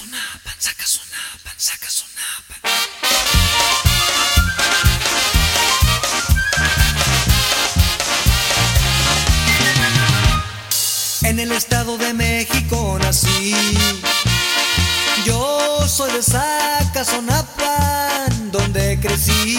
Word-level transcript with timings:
sonapan, 0.00 0.56
saca 0.58 0.86
sonapan, 0.86 1.54
saca. 1.58 1.88
En 11.22 11.38
el 11.38 11.52
Estado 11.52 11.98
de 11.98 12.14
México 12.14 12.98
nací. 13.00 13.54
Yo 15.24 15.86
soy 15.86 16.10
de 16.12 16.22
Zacazonapan, 16.22 18.50
donde 18.50 18.98
crecí. 18.98 19.58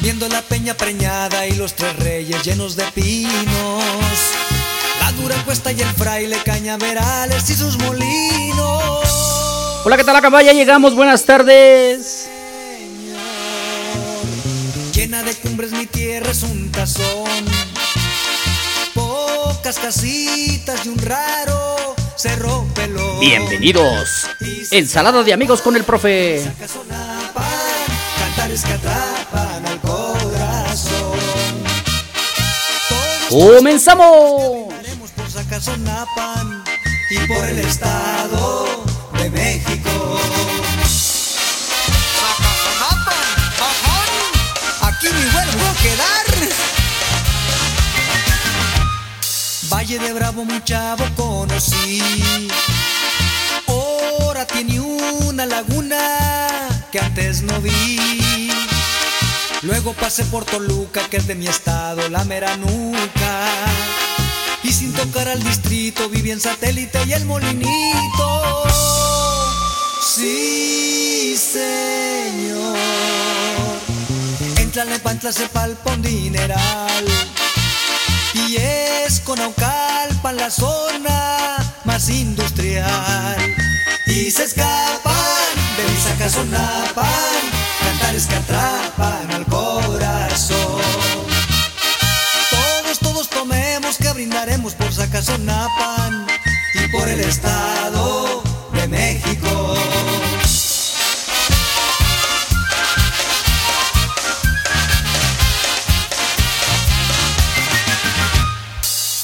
Viendo 0.00 0.26
la 0.28 0.42
peña 0.42 0.74
preñada 0.74 1.46
y 1.46 1.52
los 1.52 1.76
tres 1.76 1.94
reyes 1.96 2.42
llenos 2.42 2.74
de 2.74 2.84
pinos. 2.92 4.51
La 5.12 5.22
dura 5.22 5.44
cuesta 5.44 5.72
y 5.72 5.80
el 5.80 5.88
fraile 5.88 6.36
cañaverales 6.44 7.48
y 7.50 7.54
sus 7.54 7.78
molinos. 7.78 9.82
Hola, 9.84 9.96
¿qué 9.96 10.04
tal 10.04 10.16
acá? 10.16 10.42
Ya 10.42 10.52
llegamos, 10.52 10.94
buenas 10.94 11.24
tardes. 11.24 12.28
Llena 14.94 15.22
de 15.22 15.34
cumbres 15.34 15.72
mi 15.72 15.86
tierra 15.86 16.30
es 16.30 16.42
un 16.42 16.70
tazón. 16.72 17.28
Pocas 18.94 19.78
casitas 19.78 20.86
y 20.86 20.88
un 20.88 20.98
raro 20.98 21.94
cerro 22.16 22.66
pelón. 22.74 23.20
Bienvenidos. 23.20 24.26
Ensalada 24.70 25.22
de 25.22 25.32
amigos 25.32 25.60
con 25.60 25.76
el 25.76 25.84
profe. 25.84 26.42
Zacazonapan, 26.42 27.44
cantares 28.18 28.64
que 28.64 28.72
atrapan 28.72 29.66
al 29.66 29.80
corazón. 29.80 31.18
Todos 33.28 33.56
Comenzamos. 33.56 34.61
Zacazonapan 35.62 36.64
y 37.08 37.18
por 37.28 37.48
el 37.48 37.60
Estado 37.60 38.84
de 39.16 39.30
México. 39.30 40.18
Aquí 44.80 45.06
mi 45.06 45.30
vuelvo 45.30 45.64
a 45.64 45.74
quedar. 45.82 46.26
Valle 49.72 49.98
de 50.00 50.12
Bravo, 50.12 50.44
muy 50.44 50.64
chavo 50.64 51.04
conocí. 51.16 52.02
Ahora 53.68 54.44
tiene 54.46 54.80
una 54.80 55.46
laguna 55.46 55.98
que 56.90 56.98
antes 56.98 57.42
no 57.42 57.60
vi. 57.60 58.50
Luego 59.62 59.92
pasé 59.92 60.24
por 60.24 60.44
Toluca, 60.44 61.02
que 61.08 61.18
es 61.18 61.28
de 61.28 61.36
mi 61.36 61.46
estado, 61.46 62.08
la 62.08 62.24
mera 62.24 62.56
nuca. 62.56 63.46
Y 64.72 64.74
sin 64.74 64.92
tocar 64.94 65.28
al 65.28 65.42
distrito, 65.42 66.08
viví 66.08 66.30
en 66.30 66.40
satélite 66.40 66.98
y 67.06 67.12
el 67.12 67.26
molinito. 67.26 68.62
Sí, 70.02 71.36
señor. 71.36 72.78
En 74.56 74.70
Tlalnepantla 74.70 75.30
se 75.30 75.46
palpa 75.50 75.92
un 75.92 76.00
dineral. 76.00 77.04
Y 78.32 78.56
es 78.56 79.20
con 79.20 79.38
Aucalpan 79.42 80.38
la 80.38 80.50
zona 80.50 81.58
más 81.84 82.08
industrial. 82.08 83.36
Y 84.06 84.30
se 84.30 84.44
escapan 84.44 85.52
de 85.76 85.84
mi 85.84 86.00
Zacazonapan, 86.00 87.42
cantares 87.82 88.26
que 88.26 88.36
atrapan 88.36 89.32
al 89.32 89.44
corazón. 89.44 90.11
Brindaremos 94.22 94.74
por 94.74 94.92
Zacazonapan 94.92 96.28
y 96.74 96.88
por 96.92 97.08
el 97.08 97.18
Estado 97.18 98.40
de 98.72 98.86
México. 98.86 99.74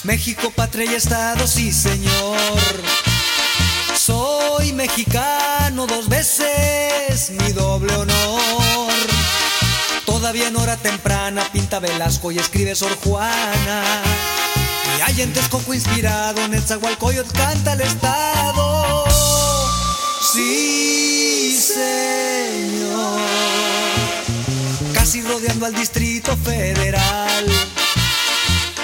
México, 0.03 0.51
patria 0.57 0.91
y 0.91 0.95
Estado, 0.97 1.47
sí 1.47 1.71
señor. 1.73 2.59
Soy 3.97 4.73
mexicano 4.73 5.87
dos 5.87 6.09
veces, 6.09 7.31
mi 7.31 7.53
doble 7.53 7.95
honor. 7.95 8.93
Todavía 10.05 10.49
en 10.49 10.57
hora 10.57 10.77
temprana 10.77 11.45
pinta 11.53 11.79
Velasco 11.79 12.33
y 12.33 12.39
escribe 12.41 12.75
Sor 12.75 12.97
Juana. 13.05 14.03
Y 14.99 15.01
hay 15.01 15.23
en 15.23 15.33
Texcoco 15.33 15.73
inspirado, 15.73 16.45
en 16.45 16.51
Netzahualcoyot 16.51 17.31
canta 17.31 17.75
el 17.75 17.83
Estado. 17.83 19.05
Sí, 20.33 21.57
señor. 21.57 23.21
Casi 24.93 25.23
rodeando 25.23 25.67
al 25.67 25.75
Distrito 25.75 26.37
Federal. 26.39 27.47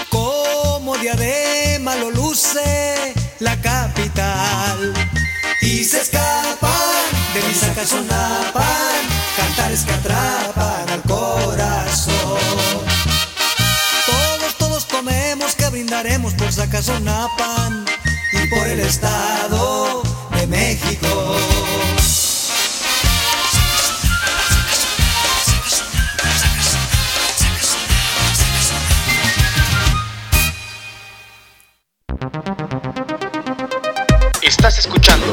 Como 0.09 0.97
diadema 0.99 1.97
lo 1.97 2.13
luce 2.13 3.13
la 3.41 3.61
capital. 3.61 4.95
Y 5.63 5.83
se 5.83 6.01
escapan 6.01 6.71
de 7.35 7.43
mi 7.43 7.55
Zacazonapan, 7.55 8.65
cantares 9.37 9.83
que 9.83 9.93
atrapan 9.95 10.91
al 10.91 11.03
corazón. 11.03 12.14
Por 16.05 16.53
Zacazonapan 16.53 17.87
y 18.33 18.47
por 18.49 18.69
el 18.69 18.81
Estado 18.81 20.03
de 20.37 20.47
México. 20.47 21.37
Estás 34.43 34.79
escuchando 34.79 35.25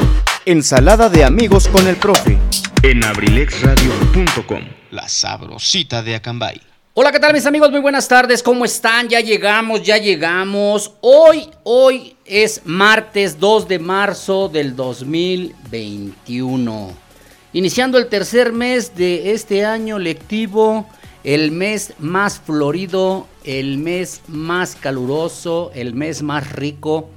Ensalada 0.46 1.10
de 1.10 1.24
amigos 1.24 1.68
con 1.68 1.86
el 1.86 1.96
profe. 1.96 2.38
en 2.82 3.04
abrilexradio.com. 3.04 4.62
La 4.90 5.06
sabrosita 5.06 6.02
de 6.02 6.14
Acambay. 6.14 6.71
Hola, 6.94 7.10
¿qué 7.10 7.18
tal 7.18 7.32
mis 7.32 7.46
amigos? 7.46 7.70
Muy 7.70 7.80
buenas 7.80 8.06
tardes, 8.06 8.42
¿cómo 8.42 8.66
están? 8.66 9.08
Ya 9.08 9.20
llegamos, 9.20 9.82
ya 9.82 9.96
llegamos. 9.96 10.92
Hoy, 11.00 11.48
hoy 11.62 12.18
es 12.26 12.60
martes 12.66 13.40
2 13.40 13.66
de 13.66 13.78
marzo 13.78 14.50
del 14.50 14.76
2021. 14.76 16.92
Iniciando 17.54 17.96
el 17.96 18.08
tercer 18.08 18.52
mes 18.52 18.94
de 18.94 19.32
este 19.32 19.64
año 19.64 19.98
lectivo, 19.98 20.84
el 21.24 21.50
mes 21.50 21.94
más 21.98 22.38
florido, 22.38 23.26
el 23.42 23.78
mes 23.78 24.20
más 24.28 24.76
caluroso, 24.76 25.70
el 25.74 25.94
mes 25.94 26.20
más 26.20 26.52
rico 26.52 27.08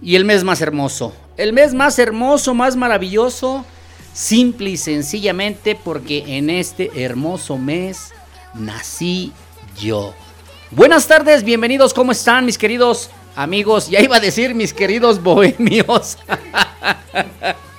y 0.00 0.16
el 0.16 0.24
mes 0.24 0.42
más 0.42 0.62
hermoso. 0.62 1.12
El 1.36 1.52
mes 1.52 1.74
más 1.74 1.98
hermoso, 1.98 2.54
más 2.54 2.76
maravilloso, 2.76 3.66
simple 4.14 4.70
y 4.70 4.78
sencillamente 4.78 5.74
porque 5.74 6.38
en 6.38 6.48
este 6.48 7.04
hermoso 7.04 7.58
mes 7.58 8.14
nací 8.54 9.32
yo. 9.78 10.14
Buenas 10.70 11.06
tardes, 11.06 11.44
bienvenidos, 11.44 11.92
¿cómo 11.92 12.12
están 12.12 12.46
mis 12.46 12.56
queridos 12.56 13.10
amigos? 13.36 13.88
Ya 13.88 14.00
iba 14.00 14.16
a 14.16 14.20
decir 14.20 14.54
mis 14.54 14.72
queridos 14.72 15.22
bohemios. 15.22 16.18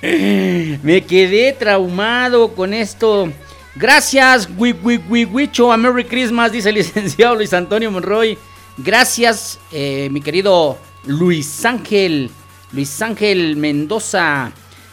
Me 0.02 1.04
quedé 1.04 1.52
traumado 1.52 2.54
con 2.54 2.74
esto. 2.74 3.32
Gracias, 3.74 4.48
wi, 4.56 4.72
wi, 4.72 5.00
wi, 5.08 5.24
Wicho, 5.24 5.72
a 5.72 5.76
Merry 5.76 6.04
Christmas, 6.04 6.52
dice 6.52 6.68
el 6.68 6.76
licenciado 6.76 7.34
Luis 7.34 7.52
Antonio 7.52 7.90
Monroy. 7.90 8.38
Gracias, 8.76 9.58
eh, 9.72 10.08
mi 10.10 10.20
querido 10.20 10.78
Luis 11.06 11.64
Ángel, 11.64 12.30
Luis 12.72 13.02
Ángel 13.02 13.56
Mendoza. 13.56 14.52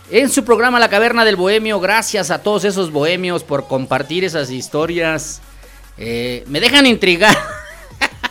En 0.09 0.29
su 0.29 0.43
programa 0.43 0.79
La 0.79 0.89
Caverna 0.89 1.23
del 1.23 1.35
Bohemio, 1.35 1.79
gracias 1.79 2.31
a 2.31 2.41
todos 2.41 2.65
esos 2.65 2.91
bohemios 2.91 3.43
por 3.43 3.67
compartir 3.67 4.23
esas 4.23 4.49
historias. 4.49 5.41
Eh, 5.97 6.43
me 6.47 6.59
dejan 6.59 6.85
intrigado. 6.85 7.37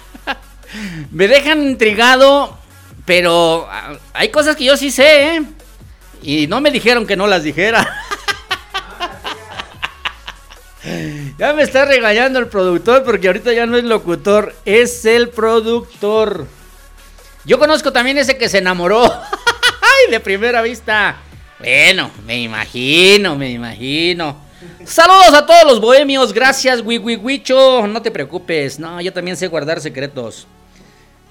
me 1.11 1.29
dejan 1.29 1.63
intrigado, 1.63 2.59
pero 3.05 3.69
ah, 3.71 3.99
hay 4.13 4.31
cosas 4.31 4.57
que 4.57 4.65
yo 4.65 4.77
sí 4.77 4.91
sé, 4.91 5.37
¿eh? 5.37 5.43
Y 6.23 6.47
no 6.47 6.61
me 6.61 6.71
dijeron 6.71 7.07
que 7.07 7.17
no 7.17 7.27
las 7.27 7.43
dijera. 7.43 7.87
ya 11.39 11.53
me 11.53 11.63
está 11.63 11.85
regañando 11.85 12.39
el 12.39 12.49
productor 12.49 13.05
porque 13.05 13.27
ahorita 13.29 13.53
ya 13.53 13.67
no 13.67 13.77
es 13.77 13.85
locutor, 13.85 14.55
es 14.65 15.05
el 15.05 15.31
productor. 15.31 16.47
Yo 17.45 17.59
conozco 17.59 17.93
también 17.93 18.19
ese 18.19 18.37
que 18.37 18.49
se 18.49 18.59
enamoró. 18.59 19.05
¡Ay, 19.05 20.11
de 20.11 20.21
primera 20.21 20.61
vista! 20.63 21.17
Bueno, 21.59 22.11
me 22.27 22.41
imagino, 22.41 23.37
me 23.37 23.51
imagino. 23.51 24.50
Saludos 24.85 25.33
a 25.33 25.47
todos 25.47 25.65
los 25.65 25.81
bohemios, 25.81 26.33
gracias, 26.33 26.83
Wiwiwicho. 26.83 27.87
No 27.87 28.03
te 28.03 28.11
preocupes, 28.11 28.79
no, 28.79 29.01
yo 29.01 29.13
también 29.13 29.37
sé 29.37 29.47
guardar 29.47 29.81
secretos. 29.81 30.47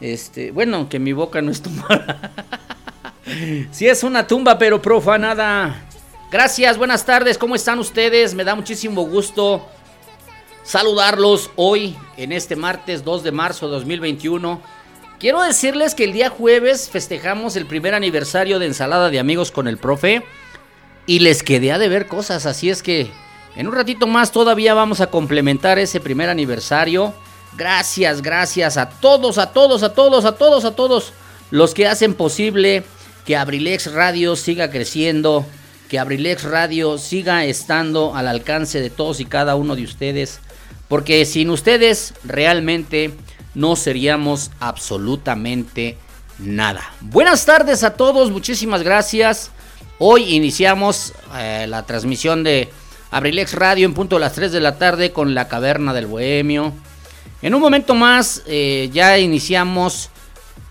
Este, 0.01 0.51
bueno, 0.51 0.89
que 0.89 0.97
mi 0.97 1.13
boca 1.13 1.41
no 1.41 1.51
es 1.51 1.61
tu 1.61 1.69
mala. 1.69 2.31
Sí 3.71 3.87
es 3.87 4.01
una 4.01 4.25
tumba, 4.25 4.57
pero 4.57 4.81
profanada. 4.81 5.83
Gracias, 6.31 6.79
buenas 6.79 7.05
tardes, 7.05 7.37
¿cómo 7.37 7.53
están 7.53 7.77
ustedes? 7.77 8.33
Me 8.33 8.43
da 8.43 8.55
muchísimo 8.55 9.03
gusto 9.05 9.67
saludarlos 10.63 11.51
hoy, 11.55 11.95
en 12.17 12.31
este 12.31 12.55
martes 12.55 13.03
2 13.03 13.23
de 13.23 13.31
marzo 13.31 13.67
de 13.67 13.73
2021. 13.73 14.61
Quiero 15.19 15.43
decirles 15.43 15.93
que 15.93 16.05
el 16.05 16.13
día 16.13 16.29
jueves 16.29 16.89
festejamos 16.89 17.55
el 17.55 17.67
primer 17.67 17.93
aniversario 17.93 18.57
de 18.57 18.65
Ensalada 18.65 19.11
de 19.11 19.19
Amigos 19.19 19.51
con 19.51 19.67
el 19.67 19.77
Profe 19.77 20.23
y 21.09 21.17
les 21.17 21.41
quedé 21.41 21.71
a 21.71 21.79
ver 21.79 22.05
cosas, 22.05 22.45
así 22.45 22.69
es 22.69 22.83
que 22.83 23.09
en 23.55 23.65
un 23.65 23.73
ratito 23.73 24.05
más 24.05 24.31
todavía 24.31 24.75
vamos 24.75 25.01
a 25.01 25.07
complementar 25.07 25.79
ese 25.79 25.99
primer 25.99 26.29
aniversario. 26.29 27.15
Gracias, 27.57 28.21
gracias 28.21 28.77
a 28.77 28.91
todos, 28.91 29.39
a 29.39 29.51
todos, 29.51 29.81
a 29.81 29.95
todos, 29.95 30.23
a 30.25 30.33
todos, 30.33 30.65
a 30.65 30.75
todos 30.75 31.13
los 31.49 31.73
que 31.73 31.87
hacen 31.87 32.13
posible 32.13 32.83
que 33.25 33.35
Abrilex 33.35 33.91
Radio 33.91 34.35
siga 34.35 34.69
creciendo, 34.69 35.47
que 35.89 35.97
Abrilex 35.97 36.43
Radio 36.43 36.99
siga 36.99 37.43
estando 37.43 38.15
al 38.15 38.27
alcance 38.27 38.79
de 38.79 38.91
todos 38.91 39.19
y 39.19 39.25
cada 39.25 39.55
uno 39.55 39.75
de 39.75 39.85
ustedes, 39.85 40.39
porque 40.89 41.25
sin 41.25 41.49
ustedes 41.49 42.13
realmente 42.23 43.15
no 43.55 43.75
seríamos 43.75 44.51
absolutamente 44.59 45.97
nada. 46.37 46.93
Buenas 47.01 47.47
tardes 47.47 47.83
a 47.83 47.95
todos, 47.95 48.29
muchísimas 48.29 48.83
gracias. 48.83 49.49
Hoy 50.01 50.33
iniciamos 50.33 51.13
eh, 51.35 51.65
la 51.67 51.85
transmisión 51.85 52.41
de 52.41 52.69
Abrilex 53.11 53.53
Radio 53.53 53.85
en 53.85 53.93
punto 53.93 54.15
a 54.15 54.19
las 54.19 54.31
3 54.31 54.49
de 54.53 54.61
la 54.61 54.77
tarde 54.77 55.11
con 55.11 55.35
la 55.35 55.49
Caverna 55.49 55.93
del 55.93 56.07
Bohemio. 56.07 56.71
En 57.41 57.53
un 57.53 57.59
momento 57.59 57.95
más 57.95 58.41
eh, 58.47 58.89
ya 58.93 59.17
iniciamos 59.17 60.09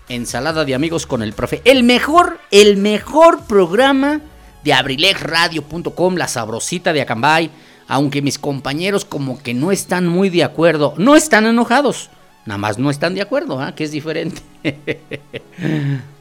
Ensalada 0.09 0.65
de 0.65 0.73
Amigos 0.73 1.05
con 1.05 1.21
el 1.21 1.33
Profe. 1.33 1.61
El 1.63 1.83
mejor, 1.83 2.39
el 2.49 2.77
mejor 2.77 3.45
programa 3.45 4.21
de 4.63 4.73
abrilexradio.com, 4.73 6.15
la 6.15 6.27
sabrosita 6.27 6.91
de 6.91 7.01
Acambay. 7.01 7.51
Aunque 7.87 8.23
mis 8.23 8.39
compañeros 8.39 9.05
como 9.05 9.43
que 9.43 9.53
no 9.53 9.71
están 9.71 10.07
muy 10.07 10.29
de 10.29 10.43
acuerdo. 10.43 10.95
No 10.97 11.15
están 11.15 11.45
enojados, 11.45 12.09
nada 12.47 12.57
más 12.57 12.79
no 12.79 12.89
están 12.89 13.13
de 13.13 13.21
acuerdo, 13.21 13.61
¿ah? 13.61 13.75
que 13.75 13.83
es 13.83 13.91
diferente. 13.91 14.41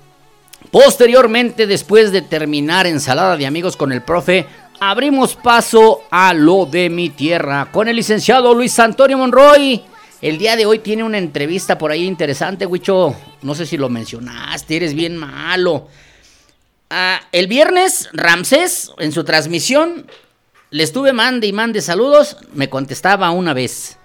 Posteriormente, 0.70 1.66
después 1.66 2.12
de 2.12 2.22
terminar 2.22 2.87
Ensalada 2.87 3.37
de 3.37 3.46
Amigos 3.46 3.76
con 3.76 3.93
el 3.93 4.02
Profe, 4.02 4.46
abrimos 4.81 5.34
paso 5.34 6.02
a 6.10 6.34
lo 6.34 6.66
de 6.66 6.90
mi 6.90 7.10
tierra 7.10 7.70
con 7.72 7.88
el 7.88 7.96
licenciado 7.96 8.55
Luis 8.55 8.78
Antonio 8.78 9.16
Monroy. 9.16 9.82
El 10.20 10.37
día 10.37 10.56
de 10.56 10.66
hoy 10.66 10.81
tiene 10.81 11.05
una 11.05 11.19
entrevista 11.19 11.78
por 11.78 11.90
ahí 11.90 12.05
interesante, 12.05 12.66
Huicho. 12.66 13.14
No 13.43 13.55
sé 13.55 13.66
si 13.66 13.76
lo 13.76 13.88
mencionaste, 13.88 14.76
eres 14.76 14.94
bien 14.94 15.16
malo. 15.16 15.88
Ah, 16.90 17.20
el 17.32 17.46
viernes, 17.46 18.08
Ramsés, 18.12 18.93
en 18.99 19.12
su 19.12 19.25
transmisión, 19.25 20.06
le 20.70 20.82
estuve 20.82 21.12
mande 21.12 21.46
y 21.46 21.52
mande 21.52 21.81
saludos, 21.81 22.37
me 22.52 22.69
contestaba 22.69 23.31
una 23.31 23.54
vez. 23.54 23.96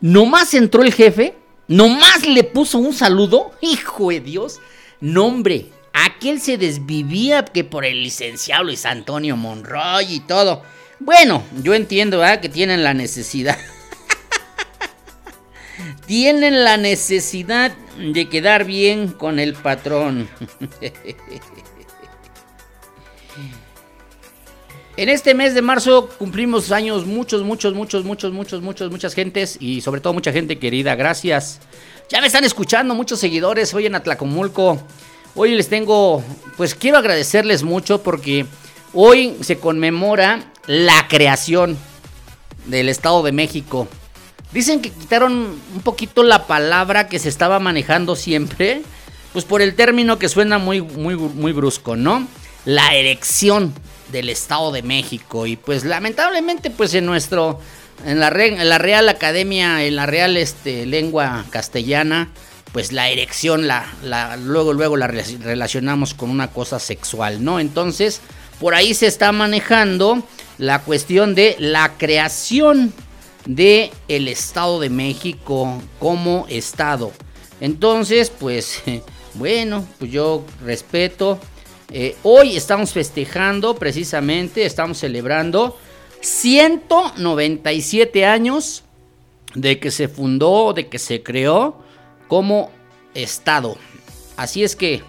Nomás 0.00 0.54
entró 0.54 0.82
el 0.82 0.92
jefe, 0.92 1.34
nomás 1.68 2.26
le 2.26 2.44
puso 2.44 2.78
un 2.78 2.92
saludo, 2.92 3.52
hijo 3.60 4.10
de 4.10 4.20
Dios. 4.20 4.60
Nombre, 5.00 5.66
Aquel 5.92 6.40
se 6.40 6.58
desvivía 6.58 7.44
que 7.44 7.64
por 7.64 7.84
el 7.84 8.02
licenciado 8.02 8.64
Luis 8.64 8.86
Antonio 8.86 9.36
Monroy 9.36 10.06
y 10.08 10.20
todo. 10.20 10.62
Bueno, 11.00 11.42
yo 11.62 11.74
entiendo 11.74 12.18
¿verdad? 12.18 12.40
que 12.40 12.48
tienen 12.48 12.82
la 12.82 12.94
necesidad. 12.94 13.58
tienen 16.06 16.64
la 16.64 16.76
necesidad 16.76 17.72
de 17.98 18.28
quedar 18.28 18.64
bien 18.64 19.08
con 19.08 19.38
el 19.38 19.54
patrón. 19.54 20.28
En 24.94 25.08
este 25.08 25.32
mes 25.32 25.54
de 25.54 25.62
marzo 25.62 26.10
cumplimos 26.18 26.70
años 26.70 27.06
muchos, 27.06 27.42
muchos, 27.42 27.72
muchos, 27.72 28.04
muchos, 28.04 28.30
muchos, 28.30 28.60
muchos, 28.60 28.90
muchas 28.90 29.14
gentes 29.14 29.56
y 29.58 29.80
sobre 29.80 30.02
todo 30.02 30.12
mucha 30.12 30.32
gente 30.32 30.58
querida. 30.58 30.94
Gracias. 30.96 31.60
Ya 32.10 32.20
me 32.20 32.26
están 32.26 32.44
escuchando 32.44 32.94
muchos 32.94 33.18
seguidores 33.18 33.72
hoy 33.72 33.86
en 33.86 33.94
Atlacomulco. 33.94 34.82
Hoy 35.34 35.54
les 35.54 35.68
tengo, 35.68 36.22
pues 36.58 36.74
quiero 36.74 36.98
agradecerles 36.98 37.62
mucho 37.62 38.02
porque 38.02 38.44
hoy 38.92 39.34
se 39.40 39.58
conmemora 39.58 40.44
la 40.66 41.08
creación 41.08 41.78
del 42.66 42.90
Estado 42.90 43.22
de 43.22 43.32
México. 43.32 43.88
Dicen 44.52 44.82
que 44.82 44.90
quitaron 44.90 45.58
un 45.74 45.80
poquito 45.82 46.22
la 46.22 46.46
palabra 46.46 47.08
que 47.08 47.18
se 47.18 47.30
estaba 47.30 47.58
manejando 47.58 48.14
siempre, 48.14 48.82
pues 49.32 49.46
por 49.46 49.62
el 49.62 49.74
término 49.74 50.18
que 50.18 50.28
suena 50.28 50.58
muy, 50.58 50.82
muy, 50.82 51.16
muy 51.16 51.52
brusco, 51.52 51.96
¿no? 51.96 52.28
La 52.66 52.94
erección 52.94 53.72
del 54.12 54.28
Estado 54.28 54.70
de 54.70 54.82
México. 54.82 55.46
Y 55.46 55.56
pues 55.56 55.84
lamentablemente, 55.84 56.68
pues 56.68 56.92
en 56.92 57.06
nuestro, 57.06 57.58
en 58.04 58.20
la, 58.20 58.28
Real 58.28 59.08
Academia, 59.08 59.82
en 59.82 59.96
la 59.96 60.04
Real 60.04 60.36
este, 60.36 60.84
Lengua 60.84 61.46
Castellana, 61.48 62.28
pues 62.72 62.92
la 62.92 63.10
erección 63.10 63.66
la, 63.66 63.92
la, 64.02 64.36
luego 64.36 64.72
luego 64.72 64.96
la 64.96 65.06
relacionamos 65.06 66.14
con 66.14 66.30
una 66.30 66.50
cosa 66.50 66.78
sexual, 66.78 67.44
¿no? 67.44 67.60
Entonces, 67.60 68.22
por 68.60 68.74
ahí 68.74 68.94
se 68.94 69.06
está 69.06 69.30
manejando 69.32 70.22
la 70.58 70.80
cuestión 70.80 71.34
de 71.34 71.56
la 71.58 71.92
creación 71.98 72.92
de 73.44 73.90
el 74.08 74.28
Estado 74.28 74.80
de 74.80 74.88
México 74.88 75.82
como 75.98 76.46
estado. 76.48 77.12
Entonces, 77.60 78.30
pues 78.30 78.82
bueno, 79.34 79.86
pues 79.98 80.10
yo 80.10 80.46
respeto. 80.64 81.38
Eh, 81.90 82.16
hoy 82.22 82.56
estamos 82.56 82.92
festejando 82.92 83.74
precisamente, 83.74 84.64
estamos 84.64 84.96
celebrando 84.98 85.78
197 86.20 88.24
años 88.24 88.84
de 89.54 89.78
que 89.78 89.90
se 89.90 90.08
fundó, 90.08 90.72
de 90.72 90.88
que 90.88 90.98
se 90.98 91.22
creó 91.22 91.82
como 92.32 92.70
Estado. 93.12 93.76
Así 94.38 94.64
es 94.64 94.74
que, 94.74 95.02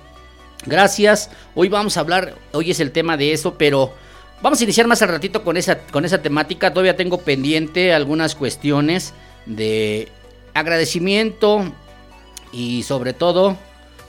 gracias. 0.66 1.30
Hoy 1.56 1.70
vamos 1.70 1.96
a 1.96 2.02
hablar, 2.02 2.36
hoy 2.52 2.70
es 2.70 2.82
el 2.82 2.92
tema 2.92 3.16
de 3.16 3.32
eso, 3.32 3.58
pero 3.58 3.94
vamos 4.42 4.60
a 4.60 4.66
iniciar 4.66 4.88
más 4.88 5.02
al 5.04 5.08
ratito 5.08 5.42
con 5.42 5.56
esa, 5.56 5.88
con 5.88 6.04
esa 6.04 6.22
temática. 6.22 6.74
Todavía 6.74 6.98
tengo 6.98 7.20
pendiente 7.20 7.94
algunas 7.94 8.36
cuestiones 8.36 9.14
de 9.46 10.10
agradecimiento 10.54 11.74
y 12.52 12.84
sobre 12.84 13.14
todo 13.14 13.56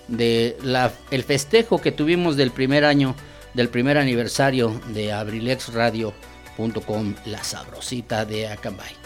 de 0.08 0.56
la, 0.64 0.90
el 1.12 1.22
festejo 1.22 1.80
que 1.80 1.92
tuvimos 1.92 2.36
del 2.36 2.50
primer 2.50 2.84
año, 2.84 3.14
del 3.52 3.68
primer 3.68 3.96
aniversario 3.96 4.80
de 4.88 5.12
abrilexradio.com, 5.12 7.14
la 7.26 7.44
sabrosita 7.44 8.24
de 8.24 8.48
Acambay. 8.48 9.03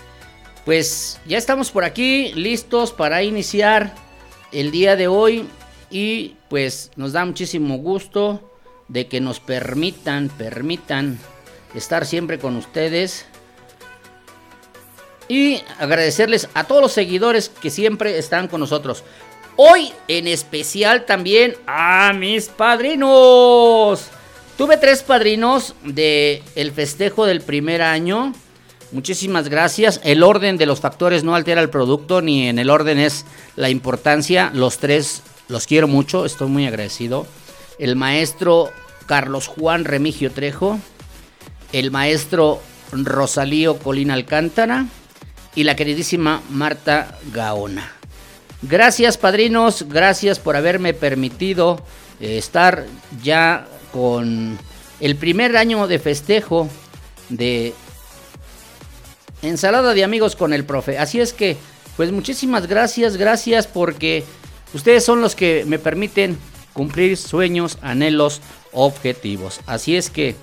Pues 0.68 1.18
ya 1.24 1.38
estamos 1.38 1.70
por 1.70 1.82
aquí 1.82 2.30
listos 2.34 2.92
para 2.92 3.22
iniciar 3.22 3.94
el 4.52 4.70
día 4.70 4.96
de 4.96 5.08
hoy 5.08 5.48
y 5.90 6.34
pues 6.50 6.90
nos 6.94 7.14
da 7.14 7.24
muchísimo 7.24 7.78
gusto 7.78 8.52
de 8.86 9.06
que 9.06 9.22
nos 9.22 9.40
permitan, 9.40 10.28
permitan 10.28 11.18
estar 11.74 12.04
siempre 12.04 12.38
con 12.38 12.54
ustedes 12.54 13.24
y 15.26 15.62
agradecerles 15.78 16.50
a 16.52 16.64
todos 16.64 16.82
los 16.82 16.92
seguidores 16.92 17.48
que 17.48 17.70
siempre 17.70 18.18
están 18.18 18.46
con 18.46 18.60
nosotros. 18.60 19.04
Hoy 19.56 19.90
en 20.06 20.26
especial 20.26 21.06
también 21.06 21.56
a 21.66 22.12
mis 22.12 22.48
padrinos. 22.48 24.08
Tuve 24.58 24.76
tres 24.76 25.02
padrinos 25.02 25.74
de 25.82 26.42
el 26.56 26.72
festejo 26.72 27.24
del 27.24 27.40
primer 27.40 27.80
año 27.80 28.34
Muchísimas 28.90 29.48
gracias. 29.48 30.00
El 30.02 30.22
orden 30.22 30.56
de 30.56 30.64
los 30.66 30.80
factores 30.80 31.22
no 31.22 31.34
altera 31.34 31.60
el 31.60 31.68
producto, 31.68 32.22
ni 32.22 32.48
en 32.48 32.58
el 32.58 32.70
orden 32.70 32.98
es 32.98 33.26
la 33.54 33.68
importancia. 33.68 34.50
Los 34.54 34.78
tres 34.78 35.22
los 35.48 35.66
quiero 35.66 35.88
mucho, 35.88 36.24
estoy 36.24 36.48
muy 36.48 36.66
agradecido. 36.66 37.26
El 37.78 37.96
maestro 37.96 38.70
Carlos 39.06 39.46
Juan 39.46 39.84
Remigio 39.84 40.30
Trejo, 40.30 40.78
el 41.72 41.90
maestro 41.90 42.60
Rosalío 42.92 43.78
Colina 43.78 44.14
Alcántara 44.14 44.86
y 45.54 45.64
la 45.64 45.76
queridísima 45.76 46.42
Marta 46.50 47.18
Gaona. 47.32 47.92
Gracias 48.62 49.18
padrinos, 49.18 49.84
gracias 49.88 50.38
por 50.38 50.56
haberme 50.56 50.94
permitido 50.94 51.84
eh, 52.20 52.38
estar 52.38 52.86
ya 53.22 53.66
con 53.92 54.58
el 55.00 55.16
primer 55.16 55.56
año 55.56 55.86
de 55.86 55.98
festejo 55.98 56.68
de 57.28 57.74
ensalada 59.42 59.94
de 59.94 60.04
amigos 60.04 60.36
con 60.36 60.52
el 60.52 60.64
profe. 60.64 60.98
Así 60.98 61.20
es 61.20 61.32
que, 61.32 61.56
pues 61.96 62.12
muchísimas 62.12 62.66
gracias, 62.66 63.16
gracias 63.16 63.66
porque 63.66 64.24
ustedes 64.74 65.04
son 65.04 65.20
los 65.20 65.34
que 65.34 65.64
me 65.66 65.78
permiten 65.78 66.38
cumplir 66.72 67.16
sueños, 67.16 67.78
anhelos, 67.82 68.40
objetivos. 68.72 69.60
Así 69.66 69.96
es 69.96 70.10
que, 70.10 70.36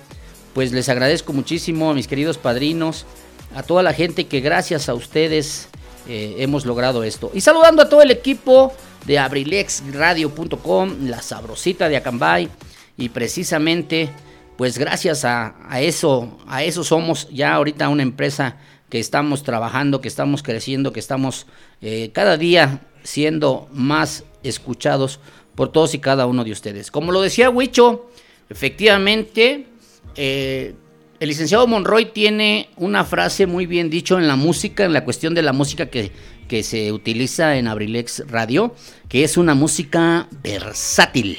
pues 0.54 0.72
les 0.72 0.88
agradezco 0.88 1.32
muchísimo 1.32 1.90
a 1.90 1.94
mis 1.94 2.08
queridos 2.08 2.38
padrinos, 2.38 3.06
a 3.54 3.62
toda 3.62 3.82
la 3.82 3.92
gente 3.92 4.26
que 4.26 4.40
gracias 4.40 4.88
a 4.88 4.94
ustedes 4.94 5.68
eh, 6.08 6.36
hemos 6.38 6.66
logrado 6.66 7.04
esto. 7.04 7.30
Y 7.34 7.40
saludando 7.40 7.82
a 7.82 7.88
todo 7.88 8.02
el 8.02 8.10
equipo 8.10 8.72
de 9.06 9.18
abrilexradio.com, 9.18 11.06
la 11.06 11.22
sabrosita 11.22 11.88
de 11.88 11.96
Acambay 11.96 12.48
y 12.96 13.08
precisamente 13.10 14.10
pues 14.56 14.78
gracias 14.78 15.24
a, 15.24 15.54
eso, 15.80 16.38
a 16.46 16.64
eso 16.64 16.82
somos 16.82 17.28
ya 17.30 17.54
ahorita 17.54 17.88
una 17.88 18.02
empresa 18.02 18.56
que 18.88 19.00
estamos 19.00 19.42
trabajando, 19.42 20.00
que 20.00 20.08
estamos 20.08 20.42
creciendo, 20.42 20.92
que 20.92 21.00
estamos 21.00 21.46
eh, 21.82 22.10
cada 22.12 22.36
día 22.36 22.86
siendo 23.02 23.68
más 23.72 24.24
escuchados 24.42 25.20
por 25.54 25.72
todos 25.72 25.94
y 25.94 25.98
cada 25.98 26.26
uno 26.26 26.44
de 26.44 26.52
ustedes. 26.52 26.90
Como 26.90 27.12
lo 27.12 27.22
decía 27.22 27.50
Huicho, 27.50 28.10
efectivamente, 28.48 29.66
eh, 30.14 30.74
el 31.18 31.28
licenciado 31.28 31.66
Monroy 31.66 32.06
tiene 32.06 32.68
una 32.76 33.04
frase 33.04 33.46
muy 33.46 33.66
bien 33.66 33.90
dicho 33.90 34.18
en 34.18 34.28
la 34.28 34.36
música, 34.36 34.84
en 34.84 34.92
la 34.92 35.04
cuestión 35.04 35.34
de 35.34 35.42
la 35.42 35.52
música 35.52 35.86
que, 35.86 36.12
que 36.46 36.62
se 36.62 36.92
utiliza 36.92 37.56
en 37.56 37.68
Abrilex 37.68 38.24
Radio, 38.28 38.74
que 39.08 39.24
es 39.24 39.36
una 39.36 39.54
música 39.54 40.28
versátil. 40.42 41.38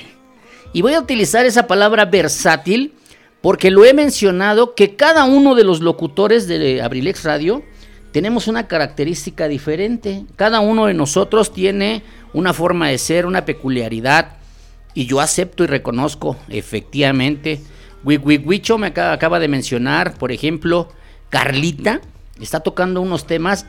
Y 0.73 0.81
voy 0.81 0.93
a 0.93 0.99
utilizar 0.99 1.45
esa 1.45 1.67
palabra 1.67 2.05
versátil 2.05 2.93
porque 3.47 3.71
lo 3.71 3.85
he 3.85 3.93
mencionado 3.93 4.75
que 4.75 4.97
cada 4.97 5.23
uno 5.23 5.55
de 5.55 5.63
los 5.63 5.79
locutores 5.79 6.49
de 6.49 6.81
Abrilex 6.81 7.23
Radio 7.23 7.63
tenemos 8.11 8.49
una 8.49 8.67
característica 8.67 9.47
diferente. 9.47 10.25
Cada 10.35 10.59
uno 10.59 10.87
de 10.87 10.93
nosotros 10.93 11.53
tiene 11.53 12.03
una 12.33 12.51
forma 12.51 12.89
de 12.89 12.97
ser, 12.97 13.25
una 13.25 13.45
peculiaridad. 13.45 14.35
Y 14.93 15.05
yo 15.05 15.21
acepto 15.21 15.63
y 15.63 15.67
reconozco, 15.67 16.35
efectivamente. 16.49 17.61
Wicho 18.03 18.77
me 18.77 18.87
acaba 18.87 19.39
de 19.39 19.47
mencionar, 19.47 20.17
por 20.17 20.33
ejemplo, 20.33 20.89
Carlita 21.29 22.01
está 22.41 22.59
tocando 22.59 22.99
unos 22.99 23.27
temas. 23.27 23.65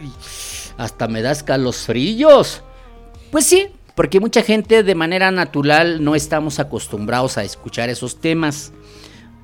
hasta 0.78 1.06
me 1.06 1.20
da 1.20 1.32
escalofríos. 1.32 2.62
Pues 3.30 3.44
sí, 3.44 3.68
porque 3.94 4.20
mucha 4.20 4.42
gente 4.42 4.82
de 4.82 4.94
manera 4.94 5.30
natural 5.30 6.02
no 6.02 6.14
estamos 6.14 6.60
acostumbrados 6.60 7.36
a 7.36 7.44
escuchar 7.44 7.90
esos 7.90 8.22
temas. 8.22 8.72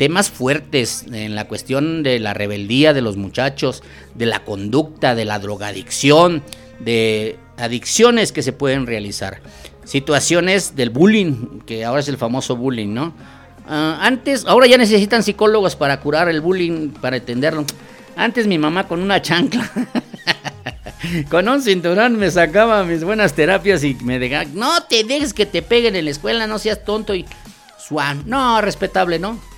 Temas 0.03 0.31
fuertes 0.31 1.05
en 1.13 1.37
la 1.37 1.47
cuestión 1.47 2.03
de 2.03 2.19
la 2.19 2.35
rebeldía 2.35 2.93
de 2.93 3.03
los 3.03 3.17
muchachos, 3.17 3.85
de 4.17 4.27
la 4.27 4.43
conducta, 4.43 5.15
de 5.15 5.25
la 5.25 5.39
drogadicción, 5.39 6.43
de 6.81 7.39
adicciones 7.57 8.33
que 8.33 8.43
se 8.43 8.53
pueden 8.53 8.89
realizar. 8.89 9.43
Situaciones 9.85 10.75
del 10.75 10.91
bullying, 10.91 11.61
que 11.67 11.85
ahora 11.85 12.01
es 12.01 12.09
el 12.09 12.17
famoso 12.17 12.57
bullying, 12.57 12.93
¿no? 12.93 13.15
Ah, 13.69 14.01
antes, 14.03 14.45
ahora 14.45 14.67
ya 14.67 14.77
necesitan 14.77 15.23
psicólogos 15.23 15.77
para 15.77 16.01
curar 16.01 16.29
el 16.29 16.41
bullying, 16.41 16.89
para 16.89 17.19
entenderlo. 17.19 17.65
Antes 18.17 18.49
mi 18.49 18.59
mamá 18.59 18.89
con 18.89 19.01
una 19.03 19.23
chancla 19.23 19.71
Con 21.31 21.49
un 21.49 21.63
cinturón 21.63 22.19
me 22.19 22.29
sacaba 22.29 22.83
mis 22.83 23.05
buenas 23.05 23.35
terapias 23.35 23.85
y 23.85 23.95
me 24.03 24.19
decía, 24.19 24.47
no 24.53 24.83
te 24.83 25.05
dejes 25.05 25.33
que 25.33 25.47
te 25.47 25.63
peguen 25.63 25.95
en 25.95 26.07
la 26.07 26.11
escuela, 26.11 26.49
no 26.49 26.59
seas 26.59 26.85
tonto 26.85 27.15
y 27.15 27.25
suan. 27.79 28.25
No, 28.27 28.61
respetable, 28.61 29.21
¿no? 29.21 29.52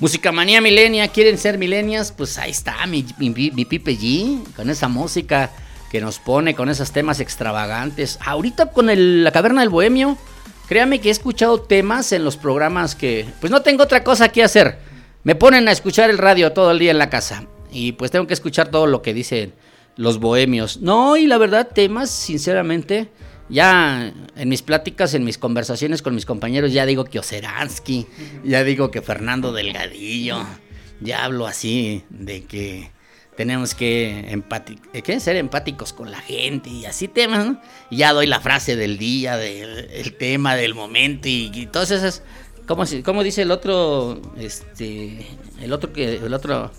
Música 0.00 0.32
manía 0.32 0.60
milenia, 0.60 1.08
¿quieren 1.08 1.38
ser 1.38 1.58
milenias? 1.58 2.12
Pues 2.12 2.38
ahí 2.38 2.50
está 2.50 2.84
mi, 2.86 3.04
mi, 3.18 3.64
Pipe 3.64 3.96
G, 3.96 4.42
con 4.54 4.68
esa 4.70 4.88
música 4.88 5.50
que 5.90 6.00
nos 6.00 6.18
pone, 6.18 6.54
con 6.54 6.68
esos 6.68 6.90
temas 6.90 7.20
extravagantes. 7.20 8.18
Ahorita 8.24 8.72
con 8.72 8.88
la 9.22 9.30
caverna 9.30 9.60
del 9.60 9.70
bohemio, 9.70 10.16
créame 10.68 11.00
que 11.00 11.08
he 11.08 11.12
escuchado 11.12 11.60
temas 11.60 12.12
en 12.12 12.24
los 12.24 12.36
programas 12.36 12.94
que, 12.94 13.26
pues 13.40 13.50
no 13.50 13.62
tengo 13.62 13.84
otra 13.84 14.02
cosa 14.02 14.30
que 14.30 14.42
hacer. 14.42 14.78
Me 15.22 15.34
ponen 15.34 15.68
a 15.68 15.72
escuchar 15.72 16.10
el 16.10 16.18
radio 16.18 16.52
todo 16.52 16.72
el 16.72 16.78
día 16.78 16.90
en 16.90 16.98
la 16.98 17.10
casa. 17.10 17.46
Y 17.70 17.92
pues 17.92 18.10
tengo 18.10 18.26
que 18.26 18.34
escuchar 18.34 18.70
todo 18.70 18.86
lo 18.86 19.02
que 19.02 19.14
dicen 19.14 19.54
los 19.96 20.18
bohemios. 20.18 20.80
No, 20.80 21.16
y 21.16 21.26
la 21.26 21.38
verdad, 21.38 21.68
temas, 21.72 22.10
sinceramente, 22.10 23.08
ya 23.52 24.12
en 24.34 24.48
mis 24.48 24.62
pláticas, 24.62 25.14
en 25.14 25.24
mis 25.24 25.38
conversaciones 25.38 26.02
con 26.02 26.14
mis 26.14 26.26
compañeros, 26.26 26.72
ya 26.72 26.86
digo 26.86 27.04
que 27.04 27.18
Oseransky, 27.18 28.06
ya 28.44 28.64
digo 28.64 28.90
que 28.90 29.02
Fernando 29.02 29.52
Delgadillo, 29.52 30.44
ya 31.00 31.24
hablo 31.24 31.46
así 31.46 32.02
de 32.08 32.44
que 32.44 32.90
tenemos 33.36 33.74
que 33.74 34.42
¿qué? 35.04 35.20
ser 35.20 35.36
empáticos 35.36 35.92
con 35.92 36.10
la 36.10 36.20
gente 36.20 36.70
y 36.70 36.86
así 36.86 37.08
temas, 37.08 37.46
¿no? 37.46 37.60
Y 37.90 37.98
ya 37.98 38.12
doy 38.12 38.26
la 38.26 38.40
frase 38.40 38.74
del 38.74 38.98
día, 38.98 39.36
del 39.36 40.16
tema, 40.16 40.56
del 40.56 40.74
momento 40.74 41.28
y, 41.28 41.50
y 41.52 41.66
todas 41.66 41.90
esas. 41.90 42.22
¿Cómo, 42.66 42.84
¿Cómo, 43.04 43.22
dice 43.22 43.42
el 43.42 43.50
otro? 43.50 44.20
Este. 44.36 45.26
El 45.60 45.72
otro 45.72 45.92
que. 45.92 46.16
El 46.16 46.34
otro 46.34 46.70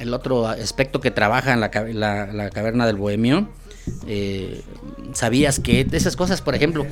el 0.00 0.14
otro 0.14 0.48
aspecto 0.48 1.00
que 1.00 1.10
trabaja 1.10 1.52
en 1.52 1.60
la, 1.60 1.70
caverna 1.70 2.86
del 2.86 2.96
bohemio. 2.96 3.48
Eh, 4.06 4.62
¿Sabías 5.12 5.60
que 5.60 5.86
esas 5.92 6.16
cosas, 6.16 6.42
por 6.42 6.54
ejemplo, 6.54 6.86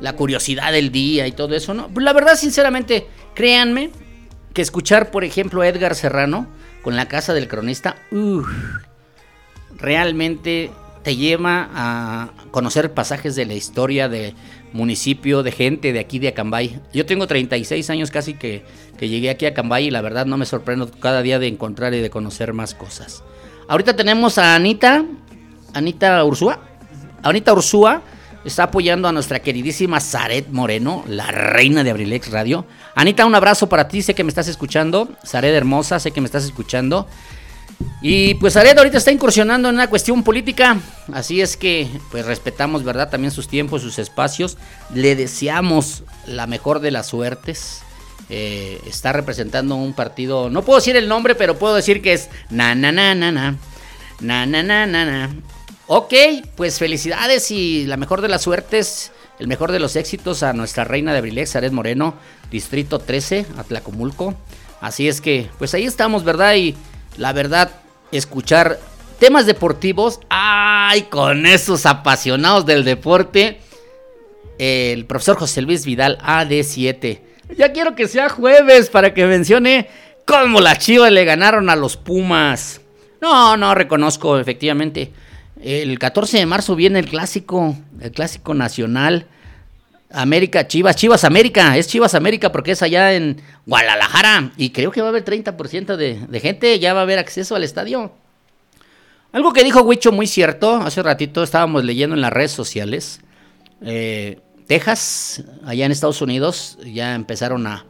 la 0.00 0.14
curiosidad 0.14 0.72
del 0.72 0.90
día 0.90 1.26
y 1.26 1.32
todo 1.32 1.54
eso, 1.54 1.74
no? 1.74 1.88
Pues 1.88 2.04
la 2.04 2.12
verdad, 2.12 2.36
sinceramente, 2.36 3.06
créanme 3.34 3.90
que 4.52 4.62
escuchar, 4.62 5.10
por 5.10 5.24
ejemplo, 5.24 5.62
a 5.62 5.68
Edgar 5.68 5.94
Serrano 5.94 6.48
con 6.82 6.96
la 6.96 7.08
casa 7.08 7.32
del 7.34 7.48
cronista, 7.48 7.96
realmente 9.76 10.70
te 11.02 11.16
lleva 11.16 11.68
a 11.72 12.30
conocer 12.50 12.92
pasajes 12.92 13.34
de 13.34 13.46
la 13.46 13.54
historia 13.54 14.08
de 14.08 14.34
municipio, 14.72 15.42
de 15.42 15.52
gente 15.52 15.92
de 15.92 16.00
aquí 16.00 16.18
de 16.18 16.28
Acambay. 16.28 16.80
Yo 16.92 17.06
tengo 17.06 17.26
36 17.26 17.90
años 17.90 18.10
casi 18.10 18.34
que, 18.34 18.64
llegué 19.00 19.30
aquí 19.30 19.46
a 19.46 19.50
Acambay 19.50 19.86
y 19.86 19.90
la 19.90 20.00
verdad 20.00 20.26
no 20.26 20.36
me 20.36 20.46
sorprendo 20.46 20.90
cada 20.90 21.22
día 21.22 21.38
de 21.38 21.48
encontrar 21.48 21.94
y 21.94 22.00
de 22.00 22.10
conocer 22.10 22.52
más 22.52 22.74
cosas. 22.74 23.22
Ahorita 23.68 23.96
tenemos 23.96 24.38
a 24.38 24.54
Anita, 24.54 25.04
Anita 25.74 26.24
Ursúa. 26.24 26.60
Anita 27.22 27.52
Ursúa 27.52 28.02
está 28.44 28.64
apoyando 28.64 29.08
a 29.08 29.12
nuestra 29.12 29.40
queridísima 29.40 30.00
Zaret 30.00 30.48
Moreno, 30.48 31.04
la 31.06 31.26
reina 31.30 31.84
de 31.84 31.90
Abrilex 31.90 32.30
Radio. 32.30 32.66
Anita, 32.94 33.24
un 33.26 33.34
abrazo 33.34 33.68
para 33.68 33.88
ti, 33.88 34.02
sé 34.02 34.14
que 34.14 34.24
me 34.24 34.30
estás 34.30 34.48
escuchando. 34.48 35.08
Zaret 35.24 35.54
hermosa, 35.54 36.00
sé 36.00 36.10
que 36.10 36.20
me 36.20 36.26
estás 36.26 36.44
escuchando. 36.44 37.06
Y 38.00 38.34
pues 38.34 38.56
Ared 38.56 38.76
ahorita 38.76 38.98
está 38.98 39.12
incursionando 39.12 39.68
en 39.68 39.76
una 39.76 39.88
cuestión 39.88 40.22
política, 40.22 40.78
así 41.12 41.40
es 41.40 41.56
que 41.56 41.88
pues 42.10 42.26
respetamos, 42.26 42.84
¿verdad? 42.84 43.10
También 43.10 43.30
sus 43.30 43.48
tiempos, 43.48 43.82
sus 43.82 43.98
espacios. 43.98 44.58
Le 44.92 45.14
deseamos 45.16 46.02
la 46.26 46.46
mejor 46.46 46.80
de 46.80 46.90
las 46.90 47.06
suertes. 47.06 47.82
Eh, 48.28 48.80
está 48.86 49.12
representando 49.12 49.76
un 49.76 49.92
partido, 49.92 50.48
no 50.48 50.62
puedo 50.62 50.78
decir 50.78 50.96
el 50.96 51.08
nombre, 51.08 51.34
pero 51.34 51.58
puedo 51.58 51.74
decir 51.74 52.00
que 52.02 52.14
es 52.14 52.30
na 52.50 52.74
na 52.74 52.90
na 52.90 53.14
na 53.14 53.30
na 53.30 53.56
na 54.20 54.46
na 54.46 54.62
na 54.62 54.86
na 54.86 55.04
na. 55.04 55.30
Ok, 55.94 56.14
pues 56.56 56.78
felicidades 56.78 57.50
y 57.50 57.84
la 57.84 57.98
mejor 57.98 58.22
de 58.22 58.28
las 58.28 58.40
suertes, 58.40 59.12
el 59.38 59.46
mejor 59.46 59.72
de 59.72 59.78
los 59.78 59.94
éxitos 59.94 60.42
a 60.42 60.54
nuestra 60.54 60.84
reina 60.84 61.12
de 61.12 61.18
Abrilex, 61.18 61.54
Ared 61.54 61.70
Moreno, 61.70 62.14
Distrito 62.50 62.98
13, 62.98 63.44
Atlacomulco. 63.58 64.34
Así 64.80 65.06
es 65.06 65.20
que, 65.20 65.50
pues 65.58 65.74
ahí 65.74 65.84
estamos, 65.84 66.24
¿verdad? 66.24 66.54
Y 66.54 66.74
la 67.18 67.34
verdad, 67.34 67.72
escuchar 68.10 68.78
temas 69.18 69.44
deportivos, 69.44 70.20
ay, 70.30 71.02
con 71.10 71.44
esos 71.44 71.84
apasionados 71.84 72.64
del 72.64 72.84
deporte, 72.84 73.60
el 74.56 75.04
profesor 75.04 75.36
José 75.36 75.60
Luis 75.60 75.84
Vidal, 75.84 76.16
AD7. 76.24 77.20
Ya 77.58 77.72
quiero 77.72 77.94
que 77.94 78.08
sea 78.08 78.30
jueves 78.30 78.88
para 78.88 79.12
que 79.12 79.26
mencione 79.26 79.90
cómo 80.24 80.62
las 80.62 80.78
chivas 80.78 81.12
le 81.12 81.26
ganaron 81.26 81.68
a 81.68 81.76
los 81.76 81.98
Pumas. 81.98 82.80
No, 83.20 83.58
no, 83.58 83.74
reconozco, 83.74 84.38
efectivamente. 84.38 85.12
El 85.62 85.98
14 85.98 86.38
de 86.38 86.46
marzo 86.46 86.74
viene 86.74 86.98
el 86.98 87.08
clásico, 87.08 87.76
el 88.00 88.10
clásico 88.10 88.52
nacional. 88.52 89.26
América, 90.10 90.66
Chivas, 90.66 90.96
Chivas 90.96 91.24
América, 91.24 91.78
es 91.78 91.86
Chivas 91.86 92.14
América 92.14 92.52
porque 92.52 92.72
es 92.72 92.82
allá 92.82 93.14
en 93.14 93.40
Guadalajara 93.64 94.52
y 94.58 94.68
creo 94.68 94.90
que 94.90 95.00
va 95.00 95.06
a 95.06 95.10
haber 95.10 95.24
30% 95.24 95.96
de, 95.96 96.26
de, 96.28 96.40
gente, 96.40 96.78
ya 96.78 96.92
va 96.92 97.00
a 97.00 97.02
haber 97.04 97.18
acceso 97.18 97.56
al 97.56 97.64
estadio. 97.64 98.12
Algo 99.32 99.54
que 99.54 99.64
dijo 99.64 99.80
Huicho 99.80 100.12
muy 100.12 100.26
cierto, 100.26 100.76
hace 100.76 101.02
ratito 101.02 101.42
estábamos 101.42 101.84
leyendo 101.84 102.14
en 102.14 102.20
las 102.20 102.32
redes 102.32 102.52
sociales, 102.52 103.20
eh, 103.80 104.40
Texas, 104.66 105.44
allá 105.64 105.86
en 105.86 105.92
Estados 105.92 106.20
Unidos, 106.20 106.78
ya 106.84 107.14
empezaron 107.14 107.66
a, 107.66 107.86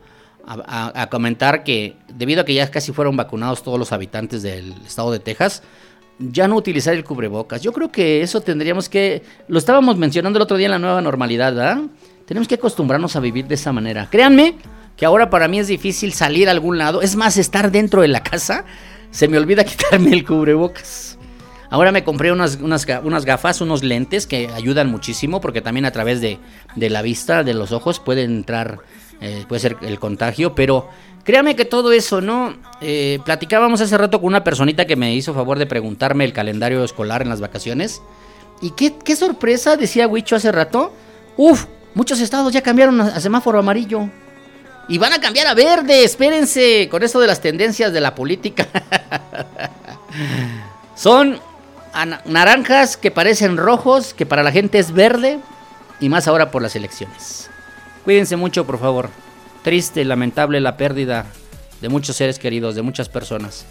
a, 0.47 1.09
comentar 1.11 1.65
que 1.65 1.97
debido 2.09 2.43
a 2.43 2.45
que 2.45 2.55
ya 2.55 2.71
casi 2.71 2.93
fueron 2.93 3.17
vacunados 3.17 3.63
todos 3.63 3.79
los 3.79 3.93
habitantes 3.93 4.43
del 4.43 4.73
estado 4.87 5.11
de 5.11 5.19
Texas, 5.19 5.63
ya 6.31 6.49
no 6.49 6.57
utilizar 6.57 6.95
el 6.95 7.05
cubrebocas. 7.05 7.63
Yo 7.63 7.73
creo 7.73 7.91
que 7.91 8.23
eso 8.23 8.41
tendríamos 8.41 8.89
que, 8.89 9.23
lo 9.49 9.59
estábamos 9.59 9.97
mencionando 9.97 10.39
el 10.39 10.43
otro 10.43 10.57
día 10.57 10.67
en 10.67 10.73
la 10.73 10.79
nueva 10.79 11.01
normalidad, 11.01 11.55
¿verdad? 11.55 11.83
Tenemos 12.27 12.49
que 12.49 12.55
acostumbrarnos 12.55 13.17
a 13.17 13.21
vivir 13.21 13.47
de 13.47 13.55
esa 13.55 13.73
manera. 13.73 14.09
Créanme 14.11 14.57
que 14.97 15.07
ahora 15.07 15.31
para 15.31 15.49
mí 15.49 15.59
es 15.59 15.67
difícil 15.67 16.13
salir 16.13 16.49
a 16.49 16.53
algún 16.53 16.79
lado. 16.79 17.03
Es 17.03 17.17
más, 17.17 17.37
estar 17.37 17.71
dentro 17.71 18.03
de 18.03 18.09
la 18.09 18.23
casa, 18.23 18.65
se 19.11 19.29
me 19.29 19.39
olvida 19.39 19.65
quitarme 19.67 20.13
el 20.13 20.25
cubrebocas. 20.25 21.19
Ahora 21.71 21.91
me 21.91 22.05
compré 22.05 22.31
unas, 22.31 22.59
unas, 22.61 23.25
gafas, 23.25 23.63
unos 23.63 23.83
lentes 23.83 24.27
que 24.27 24.49
ayudan 24.49 24.91
muchísimo 24.91 25.41
porque 25.41 25.63
también 25.63 25.87
a 25.87 25.91
través 25.91 26.21
de, 26.21 26.39
la 26.77 27.01
vista, 27.01 27.45
de 27.45 27.55
los 27.55 27.73
ojos, 27.73 27.99
puede 27.99 28.25
entrar, 28.25 28.81
eh, 29.23 29.47
puede 29.49 29.61
ser 29.61 29.79
el 29.81 29.99
contagio. 29.99 30.55
Pero 30.55 30.91
créanme 31.25 31.57
que 31.57 31.65
todo 31.65 31.93
eso, 31.93 32.21
¿no? 32.21 32.55
Eh, 32.81 33.21
platicábamos 33.25 33.81
hace 33.81 33.97
rato 33.97 34.21
con 34.21 34.29
una 34.29 34.45
personita 34.45 34.87
que 34.87 34.97
me 34.97 35.15
hizo 35.15 35.35
favor 35.35 35.59
de 35.59 35.67
preguntarme 35.67 36.25
el 36.25 36.33
calendario 36.33 36.85
escolar 36.85 37.23
en 37.23 37.29
las 37.29 37.41
vacaciones. 37.41 38.03
Y 38.61 38.71
qué, 38.71 38.95
qué 39.05 39.17
sorpresa, 39.17 39.77
decía 39.77 40.07
Huicho 40.07 40.37
hace 40.37 40.53
rato. 40.53 40.93
Uf, 41.37 41.67
muchos 41.95 42.21
estados 42.21 42.53
ya 42.53 42.63
cambiaron 42.63 43.01
a, 43.01 43.21
semáforo 43.21 43.59
amarillo. 43.59 44.09
Y 44.89 44.99
van 44.99 45.13
a 45.13 45.21
cambiar 45.21 45.47
a 45.47 45.55
verde, 45.55 46.05
espérense, 46.05 46.89
con 46.91 47.03
esto 47.03 47.21
de 47.21 47.29
las 47.29 47.41
tendencias 47.41 47.93
de 47.93 48.01
la 48.01 48.15
política. 48.15 48.67
Son 50.97 51.39
naranjas 52.27 52.97
que 52.97 53.11
parecen 53.11 53.57
rojos, 53.57 54.13
que 54.13 54.27
para 54.27 54.43
la 54.43 54.51
gente 54.51 54.79
es 54.79 54.93
verde, 54.93 55.39
y 56.01 56.09
más 56.09 56.27
ahora 56.27 56.51
por 56.51 56.63
las 56.63 56.75
elecciones. 56.75 57.49
Cuídense 58.05 58.35
mucho, 58.37 58.67
por 58.67 58.79
favor. 58.79 59.09
Triste 59.63 60.05
lamentable 60.05 60.61
la 60.61 60.77
pérdida 60.77 61.27
de 61.81 61.89
muchos 61.89 62.17
seres 62.17 62.39
queridos, 62.39 62.75
de 62.75 62.83
muchas 62.83 63.09
personas. 63.09 63.65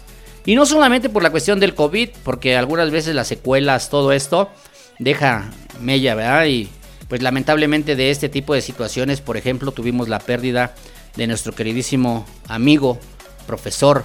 Y 0.44 0.54
no 0.54 0.66
solamente 0.66 1.08
por 1.08 1.22
la 1.22 1.30
cuestión 1.30 1.60
del 1.60 1.74
COVID, 1.74 2.10
porque 2.24 2.56
algunas 2.56 2.90
veces 2.90 3.14
las 3.14 3.28
secuelas, 3.28 3.90
todo 3.90 4.12
esto, 4.12 4.50
deja 4.98 5.50
mella, 5.80 6.14
¿verdad? 6.14 6.46
Y 6.46 6.68
pues 7.08 7.22
lamentablemente 7.22 7.94
de 7.94 8.10
este 8.10 8.28
tipo 8.28 8.54
de 8.54 8.62
situaciones, 8.62 9.20
por 9.20 9.36
ejemplo, 9.36 9.72
tuvimos 9.72 10.08
la 10.08 10.18
pérdida 10.18 10.74
de 11.16 11.26
nuestro 11.26 11.54
queridísimo 11.54 12.26
amigo, 12.48 12.98
profesor 13.46 14.04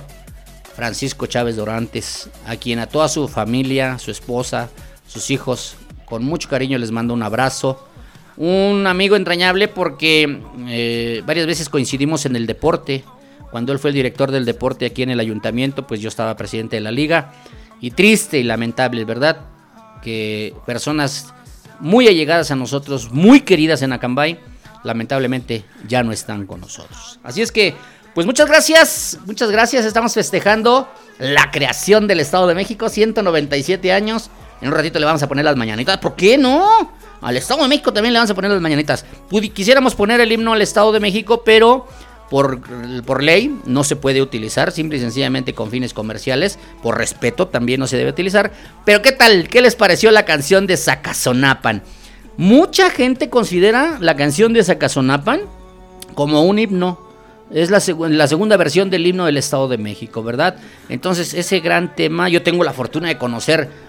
Francisco 0.75 1.25
Chávez 1.25 1.56
Dorantes, 1.56 2.29
a 2.46 2.56
quien 2.56 2.79
a 2.79 2.88
toda 2.88 3.08
su 3.08 3.27
familia, 3.27 3.98
su 3.98 4.12
esposa, 4.12 4.70
sus 5.08 5.32
hijos, 5.32 5.75
con 6.06 6.24
mucho 6.24 6.50
cariño 6.50 6.77
les 6.77 6.91
mando 6.91 7.13
un 7.13 7.24
abrazo. 7.24 7.87
Un 8.38 8.86
amigo 8.86 9.15
entrañable 9.15 9.67
porque 9.67 10.41
eh, 10.67 11.24
varias 11.25 11.48
veces 11.48 11.70
coincidimos 11.70 12.25
en 12.25 12.36
el 12.36 12.46
deporte. 12.46 13.03
Cuando 13.51 13.74
él 13.74 13.79
fue 13.79 13.89
el 13.89 13.96
director 13.96 14.32
del 14.32 14.46
deporte 14.46 14.86
aquí 14.86 15.01
en 15.03 15.10
el 15.10 15.20
ayuntamiento, 15.20 15.88
pues 15.88 16.00
yo 16.00 16.10
estaba 16.10 16.36
presidente 16.38 16.75
de 16.75 16.82
la 16.82 16.91
liga. 16.91 17.34
Y 17.82 17.91
triste 17.91 18.38
y 18.38 18.44
lamentable, 18.44 19.06
¿verdad? 19.06 19.39
Que 20.01 20.53
personas 20.65 21.34
muy 21.79 22.08
allegadas 22.08 22.51
a 22.51 22.56
nosotros, 22.56 23.12
muy 23.12 23.41
queridas 23.41 23.82
en 23.82 23.94
Acambay, 23.94 24.39
lamentablemente 24.84 25.65
ya 25.88 26.03
no 26.03 26.12
están 26.12 26.46
con 26.46 26.62
nosotros. 26.62 27.20
Así 27.24 27.41
es 27.41 27.51
que, 27.51 27.75
pues 28.13 28.25
muchas 28.25 28.48
gracias, 28.48 29.20
muchas 29.25 29.51
gracias. 29.51 29.86
Estamos 29.86 30.13
festejando 30.13 30.88
la 31.20 31.51
creación 31.51 32.08
del 32.08 32.20
Estado 32.20 32.48
de 32.48 32.56
México, 32.56 32.89
197 32.89 33.91
años. 33.91 34.29
En 34.62 34.70
un 34.70 34.74
ratito 34.74 35.00
le 35.00 35.06
vamos 35.06 35.22
a 35.22 35.27
poner 35.27 35.46
las 35.46 35.56
mañanitas. 35.56 35.98
¿Por 35.98 36.15
qué 36.15 36.38
no? 36.38 36.91
Al 37.21 37.36
Estado 37.38 37.63
de 37.63 37.69
México 37.69 37.91
también 37.93 38.13
le 38.13 38.19
vamos 38.19 38.31
a 38.31 38.36
poner 38.36 38.51
las 38.51 38.62
mañanitas. 38.62 39.05
Quisiéramos 39.53 39.95
poner 39.95 40.21
el 40.21 40.31
himno 40.31 40.53
al 40.53 40.62
Estado 40.62 40.91
de 40.91 41.00
México, 41.00 41.41
pero 41.43 41.88
por, 42.29 42.62
por 43.03 43.24
ley 43.24 43.57
no 43.65 43.83
se 43.83 43.95
puede 43.95 44.21
utilizar, 44.21 44.71
simple 44.71 44.97
y 44.97 45.01
sencillamente 45.01 45.53
con 45.53 45.71
fines 45.71 45.93
comerciales. 45.93 46.59
Por 46.83 46.97
respeto 46.97 47.47
también 47.47 47.79
no 47.79 47.88
se 47.88 47.97
debe 47.97 48.12
utilizar. 48.12 48.51
Pero 48.86 49.01
¿qué 49.01 49.12
tal? 49.12 49.50
¿Qué 49.50 49.62
les 49.62 49.75
pareció 49.75 50.12
la 50.12 50.25
canción 50.25 50.67
de 50.67 50.77
Zacazonapan? 50.77 51.83
Mucha 52.38 52.91
gente 52.91 53.29
considera 53.29 53.97
la 54.00 54.15
canción 54.15 54.53
de 54.53 54.63
Zacazonapan 54.63 55.41
como 56.13 56.43
un 56.43 56.59
himno. 56.59 57.07
Es 57.50 57.71
la, 57.71 57.77
segu- 57.77 58.09
la 58.09 58.27
segunda 58.27 58.57
versión 58.57 58.89
del 58.89 59.07
himno 59.07 59.25
del 59.25 59.38
Estado 59.38 59.69
de 59.69 59.77
México, 59.77 60.21
¿verdad? 60.21 60.57
Entonces, 60.89 61.33
ese 61.33 61.62
gran 61.62 61.95
tema, 61.95 62.27
yo 62.27 62.43
tengo 62.43 62.63
la 62.65 62.74
fortuna 62.74 63.07
de 63.07 63.17
conocer 63.17 63.87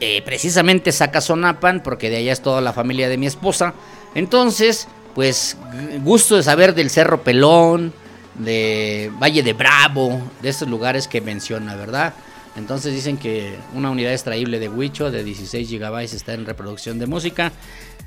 eh, 0.00 0.22
precisamente 0.22 0.92
Zacazonapan, 0.92 1.82
porque 1.82 2.10
de 2.10 2.16
allá 2.18 2.32
es 2.32 2.42
toda 2.42 2.60
la 2.60 2.72
familia 2.72 3.08
de 3.08 3.16
mi 3.16 3.26
esposa. 3.26 3.74
Entonces, 4.14 4.88
pues, 5.14 5.56
gu- 5.72 6.02
gusto 6.02 6.36
de 6.36 6.42
saber 6.42 6.74
del 6.74 6.90
Cerro 6.90 7.22
Pelón, 7.22 7.92
de 8.34 9.10
Valle 9.20 9.42
de 9.42 9.52
Bravo, 9.52 10.20
de 10.42 10.48
estos 10.48 10.68
lugares 10.68 11.08
que 11.08 11.20
menciona, 11.20 11.74
¿verdad? 11.76 12.14
Entonces 12.56 12.94
dicen 12.94 13.16
que 13.18 13.54
una 13.74 13.90
unidad 13.90 14.12
extraíble 14.12 14.58
de 14.58 14.68
Huicho 14.68 15.10
de 15.10 15.22
16 15.24 15.70
GB 15.70 16.00
está 16.04 16.32
en 16.32 16.46
reproducción 16.46 16.98
de 16.98 17.06
música. 17.06 17.52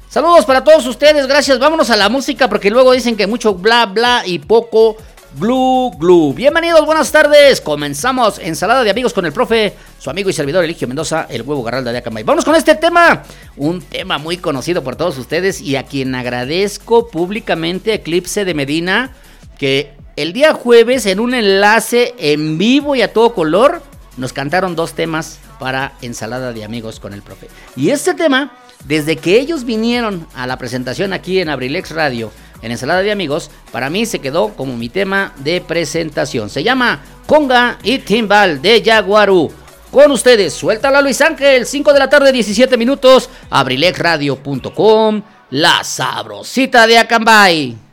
Saludos 0.09 0.45
para 0.45 0.63
todos 0.63 0.85
ustedes, 0.87 1.27
gracias. 1.27 1.59
Vámonos 1.59 1.89
a 1.91 1.95
la 1.95 2.09
música 2.09 2.47
porque 2.49 2.71
luego 2.71 2.91
dicen 2.93 3.15
que 3.15 3.27
mucho 3.27 3.53
bla 3.53 3.85
bla 3.85 4.23
y 4.25 4.39
poco 4.39 4.97
glu 5.37 5.91
glu. 5.97 6.33
Bienvenidos, 6.33 6.85
buenas 6.85 7.11
tardes. 7.11 7.61
Comenzamos 7.61 8.39
ensalada 8.39 8.83
de 8.83 8.89
amigos 8.89 9.13
con 9.13 9.25
el 9.25 9.33
profe, 9.33 9.75
su 9.99 10.09
amigo 10.09 10.29
y 10.29 10.33
servidor 10.33 10.63
Eligio 10.63 10.87
Mendoza, 10.87 11.27
el 11.29 11.43
huevo 11.43 11.63
Garralda 11.63 11.91
de 11.91 11.99
Acambay. 11.99 12.23
Vamos 12.23 12.45
con 12.45 12.55
este 12.55 12.75
tema, 12.75 13.23
un 13.57 13.81
tema 13.81 14.17
muy 14.17 14.37
conocido 14.37 14.83
por 14.83 14.95
todos 14.95 15.17
ustedes 15.17 15.61
y 15.61 15.75
a 15.75 15.83
quien 15.83 16.15
agradezco 16.15 17.09
públicamente 17.09 17.93
Eclipse 17.93 18.45
de 18.45 18.53
Medina 18.53 19.11
que 19.57 19.93
el 20.15 20.33
día 20.33 20.53
jueves 20.53 21.05
en 21.05 21.19
un 21.19 21.33
enlace 21.33 22.15
en 22.17 22.57
vivo 22.57 22.95
y 22.95 23.01
a 23.01 23.13
todo 23.13 23.33
color 23.33 23.81
nos 24.17 24.33
cantaron 24.33 24.75
dos 24.75 24.93
temas 24.93 25.39
para 25.59 25.93
ensalada 26.01 26.53
de 26.53 26.63
amigos 26.63 26.99
con 26.99 27.13
el 27.13 27.21
profe. 27.21 27.47
Y 27.75 27.89
este 27.89 28.13
tema, 28.13 28.53
desde 28.85 29.17
que 29.17 29.39
ellos 29.39 29.63
vinieron 29.63 30.27
a 30.33 30.47
la 30.47 30.57
presentación 30.57 31.13
aquí 31.13 31.39
en 31.39 31.49
Abrilex 31.49 31.91
Radio, 31.91 32.31
en 32.61 32.71
ensalada 32.71 33.01
de 33.01 33.11
amigos, 33.11 33.49
para 33.71 33.89
mí 33.89 34.05
se 34.05 34.19
quedó 34.19 34.49
como 34.49 34.75
mi 34.75 34.89
tema 34.89 35.33
de 35.37 35.61
presentación. 35.61 36.49
Se 36.49 36.63
llama 36.63 37.01
Conga 37.25 37.77
y 37.83 37.99
Timbal 37.99 38.61
de 38.61 38.83
Jaguaru. 38.83 39.51
Con 39.91 40.11
ustedes, 40.11 40.53
suéltala 40.53 41.01
Luis 41.01 41.19
Ángel, 41.21 41.65
5 41.65 41.93
de 41.93 41.99
la 41.99 42.09
tarde, 42.09 42.31
17 42.31 42.77
minutos, 42.77 43.29
abrilexradio.com, 43.49 45.23
la 45.49 45.83
sabrosita 45.83 46.85
de 46.85 46.99
Acambay. 46.99 47.88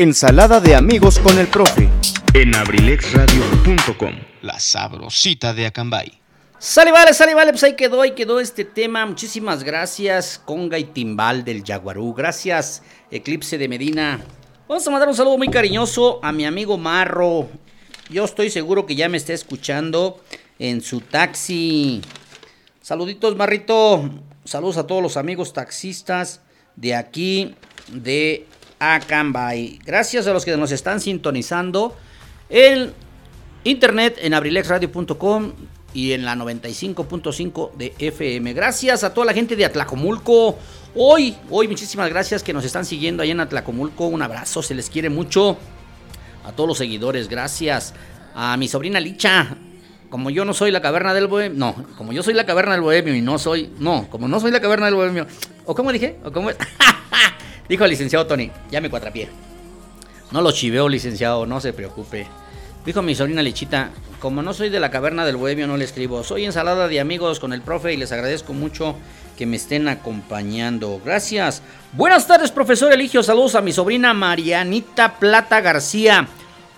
Ensalada 0.00 0.60
de 0.60 0.74
amigos 0.74 1.18
con 1.18 1.38
el 1.38 1.46
profe. 1.46 1.86
en 2.32 2.54
abrilexradio.com. 2.54 4.14
La 4.40 4.58
sabrosita 4.58 5.52
de 5.52 5.66
Acambay. 5.66 6.18
Sale, 6.58 6.90
vale, 6.90 7.12
sale, 7.12 7.34
vale, 7.34 7.50
pues 7.50 7.62
ahí 7.64 7.76
quedó, 7.76 8.00
ahí 8.00 8.12
quedó 8.12 8.40
este 8.40 8.64
tema. 8.64 9.04
Muchísimas 9.04 9.62
gracias, 9.62 10.40
Conga 10.42 10.78
y 10.78 10.84
Timbal 10.84 11.44
del 11.44 11.62
Yaguarú. 11.64 12.14
Gracias, 12.14 12.82
Eclipse 13.10 13.58
de 13.58 13.68
Medina. 13.68 14.24
Vamos 14.66 14.88
a 14.88 14.90
mandar 14.90 15.06
un 15.06 15.14
saludo 15.14 15.36
muy 15.36 15.48
cariñoso 15.48 16.18
a 16.22 16.32
mi 16.32 16.46
amigo 16.46 16.78
Marro. 16.78 17.50
Yo 18.08 18.24
estoy 18.24 18.48
seguro 18.48 18.86
que 18.86 18.94
ya 18.94 19.10
me 19.10 19.18
está 19.18 19.34
escuchando 19.34 20.24
en 20.58 20.80
su 20.80 21.02
taxi. 21.02 22.00
Saluditos, 22.80 23.36
Marrito. 23.36 24.08
Saludos 24.46 24.78
a 24.78 24.86
todos 24.86 25.02
los 25.02 25.18
amigos 25.18 25.52
taxistas 25.52 26.40
de 26.74 26.94
aquí, 26.94 27.54
de 27.92 28.46
Acambay. 28.80 29.78
Gracias 29.84 30.26
a 30.26 30.32
los 30.32 30.44
que 30.44 30.56
nos 30.56 30.72
están 30.72 31.00
sintonizando 31.00 31.96
en 32.48 32.92
internet 33.62 34.18
en 34.20 34.34
abrilexradio.com 34.34 35.52
y 35.92 36.12
en 36.12 36.24
la 36.24 36.34
95.5 36.34 37.72
de 37.74 37.94
FM. 37.98 38.52
Gracias 38.54 39.04
a 39.04 39.12
toda 39.12 39.26
la 39.26 39.34
gente 39.34 39.54
de 39.54 39.64
Atlacomulco. 39.64 40.58
Hoy, 40.94 41.36
hoy 41.50 41.68
muchísimas 41.68 42.08
gracias 42.08 42.42
que 42.42 42.52
nos 42.52 42.64
están 42.64 42.84
siguiendo 42.84 43.22
ahí 43.22 43.30
en 43.30 43.40
Atlacomulco. 43.40 44.06
Un 44.06 44.22
abrazo, 44.22 44.62
se 44.62 44.74
les 44.74 44.88
quiere 44.88 45.10
mucho. 45.10 45.56
A 46.44 46.52
todos 46.52 46.68
los 46.68 46.78
seguidores, 46.78 47.28
gracias. 47.28 47.94
A 48.34 48.56
mi 48.56 48.66
sobrina 48.66 48.98
Licha. 48.98 49.56
Como 50.08 50.30
yo 50.30 50.44
no 50.44 50.54
soy 50.54 50.72
la 50.72 50.80
caverna 50.80 51.14
del 51.14 51.28
bohemio. 51.28 51.56
No, 51.56 51.86
como 51.96 52.12
yo 52.12 52.22
soy 52.22 52.34
la 52.34 52.44
caverna 52.44 52.72
del 52.72 52.80
bohemio 52.80 53.14
y 53.14 53.20
no 53.20 53.38
soy. 53.38 53.70
No, 53.78 54.08
como 54.10 54.26
no 54.26 54.40
soy 54.40 54.50
la 54.50 54.60
caverna 54.60 54.86
del 54.86 54.94
bohemio. 54.94 55.26
¿O 55.66 55.74
cómo 55.74 55.92
dije? 55.92 56.18
¿O 56.24 56.32
cómo 56.32 56.50
es? 56.50 56.56
Dijo 57.70 57.84
el 57.84 57.90
licenciado 57.90 58.26
Tony. 58.26 58.50
Ya 58.72 58.80
me 58.80 58.90
cuatrapié. 58.90 59.28
No 60.32 60.42
lo 60.42 60.50
chiveo, 60.50 60.88
licenciado, 60.88 61.46
no 61.46 61.60
se 61.60 61.72
preocupe. 61.72 62.26
Dijo 62.84 63.00
mi 63.00 63.14
sobrina 63.14 63.42
Lichita, 63.42 63.90
como 64.18 64.42
no 64.42 64.52
soy 64.52 64.70
de 64.70 64.80
la 64.80 64.90
caverna 64.90 65.24
del 65.24 65.36
bohemio, 65.36 65.68
no 65.68 65.76
le 65.76 65.84
escribo. 65.84 66.24
Soy 66.24 66.44
ensalada 66.44 66.88
de 66.88 66.98
amigos 66.98 67.38
con 67.38 67.52
el 67.52 67.62
profe 67.62 67.92
y 67.92 67.96
les 67.96 68.10
agradezco 68.10 68.54
mucho 68.54 68.96
que 69.38 69.46
me 69.46 69.56
estén 69.56 69.86
acompañando. 69.86 71.00
Gracias. 71.04 71.62
Buenas 71.92 72.26
tardes, 72.26 72.50
profesor 72.50 72.92
Eligio. 72.92 73.22
Saludos 73.22 73.54
a 73.54 73.60
mi 73.60 73.70
sobrina 73.70 74.14
Marianita 74.14 75.20
Plata 75.20 75.60
García. 75.60 76.26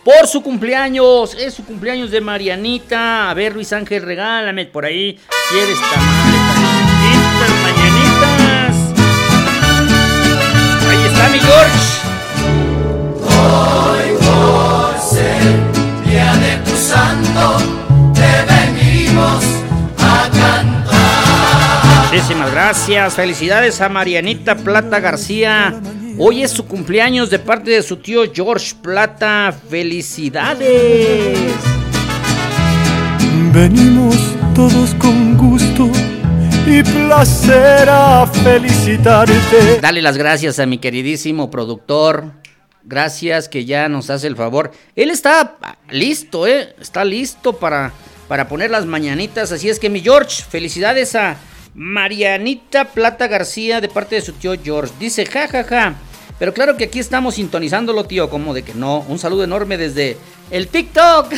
Por 0.04 0.26
su 0.26 0.42
cumpleaños, 0.42 1.34
es 1.36 1.54
su 1.54 1.64
cumpleaños 1.64 2.10
de 2.10 2.20
Marianita. 2.20 3.30
A 3.30 3.34
ver, 3.34 3.54
Luis 3.54 3.72
Ángel, 3.72 4.02
regálame 4.02 4.66
por 4.66 4.84
ahí. 4.84 5.18
¿Quieres 5.48 5.78
tamales, 5.80 6.31
Muchísimas 22.42 22.64
gracias. 22.64 23.14
Felicidades 23.14 23.80
a 23.80 23.88
Marianita 23.88 24.56
Plata 24.56 24.98
García. 24.98 25.80
Hoy 26.18 26.42
es 26.42 26.50
su 26.50 26.66
cumpleaños 26.66 27.30
de 27.30 27.38
parte 27.38 27.70
de 27.70 27.82
su 27.84 27.98
tío 27.98 28.22
George 28.34 28.74
Plata. 28.82 29.54
Felicidades. 29.70 31.38
Venimos 33.52 34.16
todos 34.56 34.92
con 34.94 35.38
gusto 35.38 35.88
y 36.66 36.82
placer 36.82 37.88
a 37.88 38.26
felicitarte. 38.26 39.80
Dale 39.80 40.02
las 40.02 40.16
gracias 40.16 40.58
a 40.58 40.66
mi 40.66 40.78
queridísimo 40.78 41.48
productor. 41.48 42.32
Gracias 42.82 43.48
que 43.48 43.64
ya 43.64 43.88
nos 43.88 44.10
hace 44.10 44.26
el 44.26 44.34
favor. 44.34 44.72
Él 44.96 45.10
está 45.10 45.58
listo, 45.90 46.48
¿eh? 46.48 46.74
Está 46.80 47.04
listo 47.04 47.52
para, 47.52 47.92
para 48.26 48.48
poner 48.48 48.72
las 48.72 48.84
mañanitas. 48.84 49.52
Así 49.52 49.68
es 49.68 49.78
que 49.78 49.88
mi 49.88 50.00
George, 50.00 50.42
felicidades 50.42 51.14
a 51.14 51.36
Marianita 51.74 52.86
Plata 52.86 53.28
García 53.28 53.80
de 53.80 53.88
parte 53.88 54.16
de 54.16 54.22
su 54.22 54.32
tío 54.32 54.54
George. 54.62 54.92
Dice, 54.98 55.26
ja, 55.26 55.48
ja, 55.48 55.64
ja. 55.64 55.94
Pero 56.38 56.52
claro 56.52 56.76
que 56.76 56.84
aquí 56.84 56.98
estamos 56.98 57.36
sintonizándolo, 57.36 58.04
tío. 58.04 58.28
Como 58.28 58.52
de 58.54 58.62
que 58.62 58.74
no. 58.74 59.00
Un 59.08 59.18
saludo 59.18 59.44
enorme 59.44 59.78
desde 59.78 60.16
el 60.50 60.68
TikTok. 60.68 61.32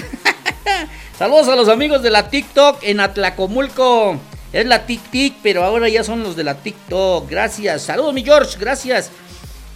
Saludos 1.18 1.48
a 1.48 1.56
los 1.56 1.68
amigos 1.68 2.02
de 2.02 2.10
la 2.10 2.28
TikTok 2.28 2.82
en 2.82 3.00
Atlacomulco. 3.00 4.18
Es 4.52 4.66
la 4.66 4.86
TikTok, 4.86 5.38
pero 5.42 5.62
ahora 5.62 5.88
ya 5.88 6.02
son 6.02 6.22
los 6.22 6.36
de 6.36 6.44
la 6.44 6.56
TikTok. 6.56 7.28
Gracias. 7.30 7.82
Saludos, 7.82 8.14
mi 8.14 8.24
George. 8.24 8.56
Gracias. 8.58 9.10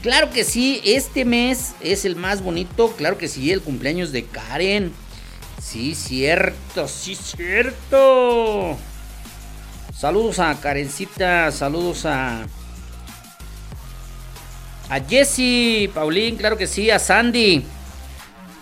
Claro 0.02 0.30
que 0.30 0.44
sí, 0.44 0.80
este 0.84 1.24
mes 1.24 1.74
es 1.80 2.04
el 2.04 2.16
más 2.16 2.42
bonito. 2.42 2.92
Claro 2.96 3.18
que 3.18 3.28
sí, 3.28 3.52
el 3.52 3.60
cumpleaños 3.60 4.12
de 4.12 4.24
Karen. 4.24 4.92
Sí, 5.60 5.94
cierto, 5.94 6.88
sí, 6.88 7.16
cierto. 7.16 8.76
Saludos 9.98 10.38
a 10.38 10.54
Karencita, 10.54 11.50
saludos 11.50 12.06
a. 12.06 12.46
A 14.88 15.00
Jessie, 15.00 15.90
Paulín, 15.92 16.36
claro 16.36 16.56
que 16.56 16.68
sí, 16.68 16.88
a 16.88 17.00
Sandy. 17.00 17.64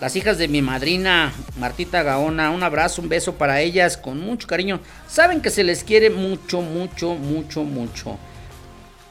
Las 0.01 0.16
hijas 0.16 0.38
de 0.38 0.49
mi 0.49 0.62
madrina, 0.62 1.35
Martita 1.59 2.03
Gaona. 2.03 2.51
Un 2.51 2.62
abrazo, 2.62 3.03
un 3.03 3.11
beso 3.11 3.35
para 3.35 3.61
ellas 3.61 3.99
con 3.99 4.18
mucho 4.18 4.46
cariño. 4.46 4.81
Saben 5.07 5.42
que 5.42 5.51
se 5.51 5.62
les 5.62 5.85
quiere 5.85 6.09
mucho, 6.09 6.62
mucho, 6.62 7.16
mucho, 7.16 7.64
mucho. 7.64 8.16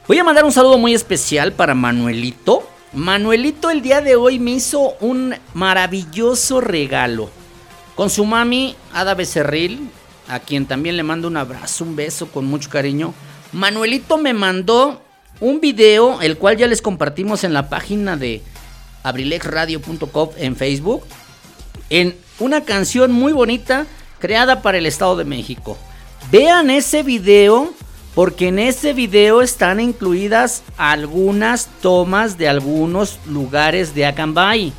Voy 0.08 0.18
a 0.18 0.24
mandar 0.24 0.44
un 0.44 0.50
saludo 0.50 0.78
muy 0.78 0.94
especial 0.94 1.52
para 1.52 1.74
Manuelito. 1.74 2.68
Manuelito 2.92 3.70
el 3.70 3.82
día 3.82 4.00
de 4.00 4.16
hoy 4.16 4.40
me 4.40 4.50
hizo 4.50 4.96
un 4.98 5.36
maravilloso 5.54 6.60
regalo. 6.60 7.30
Con 7.94 8.10
su 8.10 8.24
mami, 8.24 8.74
Ada 8.92 9.14
Becerril, 9.14 9.90
a 10.28 10.40
quien 10.40 10.66
también 10.66 10.96
le 10.96 11.02
mando 11.02 11.28
un 11.28 11.36
abrazo, 11.36 11.84
un 11.84 11.96
beso 11.96 12.28
con 12.28 12.46
mucho 12.46 12.70
cariño. 12.70 13.14
Manuelito 13.52 14.18
me 14.18 14.34
mandó 14.34 15.00
un 15.40 15.60
video, 15.60 16.20
el 16.20 16.36
cual 16.38 16.56
ya 16.56 16.66
les 16.66 16.82
compartimos 16.82 17.44
en 17.44 17.52
la 17.52 17.68
página 17.68 18.16
de 18.16 18.42
abrilexradio.com 19.02 20.30
en 20.36 20.56
Facebook, 20.56 21.04
en 21.90 22.16
una 22.38 22.64
canción 22.64 23.12
muy 23.12 23.32
bonita 23.32 23.86
creada 24.18 24.62
para 24.62 24.78
el 24.78 24.86
Estado 24.86 25.16
de 25.16 25.24
México. 25.24 25.78
Vean 26.30 26.70
ese 26.70 27.02
video 27.02 27.72
porque 28.14 28.48
en 28.48 28.58
ese 28.58 28.94
video 28.94 29.42
están 29.42 29.78
incluidas 29.78 30.62
algunas 30.78 31.68
tomas 31.82 32.38
de 32.38 32.48
algunos 32.48 33.18
lugares 33.26 33.94
de 33.94 34.06
Acambay. 34.06 34.72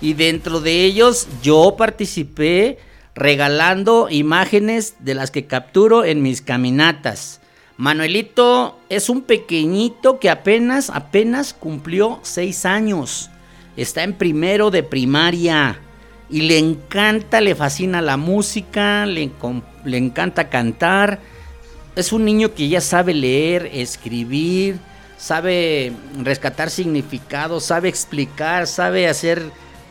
Y 0.00 0.14
dentro 0.14 0.60
de 0.60 0.84
ellos 0.84 1.28
yo 1.42 1.76
participé 1.76 2.78
regalando 3.14 4.08
imágenes 4.10 4.96
de 5.00 5.14
las 5.14 5.30
que 5.30 5.46
capturo 5.46 6.04
en 6.04 6.22
mis 6.22 6.40
caminatas. 6.42 7.40
Manuelito 7.76 8.78
es 8.88 9.08
un 9.08 9.22
pequeñito 9.22 10.18
que 10.18 10.30
apenas, 10.30 10.90
apenas 10.90 11.54
cumplió 11.54 12.20
seis 12.22 12.64
años. 12.64 13.30
Está 13.76 14.02
en 14.04 14.14
primero 14.14 14.70
de 14.70 14.82
primaria 14.82 15.80
y 16.28 16.42
le 16.42 16.58
encanta, 16.58 17.40
le 17.40 17.54
fascina 17.54 18.00
la 18.00 18.16
música, 18.16 19.06
le, 19.06 19.30
le 19.84 19.96
encanta 19.96 20.48
cantar. 20.48 21.20
es 21.96 22.12
un 22.12 22.24
niño 22.24 22.54
que 22.54 22.68
ya 22.68 22.80
sabe 22.80 23.14
leer, 23.14 23.70
escribir, 23.72 24.78
sabe 25.18 25.92
rescatar 26.22 26.70
significados, 26.70 27.64
sabe 27.64 27.88
explicar, 27.88 28.66
sabe 28.66 29.08
hacer 29.08 29.42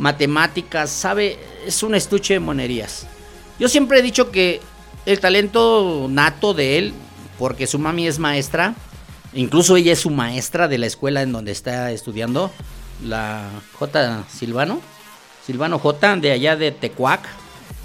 matemáticas, 0.02 0.90
sabe, 0.90 1.38
es 1.66 1.84
un 1.84 1.94
estuche 1.94 2.34
de 2.34 2.40
monerías. 2.40 3.06
Yo 3.60 3.70
siempre 3.70 4.00
he 4.00 4.02
dicho 4.02 4.32
que 4.32 4.60
el 5.06 5.20
talento 5.20 6.08
nato 6.10 6.56
de 6.56 6.80
él, 6.80 6.94
porque 7.38 7.68
su 7.68 7.78
mami 7.78 8.08
es 8.08 8.18
maestra, 8.18 8.74
incluso 9.32 9.78
ella 9.78 9.94
es 9.94 10.00
su 10.00 10.10
maestra 10.10 10.68
de 10.68 10.80
la 10.80 10.88
escuela 10.88 11.22
en 11.22 11.32
donde 11.32 11.52
está 11.52 11.92
estudiando, 11.92 12.50
la 13.06 13.48
J. 13.74 14.24
Silvano, 14.28 14.82
Silvano 15.46 15.78
J. 15.78 16.16
de 16.18 16.32
allá 16.32 16.56
de 16.56 16.72
Tecuac. 16.72 17.22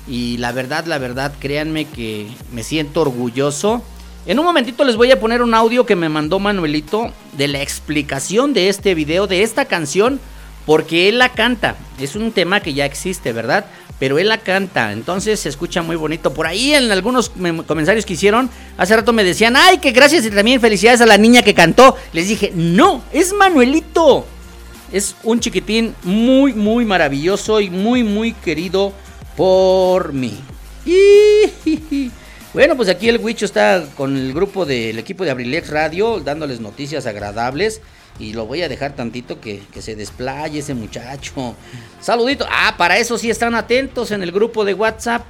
Y 0.08 0.38
la 0.38 0.52
verdad, 0.52 0.86
la 0.86 0.98
verdad, 0.98 1.34
créanme 1.38 1.84
que 1.84 2.28
me 2.50 2.62
siento 2.62 3.02
orgulloso. 3.02 3.82
En 4.24 4.38
un 4.38 4.46
momentito 4.46 4.84
les 4.84 4.96
voy 4.96 5.10
a 5.10 5.20
poner 5.20 5.42
un 5.42 5.52
audio 5.52 5.84
que 5.84 5.96
me 5.96 6.08
mandó 6.08 6.38
Manuelito 6.38 7.12
de 7.36 7.48
la 7.48 7.60
explicación 7.60 8.54
de 8.54 8.70
este 8.70 8.94
video, 8.94 9.26
de 9.26 9.42
esta 9.42 9.66
canción, 9.66 10.18
porque 10.66 11.08
él 11.08 11.18
la 11.18 11.30
canta. 11.30 11.76
Es 11.98 12.16
un 12.16 12.32
tema 12.32 12.60
que 12.60 12.74
ya 12.74 12.84
existe, 12.84 13.32
¿verdad? 13.32 13.64
Pero 13.98 14.18
él 14.18 14.28
la 14.28 14.38
canta, 14.38 14.92
entonces 14.92 15.40
se 15.40 15.48
escucha 15.48 15.80
muy 15.80 15.96
bonito. 15.96 16.34
Por 16.34 16.46
ahí 16.46 16.74
en 16.74 16.90
algunos 16.90 17.30
comentarios 17.66 18.04
que 18.04 18.12
hicieron, 18.12 18.50
hace 18.76 18.94
rato 18.94 19.14
me 19.14 19.24
decían, 19.24 19.56
ay, 19.56 19.78
que 19.78 19.92
gracias 19.92 20.26
y 20.26 20.30
también 20.30 20.60
felicidades 20.60 21.00
a 21.00 21.06
la 21.06 21.16
niña 21.16 21.40
que 21.40 21.54
cantó. 21.54 21.96
Les 22.12 22.28
dije, 22.28 22.52
no, 22.54 23.02
es 23.12 23.32
Manuelito. 23.32 24.26
Es 24.92 25.16
un 25.22 25.40
chiquitín 25.40 25.94
muy, 26.02 26.52
muy 26.52 26.84
maravilloso 26.84 27.60
y 27.60 27.70
muy, 27.70 28.04
muy 28.04 28.32
querido 28.32 28.92
por 29.34 30.12
mí. 30.12 30.38
Y, 30.84 32.10
bueno, 32.52 32.76
pues 32.76 32.88
aquí 32.88 33.08
el 33.08 33.18
Huicho 33.18 33.46
está 33.46 33.84
con 33.96 34.16
el 34.16 34.34
grupo 34.34 34.66
del 34.66 34.98
equipo 34.98 35.24
de 35.24 35.30
Abrilex 35.30 35.70
Radio 35.70 36.20
dándoles 36.20 36.60
noticias 36.60 37.06
agradables. 37.06 37.80
Y 38.18 38.32
lo 38.32 38.46
voy 38.46 38.62
a 38.62 38.68
dejar 38.68 38.96
tantito 38.96 39.40
que, 39.40 39.62
se 39.78 39.94
desplaye 39.94 40.60
ese 40.60 40.74
muchacho. 40.74 41.54
Saludito. 42.00 42.46
Ah, 42.50 42.74
para 42.78 42.98
eso 42.98 43.18
sí 43.18 43.30
están 43.30 43.54
atentos 43.54 44.10
en 44.10 44.22
el 44.22 44.32
grupo 44.32 44.64
de 44.64 44.74
WhatsApp. 44.74 45.26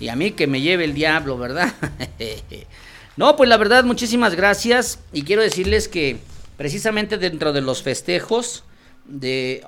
Y 0.00 0.08
a 0.08 0.16
mí 0.16 0.32
que 0.32 0.46
me 0.46 0.60
lleve 0.60 0.84
el 0.84 0.94
diablo, 0.94 1.38
¿verdad? 1.38 1.72
no, 3.16 3.36
pues 3.36 3.48
la 3.48 3.56
verdad, 3.56 3.84
muchísimas 3.84 4.34
gracias. 4.34 4.98
Y 5.12 5.22
quiero 5.22 5.42
decirles 5.42 5.86
que 5.86 6.18
precisamente 6.56 7.18
dentro 7.18 7.52
de 7.52 7.60
los 7.60 7.82
festejos, 7.82 8.64
de, 9.04 9.64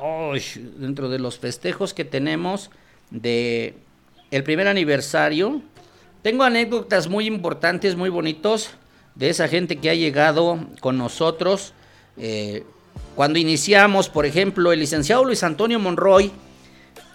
dentro 0.77 1.09
de 1.09 1.19
los 1.19 1.39
festejos 1.39 1.95
que 1.95 2.05
tenemos 2.05 2.71
de 3.11 3.75
el 4.33 4.43
primer 4.43 4.67
aniversario, 4.67 5.63
tengo 6.23 6.43
anécdotas 6.43 7.09
muy 7.09 7.27
importantes, 7.27 7.95
muy 7.95 8.11
bonitos 8.11 8.71
de 9.15 9.29
esa 9.29 9.47
gente 9.47 9.77
que 9.77 9.91
ha 9.91 9.95
llegado 9.95 10.59
con 10.81 10.99
nosotros 10.99 11.73
eh, 12.17 12.65
cuando 13.15 13.39
iniciamos, 13.39 14.09
por 14.09 14.27
ejemplo, 14.27 14.73
el 14.73 14.81
licenciado 14.81 15.25
Luis 15.25 15.43
Antonio 15.43 15.79
Monroy, 15.79 16.33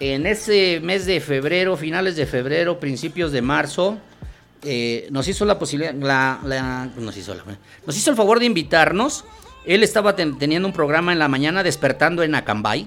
en 0.00 0.26
ese 0.26 0.80
mes 0.82 1.04
de 1.04 1.20
febrero, 1.20 1.76
finales 1.76 2.16
de 2.16 2.26
febrero, 2.26 2.80
principios 2.80 3.32
de 3.32 3.42
marzo, 3.42 3.98
eh, 4.62 5.08
nos 5.10 5.28
hizo 5.28 5.44
la 5.44 5.58
posibilidad, 5.58 5.94
nos, 5.94 7.16
hizo 7.16 8.10
el 8.10 8.16
favor 8.16 8.40
de 8.40 8.46
invitarnos. 8.46 9.24
Él 9.66 9.82
estaba 9.82 10.16
teniendo 10.16 10.66
un 10.66 10.72
programa 10.72 11.12
en 11.12 11.18
la 11.18 11.28
mañana 11.28 11.62
despertando 11.62 12.22
en 12.22 12.34
Acambay. 12.34 12.86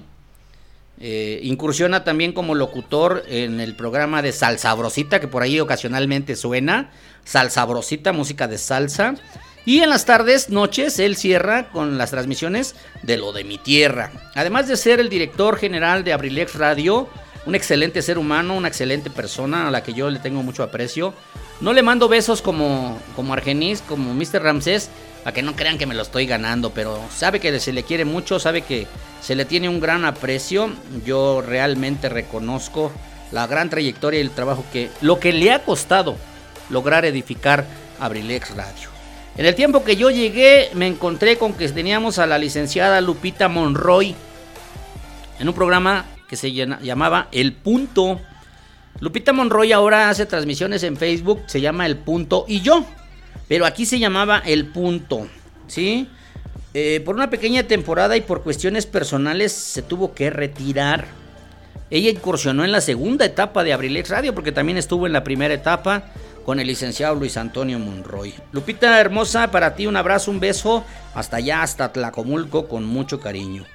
Eh, 0.99 1.39
incursiona 1.43 2.03
también 2.03 2.33
como 2.33 2.55
locutor 2.55 3.23
en 3.27 3.59
el 3.59 3.75
programa 3.75 4.21
de 4.21 4.31
Salsabrosita, 4.31 5.19
que 5.19 5.27
por 5.27 5.43
ahí 5.43 5.59
ocasionalmente 5.59 6.35
suena. 6.35 6.91
Salsabrosita, 7.25 8.11
música 8.11 8.47
de 8.47 8.57
salsa. 8.57 9.15
Y 9.65 9.79
en 9.79 9.89
las 9.89 10.05
tardes, 10.05 10.49
noches, 10.49 10.99
él 10.99 11.15
cierra 11.15 11.69
con 11.69 11.97
las 11.97 12.11
transmisiones 12.11 12.75
de 13.01 13.17
Lo 13.17 13.31
de 13.31 13.45
mi 13.45 13.57
Tierra. 13.57 14.11
Además 14.35 14.67
de 14.67 14.75
ser 14.75 14.99
el 14.99 15.07
director 15.07 15.57
general 15.57 16.03
de 16.03 16.11
Abrilex 16.11 16.55
Radio, 16.55 17.07
un 17.45 17.55
excelente 17.55 18.01
ser 18.01 18.17
humano, 18.17 18.55
una 18.55 18.67
excelente 18.67 19.09
persona 19.09 19.67
a 19.67 19.71
la 19.71 19.81
que 19.81 19.93
yo 19.93 20.09
le 20.09 20.19
tengo 20.19 20.43
mucho 20.43 20.63
aprecio. 20.63 21.13
No 21.61 21.71
le 21.71 21.81
mando 21.81 22.09
besos 22.09 22.41
como, 22.41 22.99
como 23.15 23.33
Argenis, 23.33 23.81
como 23.81 24.13
Mr. 24.13 24.43
Ramsés, 24.43 24.89
para 25.23 25.33
que 25.33 25.41
no 25.41 25.55
crean 25.55 25.77
que 25.77 25.85
me 25.85 25.95
lo 25.95 26.01
estoy 26.01 26.25
ganando, 26.25 26.71
pero 26.71 26.99
sabe 27.15 27.39
que 27.39 27.57
se 27.61 27.71
le 27.71 27.83
quiere 27.83 28.03
mucho, 28.03 28.39
sabe 28.39 28.63
que 28.63 28.85
se 29.21 29.35
le 29.35 29.45
tiene 29.45 29.69
un 29.69 29.79
gran 29.79 30.03
aprecio. 30.03 30.71
Yo 31.05 31.41
realmente 31.41 32.09
reconozco 32.09 32.91
la 33.31 33.47
gran 33.47 33.69
trayectoria 33.69 34.19
y 34.19 34.23
el 34.23 34.31
trabajo 34.31 34.65
que, 34.73 34.89
lo 34.99 35.19
que 35.21 35.31
le 35.31 35.53
ha 35.53 35.63
costado 35.63 36.17
lograr 36.69 37.05
edificar 37.05 37.65
Abrilex 37.99 38.55
Radio. 38.55 38.92
En 39.35 39.47
el 39.47 39.55
tiempo 39.55 39.83
que 39.83 39.95
yo 39.95 40.11
llegué, 40.11 40.69
me 40.75 40.85
encontré 40.85 41.37
con 41.37 41.53
que 41.53 41.67
teníamos 41.69 42.19
a 42.19 42.27
la 42.27 42.37
licenciada 42.37 43.01
Lupita 43.01 43.47
Monroy 43.49 44.15
en 45.39 45.47
un 45.47 45.55
programa 45.55 46.05
que 46.29 46.35
se 46.35 46.51
llamaba 46.51 47.29
El 47.31 47.53
Punto. 47.53 48.21
Lupita 48.99 49.33
Monroy 49.33 49.71
ahora 49.71 50.09
hace 50.09 50.27
transmisiones 50.27 50.83
en 50.83 50.97
Facebook, 50.97 51.41
se 51.47 51.61
llama 51.61 51.87
El 51.87 51.97
Punto 51.97 52.45
y 52.47 52.61
yo, 52.61 52.85
pero 53.47 53.65
aquí 53.65 53.87
se 53.87 53.97
llamaba 53.97 54.37
El 54.45 54.67
Punto, 54.67 55.27
¿sí? 55.65 56.07
Eh, 56.75 57.01
por 57.03 57.15
una 57.15 57.31
pequeña 57.31 57.63
temporada 57.63 58.15
y 58.15 58.21
por 58.21 58.43
cuestiones 58.43 58.85
personales 58.85 59.51
se 59.51 59.81
tuvo 59.81 60.13
que 60.13 60.29
retirar. 60.29 61.05
Ella 61.89 62.11
incursionó 62.11 62.63
en 62.63 62.71
la 62.71 62.81
segunda 62.81 63.25
etapa 63.25 63.63
de 63.63 63.73
Abrilex 63.73 64.09
Radio 64.09 64.35
porque 64.35 64.51
también 64.51 64.77
estuvo 64.77 65.07
en 65.07 65.13
la 65.13 65.23
primera 65.23 65.55
etapa 65.55 66.11
con 66.43 66.59
el 66.59 66.67
licenciado 66.67 67.15
Luis 67.15 67.37
Antonio 67.37 67.79
Monroy. 67.79 68.33
Lupita 68.51 68.99
hermosa, 68.99 69.51
para 69.51 69.75
ti 69.75 69.87
un 69.87 69.95
abrazo, 69.95 70.31
un 70.31 70.39
beso, 70.39 70.83
hasta 71.13 71.37
allá, 71.37 71.63
hasta 71.63 71.91
Tlacomulco, 71.91 72.67
con 72.67 72.85
mucho 72.85 73.19
cariño. 73.19 73.65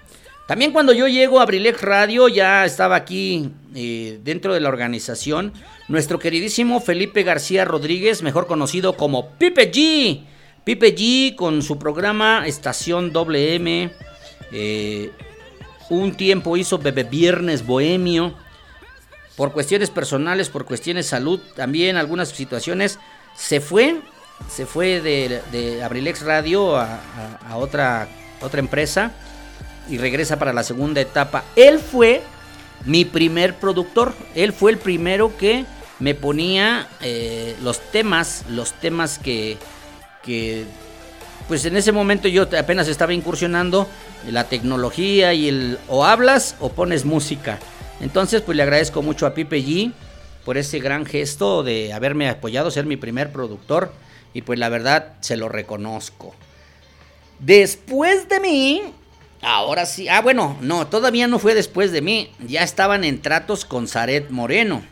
También 0.47 0.73
cuando 0.73 0.95
yo 0.95 1.09
llego 1.09 1.41
a 1.41 1.43
Abrilex 1.43 1.83
Radio, 1.83 2.27
ya 2.29 2.65
estaba 2.65 2.97
aquí 2.97 3.51
eh, 3.75 4.19
dentro 4.25 4.55
de 4.55 4.61
la 4.61 4.71
organización, 4.71 5.53
nuestro 5.89 6.19
queridísimo 6.19 6.81
Felipe 6.81 7.23
García 7.23 7.67
Rodríguez, 7.67 8.23
mejor 8.23 8.47
conocido 8.47 8.97
como 8.97 9.31
Pipe 9.33 9.71
G. 9.71 10.25
Pipe 10.65 10.95
G 10.95 11.35
con 11.37 11.63
su 11.63 11.79
programa 11.79 12.47
Estación 12.47 13.13
WM. 13.13 13.91
Eh, 14.53 15.11
un 15.91 16.15
tiempo 16.15 16.57
hizo 16.57 16.79
Bebe 16.79 17.05
Viernes 17.05 17.67
Bohemio 17.67 18.35
por 19.39 19.53
cuestiones 19.53 19.89
personales, 19.89 20.49
por 20.49 20.65
cuestiones 20.65 21.07
de 21.07 21.11
salud, 21.11 21.39
también 21.55 21.97
algunas 21.97 22.31
situaciones, 22.31 22.99
se 23.37 23.61
fue, 23.61 24.01
se 24.51 24.67
fue 24.67 25.01
de, 25.01 25.41
de 25.53 25.81
Abrilex 25.85 26.23
Radio 26.23 26.77
a, 26.77 26.99
otra, 27.55 28.09
otra 28.41 28.59
empresa 28.59 29.13
y 29.89 29.97
regresa 29.97 30.41
para 30.41 30.53
la 30.53 30.65
segunda 30.65 31.01
etapa. 31.01 31.45
Él 31.55 31.79
fue 31.79 32.21
mi 32.85 33.05
primer 33.05 33.55
productor, 33.55 34.13
él 34.35 34.53
fue 34.53 34.73
el 34.73 34.79
primero 34.79 35.37
que 35.37 35.65
me 36.01 36.17
ponía 36.17 36.89
eh, 37.01 37.55
los 37.63 37.79
temas, 37.93 38.45
los 38.49 38.73
temas 38.73 39.21
que, 39.21 39.57
que, 40.25 40.65
pues 41.47 41.65
en 41.65 41.77
ese 41.77 41.93
momento 41.93 42.27
yo 42.27 42.49
apenas 42.59 42.89
estaba 42.89 43.15
incursionando 43.15 43.87
la 44.29 44.49
tecnología 44.49 45.33
y 45.33 45.47
el 45.47 45.79
o 45.87 46.05
hablas 46.05 46.57
o 46.59 46.71
pones 46.71 47.05
música. 47.05 47.61
Entonces, 48.01 48.43
pues 48.43 48.57
le 48.57 48.63
agradezco 48.63 49.03
mucho 49.03 49.27
a 49.27 49.35
Pipe 49.35 49.59
G 49.59 49.93
por 50.45 50.57
ese 50.57 50.79
gran 50.79 51.05
gesto 51.05 51.63
de 51.63 51.93
haberme 51.93 52.29
apoyado, 52.29 52.71
ser 52.71 52.87
mi 52.87 52.97
primer 52.97 53.33
productor. 53.33 53.93
Y 54.35 54.43
pues 54.43 54.59
la 54.59 54.69
verdad, 54.69 55.15
se 55.21 55.37
lo 55.37 55.49
reconozco. 55.49 56.35
Después 57.41 58.29
de 58.29 58.41
mí, 58.41 58.83
ahora 59.43 59.85
sí. 59.85 60.09
Ah, 60.09 60.21
bueno, 60.21 60.57
no, 60.61 60.87
todavía 60.87 61.27
no 61.27 61.39
fue 61.39 61.55
después 61.55 61.93
de 61.93 62.03
mí. 62.03 62.33
Ya 62.47 62.63
estaban 62.63 63.05
en 63.05 63.21
tratos 63.21 63.65
con 63.65 63.89
Zaret 63.89 64.31
Moreno. 64.31 64.83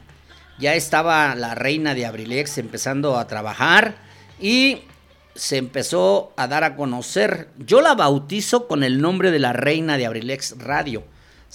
Ya 0.59 0.75
estaba 0.75 1.35
la 1.35 1.55
reina 1.55 1.95
de 1.95 2.07
Abrilex 2.07 2.59
empezando 2.59 3.19
a 3.19 3.27
trabajar. 3.27 3.97
Y 4.41 4.81
se 5.35 5.59
empezó 5.59 6.33
a 6.37 6.49
dar 6.49 6.65
a 6.65 6.77
conocer. 6.77 7.51
Yo 7.59 7.81
la 7.83 7.95
bautizo 7.95 8.67
con 8.67 8.83
el 8.83 9.01
nombre 9.01 9.31
de 9.31 9.39
la 9.39 9.53
reina 9.53 9.97
de 9.97 10.07
Abrilex 10.07 10.59
Radio 10.59 11.05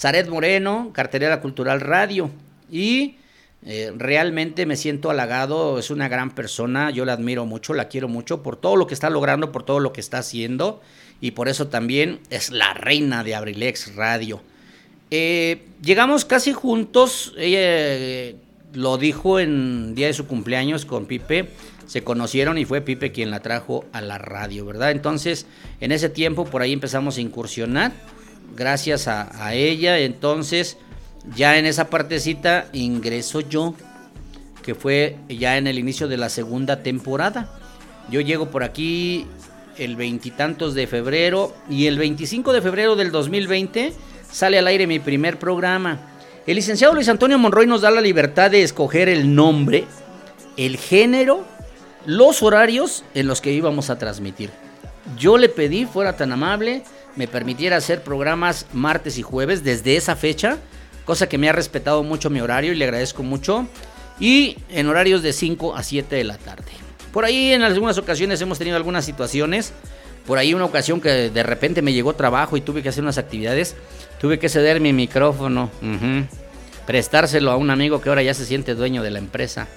Zaret 0.02 0.28
Moreno, 0.28 0.90
Cartelera 0.94 1.42
Cultural 1.42 1.80
Radio. 1.80 2.32
Y 2.72 3.18
eh, 3.64 3.94
realmente 3.96 4.66
me 4.66 4.76
siento 4.76 5.12
halagado, 5.12 5.78
es 5.78 5.92
una 5.92 6.08
gran 6.08 6.32
persona, 6.32 6.90
yo 6.90 7.06
la 7.06 7.14
admiro 7.14 7.46
mucho, 7.46 7.76
la 7.76 7.88
quiero 7.88 8.08
mucho 8.08 8.42
por 8.42 8.56
todo 8.56 8.76
lo 8.76 8.88
que 8.88 8.96
está 8.96 9.12
logrando, 9.12 9.52
por 9.52 9.62
todo 9.62 9.80
lo 9.80 9.94
que 9.94 10.02
está 10.02 10.18
haciendo. 10.18 10.82
Y 11.22 11.32
por 11.32 11.50
eso 11.50 11.68
también 11.68 12.20
es 12.32 12.50
la 12.50 12.74
reina 12.74 13.24
de 13.24 13.36
Abrilex 13.36 13.96
Radio. 13.96 14.42
Eh, 15.12 15.68
llegamos 15.84 16.26
casi 16.26 16.52
juntos, 16.52 17.36
ella 17.38 17.60
eh, 17.62 18.36
lo 18.74 18.98
dijo 18.98 19.40
en 19.40 19.94
día 19.94 20.08
de 20.08 20.14
su 20.14 20.26
cumpleaños 20.26 20.86
con 20.86 21.06
Pipe, 21.06 21.50
se 21.86 22.04
conocieron 22.04 22.58
y 22.58 22.66
fue 22.66 22.82
Pipe 22.82 23.12
quien 23.12 23.30
la 23.30 23.42
trajo 23.42 23.86
a 23.92 24.02
la 24.02 24.18
radio, 24.18 24.66
¿verdad? 24.66 24.90
Entonces, 24.90 25.46
en 25.80 25.92
ese 25.92 26.10
tiempo 26.10 26.46
por 26.46 26.64
ahí 26.64 26.74
empezamos 26.74 27.18
a 27.18 27.22
incursionar 27.22 27.92
gracias 28.56 29.08
a, 29.08 29.54
ella. 29.54 30.00
Entonces, 30.00 30.78
ya 31.36 31.58
en 31.58 31.66
esa 31.66 31.90
partecita 31.90 32.68
ingreso 32.74 33.42
yo, 33.42 33.76
que 34.64 34.76
fue 34.76 35.18
ya 35.28 35.58
en 35.58 35.68
el 35.68 35.80
inicio 35.80 36.08
de 36.08 36.18
la 36.18 36.30
segunda 36.30 36.84
temporada. 36.84 37.50
Yo 38.10 38.22
llego 38.22 38.50
por 38.50 38.64
aquí 38.64 39.26
el 39.78 39.96
veintitantos 39.96 40.74
de 40.74 40.88
febrero 40.88 41.56
y 41.70 41.88
el 41.88 41.98
25 41.98 42.54
de 42.54 42.62
febrero 42.62 42.96
del 42.96 43.12
2020 43.12 43.94
sale 44.30 44.60
al 44.60 44.68
aire 44.68 44.88
mi 44.88 45.00
primer 45.00 45.40
programa. 45.40 46.00
El 46.46 46.56
licenciado 46.56 46.94
Luis 46.94 47.10
Antonio 47.10 47.38
Monroy 47.38 47.68
nos 47.68 47.82
da 47.82 47.92
la 47.92 48.02
libertad 48.02 48.52
de 48.52 48.64
escoger 48.64 49.10
el 49.10 49.34
nombre, 49.36 49.86
el 50.58 50.78
género, 50.78 51.46
los 52.06 52.42
horarios 52.42 53.04
en 53.14 53.28
los 53.28 53.42
que 53.42 53.52
íbamos 53.52 53.90
a 53.90 53.98
transmitir. 53.98 54.50
Yo 55.18 55.38
le 55.38 55.50
pedí, 55.50 55.86
fuera 55.86 56.16
tan 56.16 56.32
amable, 56.32 56.84
me 57.16 57.28
permitiera 57.28 57.78
hacer 57.78 58.04
programas 58.04 58.66
martes 58.74 59.18
y 59.18 59.22
jueves 59.22 59.64
desde 59.64 59.96
esa 59.96 60.16
fecha, 60.16 60.58
cosa 61.06 61.28
que 61.28 61.38
me 61.38 61.50
ha 61.50 61.54
respetado 61.54 62.04
mucho 62.04 62.30
mi 62.30 62.42
horario 62.42 62.74
y 62.74 62.76
le 62.76 62.86
agradezco 62.86 63.24
mucho, 63.24 63.68
y 64.20 64.58
en 64.70 64.88
horarios 64.88 65.24
de 65.24 65.34
5 65.34 65.76
a 65.76 65.84
7 65.84 66.16
de 66.16 66.24
la 66.24 66.38
tarde. 66.38 66.72
Por 67.12 67.26
ahí 67.26 67.52
en 67.52 67.64
algunas 67.64 67.98
ocasiones 67.98 68.40
hemos 68.42 68.58
tenido 68.58 68.78
algunas 68.78 69.04
situaciones, 69.04 69.74
por 70.26 70.38
ahí 70.38 70.54
una 70.54 70.66
ocasión 70.66 71.02
que 71.02 71.30
de 71.30 71.44
repente 71.44 71.82
me 71.82 71.94
llegó 71.94 72.14
trabajo 72.14 72.56
y 72.56 72.62
tuve 72.62 72.84
que 72.84 72.90
hacer 72.90 73.04
unas 73.04 73.18
actividades, 73.18 73.76
tuve 74.20 74.40
que 74.40 74.48
ceder 74.50 74.80
mi 74.80 74.94
micrófono, 74.94 75.70
prestárselo 76.86 77.52
a 77.52 77.58
un 77.58 77.70
amigo 77.72 78.00
que 78.02 78.10
ahora 78.10 78.24
ya 78.24 78.34
se 78.34 78.46
siente 78.46 78.76
dueño 78.76 79.04
de 79.04 79.12
la 79.12 79.20
empresa, 79.20 79.68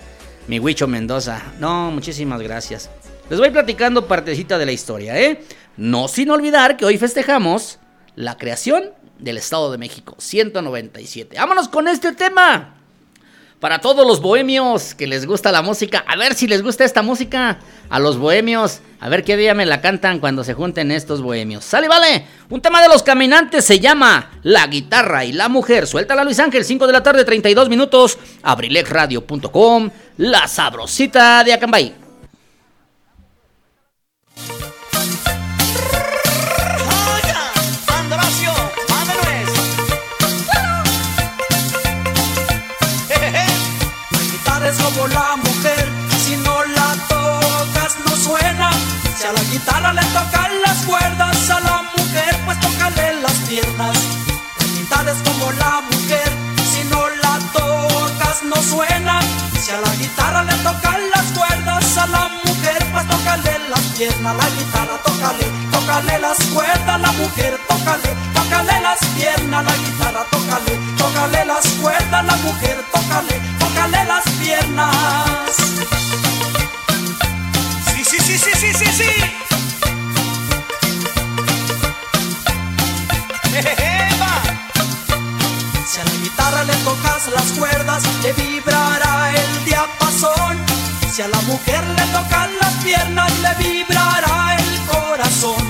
mi 0.47 0.61
Huicho 0.61 0.87
Mendoza. 0.87 1.42
No, 1.59 1.90
muchísimas 1.90 2.40
gracias. 2.40 2.90
Les 3.30 3.38
voy 3.38 3.50
platicando 3.50 4.06
partecita 4.06 4.58
de 4.58 4.66
la 4.66 4.72
historia, 4.72 5.18
¿eh? 5.18 5.42
No 5.78 6.08
sin 6.08 6.30
olvidar 6.30 6.76
que 6.76 6.84
hoy 6.84 6.98
festejamos 6.98 7.78
la 8.16 8.37
creación 8.37 8.90
del 9.18 9.38
Estado 9.38 9.72
de 9.72 9.78
México, 9.78 10.14
197. 10.18 11.37
Vámonos 11.37 11.68
con 11.68 11.88
este 11.88 12.12
tema. 12.12 12.74
Para 13.60 13.80
todos 13.80 14.06
los 14.06 14.20
bohemios 14.20 14.94
que 14.94 15.06
les 15.06 15.24
gusta 15.24 15.50
la 15.50 15.62
música, 15.62 16.04
a 16.06 16.16
ver 16.16 16.34
si 16.34 16.46
les 16.46 16.62
gusta 16.62 16.84
esta 16.84 17.00
música. 17.00 17.60
A 17.88 17.98
los 17.98 18.18
bohemios, 18.18 18.80
a 19.00 19.08
ver 19.08 19.24
qué 19.24 19.38
día 19.38 19.54
me 19.54 19.64
la 19.64 19.80
cantan 19.80 20.18
cuando 20.18 20.44
se 20.44 20.52
junten 20.52 20.90
estos 20.90 21.22
bohemios. 21.22 21.64
Sale, 21.64 21.88
vale. 21.88 22.26
Un 22.50 22.60
tema 22.60 22.82
de 22.82 22.88
los 22.88 23.02
caminantes 23.02 23.64
se 23.64 23.80
llama 23.80 24.32
La 24.42 24.66
guitarra 24.66 25.24
y 25.24 25.32
la 25.32 25.48
mujer. 25.48 25.87
Suéltala 25.87 26.24
Luis 26.24 26.40
Ángel, 26.40 26.62
5 26.62 26.87
de 26.87 26.92
la 26.92 27.02
tarde, 27.02 27.24
32 27.24 27.70
minutos. 27.70 28.18
Abrilexradio.com, 28.42 29.90
la 30.18 30.46
sabrosita 30.46 31.42
de 31.42 31.54
Acambay. 31.54 32.03
Si 49.24 49.28
a 49.28 49.32
la 49.32 49.42
guitarra 49.44 49.92
le 49.94 50.02
tocan 50.02 50.50
las 50.66 50.84
cuerdas, 50.84 51.48
a 51.48 51.60
la 51.60 51.82
mujer 51.96 52.38
pues 52.44 52.60
tócale 52.60 53.22
las 53.22 53.32
piernas. 53.48 53.96
La 54.58 54.66
guitarra 54.66 55.12
es 55.12 55.22
como 55.26 55.50
la 55.52 55.80
mujer, 55.80 56.30
si 56.70 56.84
no 56.90 57.08
la 57.08 57.38
tocas 57.54 58.42
no 58.42 58.56
suena. 58.56 59.22
Si 59.58 59.70
a 59.70 59.80
la 59.80 59.96
guitarra 59.96 60.42
le 60.42 60.52
tocan 60.56 61.00
las 61.14 61.24
cuerdas, 61.32 61.96
a 61.96 62.06
la 62.06 62.28
mujer 62.44 62.87
pues 62.92 63.08
tócale 63.08 63.58
las 63.70 63.80
piernas. 63.96 64.37
La 64.37 64.50
guitarra 64.50 64.96
tócale, 65.02 65.46
tócale 65.72 66.18
las 66.18 66.38
cuerdas, 66.52 67.00
la 67.00 67.12
mujer 67.12 67.60
tócale, 67.66 68.10
tócale 68.34 68.80
las 68.82 68.98
piernas. 69.16 69.64
La 69.64 69.76
guitarra 69.84 70.24
tócale, 70.30 70.78
tócale 70.98 71.44
las 71.46 71.66
cuerdas, 71.80 72.24
la 72.26 72.37
mujer 72.44 72.84
tócale, 72.92 73.40
tócale 73.58 74.04
las 74.04 74.24
piernas. 74.38 76.23
Sí, 78.24 78.38
sí, 78.38 78.50
sí, 78.54 78.72
sí, 78.72 78.87
sí. 78.87 79.04
Si 85.87 86.00
a 86.00 86.04
la 86.04 86.10
guitarra 86.22 86.64
le 86.64 86.72
tocas 86.76 87.28
las 87.28 87.52
cuerdas, 87.52 88.02
le 88.22 88.32
vibrará 88.32 89.30
el 89.30 89.64
diapasón. 89.66 90.56
Si 91.12 91.20
a 91.20 91.28
la 91.28 91.40
mujer 91.42 91.87
le 91.87 92.06
tocan 92.06 92.50
las 92.62 92.72
piernas, 92.82 93.30
le 93.40 93.54
vibrará 93.62 94.56
el 94.58 94.80
corazón. 94.87 95.62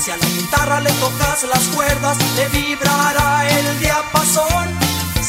Si 0.00 0.12
a 0.12 0.16
la 0.16 0.26
guitarra 0.26 0.80
le 0.80 0.92
tocas 0.92 1.42
las 1.42 1.64
cuerdas, 1.74 2.16
le 2.36 2.48
vibrará 2.50 3.50
el 3.50 3.80
diapasón. 3.80 4.79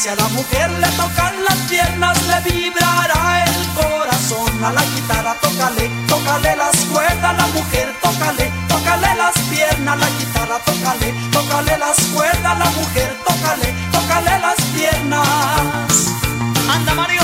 Si 0.02 0.08
a 0.08 0.16
la 0.16 0.26
mujer 0.30 0.68
le 0.68 0.88
tocan 0.96 1.44
las 1.44 1.56
piernas, 1.70 2.18
le 2.26 2.50
vibrará 2.50 3.44
el 3.44 3.66
corazón. 3.68 4.64
A 4.64 4.72
la 4.72 4.82
guitarra 4.82 5.36
tócale, 5.40 5.88
tócale 6.08 6.56
las 6.56 6.76
cuerdas, 6.86 7.36
la 7.36 7.46
mujer 7.46 7.94
tócale, 8.02 8.50
tócale 8.66 9.14
las 9.14 9.38
piernas. 9.48 10.00
La 10.00 10.10
guitarra 10.18 10.58
tócale, 10.58 11.14
tócale 11.30 11.78
las 11.78 12.00
cuerdas, 12.16 12.58
la 12.58 12.70
mujer 12.70 13.16
tócale, 13.24 13.74
tócale 13.92 14.38
las 14.40 14.60
piernas. 14.74 16.06
Anda 16.68 16.94
Mario, 16.94 17.22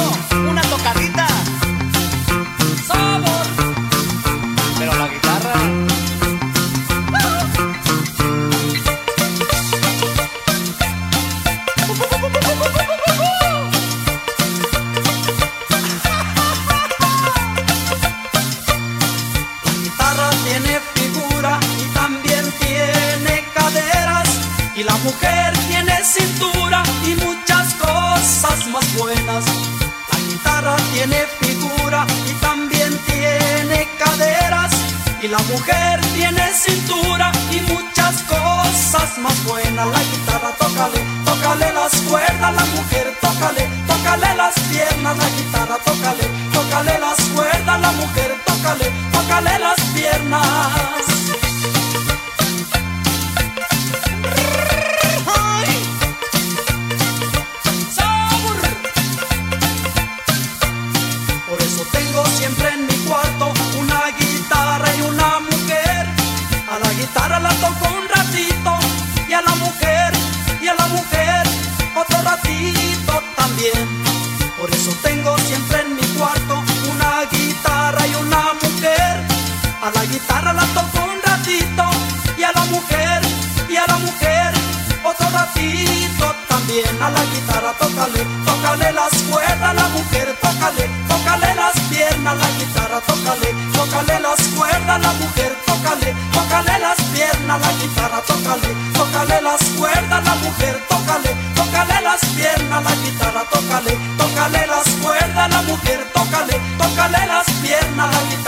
una 0.48 0.62
tocadita. 0.62 1.26
Sabor. 2.86 3.46
Pero 4.78 4.94
la 4.94 5.08
guitarra. 5.08 5.87
Mujer 25.08 25.52
tiene 25.68 25.96
cintura 26.04 26.82
y 27.06 27.14
muchas 27.24 27.74
cosas 27.74 28.66
más 28.72 28.86
buenas. 28.96 29.44
La 30.12 30.18
guitarra 30.28 30.76
tiene 30.92 31.18
figura 31.40 32.06
y 32.30 32.32
también 32.48 32.92
tiene 33.06 33.88
caderas. 33.98 34.72
Y 35.22 35.28
la 35.28 35.38
mujer 35.52 36.00
tiene 36.14 36.44
cintura 36.52 37.32
y 37.50 37.60
muchas 37.72 38.14
cosas 38.34 39.18
más 39.18 39.36
buenas. 39.44 39.86
La 39.86 40.02
guitarra 40.10 40.50
tócale, 40.62 41.00
tócale 41.24 41.72
las 41.72 41.94
cuerdas. 42.08 42.52
La 42.60 42.66
mujer 42.76 43.06
tócale, 43.20 43.64
tócale 43.90 44.30
las 44.36 44.54
piernas. 44.70 45.16
La 45.22 45.28
guitarra 45.36 45.76
tócale, 45.88 46.24
tócale 46.52 46.98
las 46.98 47.20
cuerdas. 47.34 47.80
La 47.80 47.92
mujer 47.92 48.30
tócale, 48.46 48.86
tócale 49.12 49.58
las 49.58 49.80
piernas. 49.94 51.17
Guitarra 67.08 67.40
la 67.40 67.48
toco 67.50 67.88
un 67.94 68.08
ratito 68.08 68.78
y 69.28 69.32
a 69.32 69.40
la 69.40 69.54
mujer, 69.54 70.12
y 70.60 70.68
a 70.68 70.74
la 70.74 70.86
mujer 70.88 71.42
otro 71.96 72.22
ratito 72.22 73.22
también. 73.36 73.88
Por 74.58 74.70
eso 74.70 74.90
tengo 75.02 75.36
siempre 75.38 75.80
en 75.80 75.96
mi 75.96 76.06
cuarto 76.18 76.62
una 76.92 77.24
guitarra 77.30 78.06
y 78.06 78.14
una 78.14 78.42
mujer. 78.62 79.14
A 79.80 79.90
la 79.94 80.04
guitarra 80.04 80.52
la 80.52 80.66
toco 80.76 80.98
un 81.04 81.20
ratito 81.22 81.84
y 82.36 82.42
a 82.42 82.52
la 82.52 82.64
mujer, 82.66 83.20
y 83.68 83.76
a 83.76 83.86
la 83.86 83.96
mujer 83.98 84.52
otro 85.04 85.30
ratito 85.30 86.34
también. 86.48 87.02
A 87.02 87.10
la 87.10 87.24
guitarra 87.32 87.72
tócale, 87.80 88.22
tócale 88.44 88.92
las 88.92 89.14
cuerdas, 89.30 89.74
la 89.74 89.88
mujer 89.96 90.36
tócale, 90.42 90.90
tócale 91.08 91.54
las 91.54 91.80
piernas. 91.88 92.36
La 92.36 92.50
guitarra 92.58 93.00
tócale, 93.00 93.54
tócale 93.72 94.20
las 94.20 94.40
cuerdas, 94.56 95.00
tócale, 95.88 96.14
tócale 96.32 96.78
las 96.78 97.00
piernas. 97.12 97.60
La 97.60 97.72
guitarra 97.72 98.22
tócale, 98.26 98.68
tócale 98.94 99.42
las 99.42 99.62
cuerdas, 99.78 100.24
la 100.24 100.34
mujer 100.36 100.86
tócale, 100.88 101.36
tócale 101.54 102.00
las 102.02 102.24
piernas. 102.36 102.84
La 102.84 102.94
guitarra 102.96 103.44
tócale, 103.50 103.98
tócale 104.18 104.66
las 104.66 104.88
cuerdas, 105.02 105.50
la 105.50 105.62
mujer 105.62 106.06
tócale, 106.12 106.60
tócale 106.78 107.26
las 107.26 107.50
piernas. 107.62 108.14
La 108.14 108.22
guitarra 108.28 108.47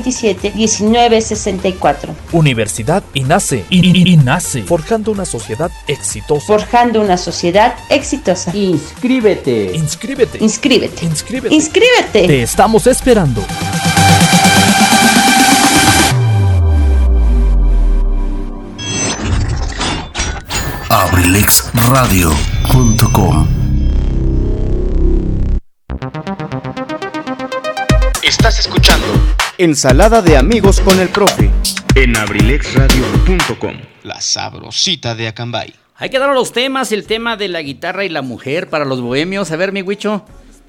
718-127-1964. 0.00 2.14
Universidad 2.32 3.02
INACE. 3.14 3.64
I- 3.70 3.80
I- 3.80 4.12
INACE. 4.14 4.62
Forjando 4.64 5.10
una 5.12 5.24
sociedad 5.24 5.70
exitosa. 5.86 6.46
Forjando 6.46 7.00
una 7.00 7.16
sociedad 7.16 7.74
exitosa. 7.88 8.54
Inscríbete. 8.56 9.72
Inscríbete. 9.74 10.38
Inscríbete. 10.40 11.04
Inscríbete. 11.04 11.54
Inscríbete. 11.54 12.26
Te 12.26 12.42
estamos 12.42 12.86
esperando. 12.86 13.44
abrilexradio.com 22.12 23.46
Estás 28.22 28.58
escuchando 28.58 29.06
Ensalada 29.58 30.22
de 30.22 30.36
amigos 30.36 30.80
con 30.80 30.98
el 30.98 31.08
profe. 31.08 31.50
en 31.94 32.16
abrilexradio.com. 32.16 33.76
La 34.02 34.20
sabrosita 34.20 35.14
de 35.14 35.28
Acambay. 35.28 35.74
Hay 35.96 36.10
que 36.10 36.18
dar 36.18 36.34
los 36.34 36.52
temas, 36.52 36.90
el 36.90 37.06
tema 37.06 37.36
de 37.36 37.48
la 37.48 37.60
guitarra 37.62 38.04
y 38.04 38.08
la 38.08 38.22
mujer 38.22 38.70
para 38.70 38.84
los 38.84 39.00
bohemios. 39.00 39.50
A 39.52 39.56
ver, 39.56 39.72
mi 39.72 39.82
Huicho, 39.82 40.24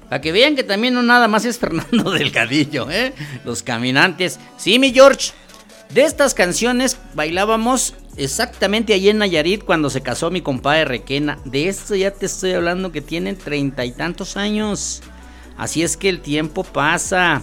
para 0.08 0.20
que 0.20 0.32
vean 0.32 0.54
que 0.54 0.62
también 0.64 0.94
no 0.94 1.02
nada 1.02 1.28
más 1.28 1.44
es 1.44 1.58
Fernando 1.58 2.10
Delgadillo, 2.12 2.90
¿eh? 2.90 3.14
Los 3.44 3.62
caminantes. 3.62 4.38
Sí, 4.58 4.78
mi 4.78 4.92
George. 4.92 5.32
De 5.90 6.02
estas 6.02 6.34
canciones 6.34 6.98
bailábamos 7.14 7.94
exactamente 8.16 8.94
allí 8.94 9.08
en 9.08 9.18
Nayarit 9.18 9.64
cuando 9.64 9.90
se 9.90 10.02
casó 10.02 10.30
mi 10.30 10.40
compadre 10.42 10.84
Requena. 10.84 11.38
De 11.44 11.68
esto 11.68 11.94
ya 11.94 12.10
te 12.10 12.26
estoy 12.26 12.52
hablando 12.52 12.92
que 12.92 13.00
tienen 13.00 13.36
treinta 13.36 13.84
y 13.84 13.92
tantos 13.92 14.36
años. 14.36 15.02
Así 15.56 15.82
es 15.82 15.96
que 15.96 16.08
el 16.08 16.20
tiempo 16.20 16.64
pasa. 16.64 17.42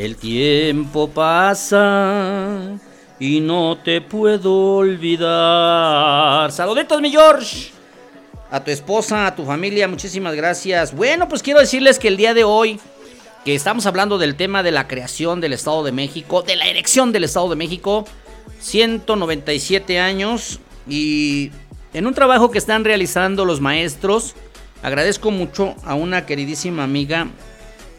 El 0.00 0.16
tiempo 0.16 1.10
pasa 1.10 2.70
y 3.18 3.38
no 3.40 3.76
te 3.76 4.00
puedo 4.00 4.76
olvidar. 4.76 6.50
Saluditos, 6.52 7.02
mi 7.02 7.10
George. 7.10 7.70
A 8.50 8.64
tu 8.64 8.70
esposa, 8.70 9.26
a 9.26 9.36
tu 9.36 9.44
familia, 9.44 9.86
muchísimas 9.88 10.34
gracias. 10.34 10.94
Bueno, 10.94 11.28
pues 11.28 11.42
quiero 11.42 11.60
decirles 11.60 11.98
que 11.98 12.08
el 12.08 12.16
día 12.16 12.32
de 12.32 12.44
hoy, 12.44 12.80
que 13.44 13.54
estamos 13.54 13.84
hablando 13.84 14.16
del 14.16 14.36
tema 14.36 14.62
de 14.62 14.70
la 14.70 14.88
creación 14.88 15.38
del 15.42 15.52
Estado 15.52 15.84
de 15.84 15.92
México, 15.92 16.40
de 16.40 16.56
la 16.56 16.64
erección 16.64 17.12
del 17.12 17.24
Estado 17.24 17.50
de 17.50 17.56
México, 17.56 18.06
197 18.58 20.00
años 20.00 20.60
y 20.88 21.50
en 21.92 22.06
un 22.06 22.14
trabajo 22.14 22.50
que 22.50 22.56
están 22.56 22.84
realizando 22.84 23.44
los 23.44 23.60
maestros, 23.60 24.34
agradezco 24.82 25.30
mucho 25.30 25.74
a 25.84 25.94
una 25.94 26.24
queridísima 26.24 26.84
amiga, 26.84 27.26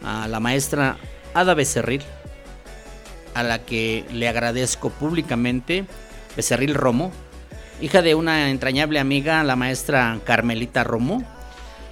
a 0.02 0.26
la 0.26 0.40
maestra 0.40 0.98
Ada 1.34 1.54
Becerril, 1.54 2.02
a 3.34 3.42
la 3.42 3.60
que 3.60 4.04
le 4.12 4.28
agradezco 4.28 4.90
públicamente, 4.90 5.86
Becerril 6.36 6.74
Romo, 6.74 7.12
hija 7.80 8.02
de 8.02 8.14
una 8.14 8.50
entrañable 8.50 8.98
amiga, 8.98 9.42
la 9.44 9.56
maestra 9.56 10.18
Carmelita 10.24 10.84
Romo, 10.84 11.24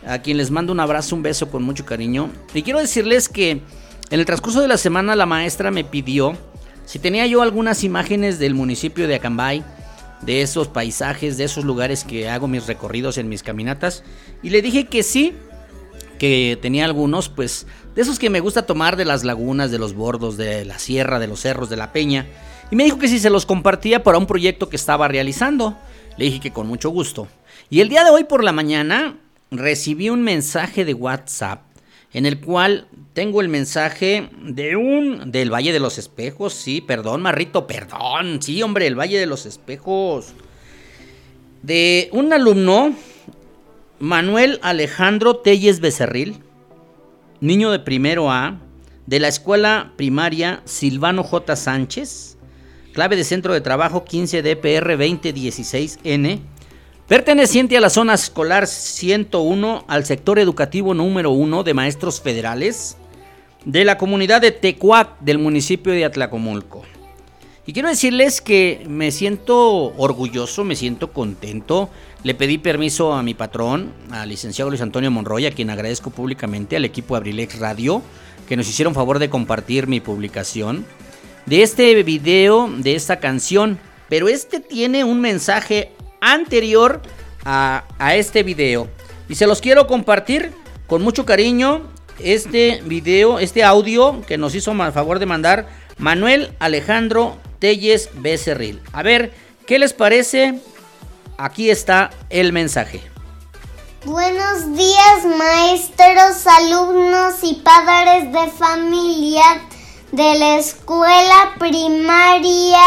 a 0.06 0.20
quien 0.20 0.36
les 0.36 0.50
mando 0.50 0.72
un 0.72 0.80
abrazo, 0.80 1.16
un 1.16 1.22
beso 1.22 1.50
con 1.50 1.62
mucho 1.62 1.84
cariño. 1.84 2.30
Y 2.54 2.62
quiero 2.62 2.78
decirles 2.78 3.28
que 3.28 3.50
en 3.50 4.18
el 4.18 4.26
transcurso 4.26 4.60
de 4.60 4.68
la 4.68 4.78
semana 4.78 5.16
la 5.16 5.26
maestra 5.26 5.70
me 5.70 5.84
pidió 5.84 6.36
si 6.84 6.98
tenía 6.98 7.26
yo 7.26 7.42
algunas 7.42 7.84
imágenes 7.84 8.38
del 8.38 8.54
municipio 8.54 9.06
de 9.06 9.14
Acambay, 9.14 9.62
de 10.22 10.42
esos 10.42 10.68
paisajes, 10.68 11.36
de 11.36 11.44
esos 11.44 11.64
lugares 11.64 12.02
que 12.02 12.28
hago 12.28 12.48
mis 12.48 12.66
recorridos 12.66 13.16
en 13.16 13.28
mis 13.28 13.42
caminatas. 13.42 14.02
Y 14.42 14.50
le 14.50 14.60
dije 14.60 14.86
que 14.86 15.02
sí, 15.02 15.34
que 16.18 16.58
tenía 16.60 16.84
algunos, 16.84 17.28
pues, 17.28 17.66
esos 18.00 18.18
que 18.18 18.30
me 18.30 18.40
gusta 18.40 18.66
tomar 18.66 18.96
de 18.96 19.04
las 19.04 19.24
lagunas, 19.24 19.70
de 19.70 19.78
los 19.78 19.94
bordos, 19.94 20.36
de 20.36 20.64
la 20.64 20.78
sierra, 20.78 21.18
de 21.18 21.26
los 21.26 21.40
cerros, 21.40 21.70
de 21.70 21.76
la 21.76 21.92
peña. 21.92 22.26
Y 22.70 22.76
me 22.76 22.84
dijo 22.84 22.98
que 22.98 23.08
si 23.08 23.18
se 23.18 23.30
los 23.30 23.46
compartía 23.46 24.02
para 24.02 24.18
un 24.18 24.26
proyecto 24.26 24.68
que 24.68 24.76
estaba 24.76 25.08
realizando. 25.08 25.76
Le 26.16 26.26
dije 26.26 26.40
que 26.40 26.52
con 26.52 26.66
mucho 26.66 26.90
gusto. 26.90 27.28
Y 27.68 27.80
el 27.80 27.88
día 27.88 28.04
de 28.04 28.10
hoy 28.10 28.24
por 28.24 28.44
la 28.44 28.52
mañana 28.52 29.16
recibí 29.50 30.10
un 30.10 30.22
mensaje 30.22 30.84
de 30.84 30.94
WhatsApp 30.94 31.62
en 32.12 32.26
el 32.26 32.40
cual 32.40 32.88
tengo 33.12 33.40
el 33.40 33.48
mensaje 33.48 34.28
de 34.42 34.76
un 34.76 35.30
del 35.30 35.52
Valle 35.52 35.72
de 35.72 35.80
los 35.80 35.98
Espejos, 35.98 36.54
sí, 36.54 36.80
perdón, 36.80 37.22
Marrito, 37.22 37.66
perdón, 37.66 38.42
sí, 38.42 38.62
hombre, 38.62 38.86
el 38.86 38.98
Valle 38.98 39.18
de 39.18 39.26
los 39.26 39.46
Espejos. 39.46 40.32
De 41.62 42.08
un 42.12 42.32
alumno 42.32 42.94
Manuel 44.00 44.58
Alejandro 44.62 45.36
Telles 45.36 45.80
Becerril, 45.80 46.38
niño 47.40 47.70
de 47.70 47.78
primero 47.78 48.30
A, 48.30 48.58
de 49.06 49.18
la 49.18 49.28
escuela 49.28 49.92
primaria 49.96 50.62
Silvano 50.66 51.24
J. 51.24 51.56
Sánchez, 51.56 52.36
clave 52.92 53.16
de 53.16 53.24
centro 53.24 53.54
de 53.54 53.60
trabajo 53.60 54.04
15 54.04 54.42
DPR 54.42 54.96
2016N, 54.98 56.40
perteneciente 57.08 57.76
a 57.76 57.80
la 57.80 57.90
zona 57.90 58.14
escolar 58.14 58.66
101 58.66 59.84
al 59.88 60.04
sector 60.04 60.38
educativo 60.38 60.94
número 60.94 61.30
1 61.30 61.62
de 61.64 61.74
maestros 61.74 62.20
federales 62.20 62.96
de 63.64 63.84
la 63.84 63.98
comunidad 63.98 64.40
de 64.40 64.52
Tecuac 64.52 65.18
del 65.20 65.38
municipio 65.38 65.92
de 65.92 66.04
Atlacomulco. 66.04 66.82
Y 67.66 67.72
quiero 67.72 67.88
decirles 67.88 68.40
que 68.40 68.84
me 68.88 69.12
siento 69.12 69.94
orgulloso, 69.96 70.64
me 70.64 70.76
siento 70.76 71.12
contento. 71.12 71.90
Le 72.22 72.34
pedí 72.34 72.58
permiso 72.58 73.14
a 73.14 73.22
mi 73.22 73.32
patrón, 73.32 73.94
al 74.10 74.28
licenciado 74.28 74.68
Luis 74.68 74.82
Antonio 74.82 75.10
Monroy, 75.10 75.46
a 75.46 75.52
quien 75.52 75.70
agradezco 75.70 76.10
públicamente, 76.10 76.76
al 76.76 76.84
equipo 76.84 77.16
Abrilex 77.16 77.58
Radio, 77.58 78.02
que 78.46 78.56
nos 78.56 78.68
hicieron 78.68 78.94
favor 78.94 79.18
de 79.18 79.30
compartir 79.30 79.86
mi 79.86 80.00
publicación 80.00 80.84
de 81.46 81.62
este 81.62 82.02
video, 82.02 82.68
de 82.76 82.94
esta 82.94 83.20
canción. 83.20 83.78
Pero 84.10 84.28
este 84.28 84.60
tiene 84.60 85.02
un 85.02 85.20
mensaje 85.22 85.92
anterior 86.20 87.00
a, 87.44 87.84
a 87.98 88.16
este 88.16 88.42
video. 88.42 88.88
Y 89.30 89.36
se 89.36 89.46
los 89.46 89.62
quiero 89.62 89.86
compartir 89.86 90.52
con 90.86 91.00
mucho 91.00 91.24
cariño. 91.24 91.82
Este 92.18 92.82
video, 92.84 93.38
este 93.38 93.64
audio 93.64 94.20
que 94.26 94.36
nos 94.36 94.54
hizo 94.54 94.74
favor 94.92 95.20
de 95.20 95.24
mandar 95.24 95.68
Manuel 95.96 96.52
Alejandro 96.58 97.38
Telles 97.60 98.10
Becerril. 98.16 98.80
A 98.92 99.02
ver, 99.02 99.32
¿qué 99.66 99.78
les 99.78 99.94
parece? 99.94 100.60
Aquí 101.42 101.70
está 101.70 102.10
el 102.28 102.52
mensaje. 102.52 103.02
Buenos 104.04 104.76
días 104.76 105.24
maestros, 105.38 106.46
alumnos 106.46 107.36
y 107.40 107.54
padres 107.54 108.30
de 108.30 108.46
familia 108.50 109.62
de 110.12 110.38
la 110.38 110.58
escuela 110.58 111.54
primaria 111.58 112.82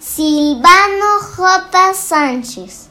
Silvano 0.00 1.18
J. 1.36 1.92
Sánchez. 1.92 2.88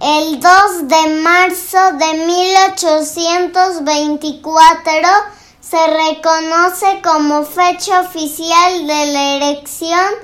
El 0.00 0.38
2 0.38 0.52
de 0.84 1.20
marzo 1.22 1.78
de 1.94 2.14
1824 2.26 4.92
se 5.58 5.86
reconoce 5.88 7.02
como 7.02 7.42
fecha 7.42 8.02
oficial 8.02 8.86
de 8.86 9.06
la 9.06 9.34
erección 9.38 10.14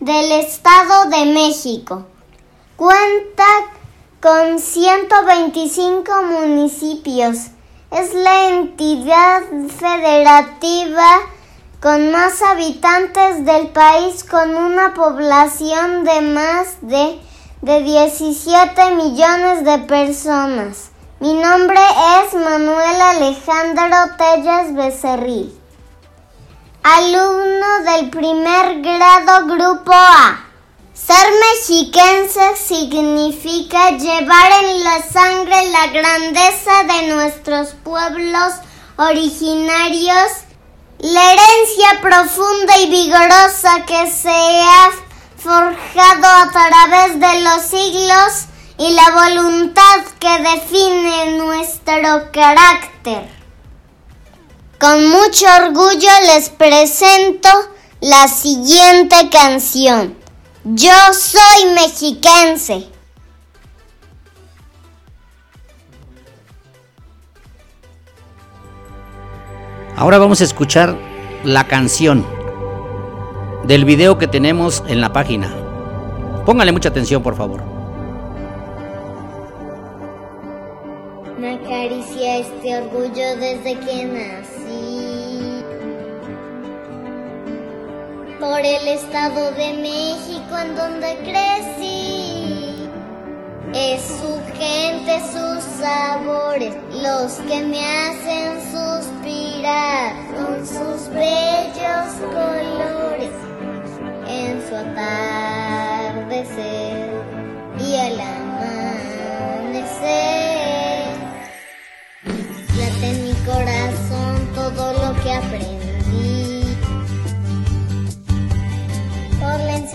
del 0.00 0.32
Estado 0.32 1.10
de 1.10 1.26
México. 1.26 2.08
Cuenta 2.78 3.44
con 4.20 4.60
125 4.60 6.22
municipios. 6.22 7.48
Es 7.90 8.14
la 8.14 8.50
entidad 8.50 9.42
federativa 9.76 11.08
con 11.82 12.12
más 12.12 12.40
habitantes 12.40 13.44
del 13.44 13.70
país 13.70 14.22
con 14.22 14.54
una 14.54 14.94
población 14.94 16.04
de 16.04 16.20
más 16.20 16.76
de, 16.82 17.20
de 17.62 17.82
17 17.82 18.94
millones 18.94 19.64
de 19.64 19.78
personas. 19.80 20.92
Mi 21.18 21.34
nombre 21.34 21.80
es 21.80 22.32
Manuel 22.34 23.00
Alejandro 23.00 24.14
Tellas 24.16 24.72
Becerril, 24.72 25.52
alumno 26.84 27.92
del 27.92 28.10
primer 28.10 28.82
grado 28.82 29.46
Grupo 29.48 29.90
A. 29.92 30.47
Ser 31.08 31.30
mexiquense 31.40 32.56
significa 32.56 33.92
llevar 33.92 34.52
en 34.62 34.84
la 34.84 35.02
sangre 35.10 35.70
la 35.70 35.86
grandeza 35.86 36.82
de 36.86 37.06
nuestros 37.14 37.68
pueblos 37.82 38.52
originarios, 38.98 40.30
la 40.98 41.32
herencia 41.32 42.00
profunda 42.02 42.76
y 42.80 42.90
vigorosa 42.90 43.86
que 43.86 44.10
se 44.10 44.28
ha 44.28 44.90
forjado 45.38 46.26
a 46.26 46.50
través 46.50 47.18
de 47.18 47.40
los 47.40 47.62
siglos 47.62 48.44
y 48.76 48.90
la 48.92 49.10
voluntad 49.10 50.04
que 50.18 50.42
define 50.42 51.38
nuestro 51.38 52.30
carácter. 52.32 53.30
Con 54.78 55.08
mucho 55.08 55.46
orgullo 55.64 56.10
les 56.26 56.50
presento 56.50 57.48
la 58.02 58.28
siguiente 58.28 59.30
canción. 59.30 60.17
Yo 60.74 60.92
soy 61.14 61.72
mexiquense. 61.74 62.88
Ahora 69.96 70.18
vamos 70.18 70.42
a 70.42 70.44
escuchar 70.44 70.94
la 71.42 71.66
canción 71.66 72.26
del 73.64 73.86
video 73.86 74.18
que 74.18 74.26
tenemos 74.26 74.84
en 74.88 75.00
la 75.00 75.10
página. 75.10 75.48
Póngale 76.44 76.72
mucha 76.72 76.90
atención, 76.90 77.22
por 77.22 77.34
favor. 77.34 77.62
Me 81.38 81.54
acaricia 81.54 82.36
este 82.40 82.76
orgullo 82.76 83.36
desde 83.38 83.78
que 83.80 84.04
nací. 84.04 84.57
Por 88.40 88.60
el 88.60 88.86
Estado 88.86 89.50
de 89.50 89.72
México 89.72 90.56
en 90.62 90.76
donde 90.76 91.16
crecí. 91.24 92.88
Es 93.74 94.00
su 94.02 94.40
gente, 94.56 95.20
sus 95.32 95.64
sabores, 95.80 96.76
los 97.02 97.32
que 97.48 97.62
me 97.64 97.84
hacen 97.84 98.60
suspirar 98.70 100.14
con 100.36 100.64
sus 100.64 101.08
bellos 101.10 102.14
colores 102.32 103.32
en 104.28 104.62
su 104.68 104.76
atardecer 104.76 106.30
y 107.80 107.96
al 107.96 108.20
amanecer. 109.80 110.47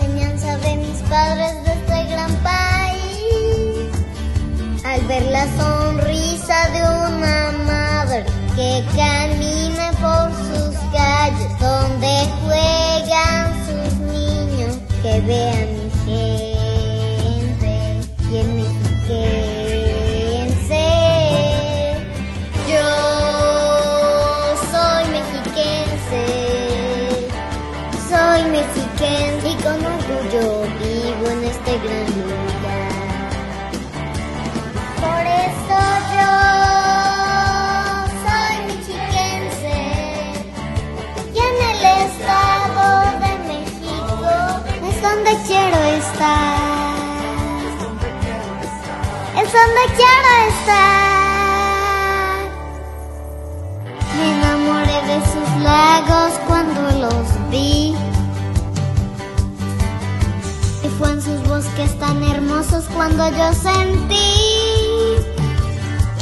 Enseñanza 0.04 0.56
de 0.58 0.76
mis 0.76 1.00
padres 1.08 1.64
de 1.64 1.72
este 1.72 2.04
gran 2.12 2.30
país. 2.42 3.90
Al 4.84 5.00
ver 5.06 5.22
la 5.30 5.46
sonrisa 5.56 6.68
de 6.70 6.80
una 7.06 7.52
madre 7.66 8.24
que 8.54 8.84
camina 8.94 9.92
por 10.04 10.30
sus 10.46 10.76
calles 10.92 11.58
donde 11.58 12.12
juegan 12.42 13.46
sus 13.66 13.94
niños, 13.98 14.76
que 15.02 15.20
vean 15.22 15.53
donde 49.54 49.82
quiero 49.96 50.30
estar. 50.48 51.14
Me 54.16 54.26
enamoré 54.36 54.98
de 55.10 55.18
sus 55.32 55.48
lagos 55.62 56.32
cuando 56.48 56.80
los 57.04 57.50
vi. 57.50 57.94
Y 60.82 60.88
fue 60.98 61.08
en 61.08 61.22
sus 61.22 61.40
bosques 61.48 61.96
tan 62.00 62.22
hermosos 62.24 62.84
cuando 62.94 63.28
yo 63.30 63.52
sentí 63.52 64.34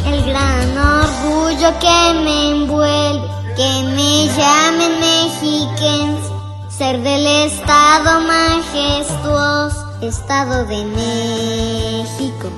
el 0.07 0.24
gran 0.26 0.68
orgullo 0.76 1.78
que 1.80 2.14
me 2.24 2.51
envuelve, 2.51 3.28
que 3.57 3.70
me 3.97 4.28
llamen 4.37 4.93
mexiquense, 5.01 6.30
ser 6.68 7.01
del 7.01 7.26
estado 7.47 8.20
majestuoso, 8.20 9.80
estado 10.03 10.66
de 10.66 10.85
México. 10.85 12.51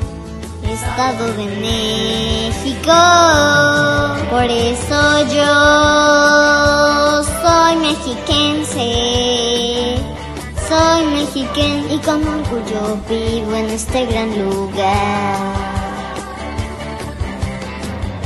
Estado 0.74 1.26
de 1.34 1.46
México, 1.46 2.92
por 4.28 4.44
eso 4.44 5.00
yo 5.32 5.54
soy 7.42 7.76
mexiquense. 7.76 8.88
Soy 10.68 11.06
mexicano 11.06 11.84
y 11.94 11.98
con 11.98 12.26
orgullo 12.26 12.98
vivo 13.08 13.54
en 13.54 13.70
este 13.70 14.04
gran 14.06 14.30
lugar. 14.36 15.38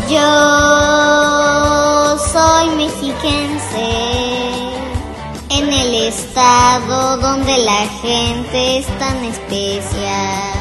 Yo 0.09 0.31
soy 2.33 2.71
mexiquense 2.77 3.91
en 5.51 5.71
el 5.71 5.95
estado 6.09 7.19
donde 7.19 7.59
la 7.59 7.87
gente 8.01 8.79
es 8.79 8.87
tan 8.99 9.23
especial, 9.25 10.55
es 10.55 10.58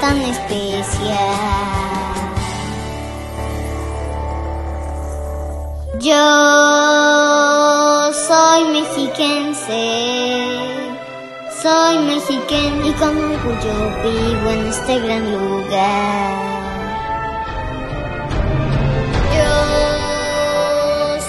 tan 0.00 0.20
especial. 0.22 1.68
Yo 6.00 6.24
soy 8.12 8.64
mexiquense, 8.72 9.84
soy 11.62 11.98
mexicano 11.98 12.86
y 12.86 12.92
con 12.92 13.18
orgullo 13.18 13.90
vivo 14.04 14.50
en 14.50 14.66
este 14.66 15.00
gran 15.00 15.32
lugar. 15.32 16.32
Yo 19.36 19.54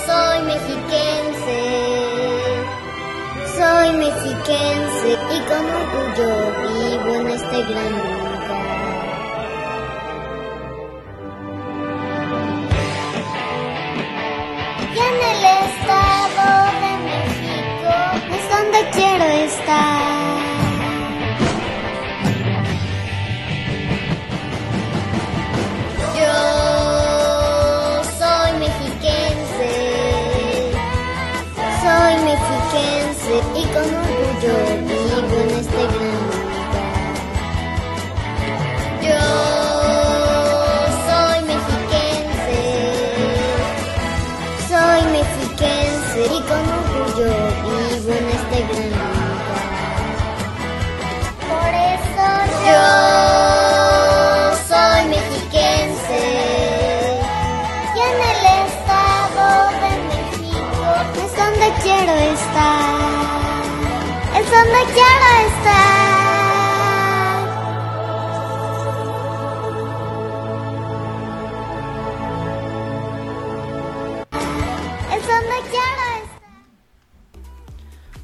soy 0.06 0.38
mexiquense, 0.44 1.60
y 5.36 5.38
con 5.50 5.64
orgullo 5.82 6.30
vivo 6.62 7.12
en 7.16 7.28
este 7.30 7.60
gran 7.64 7.92
lugar. 7.92 8.29
Quiero 18.92 19.26
estar. 19.26 20.40
Yo 26.20 26.36
soy 28.20 28.52
mexiquense, 28.60 29.72
soy 31.82 32.14
mexiquense 32.30 33.34
y 33.56 33.64
con 33.74 33.88
orgullo 33.96 34.99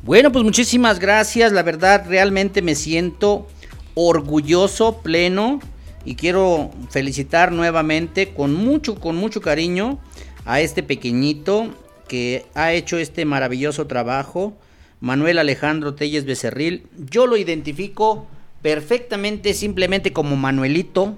Bueno, 0.06 0.32
pues 0.32 0.46
muchísimas 0.46 1.00
gracias. 1.00 1.52
La 1.52 1.64
verdad, 1.64 2.06
realmente 2.08 2.62
me 2.62 2.76
siento 2.76 3.48
orgulloso, 3.96 5.02
pleno. 5.02 5.60
Y 6.06 6.14
quiero 6.14 6.70
felicitar 6.92 7.52
nuevamente 7.52 8.32
con 8.32 8.54
mucho, 8.54 9.00
con 9.00 9.16
mucho 9.16 9.42
cariño 9.42 9.98
a 10.46 10.62
este 10.62 10.84
pequeñito 10.84 11.74
que 12.08 12.46
ha 12.54 12.72
hecho 12.72 13.00
este 13.00 13.26
maravilloso 13.26 13.88
trabajo. 13.88 14.56
Manuel 15.00 15.40
Alejandro 15.40 15.96
Telles 15.96 16.26
Becerril. 16.26 16.86
Yo 17.10 17.26
lo 17.26 17.36
identifico 17.36 18.28
perfectamente, 18.62 19.56
simplemente 19.56 20.14
como 20.14 20.36
Manuelito, 20.36 21.18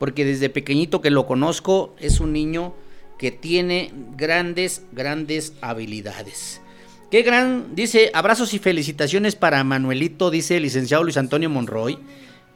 porque 0.00 0.24
desde 0.24 0.50
pequeñito 0.50 1.00
que 1.00 1.10
lo 1.10 1.28
conozco, 1.28 1.94
es 2.00 2.18
un 2.18 2.32
niño 2.32 2.74
que 3.16 3.30
tiene 3.30 3.92
grandes, 4.16 4.82
grandes 4.90 5.52
habilidades. 5.60 6.63
Qué 7.10 7.22
gran, 7.22 7.74
dice, 7.74 8.10
abrazos 8.12 8.54
y 8.54 8.58
felicitaciones 8.58 9.36
para 9.36 9.62
Manuelito, 9.62 10.30
dice 10.30 10.56
el 10.56 10.64
licenciado 10.64 11.04
Luis 11.04 11.16
Antonio 11.16 11.48
Monroy. 11.48 11.98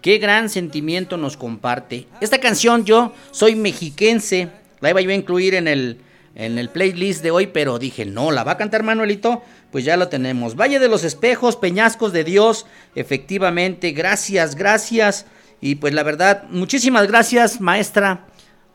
Qué 0.01 0.19
gran 0.19 0.49
sentimiento 0.49 1.17
nos 1.17 1.37
comparte. 1.37 2.07
Esta 2.21 2.39
canción 2.39 2.85
yo 2.85 3.13
soy 3.31 3.55
mexiquense, 3.55 4.49
la 4.81 4.91
iba 4.91 5.01
yo 5.01 5.11
a 5.11 5.15
incluir 5.15 5.55
en 5.55 5.69
el, 5.69 5.99
en 6.35 6.59
el 6.59 6.71
playlist 6.71 7.23
de 7.23 7.31
hoy, 7.31 7.49
pero 7.49 7.79
dije, 7.79 8.05
no, 8.05 8.31
la 8.31 8.45
va 8.45 8.53
a 8.53 8.57
cantar 8.57 8.83
Manuelito, 8.83 9.43
pues 9.71 9.85
ya 9.85 9.97
lo 9.97 10.09
tenemos. 10.09 10.57
Valle 10.57 10.79
de 10.79 10.89
los 10.89 11.05
Espejos, 11.05 11.57
Peñascos 11.57 12.13
de 12.13 12.25
Dios, 12.25 12.67
efectivamente, 12.95 13.93
gracias, 13.93 14.55
gracias. 14.55 15.27
Y 15.61 15.77
pues 15.77 15.95
la 15.95 16.05
verdad, 16.05 16.45
muchísimas 16.51 17.07
gracias, 17.07 17.61
maestra 17.61 18.27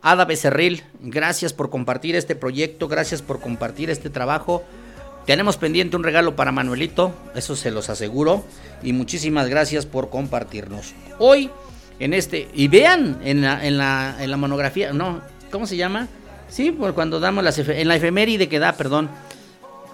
Ada 0.01 0.25
Becerril. 0.25 0.83
Gracias 0.99 1.53
por 1.53 1.69
compartir 1.69 2.15
este 2.15 2.35
proyecto, 2.35 2.87
gracias 2.89 3.21
por 3.21 3.39
compartir 3.39 3.89
este 3.89 4.09
trabajo. 4.09 4.63
Tenemos 5.25 5.55
pendiente 5.55 5.95
un 5.95 6.03
regalo 6.03 6.35
para 6.35 6.51
Manuelito, 6.51 7.13
eso 7.33 7.55
se 7.55 7.71
los 7.71 7.89
aseguro. 7.89 8.43
Y 8.83 8.91
muchísimas 8.91 9.47
gracias 9.47 9.85
por 9.85 10.09
compartirnos. 10.09 10.93
Hoy, 11.17 11.49
en 11.99 12.13
este, 12.13 12.49
y 12.53 12.67
vean 12.67 13.19
en 13.23 13.41
la, 13.41 13.65
en 13.65 13.77
la, 13.77 14.17
en 14.19 14.29
la 14.29 14.37
monografía, 14.37 14.91
no, 14.91 15.21
¿cómo 15.49 15.65
se 15.65 15.77
llama? 15.77 16.09
Sí, 16.49 16.71
por 16.71 16.93
cuando 16.93 17.21
damos 17.21 17.43
las, 17.43 17.57
en 17.57 17.87
la 17.87 17.95
efeméride 17.95 18.49
que 18.49 18.59
da, 18.59 18.73
perdón, 18.73 19.09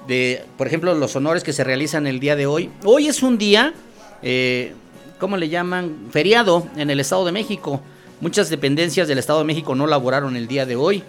de, 0.07 0.43
por 0.57 0.65
ejemplo, 0.65 0.95
los 0.95 1.15
honores 1.15 1.43
que 1.43 1.53
se 1.53 1.63
realizan 1.63 2.07
el 2.07 2.19
día 2.19 2.35
de 2.35 2.47
hoy. 2.47 2.71
Hoy 2.83 3.07
es 3.07 3.21
un 3.21 3.37
día, 3.37 3.73
eh, 4.23 4.73
¿cómo 5.19 5.37
le 5.37 5.49
llaman? 5.49 6.07
Feriado 6.09 6.67
en 6.75 6.89
el 6.89 6.99
Estado 6.99 7.25
de 7.25 7.31
México. 7.31 7.81
Muchas 8.19 8.49
dependencias 8.49 9.07
del 9.07 9.19
Estado 9.19 9.39
de 9.39 9.45
México 9.45 9.75
no 9.75 9.85
laboraron 9.85 10.35
el 10.35 10.47
día 10.47 10.65
de 10.65 10.75
hoy, 10.75 11.03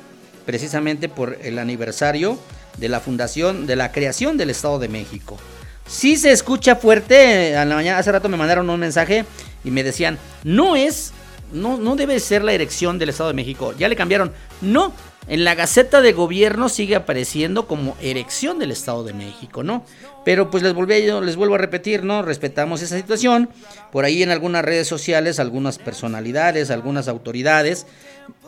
precisamente 0.45 1.09
por 1.09 1.39
el 1.43 1.59
aniversario 1.59 2.39
de 2.81 2.89
la 2.89 3.01
fundación, 3.01 3.67
de 3.67 3.77
la 3.77 3.93
creación 3.93 4.37
del 4.37 4.51
Estado 4.51 4.79
de 4.79 4.89
México. 4.89 5.39
Sí 5.87 6.17
se 6.17 6.33
escucha 6.33 6.77
fuerte, 6.77 7.57
a 7.57 7.65
la 7.65 7.75
mañana, 7.75 7.99
hace 7.99 8.13
rato 8.13 8.29
me 8.29 8.37
mandaron 8.37 8.71
un 8.71 8.81
mensaje 8.81 9.25
y 9.65 9.71
me 9.71 9.83
decían, 9.83 10.19
no 10.45 10.77
es, 10.77 11.13
no, 11.53 11.79
no 11.79 11.97
debe 11.97 12.19
ser 12.21 12.45
la 12.45 12.53
erección 12.53 12.99
del 12.99 13.11
Estado 13.11 13.29
de 13.29 13.35
México, 13.35 13.75
ya 13.77 13.89
le 13.89 13.97
cambiaron, 13.97 14.33
no, 14.61 14.93
en 15.31 15.45
la 15.45 15.55
Gaceta 15.55 16.01
de 16.01 16.13
Gobierno 16.13 16.69
sigue 16.69 16.97
apareciendo 16.97 17.67
como 17.69 17.97
erección 18.01 18.59
del 18.59 18.71
Estado 18.71 19.05
de 19.05 19.13
México, 19.13 19.63
¿no? 19.63 19.85
Pero 20.25 20.51
pues 20.51 20.63
les, 20.63 20.75
les 20.75 21.37
vuelvo 21.37 21.55
a 21.55 21.59
repetir, 21.59 22.03
¿no? 22.05 22.23
Respetamos 22.23 22.83
esa 22.83 22.97
situación. 22.97 23.49
Por 23.93 24.05
ahí 24.05 24.23
en 24.23 24.31
algunas 24.31 24.65
redes 24.65 24.89
sociales, 24.89 25.39
algunas 25.39 25.79
personalidades, 25.79 26.71
algunas 26.71 27.07
autoridades 27.07 27.87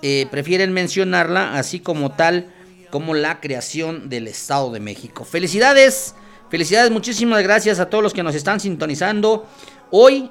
eh, 0.03 0.27
prefieren 0.31 0.73
mencionarla 0.73 1.57
así 1.57 1.79
como 1.79 2.13
tal, 2.13 2.53
como 2.93 3.15
la 3.15 3.41
creación 3.41 4.11
del 4.11 4.29
Estado 4.29 4.71
de 4.71 4.79
México. 4.79 5.25
Felicidades, 5.25 6.15
felicidades, 6.51 6.91
muchísimas 6.91 7.43
gracias 7.43 7.81
a 7.81 7.89
todos 7.89 8.05
los 8.05 8.13
que 8.13 8.23
nos 8.23 8.35
están 8.35 8.61
sintonizando. 8.61 9.47
Hoy 9.91 10.31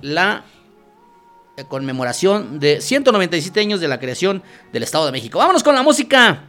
la 0.00 0.46
conmemoración 1.68 2.58
de 2.58 2.80
197 2.80 3.60
años 3.60 3.82
de 3.82 3.88
la 3.88 4.00
creación 4.00 4.42
del 4.72 4.82
Estado 4.82 5.04
de 5.04 5.12
México. 5.12 5.40
Vámonos 5.40 5.62
con 5.62 5.74
la 5.74 5.82
música. 5.82 6.44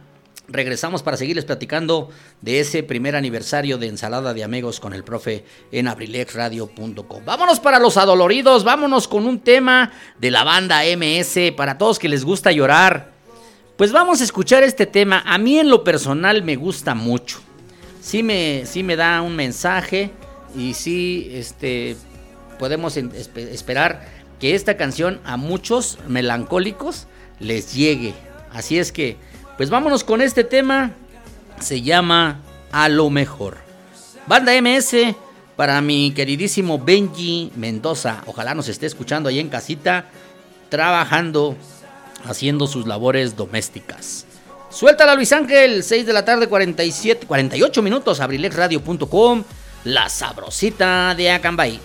Regresamos 0.48 1.02
para 1.02 1.18
seguirles 1.18 1.44
platicando 1.44 2.08
de 2.40 2.60
ese 2.60 2.82
primer 2.82 3.14
aniversario 3.14 3.76
de 3.76 3.88
Ensalada 3.88 4.32
de 4.32 4.44
Amigos 4.44 4.80
con 4.80 4.94
el 4.94 5.04
profe 5.04 5.44
en 5.70 5.86
abrilexradio.com. 5.86 7.24
Vámonos 7.26 7.60
para 7.60 7.78
los 7.78 7.98
adoloridos, 7.98 8.64
vámonos 8.64 9.06
con 9.06 9.26
un 9.26 9.38
tema 9.40 9.92
de 10.18 10.30
la 10.30 10.44
banda 10.44 10.80
MS 10.96 11.52
para 11.58 11.76
todos 11.76 11.98
que 11.98 12.08
les 12.08 12.24
gusta 12.24 12.52
llorar. 12.52 13.11
Pues 13.82 13.90
vamos 13.90 14.20
a 14.20 14.24
escuchar 14.24 14.62
este 14.62 14.86
tema. 14.86 15.24
A 15.26 15.38
mí 15.38 15.58
en 15.58 15.68
lo 15.68 15.82
personal 15.82 16.44
me 16.44 16.54
gusta 16.54 16.94
mucho. 16.94 17.40
Sí 18.00 18.22
me, 18.22 18.62
sí 18.64 18.84
me 18.84 18.94
da 18.94 19.20
un 19.22 19.34
mensaje 19.34 20.12
y 20.56 20.74
sí 20.74 21.28
este, 21.32 21.96
podemos 22.60 22.96
esperar 22.96 24.06
que 24.38 24.54
esta 24.54 24.76
canción 24.76 25.20
a 25.24 25.36
muchos 25.36 25.98
melancólicos 26.06 27.08
les 27.40 27.74
llegue. 27.74 28.14
Así 28.52 28.78
es 28.78 28.92
que, 28.92 29.16
pues 29.56 29.68
vámonos 29.68 30.04
con 30.04 30.22
este 30.22 30.44
tema. 30.44 30.92
Se 31.58 31.82
llama 31.82 32.40
A 32.70 32.88
lo 32.88 33.10
mejor. 33.10 33.56
Banda 34.28 34.52
MS 34.62 34.94
para 35.56 35.80
mi 35.80 36.12
queridísimo 36.12 36.78
Benji 36.78 37.50
Mendoza. 37.56 38.22
Ojalá 38.26 38.54
nos 38.54 38.68
esté 38.68 38.86
escuchando 38.86 39.28
ahí 39.28 39.40
en 39.40 39.48
casita, 39.48 40.04
trabajando, 40.68 41.56
haciendo 42.24 42.66
sus 42.66 42.86
labores 42.86 43.36
domésticas. 43.36 44.26
Suéltala 44.70 45.14
Luis 45.14 45.32
Ángel, 45.32 45.82
6 45.82 46.06
de 46.06 46.12
la 46.12 46.24
tarde, 46.24 46.48
47, 46.48 47.26
48 47.26 47.82
minutos, 47.82 48.20
abrilexradio.com, 48.20 49.44
la 49.84 50.08
sabrosita 50.08 51.14
de 51.14 51.30
Acambay. 51.30 51.78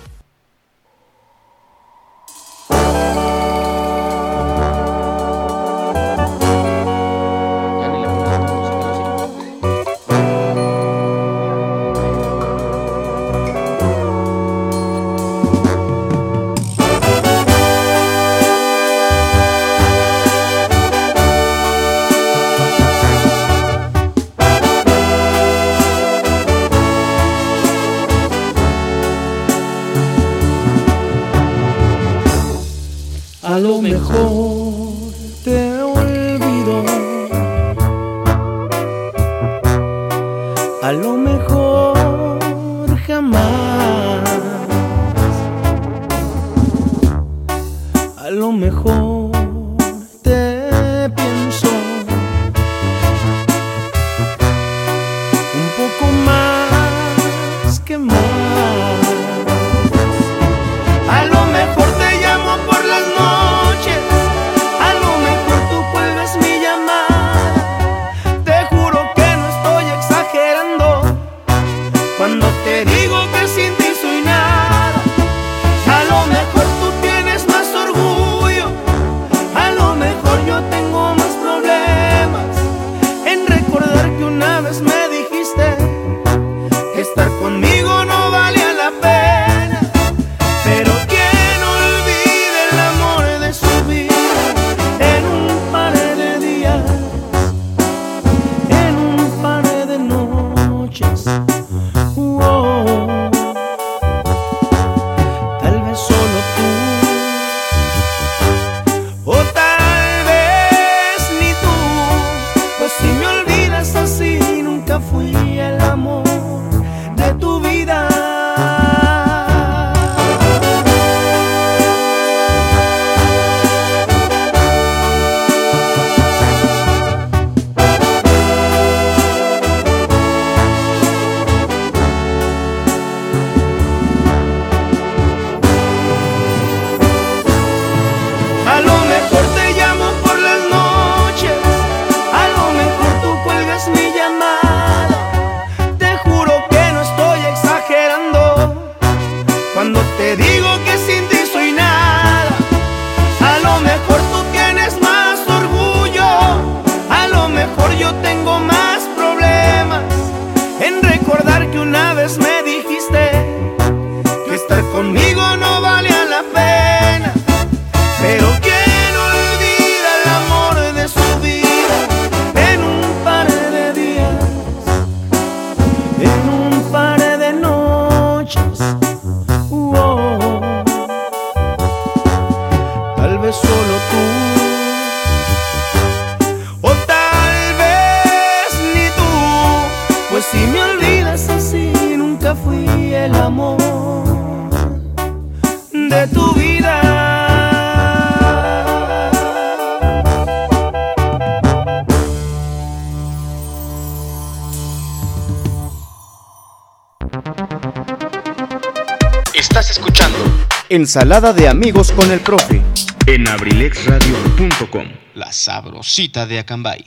Ensalada 211.08 211.54
de 211.54 211.70
amigos 211.70 212.12
con 212.12 212.30
el 212.32 212.42
profe. 212.42 212.82
en 213.28 213.48
abrilexradio.com. 213.48 215.06
La 215.36 215.54
sabrosita 215.54 216.46
de 216.46 216.60
Acambay. 216.60 217.06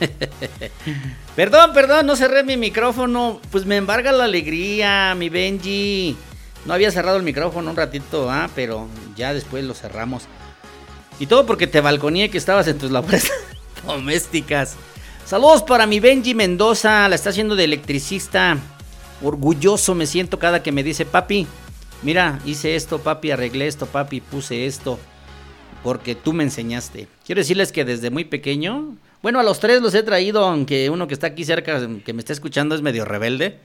Perdón, 1.34 1.72
perdón, 1.72 2.04
no 2.04 2.14
cerré 2.14 2.44
mi 2.44 2.58
micrófono. 2.58 3.40
Pues 3.50 3.64
me 3.64 3.78
embarga 3.78 4.12
la 4.12 4.24
alegría, 4.24 5.14
mi 5.14 5.30
Benji. 5.30 6.14
No 6.66 6.74
había 6.74 6.90
cerrado 6.90 7.16
el 7.16 7.22
micrófono 7.22 7.70
un 7.70 7.76
ratito, 7.76 8.30
ah, 8.30 8.50
pero 8.54 8.86
ya 9.16 9.32
después 9.32 9.64
lo 9.64 9.72
cerramos. 9.72 10.24
Y 11.18 11.24
todo 11.24 11.46
porque 11.46 11.66
te 11.66 11.80
balconeé 11.80 12.28
que 12.28 12.36
estabas 12.36 12.68
en 12.68 12.76
tus 12.76 12.90
labores 12.90 13.32
domésticas. 13.86 14.76
Saludos 15.24 15.62
para 15.62 15.86
mi 15.86 16.00
Benji 16.00 16.34
Mendoza, 16.34 17.08
la 17.08 17.14
está 17.14 17.30
haciendo 17.30 17.56
de 17.56 17.64
electricista. 17.64 18.58
Orgulloso 19.22 19.94
me 19.94 20.04
siento 20.04 20.38
cada 20.38 20.62
que 20.62 20.70
me 20.70 20.82
dice, 20.82 21.06
papi, 21.06 21.46
mira, 22.02 22.38
hice 22.44 22.76
esto, 22.76 22.98
papi, 22.98 23.30
arreglé 23.30 23.66
esto, 23.66 23.86
papi, 23.86 24.20
puse 24.20 24.66
esto. 24.66 24.98
Porque 25.82 26.14
tú 26.14 26.32
me 26.32 26.44
enseñaste. 26.44 27.08
Quiero 27.26 27.40
decirles 27.40 27.72
que 27.72 27.84
desde 27.84 28.10
muy 28.10 28.24
pequeño, 28.24 28.96
bueno, 29.22 29.40
a 29.40 29.42
los 29.42 29.58
tres 29.60 29.82
los 29.82 29.94
he 29.94 30.02
traído, 30.02 30.44
aunque 30.44 30.90
uno 30.90 31.08
que 31.08 31.14
está 31.14 31.28
aquí 31.28 31.44
cerca, 31.44 31.80
que 32.04 32.12
me 32.12 32.20
está 32.20 32.32
escuchando, 32.32 32.74
es 32.74 32.82
medio 32.82 33.04
rebelde. 33.04 33.58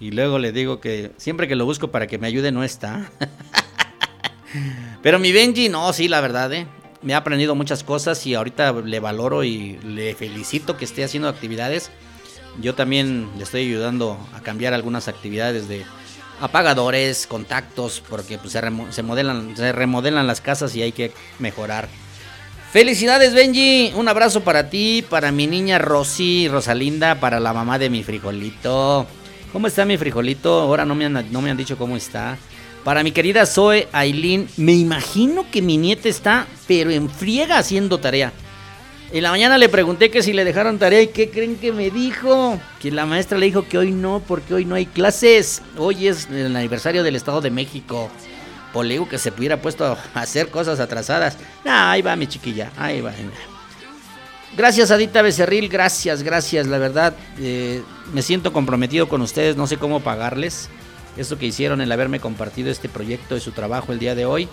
Y 0.00 0.10
luego 0.10 0.38
le 0.38 0.50
digo 0.50 0.80
que 0.80 1.12
siempre 1.16 1.46
que 1.46 1.54
lo 1.54 1.64
busco 1.64 1.92
para 1.92 2.08
que 2.08 2.18
me 2.18 2.26
ayude 2.26 2.50
no 2.50 2.64
está. 2.64 3.10
Pero 5.02 5.18
mi 5.18 5.32
Benji, 5.32 5.68
no, 5.68 5.92
sí, 5.92 6.08
la 6.08 6.20
verdad, 6.20 6.52
¿eh? 6.52 6.66
Me 7.02 7.14
ha 7.14 7.18
aprendido 7.18 7.54
muchas 7.54 7.84
cosas 7.84 8.24
y 8.26 8.34
ahorita 8.34 8.72
le 8.72 9.00
valoro 9.00 9.44
y 9.44 9.78
le 9.84 10.14
felicito 10.14 10.76
que 10.76 10.84
esté 10.84 11.04
haciendo 11.04 11.28
actividades. 11.28 11.90
Yo 12.60 12.74
también 12.74 13.28
le 13.36 13.44
estoy 13.44 13.62
ayudando 13.62 14.18
a 14.34 14.40
cambiar 14.40 14.74
algunas 14.74 15.08
actividades 15.08 15.68
de 15.68 15.84
apagadores, 16.42 17.26
contactos, 17.28 18.02
porque 18.08 18.36
pues, 18.36 18.52
se, 18.52 18.60
se 18.90 19.02
modelan, 19.02 19.56
se 19.56 19.72
remodelan 19.72 20.26
las 20.26 20.40
casas 20.40 20.74
y 20.74 20.82
hay 20.82 20.90
que 20.92 21.12
mejorar. 21.38 21.88
Felicidades 22.72 23.32
Benji, 23.32 23.92
un 23.94 24.08
abrazo 24.08 24.40
para 24.40 24.68
ti, 24.68 25.04
para 25.08 25.30
mi 25.30 25.46
niña 25.46 25.78
Rosy, 25.78 26.48
Rosalinda, 26.48 27.20
para 27.20 27.38
la 27.38 27.52
mamá 27.52 27.78
de 27.78 27.90
mi 27.90 28.02
frijolito. 28.02 29.06
¿Cómo 29.52 29.68
está 29.68 29.84
mi 29.84 29.96
frijolito? 29.96 30.60
Ahora 30.60 30.84
no 30.84 30.94
me 30.94 31.04
han, 31.04 31.30
no 31.30 31.40
me 31.40 31.50
han 31.50 31.56
dicho 31.56 31.78
cómo 31.78 31.96
está. 31.96 32.36
Para 32.82 33.04
mi 33.04 33.12
querida 33.12 33.46
Zoe 33.46 33.88
Aileen, 33.92 34.48
me 34.56 34.72
imagino 34.72 35.46
que 35.48 35.62
mi 35.62 35.76
nieta 35.76 36.08
está, 36.08 36.48
pero 36.66 36.90
en 36.90 37.08
friega 37.08 37.58
haciendo 37.58 38.00
tarea. 38.00 38.32
En 39.12 39.22
la 39.22 39.30
mañana 39.30 39.58
le 39.58 39.68
pregunté 39.68 40.10
que 40.10 40.22
si 40.22 40.32
le 40.32 40.42
dejaron 40.42 40.78
tarea 40.78 41.02
y 41.02 41.08
qué 41.08 41.28
creen 41.28 41.56
que 41.56 41.70
me 41.70 41.90
dijo. 41.90 42.58
Que 42.80 42.90
la 42.90 43.04
maestra 43.04 43.36
le 43.36 43.44
dijo 43.44 43.68
que 43.68 43.76
hoy 43.76 43.90
no, 43.90 44.22
porque 44.26 44.54
hoy 44.54 44.64
no 44.64 44.74
hay 44.74 44.86
clases. 44.86 45.60
Hoy 45.76 46.08
es 46.08 46.30
el 46.30 46.56
aniversario 46.56 47.02
del 47.02 47.16
Estado 47.16 47.42
de 47.42 47.50
México. 47.50 48.10
Pues 48.72 48.88
le 48.88 48.94
digo 48.94 49.06
que 49.06 49.18
se 49.18 49.28
hubiera 49.28 49.60
puesto 49.60 49.84
a 49.84 49.98
hacer 50.14 50.48
cosas 50.48 50.80
atrasadas. 50.80 51.36
Nah, 51.62 51.90
ahí 51.90 52.00
va 52.00 52.16
mi 52.16 52.26
chiquilla, 52.26 52.72
ahí 52.78 53.02
va. 53.02 53.12
Gracias 54.56 54.90
Adita 54.90 55.20
Becerril, 55.20 55.68
gracias, 55.68 56.22
gracias. 56.22 56.66
La 56.66 56.78
verdad, 56.78 57.14
eh, 57.38 57.82
me 58.14 58.22
siento 58.22 58.50
comprometido 58.50 59.10
con 59.10 59.20
ustedes, 59.20 59.56
no 59.56 59.66
sé 59.66 59.76
cómo 59.76 60.00
pagarles 60.00 60.70
eso 61.18 61.36
que 61.36 61.44
hicieron, 61.44 61.82
el 61.82 61.92
haberme 61.92 62.18
compartido 62.18 62.70
este 62.70 62.88
proyecto 62.88 63.34
de 63.34 63.42
su 63.42 63.52
trabajo 63.52 63.92
el 63.92 63.98
día 63.98 64.14
de 64.14 64.24
hoy. 64.24 64.48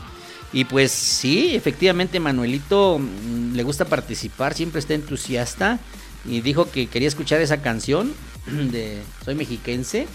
Y 0.52 0.66
pues 0.66 0.92
sí, 0.92 1.56
efectivamente 1.56 2.20
Manuelito 2.20 3.00
mm, 3.00 3.54
le 3.56 3.64
gusta 3.64 3.86
participar, 3.86 4.56
siempre 4.56 4.80
está 4.80 4.96
entusiasta 4.96 5.80
y 6.26 6.42
dijo 6.42 6.72
que 6.72 6.88
quería 6.88 7.08
escuchar 7.08 7.40
esa 7.42 7.62
canción 7.62 8.14
de 8.72 9.02
Soy 9.24 9.36
mexiquense. 9.36 10.08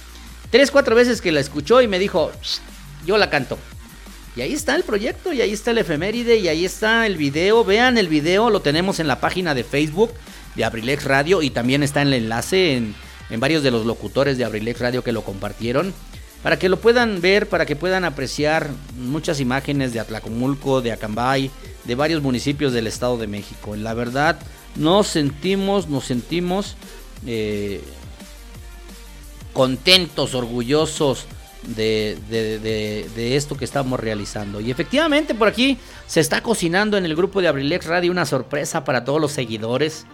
Tres, 0.50 0.70
cuatro 0.70 0.94
veces 0.94 1.20
que 1.20 1.32
la 1.32 1.40
escuchó 1.40 1.82
y 1.82 1.88
me 1.88 1.98
dijo, 1.98 2.30
yo 3.06 3.16
la 3.18 3.30
canto. 3.30 3.58
Y 4.36 4.40
ahí 4.40 4.52
está 4.52 4.74
el 4.74 4.82
proyecto, 4.82 5.32
y 5.32 5.40
ahí 5.40 5.52
está 5.52 5.70
el 5.70 5.78
efeméride, 5.78 6.38
y 6.38 6.48
ahí 6.48 6.64
está 6.64 7.06
el 7.06 7.16
video. 7.16 7.64
Vean 7.64 7.98
el 7.98 8.08
video, 8.08 8.50
lo 8.50 8.60
tenemos 8.60 8.98
en 8.98 9.06
la 9.06 9.20
página 9.20 9.54
de 9.54 9.62
Facebook 9.62 10.12
de 10.56 10.64
Abrilex 10.64 11.04
Radio 11.04 11.42
y 11.42 11.50
también 11.50 11.82
está 11.82 12.02
en 12.02 12.08
el 12.08 12.14
enlace 12.14 12.76
en, 12.76 12.94
en 13.30 13.40
varios 13.40 13.62
de 13.62 13.70
los 13.70 13.86
locutores 13.86 14.38
de 14.38 14.44
Abrilex 14.44 14.80
Radio 14.80 15.02
que 15.02 15.12
lo 15.12 15.22
compartieron. 15.22 15.94
Para 16.44 16.58
que 16.58 16.68
lo 16.68 16.78
puedan 16.78 17.22
ver, 17.22 17.48
para 17.48 17.64
que 17.64 17.74
puedan 17.74 18.04
apreciar 18.04 18.68
muchas 18.98 19.40
imágenes 19.40 19.94
de 19.94 20.00
Atlacomulco, 20.00 20.82
de 20.82 20.92
Acambay, 20.92 21.50
de 21.84 21.94
varios 21.94 22.20
municipios 22.20 22.74
del 22.74 22.86
Estado 22.86 23.16
de 23.16 23.26
México. 23.26 23.76
La 23.76 23.94
verdad, 23.94 24.38
nos 24.76 25.06
sentimos, 25.06 25.88
nos 25.88 26.04
sentimos 26.04 26.76
eh, 27.26 27.80
contentos, 29.54 30.34
orgullosos 30.34 31.24
de, 31.62 33.08
esto 33.16 33.56
que 33.56 33.64
estamos 33.64 33.98
realizando. 33.98 34.60
Y 34.60 34.70
efectivamente 34.70 35.34
por 35.34 35.48
aquí 35.48 35.78
se 36.06 36.20
está 36.20 36.42
cocinando 36.42 36.98
en 36.98 37.06
el 37.06 37.16
grupo 37.16 37.40
de 37.40 37.48
Abrilex 37.48 37.86
Radio 37.86 38.12
una 38.12 38.26
sorpresa 38.26 38.84
para 38.84 39.06
todos 39.06 39.18
los 39.18 39.32
seguidores. 39.32 40.04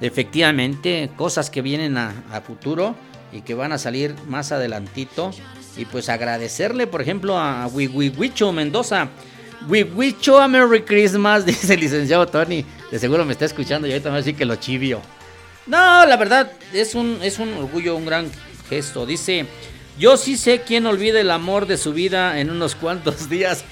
Efectivamente, 0.00 1.10
cosas 1.16 1.48
que 1.48 1.62
vienen 1.62 1.96
a, 1.96 2.24
a 2.32 2.40
futuro 2.40 2.96
y 3.32 3.42
que 3.42 3.54
van 3.54 3.70
a 3.70 3.78
salir 3.78 4.16
más 4.26 4.50
adelantito. 4.50 5.30
Y 5.76 5.84
pues 5.84 6.08
agradecerle, 6.08 6.86
por 6.86 7.02
ejemplo, 7.02 7.38
a 7.38 7.66
Wiwiwicho 7.66 8.52
Mendoza. 8.52 9.08
Wiwicho, 9.68 10.40
a 10.40 10.48
Merry 10.48 10.82
Christmas, 10.82 11.44
dice 11.46 11.74
el 11.74 11.80
licenciado 11.80 12.26
Tony. 12.26 12.64
De 12.90 12.98
seguro 12.98 13.24
me 13.24 13.32
está 13.32 13.44
escuchando 13.44 13.86
y 13.86 13.92
ahorita 13.92 14.08
me 14.08 14.12
va 14.12 14.16
a 14.16 14.20
decir 14.20 14.36
que 14.36 14.44
lo 14.44 14.56
chivio. 14.56 15.02
No, 15.66 16.06
la 16.06 16.16
verdad, 16.16 16.52
es 16.72 16.94
un, 16.94 17.18
es 17.22 17.38
un 17.38 17.52
orgullo, 17.54 17.96
un 17.96 18.06
gran 18.06 18.30
gesto. 18.68 19.04
Dice, 19.04 19.46
yo 19.98 20.16
sí 20.16 20.36
sé 20.36 20.60
quién 20.60 20.86
olvida 20.86 21.20
el 21.20 21.30
amor 21.30 21.66
de 21.66 21.76
su 21.76 21.92
vida 21.92 22.38
en 22.38 22.50
unos 22.50 22.74
cuantos 22.74 23.28
días. 23.28 23.64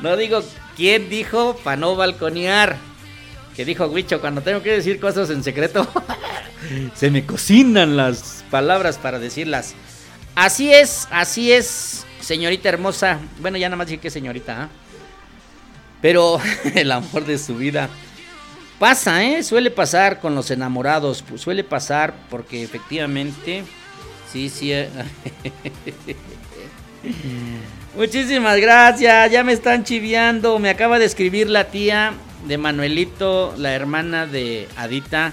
no 0.00 0.16
digo 0.16 0.42
quién 0.76 1.08
dijo 1.08 1.56
para 1.64 1.76
no 1.76 1.96
balconear. 1.96 2.76
Que 3.56 3.64
dijo 3.64 3.86
Huicho, 3.86 4.20
cuando 4.20 4.42
tengo 4.42 4.62
que 4.62 4.72
decir 4.72 4.98
cosas 4.98 5.30
en 5.30 5.44
secreto, 5.44 5.86
se 6.94 7.10
me 7.10 7.24
cocinan 7.24 7.96
las 7.96 8.43
palabras 8.54 8.98
para 8.98 9.18
decirlas. 9.18 9.74
Así 10.36 10.72
es, 10.72 11.08
así 11.10 11.50
es, 11.50 12.06
señorita 12.20 12.68
hermosa. 12.68 13.18
Bueno, 13.40 13.58
ya 13.58 13.68
nada 13.68 13.78
más 13.78 13.88
dije 13.88 14.00
que 14.00 14.10
señorita, 14.10 14.62
¿ah? 14.62 14.68
Pero 16.00 16.38
el 16.76 16.92
amor 16.92 17.24
de 17.24 17.36
su 17.36 17.56
vida. 17.56 17.88
Pasa, 18.78 19.24
¿eh? 19.24 19.42
Suele 19.42 19.72
pasar 19.72 20.20
con 20.20 20.36
los 20.36 20.52
enamorados. 20.52 21.24
pues, 21.28 21.40
suele 21.40 21.64
pasar 21.64 22.14
porque 22.30 22.62
efectivamente. 22.62 23.64
Sí, 24.32 24.48
sí. 24.48 24.72
eh. 24.72 24.88
Muchísimas 27.96 28.60
gracias. 28.60 29.32
Ya 29.32 29.42
me 29.42 29.52
están 29.52 29.82
chiviando. 29.82 30.60
Me 30.60 30.70
acaba 30.70 31.00
de 31.00 31.06
escribir 31.06 31.50
la 31.50 31.64
tía 31.72 32.12
de 32.46 32.56
Manuelito, 32.56 33.52
la 33.58 33.72
hermana 33.72 34.28
de 34.28 34.68
Adita. 34.76 35.32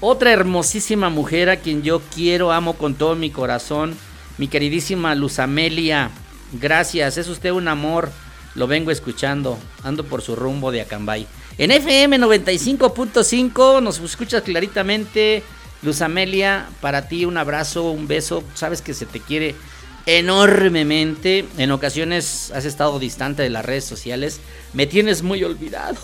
Otra 0.00 0.32
hermosísima 0.32 1.10
mujer 1.10 1.50
a 1.50 1.56
quien 1.56 1.82
yo 1.82 2.00
quiero, 2.14 2.52
amo 2.52 2.74
con 2.74 2.94
todo 2.94 3.16
mi 3.16 3.30
corazón. 3.30 3.96
Mi 4.38 4.46
queridísima 4.46 5.16
Luz 5.16 5.40
Amelia. 5.40 6.10
Gracias, 6.52 7.18
es 7.18 7.26
usted 7.26 7.50
un 7.50 7.66
amor. 7.66 8.10
Lo 8.54 8.68
vengo 8.68 8.92
escuchando. 8.92 9.58
Ando 9.82 10.04
por 10.04 10.22
su 10.22 10.36
rumbo 10.36 10.70
de 10.70 10.82
Acambay. 10.82 11.26
En 11.58 11.72
FM 11.72 12.16
95.5 12.20 13.82
nos 13.82 13.98
escuchas 13.98 14.42
claritamente. 14.42 15.42
Luz 15.82 16.00
Amelia, 16.00 16.68
para 16.80 17.08
ti 17.08 17.24
un 17.24 17.36
abrazo, 17.36 17.90
un 17.90 18.06
beso. 18.06 18.44
Sabes 18.54 18.82
que 18.82 18.94
se 18.94 19.04
te 19.04 19.18
quiere 19.18 19.56
enormemente. 20.06 21.44
En 21.58 21.72
ocasiones 21.72 22.52
has 22.54 22.64
estado 22.64 23.00
distante 23.00 23.42
de 23.42 23.50
las 23.50 23.64
redes 23.64 23.84
sociales. 23.84 24.40
Me 24.74 24.86
tienes 24.86 25.24
muy 25.24 25.42
olvidado. 25.42 25.98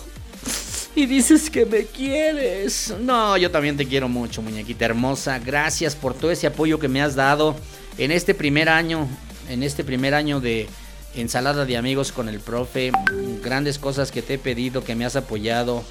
Y 0.95 1.05
dices 1.07 1.49
que 1.49 1.65
me 1.65 1.83
quieres. 1.83 2.93
No, 3.01 3.35
yo 3.35 3.51
también 3.51 3.75
te 3.75 3.85
quiero 3.85 4.07
mucho, 4.07 4.41
muñequita 4.41 4.85
hermosa. 4.85 5.39
Gracias 5.39 5.93
por 5.93 6.13
todo 6.13 6.31
ese 6.31 6.47
apoyo 6.47 6.79
que 6.79 6.87
me 6.87 7.01
has 7.01 7.15
dado 7.15 7.55
en 7.97 8.11
este 8.11 8.33
primer 8.33 8.69
año. 8.69 9.07
En 9.49 9.61
este 9.61 9.83
primer 9.83 10.13
año 10.13 10.39
de 10.39 10.67
ensalada 11.13 11.65
de 11.65 11.75
amigos 11.75 12.13
con 12.13 12.29
el 12.29 12.39
profe. 12.39 12.93
Grandes 13.43 13.77
cosas 13.77 14.09
que 14.09 14.21
te 14.21 14.35
he 14.35 14.37
pedido, 14.37 14.85
que 14.85 14.95
me 14.95 15.03
has 15.03 15.17
apoyado. 15.17 15.83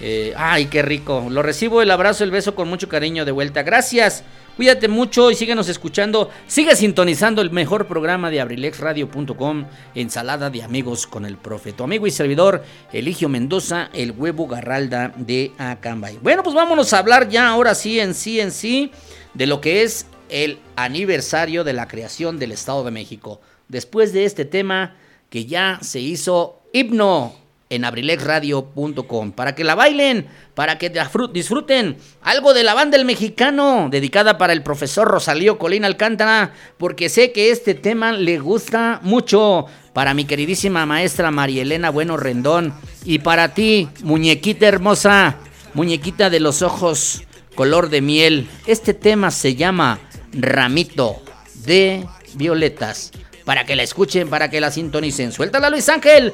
Eh, 0.00 0.34
ay, 0.36 0.66
qué 0.66 0.82
rico. 0.82 1.26
Lo 1.30 1.42
recibo 1.42 1.82
el 1.82 1.90
abrazo, 1.90 2.22
el 2.22 2.30
beso 2.30 2.54
con 2.54 2.68
mucho 2.68 2.88
cariño 2.88 3.24
de 3.24 3.32
vuelta. 3.32 3.64
Gracias 3.64 4.22
Cuídate 4.56 4.86
mucho 4.86 5.32
y 5.32 5.34
síguenos 5.34 5.68
escuchando. 5.68 6.30
Sigue 6.46 6.76
sintonizando 6.76 7.42
el 7.42 7.50
mejor 7.50 7.88
programa 7.88 8.30
de 8.30 8.40
abrilexradio.com, 8.40 9.64
Ensalada 9.96 10.48
de 10.48 10.62
Amigos 10.62 11.08
con 11.08 11.24
el 11.24 11.36
Profe. 11.36 11.72
Tu 11.72 11.82
amigo 11.82 12.06
y 12.06 12.12
servidor, 12.12 12.62
Eligio 12.92 13.28
Mendoza, 13.28 13.90
el 13.92 14.12
huevo 14.12 14.46
garralda 14.46 15.12
de 15.16 15.50
Acambay. 15.58 16.18
Bueno, 16.22 16.44
pues 16.44 16.54
vámonos 16.54 16.92
a 16.92 16.98
hablar 17.00 17.28
ya 17.28 17.48
ahora 17.48 17.74
sí 17.74 17.98
en 17.98 18.14
sí 18.14 18.38
en 18.38 18.52
sí 18.52 18.92
de 19.34 19.48
lo 19.48 19.60
que 19.60 19.82
es 19.82 20.06
el 20.28 20.60
aniversario 20.76 21.64
de 21.64 21.72
la 21.72 21.88
creación 21.88 22.38
del 22.38 22.52
Estado 22.52 22.84
de 22.84 22.92
México. 22.92 23.40
Después 23.66 24.12
de 24.12 24.24
este 24.24 24.44
tema 24.44 24.94
que 25.30 25.46
ya 25.46 25.80
se 25.82 25.98
hizo 25.98 26.62
himno 26.72 27.43
en 27.74 27.84
abrilexradio.com 27.84 29.32
para 29.32 29.54
que 29.54 29.64
la 29.64 29.74
bailen, 29.74 30.26
para 30.54 30.78
que 30.78 30.92
disfruten 31.32 31.96
algo 32.22 32.54
de 32.54 32.62
la 32.62 32.74
banda 32.74 32.96
El 32.96 33.04
Mexicano, 33.04 33.88
dedicada 33.90 34.38
para 34.38 34.52
el 34.52 34.62
profesor 34.62 35.08
Rosalío 35.08 35.58
Colín 35.58 35.84
Alcántara, 35.84 36.52
porque 36.78 37.08
sé 37.08 37.32
que 37.32 37.50
este 37.50 37.74
tema 37.74 38.12
le 38.12 38.38
gusta 38.38 39.00
mucho 39.02 39.66
para 39.92 40.14
mi 40.14 40.24
queridísima 40.24 40.86
maestra 40.86 41.30
María 41.30 41.62
Elena 41.62 41.90
Bueno 41.90 42.16
Rendón 42.16 42.74
y 43.04 43.20
para 43.20 43.54
ti, 43.54 43.88
muñequita 44.02 44.66
hermosa, 44.66 45.36
muñequita 45.74 46.30
de 46.30 46.40
los 46.40 46.62
ojos 46.62 47.24
color 47.54 47.88
de 47.88 48.00
miel. 48.00 48.48
Este 48.66 48.94
tema 48.94 49.30
se 49.30 49.54
llama 49.54 49.98
Ramito 50.32 51.22
de 51.64 52.06
Violetas. 52.34 53.12
Para 53.44 53.64
que 53.64 53.76
la 53.76 53.82
escuchen, 53.82 54.28
para 54.28 54.48
que 54.48 54.60
la 54.60 54.70
sintonicen. 54.70 55.30
Suéltala 55.30 55.68
Luis 55.70 55.88
Ángel. 55.88 56.32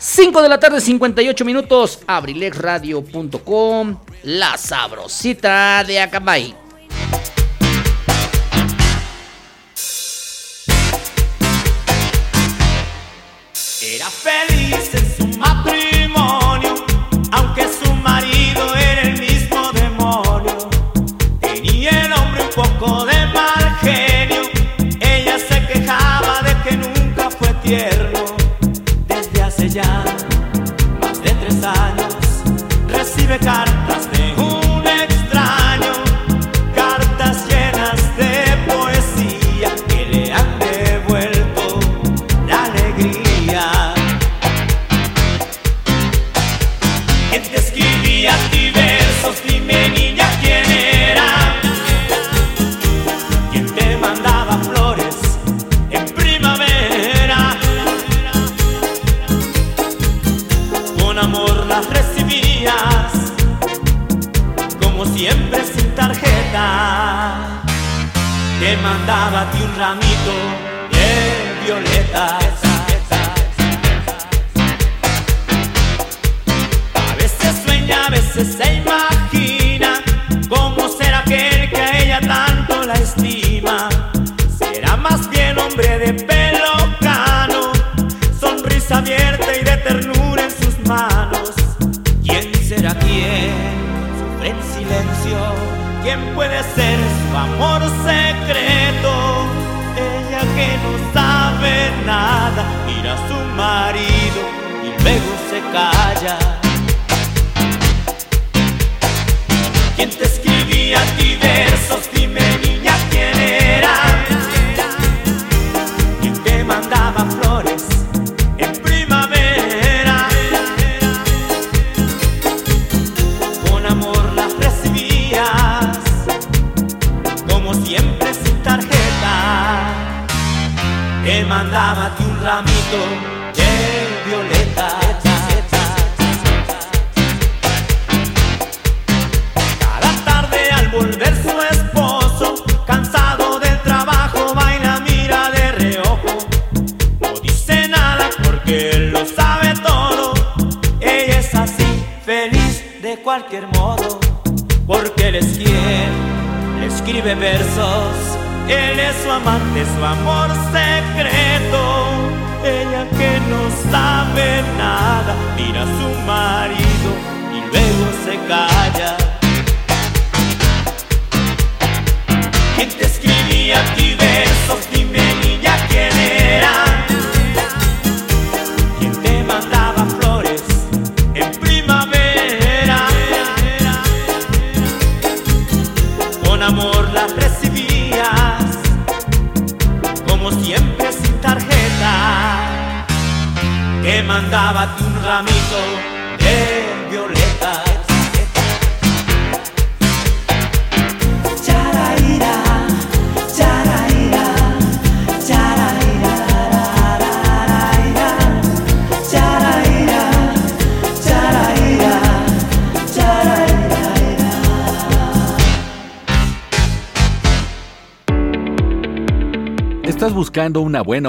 5 0.00 0.40
de 0.40 0.48
la 0.48 0.58
tarde, 0.58 0.80
58 0.80 1.44
minutos. 1.44 1.98
Abrilexradio.com. 2.06 4.00
La 4.22 4.56
sabrosita 4.56 5.84
de 5.84 6.00
Acabay. 6.00 6.54
Era 13.82 14.10
feliz 14.10 15.09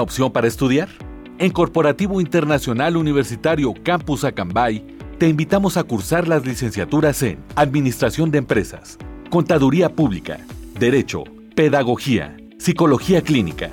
opción 0.02 0.30
para 0.32 0.46
estudiar? 0.46 0.88
En 1.38 1.50
Corporativo 1.50 2.20
Internacional 2.20 2.96
Universitario 2.96 3.72
Campus 3.82 4.24
Acambay, 4.24 4.84
te 5.18 5.28
invitamos 5.28 5.76
a 5.76 5.84
cursar 5.84 6.28
las 6.28 6.44
licenciaturas 6.44 7.22
en 7.22 7.38
Administración 7.56 8.30
de 8.30 8.38
Empresas, 8.38 8.98
Contaduría 9.30 9.88
Pública, 9.88 10.38
Derecho, 10.78 11.24
Pedagogía, 11.56 12.36
Psicología 12.58 13.22
Clínica. 13.22 13.70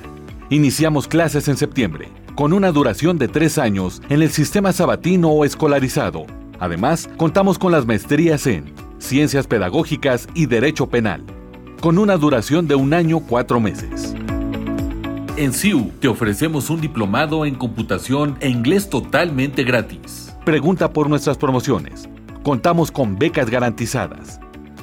Iniciamos 0.48 1.06
clases 1.06 1.48
en 1.48 1.56
septiembre, 1.56 2.08
con 2.34 2.52
una 2.52 2.72
duración 2.72 3.18
de 3.18 3.28
tres 3.28 3.58
años 3.58 4.00
en 4.08 4.22
el 4.22 4.30
sistema 4.30 4.72
sabatino 4.72 5.28
o 5.28 5.44
escolarizado. 5.44 6.24
Además, 6.58 7.08
contamos 7.16 7.58
con 7.58 7.72
las 7.72 7.86
maestrías 7.86 8.46
en 8.46 8.72
Ciencias 8.98 9.46
Pedagógicas 9.46 10.28
y 10.34 10.46
Derecho 10.46 10.88
Penal. 10.88 11.24
con 11.80 11.96
una 11.96 12.16
duración 12.18 12.68
de 12.68 12.74
un 12.74 12.92
año 12.92 13.20
cuatro 13.20 13.58
meses. 13.58 14.14
En 15.36 15.52
CIU 15.52 15.92
te 16.00 16.08
ofrecemos 16.08 16.70
un 16.70 16.80
diplomado 16.80 17.46
en 17.46 17.54
computación 17.54 18.36
e 18.40 18.48
inglés 18.48 18.90
totalmente 18.90 19.62
gratis. 19.62 20.34
Pregunta 20.44 20.92
por 20.92 21.08
nuestras 21.08 21.38
promociones. 21.38 22.08
Contamos 22.42 22.90
con 22.90 23.16
becas 23.16 23.48
garantizadas. 23.48 24.40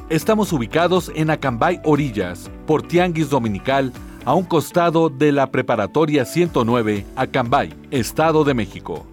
Estamos 0.10 0.54
ubicados 0.54 1.12
en 1.16 1.32
Acambay 1.32 1.82
Orillas, 1.84 2.50
por 2.66 2.88
Tianguis 2.88 3.30
Dominical, 3.30 3.92
a 4.24 4.34
un 4.34 4.46
costado 4.46 5.10
de 5.10 5.34
la 5.34 5.52
Preparatoria 5.52 6.24
109, 6.24 7.06
Acambay, 7.18 7.74
Estado 7.92 8.46
de 8.46 8.54
México. 8.54 9.06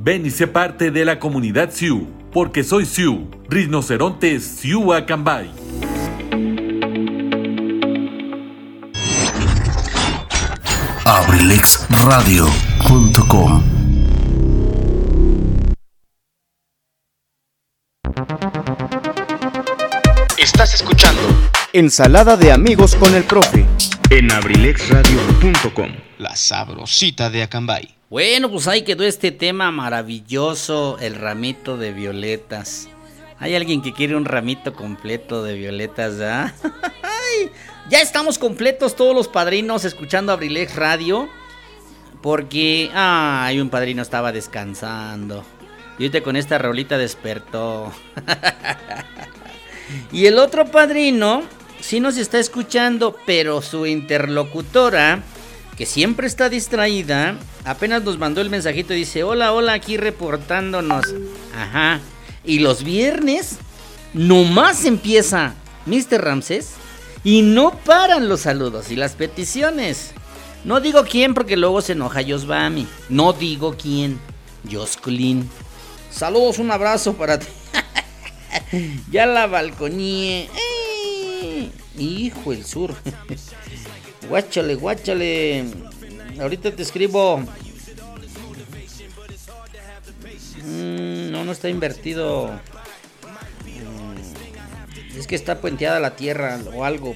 Ven 0.00 0.24
y 0.24 0.30
sé 0.30 0.46
parte 0.46 0.90
de 0.90 1.04
la 1.04 1.18
comunidad 1.18 1.68
Siu, 1.70 2.06
porque 2.34 2.64
soy 2.64 2.84
Siu, 2.84 3.30
Rinoceronte 3.48 4.40
Siu 4.40 4.92
Acambay. 4.92 5.48
abrilexradio.com 11.04 13.62
Estás 20.36 20.74
escuchando 20.74 21.22
Ensalada 21.72 22.36
de 22.36 22.50
amigos 22.52 22.94
con 22.96 23.14
el 23.14 23.24
profe. 23.24 23.64
en 24.10 24.30
abrilexradio.com. 24.32 25.90
La 26.18 26.36
sabrosita 26.36 27.30
de 27.30 27.42
Acambay. 27.42 27.93
Bueno, 28.10 28.50
pues 28.50 28.68
ahí 28.68 28.82
quedó 28.82 29.04
este 29.04 29.32
tema 29.32 29.70
maravilloso, 29.70 30.98
el 31.00 31.14
ramito 31.14 31.78
de 31.78 31.92
violetas. 31.92 32.88
¿Hay 33.38 33.54
alguien 33.54 33.82
que 33.82 33.92
quiere 33.92 34.14
un 34.14 34.26
ramito 34.26 34.74
completo 34.74 35.42
de 35.42 35.54
violetas, 35.54 36.18
ya? 36.18 36.54
ya 37.88 38.00
estamos 38.00 38.38
completos 38.38 38.94
todos 38.94 39.14
los 39.14 39.28
padrinos 39.28 39.84
escuchando 39.84 40.32
Abrilex 40.32 40.76
Radio. 40.76 41.28
Porque, 42.20 42.90
ay, 42.94 43.60
un 43.60 43.68
padrino 43.68 44.00
estaba 44.00 44.32
descansando. 44.32 45.44
Y 45.98 46.04
ahorita 46.04 46.22
con 46.22 46.36
esta 46.36 46.58
rolita 46.58 46.96
despertó. 46.98 47.92
y 50.12 50.26
el 50.26 50.38
otro 50.38 50.66
padrino 50.66 51.42
sí 51.80 52.00
nos 52.00 52.16
está 52.16 52.38
escuchando, 52.38 53.16
pero 53.26 53.60
su 53.60 53.86
interlocutora, 53.86 55.22
que 55.76 55.86
siempre 55.86 56.26
está 56.26 56.48
distraída, 56.48 57.36
apenas 57.64 58.02
nos 58.02 58.18
mandó 58.18 58.40
el 58.40 58.50
mensajito 58.50 58.94
y 58.94 58.98
dice, 58.98 59.24
hola, 59.24 59.52
hola, 59.52 59.72
aquí 59.72 59.96
reportándonos. 59.96 61.04
Ajá. 61.56 62.00
Y 62.44 62.60
los 62.60 62.84
viernes, 62.84 63.58
nomás 64.12 64.84
empieza 64.84 65.54
Mr. 65.86 66.22
Ramses 66.22 66.72
y 67.24 67.42
no 67.42 67.72
paran 67.84 68.28
los 68.28 68.42
saludos 68.42 68.90
y 68.90 68.96
las 68.96 69.12
peticiones. 69.12 70.12
No 70.64 70.80
digo 70.80 71.04
quién 71.04 71.34
porque 71.34 71.56
luego 71.56 71.82
se 71.82 71.92
enoja 71.92 72.22
Josbami. 72.26 72.86
No 73.08 73.32
digo 73.32 73.76
quién. 73.76 74.18
Josculin. 74.70 75.48
Saludos, 76.10 76.58
un 76.58 76.70
abrazo 76.70 77.14
para 77.14 77.38
ti. 77.38 77.46
ya 79.10 79.26
la 79.26 79.46
balconía. 79.46 80.44
¡Eh! 80.44 81.70
Hijo 81.98 82.52
el 82.52 82.64
sur. 82.64 82.94
Guáchale, 84.28 84.74
guáchale. 84.74 85.64
Ahorita 86.40 86.70
te 86.70 86.82
escribo. 86.82 87.38
Mm, 90.62 91.30
no, 91.30 91.44
no 91.44 91.52
está 91.52 91.68
invertido. 91.68 92.50
Mm, 93.64 95.18
Es 95.18 95.26
que 95.26 95.36
está 95.36 95.60
puenteada 95.60 96.00
la 96.00 96.16
tierra 96.16 96.58
o 96.74 96.84
algo. 96.84 97.14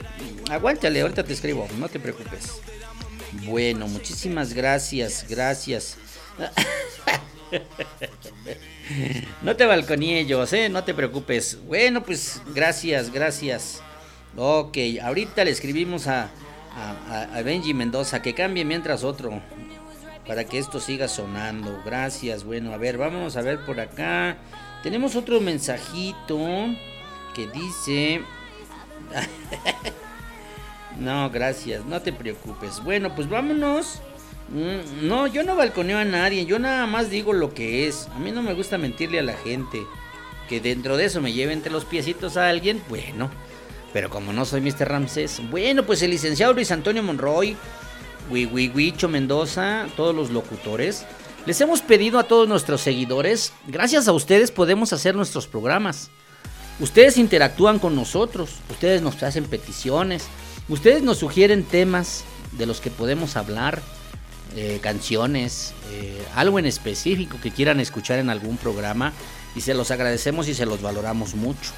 Aguántale, 0.51 1.01
ahorita 1.01 1.25
te 1.25 1.33
escribo, 1.33 1.67
no 1.79 1.89
te 1.89 1.99
preocupes. 1.99 2.61
Bueno, 3.45 3.87
muchísimas 3.89 4.53
gracias, 4.53 5.27
gracias. 5.29 5.97
No 9.43 9.55
te 9.57 9.67
balconíe 9.67 10.25
yo, 10.27 10.45
¿eh? 10.53 10.69
No 10.69 10.83
te 10.85 10.95
preocupes. 10.95 11.59
Bueno, 11.67 12.03
pues 12.03 12.41
gracias, 12.55 13.13
gracias. 13.13 13.81
Ok, 14.37 14.79
ahorita 15.03 15.45
le 15.45 15.51
escribimos 15.51 16.07
a, 16.07 16.31
a, 16.79 17.43
Benji 17.43 17.75
Mendoza 17.75 18.23
que 18.23 18.35
cambie 18.35 18.65
mientras 18.65 19.05
otro. 19.05 19.41
Para 20.27 20.45
que 20.45 20.59
esto 20.59 20.81
siga 20.81 21.09
sonando. 21.09 21.81
Gracias. 21.85 22.45
Bueno, 22.45 22.73
a 22.73 22.77
ver, 22.77 22.99
vamos 22.99 23.37
a 23.37 23.43
ver 23.43 23.65
por 23.65 23.81
acá. 23.81 24.37
Tenemos 24.83 25.17
otro 25.17 25.41
mensajito 25.41 26.39
que 27.35 27.47
dice... 27.47 28.23
no, 30.99 31.31
gracias. 31.31 31.85
No 31.87 32.03
te 32.03 32.13
preocupes. 32.13 32.83
Bueno, 32.85 33.15
pues 33.15 33.29
vámonos. 33.29 34.03
Mm, 34.51 35.07
No, 35.09 35.27
yo 35.27 35.43
no 35.45 35.57
balconeo 35.57 35.99
a 35.99 36.05
nadie, 36.05 36.47
yo 36.47 36.59
nada 36.59 36.87
más 36.87 37.11
digo 37.11 37.33
lo 37.33 37.55
que 37.55 37.87
es. 37.87 38.09
A 38.15 38.19
mí 38.19 38.31
no 38.31 38.43
me 38.43 38.55
gusta 38.55 38.79
mentirle 38.79 39.19
a 39.19 39.23
la 39.23 39.35
gente. 39.35 39.81
Que 40.49 40.61
dentro 40.61 40.97
de 40.97 41.07
eso 41.07 41.21
me 41.21 41.33
lleve 41.33 41.53
entre 41.53 41.73
los 41.73 41.85
piecitos 41.85 42.37
a 42.37 42.49
alguien, 42.49 42.83
bueno. 42.89 43.31
Pero 43.93 44.11
como 44.11 44.33
no 44.33 44.45
soy 44.45 44.61
Mr. 44.61 44.89
Ramsés, 44.89 45.41
bueno, 45.51 45.85
pues 45.85 46.03
el 46.03 46.11
licenciado 46.11 46.53
Luis 46.53 46.71
Antonio 46.71 47.03
Monroy, 47.03 47.57
Wiwiwicho 48.31 49.09
Mendoza, 49.09 49.87
todos 49.97 50.15
los 50.15 50.31
locutores, 50.31 51.07
les 51.47 51.61
hemos 51.61 51.81
pedido 51.81 52.19
a 52.19 52.25
todos 52.25 52.47
nuestros 52.47 52.83
seguidores, 52.83 53.53
gracias 53.67 54.07
a 54.07 54.13
ustedes 54.13 54.51
podemos 54.51 54.93
hacer 54.93 55.15
nuestros 55.15 55.47
programas. 55.47 56.11
Ustedes 56.81 57.17
interactúan 57.17 57.79
con 57.79 57.97
nosotros, 57.97 58.51
ustedes 58.71 59.03
nos 59.03 59.23
hacen 59.23 59.45
peticiones, 59.45 60.27
ustedes 60.69 61.03
nos 61.03 61.19
sugieren 61.19 61.65
temas 61.65 62.25
de 62.53 62.67
los 62.67 62.81
que 62.81 62.91
podemos 62.91 63.37
hablar 63.37 63.83
eh, 64.57 64.79
canciones, 64.83 65.75
eh, 65.91 66.23
algo 66.35 66.59
en 66.59 66.67
específico 66.67 67.39
que 67.43 67.51
quieran 67.51 67.81
escuchar 67.81 68.19
en 68.19 68.31
algún 68.31 68.57
programa 68.57 69.13
y 69.57 69.61
se 69.61 69.75
los 69.75 69.91
agradecemos 69.91 70.49
y 70.49 70.55
se 70.55 70.67
los 70.67 70.81
valoramos 70.83 71.35
mucho. 71.35 71.73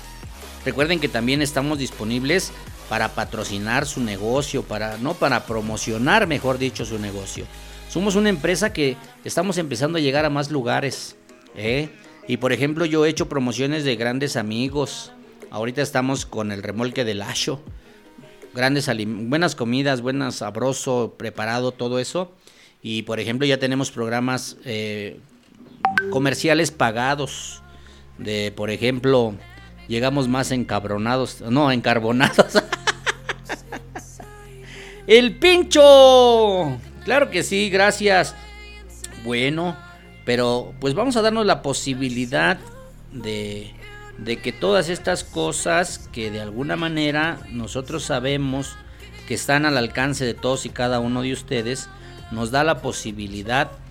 Recuerden 0.64 1.00
que 1.00 1.08
también 1.08 1.42
estamos 1.42 1.78
disponibles 1.78 2.52
para 2.88 3.14
patrocinar 3.14 3.86
su 3.86 4.00
negocio, 4.00 4.62
para 4.62 4.98
no 4.98 5.14
para 5.14 5.46
promocionar, 5.46 6.26
mejor 6.26 6.58
dicho, 6.58 6.84
su 6.84 6.98
negocio. 6.98 7.46
Somos 7.88 8.14
una 8.14 8.28
empresa 8.28 8.72
que 8.72 8.96
estamos 9.24 9.58
empezando 9.58 9.98
a 9.98 10.00
llegar 10.00 10.24
a 10.24 10.30
más 10.30 10.50
lugares. 10.50 11.16
¿eh? 11.56 11.88
Y 12.28 12.36
por 12.36 12.52
ejemplo, 12.52 12.84
yo 12.84 13.04
he 13.04 13.08
hecho 13.08 13.28
promociones 13.28 13.84
de 13.84 13.96
grandes 13.96 14.36
amigos. 14.36 15.12
Ahorita 15.50 15.82
estamos 15.82 16.26
con 16.26 16.52
el 16.52 16.62
remolque 16.62 17.04
del 17.04 17.22
Asho. 17.22 17.60
Grandes 18.54 18.90
buenas 19.06 19.54
comidas, 19.54 20.02
buenas 20.02 20.36
sabroso, 20.36 21.14
preparado, 21.16 21.72
todo 21.72 21.98
eso. 21.98 22.32
Y 22.82 23.02
por 23.02 23.18
ejemplo, 23.18 23.46
ya 23.46 23.58
tenemos 23.58 23.90
programas 23.90 24.56
eh, 24.64 25.18
comerciales 26.10 26.70
pagados. 26.70 27.62
De, 28.18 28.52
por 28.54 28.70
ejemplo, 28.70 29.34
llegamos 29.90 30.28
más 30.28 30.52
encabronados, 30.52 31.42
no, 31.42 31.70
encarbonados. 31.70 32.46
El 35.06 35.36
pincho. 35.36 36.78
Claro 37.04 37.30
que 37.30 37.42
sí, 37.42 37.68
gracias. 37.68 38.36
Bueno, 39.24 39.76
pero 40.24 40.72
pues 40.80 40.94
vamos 40.94 41.16
a 41.16 41.22
darnos 41.22 41.44
la 41.44 41.60
posibilidad 41.60 42.58
de, 43.12 43.74
de 44.16 44.36
que 44.36 44.52
todas 44.52 44.88
estas 44.88 45.24
cosas 45.24 46.08
que 46.12 46.30
de 46.30 46.40
alguna 46.40 46.76
manera 46.76 47.40
nosotros 47.50 48.04
sabemos 48.04 48.76
que 49.26 49.34
están 49.34 49.66
al 49.66 49.76
alcance 49.76 50.24
de 50.24 50.34
todos 50.34 50.66
y 50.66 50.70
cada 50.70 51.00
uno 51.00 51.22
de 51.22 51.32
ustedes, 51.32 51.88
nos 52.30 52.52
da 52.52 52.62
la 52.62 52.80
posibilidad 52.80 53.72
de 53.72 53.89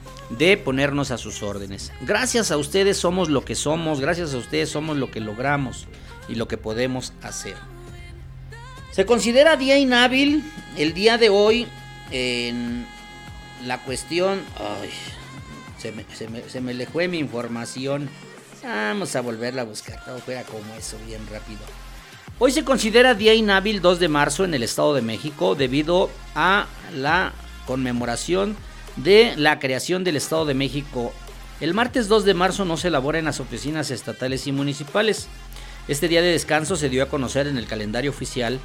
ponernos 0.57 1.11
a 1.11 1.17
sus 1.17 1.41
órdenes. 1.43 1.91
Gracias 2.01 2.51
a 2.51 2.57
ustedes 2.57 2.97
somos 2.97 3.29
lo 3.29 3.43
que 3.45 3.55
somos, 3.55 3.99
gracias 3.99 4.33
a 4.33 4.37
ustedes 4.37 4.69
somos 4.69 4.97
lo 4.97 5.09
que 5.11 5.19
logramos 5.19 5.87
y 6.27 6.35
lo 6.35 6.47
que 6.47 6.57
podemos 6.57 7.13
hacer. 7.21 7.55
Se 8.91 9.05
considera 9.05 9.55
día 9.55 9.77
inhábil 9.77 10.43
el 10.77 10.93
día 10.93 11.17
de 11.17 11.29
hoy 11.29 11.67
en 12.11 12.85
la 13.65 13.81
cuestión... 13.83 14.41
Ay, 14.57 14.89
se 15.79 15.91
me, 15.93 16.05
se 16.13 16.27
me- 16.27 16.47
se 16.49 16.59
me 16.61 17.07
mi 17.07 17.19
información. 17.19 18.09
Vamos 18.63 19.15
a 19.15 19.21
volverla 19.21 19.61
a 19.61 19.65
buscar, 19.65 20.03
todo 20.03 20.19
fuera 20.19 20.43
como 20.43 20.73
eso, 20.77 20.97
bien 21.07 21.21
rápido. 21.31 21.59
Hoy 22.37 22.51
se 22.51 22.63
considera 22.65 23.13
día 23.13 23.33
inhábil 23.33 23.81
2 23.81 23.99
de 23.99 24.07
marzo 24.09 24.43
en 24.43 24.53
el 24.53 24.63
Estado 24.63 24.93
de 24.93 25.01
México 25.01 25.55
debido 25.55 26.09
a 26.35 26.67
la 26.93 27.31
conmemoración 27.65 28.55
de 29.03 29.33
la 29.37 29.59
creación 29.59 30.03
del 30.03 30.17
Estado 30.17 30.45
de 30.45 30.53
México. 30.53 31.13
El 31.61 31.73
martes 31.73 32.07
2 32.07 32.25
de 32.25 32.33
marzo 32.33 32.65
no 32.65 32.77
se 32.77 32.89
elabora 32.89 33.19
en 33.19 33.25
las 33.25 33.39
oficinas 33.39 33.91
estatales 33.91 34.47
y 34.47 34.51
municipales. 34.51 35.27
Este 35.87 36.07
día 36.07 36.21
de 36.21 36.31
descanso 36.31 36.75
se 36.75 36.89
dio 36.89 37.03
a 37.03 37.09
conocer 37.09 37.47
en 37.47 37.57
el 37.57 37.65
calendario 37.65 38.11
oficial 38.11 38.59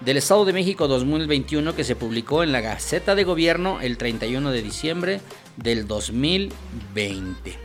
del 0.00 0.16
Estado 0.16 0.44
de 0.44 0.52
México 0.52 0.88
2021 0.88 1.74
que 1.74 1.84
se 1.84 1.96
publicó 1.96 2.42
en 2.42 2.52
la 2.52 2.60
Gaceta 2.60 3.14
de 3.14 3.24
Gobierno 3.24 3.80
el 3.80 3.98
31 3.98 4.50
de 4.50 4.62
diciembre 4.62 5.20
del 5.56 5.86
2020. 5.86 7.58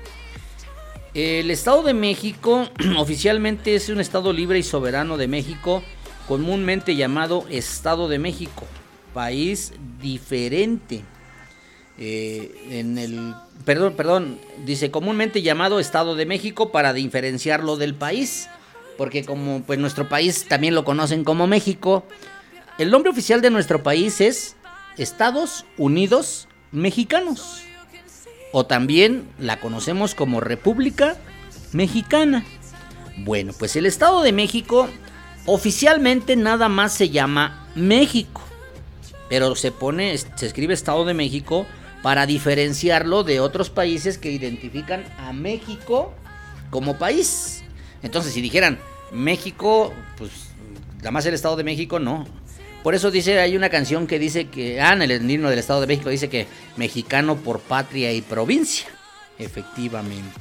El 1.14 1.50
Estado 1.50 1.84
de 1.84 1.94
México 1.94 2.68
oficialmente 2.98 3.76
es 3.76 3.90
un 3.90 4.00
Estado 4.00 4.34
libre 4.34 4.60
y 4.60 4.64
soberano 4.64 5.18
de 5.18 5.28
México, 5.28 5.84
comúnmente 6.28 6.96
llamado 6.96 7.46
Estado 7.50 8.08
de 8.08 8.20
México, 8.20 8.66
país 9.14 9.74
diferente. 10.02 11.04
Eh, 12.00 12.52
en 12.70 12.98
el, 12.98 13.34
perdón, 13.66 13.94
perdón, 13.96 14.40
dice 14.66 14.92
comúnmente 14.92 15.42
llamado 15.42 15.80
Estado 15.80 16.16
de 16.16 16.26
México 16.26 16.72
para 16.72 16.94
diferenciarlo 16.94 17.76
del 17.76 17.96
país, 17.96 18.50
porque 18.98 19.24
como 19.24 19.64
pues 19.64 19.80
nuestro 19.80 20.08
país 20.08 20.46
también 20.48 20.76
lo 20.76 20.84
conocen 20.84 21.24
como 21.24 21.48
México, 21.48 22.04
el 22.78 22.92
nombre 22.92 23.10
oficial 23.10 23.42
de 23.42 23.50
nuestro 23.50 23.82
país 23.82 24.22
es 24.22 24.56
Estados 24.98 25.66
Unidos 25.78 26.48
Mexicanos 26.72 27.64
o 28.52 28.66
también 28.66 29.28
la 29.40 29.60
conocemos 29.60 30.14
como 30.14 30.40
República 30.40 31.18
Mexicana. 31.74 32.46
Bueno, 33.18 33.54
pues 33.58 33.76
el 33.76 33.88
Estado 33.88 34.22
de 34.22 34.32
México 34.32 34.88
oficialmente 35.46 36.36
nada 36.36 36.70
más 36.70 36.94
se 36.94 37.10
llama 37.10 37.68
México, 37.76 38.42
pero 39.30 39.56
se 39.56 39.72
pone, 39.72 40.16
se 40.18 40.46
escribe 40.46 40.74
Estado 40.74 41.06
de 41.06 41.16
México 41.16 41.66
para 42.08 42.26
diferenciarlo 42.26 43.26
de 43.26 43.42
otros 43.42 43.70
países 43.70 44.18
que 44.18 44.32
identifican 44.32 45.04
a 45.18 45.34
México 45.34 46.14
como 46.70 46.98
país. 46.98 47.64
Entonces, 48.02 48.32
si 48.32 48.40
dijeran 48.40 48.80
México, 49.12 49.94
pues 50.18 50.32
nada 51.00 51.12
más 51.12 51.26
el 51.26 51.34
Estado 51.34 51.58
de 51.58 51.66
México, 51.66 52.00
no. 52.00 52.26
Por 52.82 52.96
eso 52.96 53.12
dice, 53.12 53.42
hay 53.42 53.58
una 53.58 53.68
canción 53.68 54.08
que 54.08 54.20
dice 54.20 54.48
que, 54.48 54.80
ah, 54.80 54.94
en 54.94 55.02
el 55.02 55.30
himno 55.30 55.50
del 55.50 55.60
Estado 55.60 55.82
de 55.82 55.88
México 55.88 56.10
dice 56.10 56.30
que 56.30 56.48
mexicano 56.78 57.36
por 57.36 57.60
patria 57.60 58.14
y 58.14 58.22
provincia. 58.22 58.88
Efectivamente. 59.38 60.40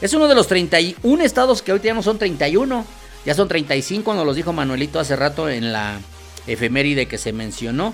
Es 0.00 0.12
uno 0.14 0.28
de 0.28 0.36
los 0.36 0.46
31 0.46 1.24
estados 1.24 1.62
que 1.62 1.76
ya 1.80 1.94
no 1.94 2.04
son 2.04 2.18
31, 2.18 2.84
ya 3.26 3.34
son 3.34 3.48
35, 3.48 4.14
nos 4.14 4.24
los 4.24 4.36
dijo 4.36 4.52
Manuelito 4.52 5.00
hace 5.00 5.16
rato 5.16 5.48
en 5.48 5.72
la 5.72 5.98
efeméride 6.46 7.06
que 7.06 7.18
se 7.18 7.32
mencionó. 7.32 7.92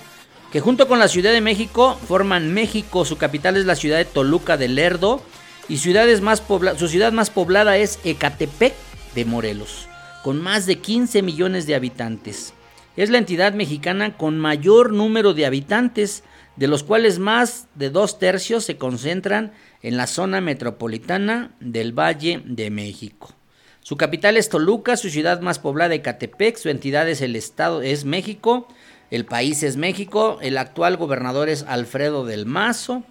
Que 0.54 0.60
junto 0.60 0.86
con 0.86 1.00
la 1.00 1.08
Ciudad 1.08 1.32
de 1.32 1.40
México 1.40 1.98
forman 2.06 2.54
México, 2.54 3.04
su 3.04 3.18
capital 3.18 3.56
es 3.56 3.66
la 3.66 3.74
ciudad 3.74 3.96
de 3.96 4.04
Toluca 4.04 4.56
de 4.56 4.68
Lerdo 4.68 5.20
y 5.68 5.78
ciudades 5.78 6.20
más 6.20 6.44
su 6.76 6.86
ciudad 6.86 7.12
más 7.12 7.28
poblada 7.30 7.76
es 7.76 7.98
Ecatepec 8.04 8.72
de 9.16 9.24
Morelos, 9.24 9.88
con 10.22 10.40
más 10.40 10.66
de 10.66 10.76
15 10.76 11.22
millones 11.22 11.66
de 11.66 11.74
habitantes. 11.74 12.54
Es 12.96 13.10
la 13.10 13.18
entidad 13.18 13.52
mexicana 13.52 14.16
con 14.16 14.38
mayor 14.38 14.92
número 14.92 15.34
de 15.34 15.44
habitantes, 15.44 16.22
de 16.54 16.68
los 16.68 16.84
cuales 16.84 17.18
más 17.18 17.66
de 17.74 17.90
dos 17.90 18.20
tercios 18.20 18.64
se 18.64 18.76
concentran 18.76 19.54
en 19.82 19.96
la 19.96 20.06
zona 20.06 20.40
metropolitana 20.40 21.50
del 21.58 21.98
Valle 21.98 22.42
de 22.44 22.70
México. 22.70 23.34
Su 23.80 23.96
capital 23.96 24.36
es 24.36 24.50
Toluca, 24.50 24.96
su 24.96 25.10
ciudad 25.10 25.40
más 25.40 25.58
poblada 25.58 25.96
Ecatepec, 25.96 26.56
su 26.58 26.68
entidad 26.68 27.08
es 27.08 27.22
el 27.22 27.34
estado 27.34 27.82
es 27.82 28.04
México, 28.04 28.68
el 29.14 29.26
país 29.26 29.62
es 29.62 29.76
México, 29.76 30.38
el 30.42 30.58
actual 30.58 30.96
gobernador 30.96 31.48
es 31.48 31.62
Alfredo 31.68 32.24
del 32.24 32.46
Mazo, 32.46 33.04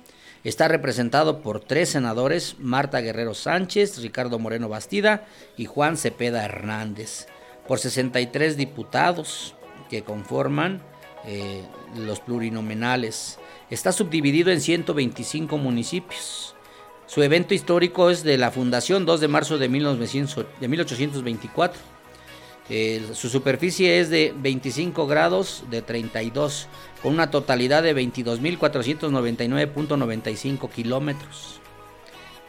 está 0.44 0.68
representado 0.68 1.42
por 1.42 1.62
tres 1.62 1.92
senadores, 1.92 2.58
Marta 2.60 3.00
Guerrero 3.00 3.34
Sánchez, 3.34 4.02
Ricardo 4.02 4.38
Moreno 4.38 4.68
Bastida 4.68 5.26
y 5.56 5.64
Juan 5.64 5.96
Cepeda 5.96 6.44
Hernández, 6.44 7.28
por 7.70 7.80
63 7.80 8.58
diputados, 8.58 9.56
que 9.90 10.04
conforman 10.04 10.82
eh, 11.26 11.62
los 11.96 12.20
plurinominales. 12.20 13.40
Está 13.70 13.94
subdividido 13.94 14.52
en 14.52 14.60
125 14.60 15.58
municipios. 15.58 16.54
Su 17.06 17.24
evento 17.24 17.54
histórico 17.54 18.10
es 18.10 18.24
de 18.24 18.38
la 18.38 18.52
fundación 18.52 19.06
2 19.06 19.22
de 19.22 19.28
marzo 19.30 19.58
de, 19.58 19.70
1824. 19.70 21.93
Su 22.68 23.30
superficie 23.30 24.00
es 24.00 24.10
de 24.10 24.34
25 24.36 25.06
grados 25.08 25.64
de 25.70 25.82
32, 25.82 26.68
con 27.02 27.14
una 27.14 27.30
totalidad 27.30 27.84
de 27.84 27.96
22.499.95 27.96 30.70
kilómetros. 30.70 31.60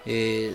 Eh, 0.07 0.55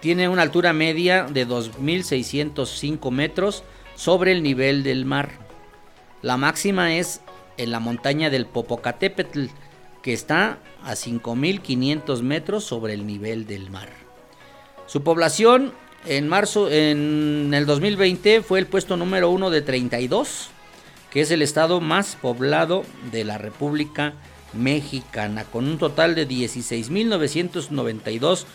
tiene 0.00 0.28
una 0.28 0.42
altura 0.42 0.72
media 0.72 1.24
de 1.24 1.46
2.605 1.46 3.10
metros 3.10 3.62
sobre 3.94 4.32
el 4.32 4.42
nivel 4.42 4.82
del 4.82 5.04
mar. 5.04 5.30
La 6.22 6.36
máxima 6.36 6.96
es 6.96 7.20
en 7.56 7.70
la 7.70 7.80
montaña 7.80 8.30
del 8.30 8.46
Popocatépetl, 8.46 9.46
que 10.02 10.12
está 10.12 10.58
a 10.82 10.92
5.500 10.92 12.22
metros 12.22 12.64
sobre 12.64 12.94
el 12.94 13.06
nivel 13.06 13.46
del 13.46 13.70
mar. 13.70 13.90
Su 14.86 15.02
población 15.02 15.72
en 16.06 16.28
marzo, 16.28 16.70
en 16.70 17.52
el 17.54 17.66
2020, 17.66 18.42
fue 18.42 18.58
el 18.58 18.66
puesto 18.66 18.96
número 18.96 19.30
uno 19.30 19.50
de 19.50 19.62
32, 19.62 20.48
que 21.10 21.20
es 21.20 21.30
el 21.30 21.42
estado 21.42 21.80
más 21.80 22.16
poblado 22.20 22.84
de 23.10 23.24
la 23.24 23.38
República 23.38 24.14
Mexicana, 24.52 25.44
con 25.44 25.68
un 25.68 25.78
total 25.78 26.14
de 26.14 26.28
16.992 26.28 28.46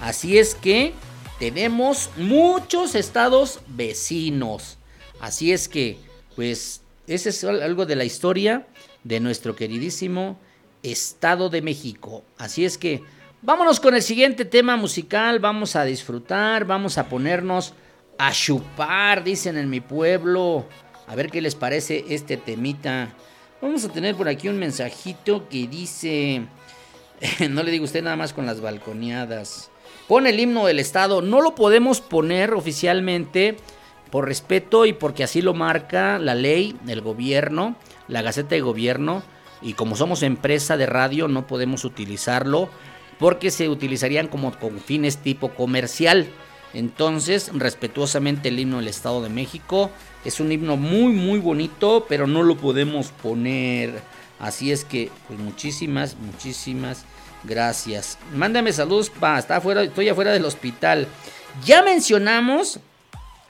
Así 0.00 0.38
es 0.38 0.54
que 0.54 0.94
tenemos 1.38 2.10
muchos 2.16 2.94
estados 2.94 3.60
vecinos. 3.68 4.78
Así 5.20 5.52
es 5.52 5.68
que, 5.68 5.98
pues, 6.34 6.82
ese 7.06 7.28
es 7.28 7.44
algo 7.44 7.86
de 7.86 7.96
la 7.96 8.04
historia 8.04 8.66
de 9.04 9.20
nuestro 9.20 9.54
queridísimo 9.54 10.38
Estado 10.82 11.48
de 11.48 11.62
México. 11.62 12.24
Así 12.38 12.64
es 12.64 12.78
que, 12.78 13.02
vámonos 13.42 13.80
con 13.80 13.94
el 13.94 14.02
siguiente 14.02 14.44
tema 14.44 14.76
musical, 14.76 15.38
vamos 15.38 15.76
a 15.76 15.84
disfrutar, 15.84 16.64
vamos 16.64 16.98
a 16.98 17.08
ponernos 17.08 17.74
a 18.18 18.32
chupar, 18.32 19.22
dicen 19.22 19.56
en 19.56 19.68
mi 19.68 19.80
pueblo. 19.80 20.66
A 21.06 21.14
ver 21.14 21.30
qué 21.30 21.40
les 21.40 21.54
parece 21.54 22.04
este 22.08 22.36
temita. 22.36 23.14
Vamos 23.62 23.84
a 23.84 23.90
tener 23.90 24.16
por 24.16 24.26
aquí 24.26 24.48
un 24.48 24.58
mensajito 24.58 25.48
que 25.48 25.68
dice... 25.68 26.42
no 27.48 27.62
le 27.62 27.70
digo 27.70 27.84
usted 27.84 28.02
nada 28.02 28.16
más 28.16 28.32
con 28.32 28.44
las 28.44 28.60
balconeadas. 28.60 29.70
Pone 30.08 30.30
el 30.30 30.40
himno 30.40 30.66
del 30.66 30.80
Estado. 30.80 31.22
No 31.22 31.40
lo 31.40 31.54
podemos 31.54 32.00
poner 32.00 32.54
oficialmente 32.54 33.56
por 34.10 34.26
respeto 34.26 34.84
y 34.84 34.92
porque 34.92 35.22
así 35.22 35.42
lo 35.42 35.54
marca 35.54 36.18
la 36.18 36.34
ley, 36.34 36.76
el 36.88 37.02
gobierno, 37.02 37.76
la 38.08 38.22
Gaceta 38.22 38.56
de 38.56 38.62
Gobierno. 38.62 39.22
Y 39.62 39.74
como 39.74 39.94
somos 39.94 40.24
empresa 40.24 40.76
de 40.76 40.86
radio 40.86 41.28
no 41.28 41.46
podemos 41.46 41.84
utilizarlo 41.84 42.68
porque 43.20 43.52
se 43.52 43.68
utilizarían 43.68 44.26
como 44.26 44.58
con 44.58 44.80
fines 44.80 45.18
tipo 45.18 45.50
comercial. 45.50 46.26
Entonces, 46.74 47.50
respetuosamente 47.54 48.48
el 48.48 48.58
himno 48.58 48.78
del 48.78 48.88
Estado 48.88 49.22
de 49.22 49.28
México 49.28 49.90
es 50.24 50.40
un 50.40 50.52
himno 50.52 50.76
muy 50.76 51.12
muy 51.12 51.38
bonito, 51.38 52.06
pero 52.08 52.26
no 52.26 52.42
lo 52.42 52.56
podemos 52.56 53.08
poner. 53.08 54.02
Así 54.38 54.72
es 54.72 54.84
que, 54.84 55.10
pues 55.28 55.38
muchísimas, 55.38 56.16
muchísimas 56.16 57.04
gracias. 57.44 58.18
Mándame 58.34 58.72
saludos, 58.72 59.10
pa, 59.10 59.38
está 59.38 59.56
afuera, 59.56 59.82
estoy 59.82 60.08
afuera 60.08 60.32
del 60.32 60.44
hospital. 60.44 61.06
Ya 61.64 61.82
mencionamos. 61.82 62.80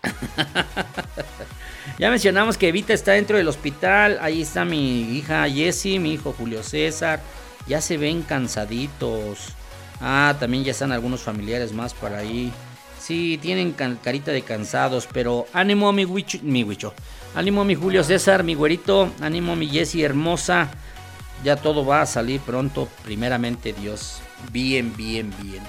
ya 1.99 2.11
mencionamos 2.11 2.59
que 2.59 2.69
Evita 2.69 2.93
está 2.93 3.13
dentro 3.13 3.37
del 3.37 3.49
hospital. 3.49 4.19
Ahí 4.21 4.43
está 4.43 4.65
mi 4.65 5.17
hija 5.17 5.49
Jessie, 5.49 5.99
mi 5.99 6.15
hijo 6.15 6.35
Julio 6.37 6.63
César. 6.63 7.21
Ya 7.67 7.81
se 7.81 7.97
ven 7.97 8.23
cansaditos. 8.23 9.55
Ah, 10.01 10.35
también 10.41 10.65
ya 10.65 10.73
están 10.73 10.91
algunos 10.91 11.21
familiares 11.21 11.73
más 11.73 11.95
por 11.95 12.13
ahí. 12.13 12.53
Sí, 13.03 13.37
tienen 13.43 13.73
carita 13.73 14.31
de 14.31 14.43
cansados, 14.43 15.09
pero 15.13 15.49
ánimo 15.53 15.93
mi 15.93 16.05
huicho, 16.05 16.39
mi. 16.41 16.65
Ánimo 17.35 17.65
mi 17.65 17.75
Julio 17.75 18.05
César, 18.05 18.45
mi 18.45 18.55
güerito, 18.55 19.13
ánimo 19.21 19.57
mi 19.57 19.67
Jessie 19.67 20.05
hermosa. 20.05 20.71
Ya 21.43 21.57
todo 21.57 21.85
va 21.85 22.03
a 22.03 22.07
salir 22.07 22.41
pronto, 22.43 22.89
primeramente 23.03 23.73
Dios. 23.73 24.21
Bien, 24.53 24.97
bien, 24.97 25.35
bien. 25.43 25.65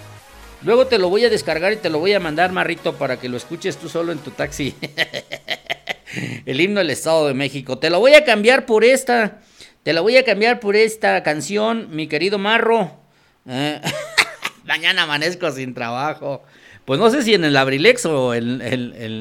Luego 0.62 0.86
te 0.86 1.00
lo 1.00 1.10
voy 1.10 1.26
a 1.26 1.30
descargar 1.32 1.74
y 1.74 1.78
te 1.78 1.90
lo 1.90 1.98
voy 1.98 2.14
a 2.14 2.20
mandar, 2.20 2.52
Marrito, 2.52 2.94
para 2.98 3.20
que 3.20 3.30
lo 3.30 3.38
escuches 3.38 3.78
tú 3.78 3.90
solo 3.90 4.12
en 4.12 4.20
tu 4.20 4.30
taxi. 4.30 4.76
El 6.46 6.62
himno 6.62 6.82
del 6.82 6.92
Estado 6.92 7.26
de 7.26 7.34
México. 7.34 7.80
Te 7.80 7.90
lo 7.90 8.00
voy 8.00 8.14
a 8.14 8.24
cambiar 8.26 8.68
por 8.68 8.84
esta. 8.84 9.42
Te 9.82 9.94
lo 9.94 10.04
voy 10.04 10.18
a 10.18 10.24
cambiar 10.24 10.60
por 10.60 10.76
esta 10.76 11.24
canción, 11.24 11.88
mi 11.96 12.06
querido 12.06 12.38
Marro. 12.38 12.96
Eh, 13.48 13.82
mañana 14.66 15.02
amanezco 15.02 15.52
sin 15.52 15.74
trabajo. 15.74 16.44
Pues 16.86 17.00
no 17.00 17.10
sé 17.10 17.24
si 17.24 17.34
en 17.34 17.46
el 17.46 17.56
Abrilex 17.56 18.06
o 18.06 18.34
en 18.34 18.62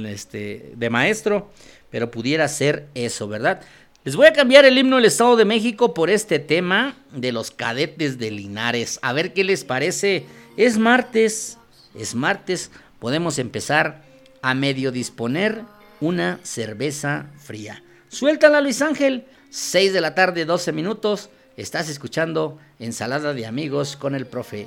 este, 0.06 0.72
de 0.74 0.90
maestro, 0.90 1.50
pero 1.90 2.10
pudiera 2.10 2.48
ser 2.48 2.88
eso, 2.94 3.28
¿verdad? 3.28 3.60
Les 4.04 4.16
voy 4.16 4.26
a 4.26 4.32
cambiar 4.32 4.64
el 4.64 4.76
himno 4.76 4.96
del 4.96 5.04
Estado 5.04 5.36
de 5.36 5.44
México 5.44 5.94
por 5.94 6.10
este 6.10 6.40
tema 6.40 6.96
de 7.12 7.30
los 7.30 7.52
cadetes 7.52 8.18
de 8.18 8.32
Linares. 8.32 8.98
A 9.00 9.12
ver 9.12 9.32
qué 9.32 9.44
les 9.44 9.62
parece. 9.62 10.24
Es 10.56 10.76
martes, 10.76 11.56
es 11.94 12.16
martes, 12.16 12.72
podemos 12.98 13.38
empezar 13.38 14.02
a 14.42 14.54
medio 14.54 14.90
disponer 14.90 15.62
una 16.00 16.40
cerveza 16.42 17.30
fría. 17.38 17.84
Suéltala 18.08 18.60
Luis 18.60 18.82
Ángel, 18.82 19.24
6 19.50 19.92
de 19.92 20.00
la 20.00 20.16
tarde, 20.16 20.44
12 20.44 20.72
minutos. 20.72 21.30
Estás 21.56 21.88
escuchando 21.88 22.58
Ensalada 22.80 23.34
de 23.34 23.46
Amigos 23.46 23.96
con 23.96 24.16
el 24.16 24.26
profe. 24.26 24.66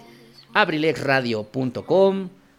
abrilexradio.com, 0.54 2.30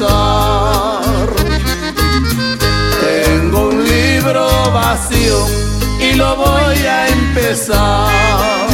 a 0.00 0.24
besar 0.24 1.34
vacío 4.72 5.46
y 6.00 6.14
lo 6.14 6.36
voy 6.36 6.78
a 6.86 7.08
empezar. 7.08 8.68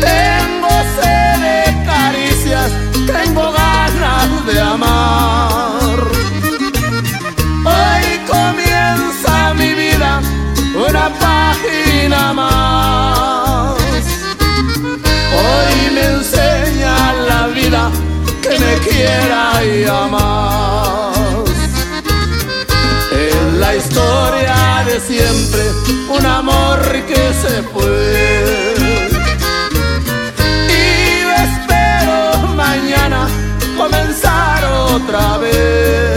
Tengo 0.00 0.70
sed 0.96 1.34
de 1.46 1.84
caricias, 1.84 2.70
tengo 3.06 3.52
ganas 3.52 4.46
de 4.46 4.60
amar. 4.60 5.98
Hoy 7.64 8.04
comienza 8.34 9.54
mi 9.54 9.74
vida 9.74 10.20
una 10.74 11.08
página 11.18 12.32
más. 12.32 12.59
Me 18.60 18.72
quiera 18.86 19.64
y 19.64 19.84
amar 19.84 21.10
la 23.60 23.76
historia 23.76 24.84
de 24.86 25.00
siempre, 25.00 25.62
un 26.08 26.26
amor 26.26 26.80
que 27.06 27.22
se 27.42 27.62
fue. 27.72 28.74
Y 30.68 30.82
espero 31.46 32.48
mañana 32.54 33.28
comenzar 33.76 34.64
otra 34.64 35.38
vez. 35.38 36.09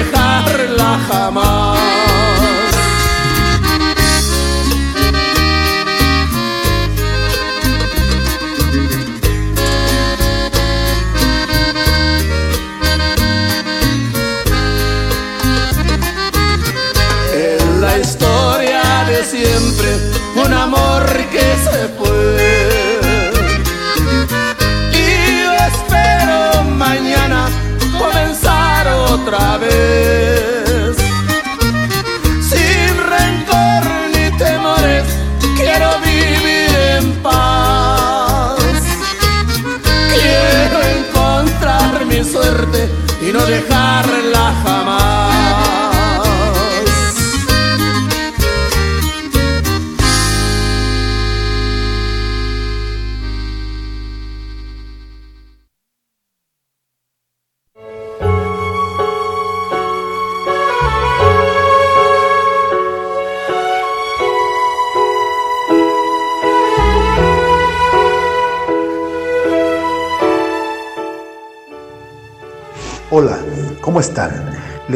Y 0.00 0.27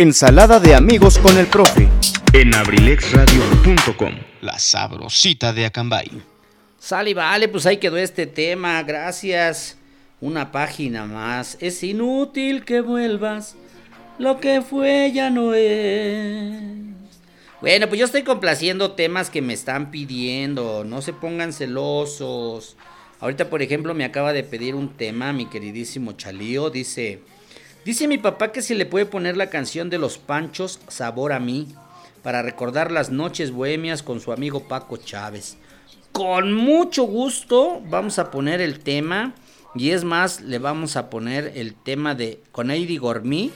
Ensalada 0.00 0.60
de 0.60 0.76
amigos 0.76 1.18
con 1.18 1.36
el 1.38 1.48
profe. 1.48 1.88
En 2.32 2.54
abrilexradio.com. 2.54 4.14
La 4.42 4.56
sabrosita 4.56 5.52
de 5.52 5.66
Acambay. 5.66 6.08
Sale 6.78 7.14
vale, 7.14 7.48
pues 7.48 7.66
ahí 7.66 7.78
quedó 7.78 7.96
este 7.96 8.28
tema. 8.28 8.80
Gracias. 8.84 9.76
Una 10.20 10.52
página 10.52 11.04
más. 11.04 11.58
Es 11.58 11.82
inútil 11.82 12.64
que 12.64 12.80
vuelvas. 12.80 13.56
Lo 14.20 14.38
que 14.38 14.62
fue 14.62 15.10
ya 15.12 15.30
no 15.30 15.52
es. 15.52 16.62
Bueno, 17.60 17.88
pues 17.88 17.98
yo 17.98 18.04
estoy 18.04 18.22
complaciendo 18.22 18.92
temas 18.92 19.30
que 19.30 19.42
me 19.42 19.52
están 19.52 19.90
pidiendo. 19.90 20.84
No 20.84 21.02
se 21.02 21.12
pongan 21.12 21.52
celosos. 21.52 22.76
Ahorita, 23.18 23.50
por 23.50 23.62
ejemplo, 23.62 23.94
me 23.94 24.04
acaba 24.04 24.32
de 24.32 24.44
pedir 24.44 24.76
un 24.76 24.90
tema, 24.90 25.32
mi 25.32 25.46
queridísimo 25.46 26.12
Chalío. 26.12 26.70
Dice. 26.70 27.20
Dice 27.88 28.06
mi 28.06 28.18
papá 28.18 28.52
que 28.52 28.60
si 28.60 28.74
le 28.74 28.84
puede 28.84 29.06
poner 29.06 29.38
la 29.38 29.48
canción 29.48 29.88
de 29.88 29.96
los 29.96 30.18
Panchos, 30.18 30.78
Sabor 30.88 31.32
a 31.32 31.40
mí, 31.40 31.68
para 32.22 32.42
recordar 32.42 32.92
las 32.92 33.08
noches 33.08 33.50
bohemias 33.50 34.02
con 34.02 34.20
su 34.20 34.30
amigo 34.30 34.68
Paco 34.68 34.98
Chávez. 34.98 35.56
con 36.12 36.52
mucho 36.52 37.04
gusto 37.04 37.80
vamos 37.88 38.18
a 38.18 38.30
poner 38.30 38.60
el 38.60 38.80
tema. 38.80 39.32
Y 39.74 39.92
es 39.92 40.04
más, 40.04 40.42
le 40.42 40.58
vamos 40.58 40.96
a 40.96 41.08
poner 41.08 41.52
el 41.54 41.74
tema 41.74 42.14
de 42.14 42.42
con 42.52 42.70
Heidi 42.70 42.98
Gourmet, 42.98 43.52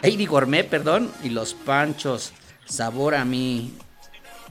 Heidi 0.00 0.24
Gourmet, 0.24 0.66
perdón, 0.66 1.10
y 1.22 1.28
los 1.28 1.52
panchos, 1.52 2.32
sabor 2.64 3.14
a 3.14 3.26
mí. 3.26 3.74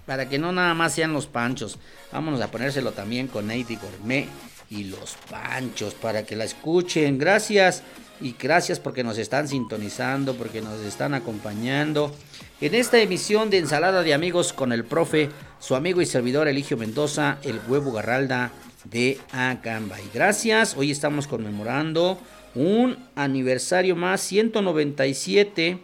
Para 0.05 0.29
que 0.29 0.37
no 0.37 0.51
nada 0.51 0.75
más 0.75 0.93
sean 0.93 1.13
los 1.13 1.25
panchos, 1.25 1.79
vámonos 2.11 2.41
a 2.41 2.51
ponérselo 2.51 2.91
también 2.91 3.25
con 3.25 3.49
Heidi 3.49 3.75
Gourmet 3.77 4.27
y 4.69 4.83
los 4.83 5.15
panchos 5.31 5.95
para 5.95 6.27
que 6.27 6.35
la 6.35 6.43
escuchen. 6.43 7.17
Gracias 7.17 7.81
y 8.21 8.35
gracias 8.39 8.79
porque 8.79 9.03
nos 9.03 9.17
están 9.17 9.47
sintonizando, 9.47 10.35
porque 10.35 10.61
nos 10.61 10.79
están 10.81 11.13
acompañando. 11.13 12.13
En 12.61 12.75
esta 12.75 12.99
emisión 12.99 13.49
de 13.49 13.57
Ensalada 13.57 14.03
de 14.03 14.13
Amigos 14.13 14.53
con 14.53 14.71
el 14.71 14.85
profe, 14.85 15.29
su 15.59 15.75
amigo 15.75 16.01
y 16.01 16.05
servidor 16.05 16.47
Eligio 16.47 16.77
Mendoza, 16.77 17.37
el 17.43 17.59
huevo 17.67 17.91
Garralda 17.91 18.51
de 18.85 19.19
Acambay. 19.31 20.03
Gracias, 20.13 20.75
hoy 20.77 20.91
estamos 20.91 21.27
conmemorando 21.27 22.17
un 22.53 22.97
aniversario 23.15 23.95
más, 23.95 24.21
197 24.21 25.79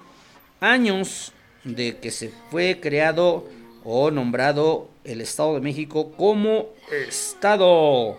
años 0.61 1.33
de 1.63 1.97
que 1.97 2.11
se 2.11 2.31
fue 2.49 2.79
creado 2.81 3.47
o 3.83 4.11
nombrado 4.11 4.89
el 5.03 5.21
Estado 5.21 5.55
de 5.55 5.61
México 5.61 6.11
como 6.13 6.69
Estado. 7.07 8.17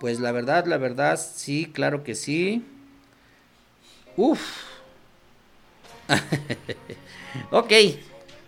Pues 0.00 0.18
la 0.20 0.32
verdad, 0.32 0.66
la 0.66 0.78
verdad, 0.78 1.18
sí, 1.18 1.70
claro 1.72 2.02
que 2.02 2.14
sí. 2.14 2.64
Uf. 4.16 4.40
ok, 7.50 7.72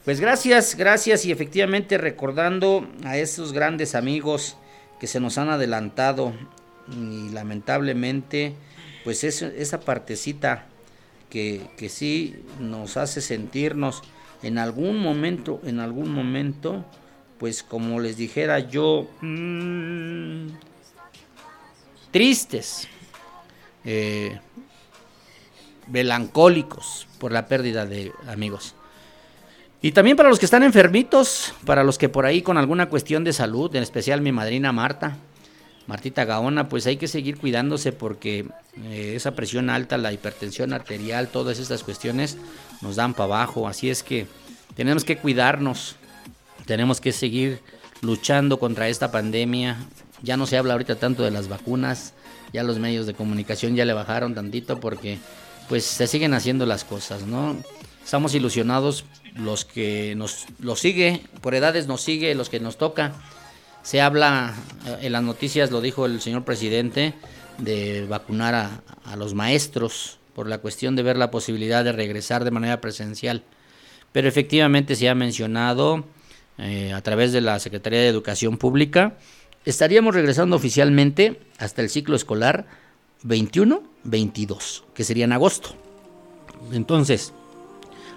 pues 0.05 0.21
gracias, 0.21 0.77
gracias 0.77 1.25
y 1.25 1.33
efectivamente 1.33 1.99
recordando 1.99 2.87
a 3.05 3.17
esos 3.17 3.53
grandes 3.53 3.95
amigos 3.95 4.57
que 5.01 5.07
se 5.07 5.21
nos 5.21 5.39
han 5.39 5.49
adelantado 5.49 6.33
y 6.91 7.31
lamentablemente 7.31 8.55
pues 9.05 9.25
esa 9.25 9.81
partecita 9.81 10.67
que, 11.31 11.63
que 11.77 11.89
sí 11.89 12.37
nos 12.61 12.97
hace 12.97 13.21
sentirnos 13.21 14.03
en 14.43 14.59
algún 14.59 14.99
momento, 14.99 15.61
en 15.65 15.81
algún 15.81 16.13
momento, 16.13 16.85
pues 17.39 17.63
como 17.63 18.01
les 18.01 18.17
dijera 18.17 18.59
yo, 18.59 19.09
mmm, 19.21 20.49
tristes, 22.11 22.89
eh, 23.85 24.39
melancólicos 25.87 27.07
por 27.19 27.33
la 27.33 27.47
pérdida 27.47 27.87
de 27.87 28.13
amigos. 28.29 28.75
Y 29.83 29.93
también 29.93 30.17
para 30.17 30.29
los 30.29 30.39
que 30.39 30.47
están 30.47 30.63
enfermitos, 30.63 31.53
para 31.65 31.85
los 31.85 31.99
que 31.99 32.09
por 32.09 32.27
ahí 32.27 32.43
con 32.43 32.59
alguna 32.59 32.89
cuestión 32.89 33.25
de 33.25 33.33
salud, 33.33 33.75
en 33.77 33.83
especial 33.83 34.21
mi 34.21 34.33
madrina 34.33 34.73
Marta, 34.73 35.17
Martita 35.87 36.25
Gaona, 36.25 36.69
pues 36.69 36.87
hay 36.87 36.97
que 36.97 37.07
seguir 37.07 37.37
cuidándose 37.39 37.93
porque 37.93 38.47
eh, 38.85 39.13
esa 39.15 39.37
presión 39.37 39.71
alta, 39.71 39.97
la 39.99 40.13
hipertensión 40.13 40.73
arterial, 40.73 41.29
todas 41.29 41.59
estas 41.59 41.85
cuestiones 41.85 42.37
nos 42.81 42.97
dan 42.97 43.15
para 43.15 43.25
abajo. 43.25 43.69
Así 43.69 43.89
es 43.89 44.03
que 44.03 44.27
tenemos 44.75 45.05
que 45.05 45.19
cuidarnos, 45.19 45.97
tenemos 46.65 47.01
que 47.01 47.13
seguir 47.13 47.61
luchando 48.01 48.59
contra 48.59 48.89
esta 48.89 49.13
pandemia. 49.13 49.77
Ya 50.23 50.37
no 50.37 50.47
se 50.47 50.59
habla 50.59 50.73
ahorita 50.73 50.97
tanto 50.97 51.23
de 51.23 51.31
las 51.31 51.49
vacunas, 51.49 52.15
ya 52.53 52.65
los 52.65 52.79
medios 52.79 53.07
de 53.07 53.15
comunicación 53.15 53.77
ya 53.77 53.85
le 53.85 53.93
bajaron 53.93 54.35
tantito 54.35 54.81
porque 54.81 55.19
pues 55.69 55.85
se 55.85 56.07
siguen 56.07 56.35
haciendo 56.35 56.67
las 56.67 56.85
cosas, 56.85 57.23
¿no? 57.23 57.57
Estamos 58.05 58.35
ilusionados 58.35 59.05
los 59.35 59.65
que 59.65 60.15
nos 60.17 60.47
lo 60.61 60.77
sigue, 60.77 61.23
por 61.41 61.55
edades 61.55 61.87
nos 61.87 62.03
sigue, 62.03 62.35
los 62.35 62.49
que 62.49 62.61
nos 62.61 62.79
toca. 62.79 63.15
Se 63.83 64.01
habla 64.01 64.55
eh, 64.87 64.99
en 65.03 65.13
las 65.13 65.23
noticias, 65.23 65.71
lo 65.71 65.81
dijo 65.81 66.07
el 66.07 66.21
señor 66.21 66.45
presidente, 66.45 67.15
de 67.59 68.07
vacunar 68.09 68.55
a, 68.55 68.83
a 69.05 69.17
los 69.17 69.35
maestros 69.35 70.19
por 70.35 70.49
la 70.49 70.59
cuestión 70.59 70.97
de 70.97 71.03
ver 71.03 71.17
la 71.17 71.31
posibilidad 71.31 71.83
de 71.83 71.93
regresar 71.93 72.45
de 72.45 72.51
manera 72.51 72.81
presencial. 72.81 73.43
Pero 74.13 74.29
efectivamente 74.29 74.95
se 74.95 75.09
ha 75.09 75.15
mencionado 75.15 76.05
eh, 76.59 76.93
a 76.93 77.03
través 77.03 77.33
de 77.33 77.43
la 77.43 77.59
Secretaría 77.59 78.01
de 78.01 78.09
Educación 78.09 78.57
Pública, 78.57 79.19
estaríamos 79.67 80.15
regresando 80.15 80.57
oficialmente 80.57 81.41
hasta 81.59 81.83
el 81.83 81.91
ciclo 81.91 82.17
escolar 82.17 82.67
21-22, 83.27 84.83
que 84.95 85.05
sería 85.05 85.25
en 85.25 85.33
agosto. 85.33 85.71
Entonces, 86.73 87.33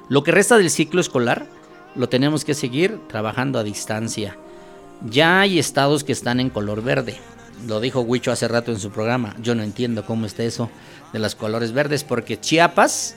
lo 0.07 0.23
que 0.23 0.31
resta 0.31 0.57
del 0.57 0.69
ciclo 0.69 1.01
escolar 1.01 1.47
lo 1.95 2.09
tenemos 2.09 2.45
que 2.45 2.53
seguir 2.53 2.99
trabajando 3.07 3.59
a 3.59 3.63
distancia. 3.63 4.37
Ya 5.09 5.41
hay 5.41 5.59
estados 5.59 6.03
que 6.03 6.11
están 6.11 6.39
en 6.39 6.49
color 6.49 6.83
verde. 6.83 7.17
Lo 7.67 7.79
dijo 7.79 8.01
Huicho 8.01 8.31
hace 8.31 8.47
rato 8.47 8.71
en 8.71 8.79
su 8.79 8.91
programa. 8.91 9.35
Yo 9.41 9.55
no 9.55 9.63
entiendo 9.63 10.05
cómo 10.05 10.25
está 10.25 10.43
eso 10.43 10.69
de 11.13 11.19
los 11.19 11.35
colores 11.35 11.73
verdes, 11.73 12.03
porque 12.03 12.39
Chiapas 12.39 13.15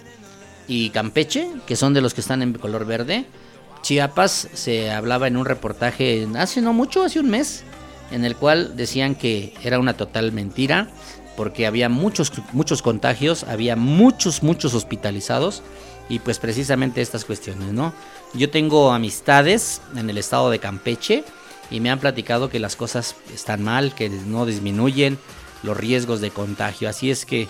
y 0.67 0.91
Campeche, 0.91 1.49
que 1.67 1.77
son 1.77 1.95
de 1.95 2.01
los 2.01 2.15
que 2.15 2.21
están 2.21 2.43
en 2.43 2.55
color 2.55 2.87
verde, 2.87 3.27
Chiapas 3.83 4.49
se 4.53 4.91
hablaba 4.91 5.27
en 5.27 5.37
un 5.37 5.45
reportaje 5.45 6.27
hace 6.37 6.61
no 6.61 6.73
mucho, 6.73 7.05
hace 7.05 7.21
un 7.21 7.31
mes, 7.31 7.65
en 8.11 8.25
el 8.25 8.37
cual 8.37 8.77
decían 8.77 9.15
que 9.15 9.55
era 9.63 9.79
una 9.79 9.97
total 9.97 10.33
mentira, 10.33 10.89
porque 11.37 11.67
había 11.67 11.89
muchos, 11.89 12.33
muchos 12.53 12.83
contagios, 12.83 13.45
había 13.45 13.77
muchos, 13.77 14.43
muchos 14.43 14.75
hospitalizados 14.75 15.63
y 16.09 16.19
pues 16.19 16.39
precisamente 16.39 17.01
estas 17.01 17.25
cuestiones, 17.25 17.73
¿no? 17.73 17.93
Yo 18.35 18.51
tengo 18.51 18.93
amistades 18.93 19.81
en 19.97 20.11
el 20.11 20.19
estado 20.19 20.51
de 20.51 20.59
Campeche 20.59 21.25
y 21.71 21.81
me 21.81 21.91
han 21.91 22.01
platicado 22.01 22.51
que 22.51 22.59
las 22.59 22.77
cosas 22.77 23.17
están 23.35 23.63
mal, 23.63 23.95
que 23.95 24.09
no 24.09 24.47
disminuyen 24.47 25.19
los 25.63 25.77
riesgos 25.77 26.21
de 26.21 26.31
contagio, 26.31 26.89
así 26.89 27.11
es 27.11 27.25
que 27.25 27.49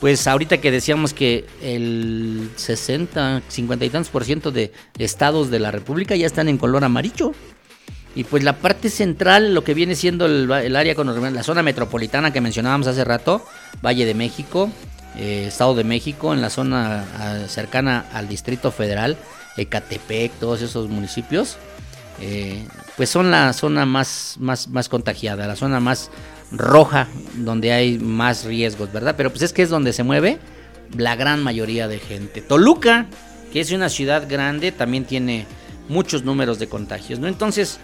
pues 0.00 0.26
ahorita 0.26 0.58
que 0.58 0.70
decíamos 0.70 1.12
que 1.12 1.44
el 1.60 2.50
60, 2.56 3.42
50 3.46 3.84
y 3.84 3.90
tantos 3.90 4.10
por 4.10 4.24
ciento 4.24 4.50
de 4.50 4.72
estados 4.98 5.50
de 5.50 5.58
la 5.58 5.70
República 5.70 6.16
ya 6.16 6.26
están 6.26 6.48
en 6.48 6.56
color 6.56 6.84
amarillo. 6.84 7.34
Y 8.14 8.24
pues 8.24 8.42
la 8.42 8.56
parte 8.56 8.90
central, 8.90 9.54
lo 9.54 9.62
que 9.62 9.74
viene 9.74 9.94
siendo 9.94 10.26
el, 10.26 10.76
área 10.76 10.94
con 10.94 11.34
la 11.34 11.42
zona 11.42 11.62
metropolitana 11.62 12.32
que 12.32 12.40
mencionábamos 12.40 12.86
hace 12.88 13.04
rato, 13.04 13.44
Valle 13.84 14.04
de 14.04 14.14
México, 14.14 14.70
eh, 15.16 15.46
Estado 15.48 15.74
de 15.74 15.84
México, 15.84 16.34
en 16.34 16.40
la 16.40 16.50
zona 16.50 17.46
cercana 17.48 18.06
al 18.12 18.28
Distrito 18.28 18.72
Federal, 18.72 19.16
Ecatepec, 19.56 20.32
todos 20.40 20.62
esos 20.62 20.88
municipios, 20.88 21.56
eh, 22.20 22.66
pues 22.96 23.10
son 23.10 23.30
la 23.30 23.52
zona 23.52 23.86
más, 23.86 24.36
más, 24.38 24.68
más 24.68 24.88
contagiada, 24.88 25.46
la 25.46 25.56
zona 25.56 25.80
más 25.80 26.10
roja, 26.52 27.08
donde 27.34 27.72
hay 27.72 27.98
más 27.98 28.44
riesgos, 28.44 28.92
¿verdad? 28.92 29.14
Pero 29.16 29.30
pues 29.30 29.42
es 29.42 29.52
que 29.52 29.62
es 29.62 29.70
donde 29.70 29.92
se 29.92 30.02
mueve 30.02 30.38
la 30.96 31.16
gran 31.16 31.42
mayoría 31.42 31.88
de 31.88 31.98
gente. 31.98 32.42
Toluca, 32.42 33.06
que 33.52 33.60
es 33.60 33.70
una 33.70 33.88
ciudad 33.88 34.28
grande, 34.28 34.72
también 34.72 35.04
tiene 35.04 35.46
muchos 35.88 36.24
números 36.24 36.58
de 36.58 36.68
contagios, 36.68 37.18
¿no? 37.18 37.28
Entonces, 37.28 37.78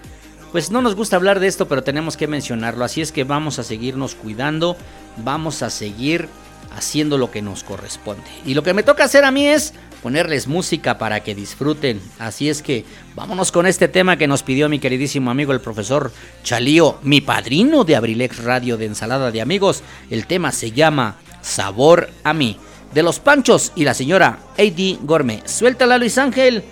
pues 0.53 0.71
no 0.71 0.83
nos 0.83 0.95
gusta 0.95 1.17
hablar 1.17 1.41
de 1.41 1.47
esto, 1.47 1.69
pero 1.69 1.83
tenemos 1.83 2.17
que 2.17 2.27
mencionarlo. 2.27 2.85
Así 2.85 3.01
es 3.01 3.13
que 3.13 3.25
vamos 3.25 3.59
a 3.59 3.63
seguirnos 3.63 4.15
cuidando, 4.15 4.77
vamos 5.19 5.63
a 5.63 5.71
seguir 5.71 6.29
haciendo 6.77 7.19
lo 7.19 7.31
que 7.31 7.43
nos 7.43 7.65
corresponde. 7.65 8.25
Y 8.45 8.55
lo 8.55 8.63
que 8.63 8.75
me 8.75 8.83
toca 8.83 9.05
hacer 9.05 9.25
a 9.25 9.31
mí 9.31 9.47
es 9.47 9.73
ponerles 10.03 10.47
música 10.47 10.99
para 10.99 11.21
que 11.21 11.35
disfruten. 11.35 12.01
Así 12.19 12.49
es 12.49 12.63
que 12.63 12.85
vámonos 13.15 13.51
con 13.51 13.67
este 13.67 13.89
tema 13.89 14.17
que 14.17 14.29
nos 14.29 14.43
pidió 14.43 14.69
mi 14.69 14.79
queridísimo 14.79 15.31
amigo 15.31 15.53
el 15.53 15.61
profesor 15.61 16.13
Chalío, 16.43 16.99
mi 17.03 17.21
padrino 17.21 17.85
de 17.85 17.97
Abrilex 17.97 18.45
Radio 18.45 18.77
de 18.77 18.87
Ensalada 18.87 19.31
de 19.31 19.41
Amigos. 19.41 19.83
El 20.11 20.27
tema 20.27 20.53
se 20.53 20.71
llama 20.73 21.17
Sabor 21.41 22.11
a 22.25 22.33
mí. 22.33 22.59
De 22.95 23.03
los 23.03 23.19
Panchos 23.19 23.73
y 23.75 23.85
la 23.85 23.95
señora 23.95 24.39
A.D. 24.57 24.99
Gourmet. 25.03 25.47
Suéltala 25.47 25.99
Luis 25.99 26.17
Ángel. 26.19 26.65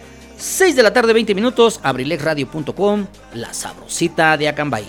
6 0.45 0.77
de 0.77 0.83
la 0.83 0.93
tarde, 0.93 1.15
20 1.15 1.35
minutos, 1.35 1.81
abrilexradio.com, 1.83 3.07
la 3.33 3.55
sabrosita 3.55 4.37
de 4.37 4.47
Acambay. 4.49 4.85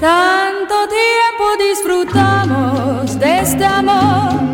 Tanto 0.00 0.74
tiempo 0.88 1.44
disfrutamos 1.70 3.18
de 3.18 3.40
este 3.40 3.64
amor, 3.64 4.53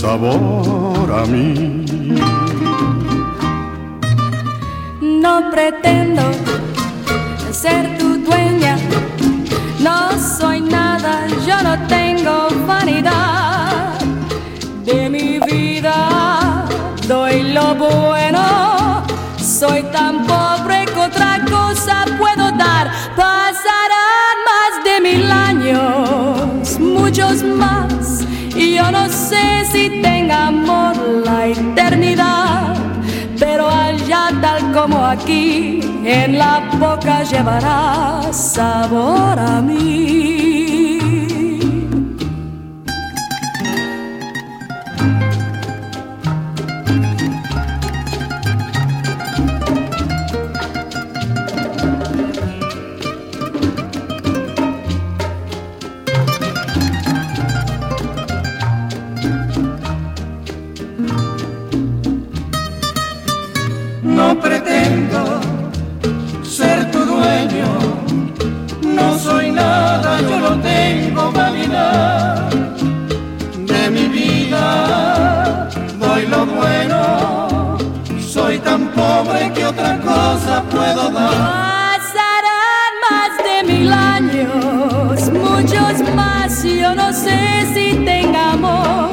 sabor 0.00 1.12
a 1.12 1.26
mí. 1.26 1.84
No 5.00 5.50
pretendo 5.50 6.22
ser 7.52 7.98
tu 7.98 8.16
dueña, 8.28 8.78
no 9.78 9.98
soy 10.38 10.62
nada, 10.62 11.26
yo 11.46 11.56
no 11.62 11.74
tengo 11.86 12.48
vanidad 12.66 13.98
de 14.86 15.10
mi 15.10 15.38
vida, 15.40 16.64
doy 17.06 17.52
lo 17.52 17.74
bueno, 17.74 19.02
soy 19.36 19.82
tan 19.92 20.26
pobre 20.26 20.86
que 20.86 21.00
otra 21.10 21.44
cosa 21.44 22.06
puedo 22.18 22.50
dar, 22.52 22.90
pasarán 23.14 24.36
más 24.50 24.72
de 24.86 24.94
mil 25.08 25.30
años, 25.30 26.78
muchos 26.80 27.42
más, 27.42 28.24
y 28.54 28.76
yo 28.76 28.90
no 28.90 29.08
sé 29.08 29.29
si 29.90 30.02
tenga 30.02 30.46
amor 30.48 30.96
la 31.24 31.46
eternidad 31.46 32.76
pero 33.38 33.68
allá 33.70 34.30
tal 34.42 34.72
como 34.72 35.04
aquí, 35.04 35.80
en 36.04 36.38
la 36.38 36.60
boca 36.78 37.22
llevará 37.22 38.30
sabor 38.32 39.38
a 39.38 39.62
mí. 39.62 40.69
Nada, 69.60 70.20
yo 70.28 70.36
no 70.46 70.52
tengo 70.60 71.22
vanidad. 71.32 72.50
De 73.70 73.82
mi 73.96 74.06
vida, 74.18 75.68
doy 76.02 76.22
lo 76.26 76.40
bueno, 76.58 77.00
soy 78.34 78.58
tan 78.58 78.82
pobre 78.98 79.52
que 79.54 79.62
otra 79.72 79.92
cosa 79.98 80.54
puedo 80.74 81.02
dar. 81.18 81.36
Pasarán 82.00 82.92
más 83.06 83.32
de 83.46 83.56
mil 83.72 83.90
años, 84.16 85.30
muchos 85.44 85.94
más, 86.20 86.50
yo 86.82 86.94
no 86.94 87.08
sé 87.24 87.40
si 87.74 87.86
tengamos 88.12 89.10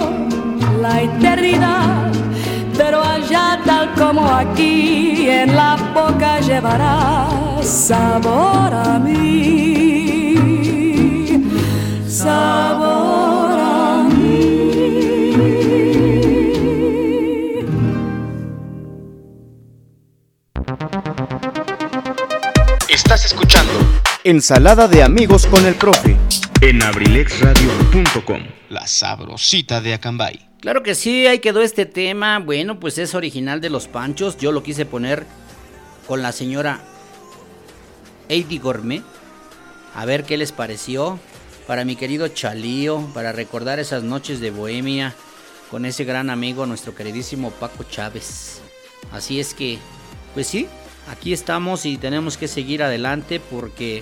la 0.83 0.93
eternidad, 1.01 2.11
pero 2.77 2.97
allá 3.03 3.59
tal 3.65 3.85
como 4.01 4.21
aquí, 4.43 5.29
en 5.29 5.55
la 5.55 5.75
boca 5.93 6.39
llevará 6.39 7.27
sabor 7.61 8.69
a 8.73 8.99
mí, 8.99 9.96
sabor 12.27 13.51
a 13.57 14.03
mí. 14.03 14.67
Estás 22.89 23.25
escuchando 23.25 23.71
Ensalada 24.25 24.87
de 24.89 25.03
amigos 25.03 25.45
con 25.47 25.65
el 25.65 25.75
profe. 25.75 26.17
en 26.59 26.83
abrilexradio.com. 26.83 28.41
La 28.69 28.85
sabrosita 28.87 29.79
de 29.79 29.93
Acambay. 29.93 30.49
Claro 30.59 30.83
que 30.83 30.95
sí, 30.95 31.27
ahí 31.27 31.39
quedó 31.39 31.61
este 31.61 31.85
tema. 31.85 32.39
Bueno, 32.39 32.77
pues 32.79 32.97
es 32.97 33.15
original 33.15 33.61
de 33.61 33.69
los 33.69 33.87
Panchos. 33.87 34.37
Yo 34.37 34.51
lo 34.51 34.63
quise 34.63 34.85
poner 34.85 35.25
con 36.07 36.21
la 36.21 36.33
señora 36.33 36.81
Heidi 38.27 38.57
Gourmet. 38.57 39.03
A 39.95 40.03
ver 40.03 40.25
qué 40.25 40.35
les 40.35 40.51
pareció. 40.51 41.19
Para 41.67 41.83
mi 41.83 41.97
querido 41.97 42.29
Chalío, 42.29 43.05
para 43.13 43.33
recordar 43.33 43.77
esas 43.77 44.01
noches 44.01 44.39
de 44.39 44.51
Bohemia 44.51 45.13
con 45.69 45.85
ese 45.85 46.05
gran 46.05 46.29
amigo, 46.29 46.65
nuestro 46.65 46.95
queridísimo 46.95 47.51
Paco 47.51 47.83
Chávez. 47.83 48.61
Así 49.11 49.41
es 49.41 49.53
que, 49.53 49.77
pues 50.33 50.47
sí, 50.47 50.69
aquí 51.11 51.33
estamos 51.33 51.85
y 51.85 51.97
tenemos 51.97 52.37
que 52.37 52.47
seguir 52.47 52.83
adelante 52.83 53.41
porque 53.41 54.01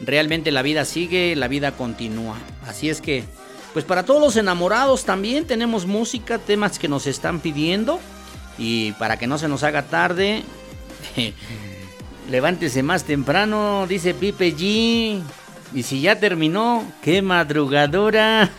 realmente 0.00 0.50
la 0.50 0.60
vida 0.60 0.84
sigue, 0.84 1.34
la 1.34 1.48
vida 1.48 1.72
continúa. 1.72 2.36
Así 2.66 2.90
es 2.90 3.00
que, 3.00 3.24
pues 3.72 3.86
para 3.86 4.04
todos 4.04 4.20
los 4.20 4.36
enamorados 4.36 5.06
también 5.06 5.46
tenemos 5.46 5.86
música, 5.86 6.38
temas 6.38 6.78
que 6.78 6.88
nos 6.88 7.06
están 7.06 7.40
pidiendo. 7.40 8.00
Y 8.58 8.92
para 8.92 9.16
que 9.16 9.26
no 9.26 9.38
se 9.38 9.48
nos 9.48 9.62
haga 9.62 9.84
tarde, 9.84 10.42
levántese 12.30 12.82
más 12.82 13.04
temprano, 13.04 13.86
dice 13.88 14.12
Pipe 14.12 14.54
G. 14.54 15.22
Y 15.74 15.82
si 15.82 16.00
ya 16.00 16.18
terminó, 16.18 16.84
qué 17.02 17.22
madrugadora. 17.22 18.50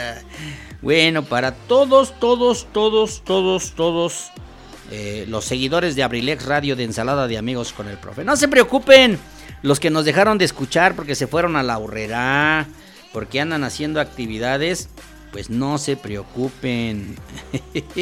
bueno, 0.82 1.24
para 1.24 1.52
todos, 1.52 2.18
todos, 2.18 2.66
todos, 2.72 3.22
todos, 3.24 3.72
todos 3.72 4.32
eh, 4.90 5.24
los 5.28 5.44
seguidores 5.44 5.96
de 5.96 6.02
Abrilex 6.02 6.44
Radio 6.44 6.76
de 6.76 6.84
Ensalada 6.84 7.26
de 7.26 7.38
Amigos 7.38 7.72
con 7.72 7.88
el 7.88 7.96
Profe. 7.96 8.24
No 8.24 8.36
se 8.36 8.48
preocupen, 8.48 9.18
los 9.62 9.80
que 9.80 9.90
nos 9.90 10.04
dejaron 10.04 10.38
de 10.38 10.44
escuchar 10.44 10.94
porque 10.94 11.14
se 11.14 11.26
fueron 11.26 11.56
a 11.56 11.62
la 11.62 11.78
horrera, 11.78 12.66
porque 13.12 13.40
andan 13.40 13.64
haciendo 13.64 14.00
actividades, 14.00 14.88
pues 15.32 15.50
no 15.50 15.78
se 15.78 15.96
preocupen. 15.96 17.16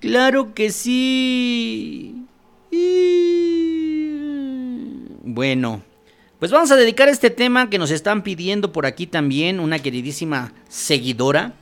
claro 0.00 0.54
que 0.54 0.72
sí. 0.72 2.26
Bueno, 5.32 5.80
pues 6.40 6.50
vamos 6.50 6.72
a 6.72 6.76
dedicar 6.76 7.08
este 7.08 7.30
tema 7.30 7.70
que 7.70 7.78
nos 7.78 7.92
están 7.92 8.24
pidiendo 8.24 8.72
por 8.72 8.84
aquí 8.84 9.06
también 9.06 9.60
una 9.60 9.78
queridísima 9.78 10.52
seguidora. 10.68 11.52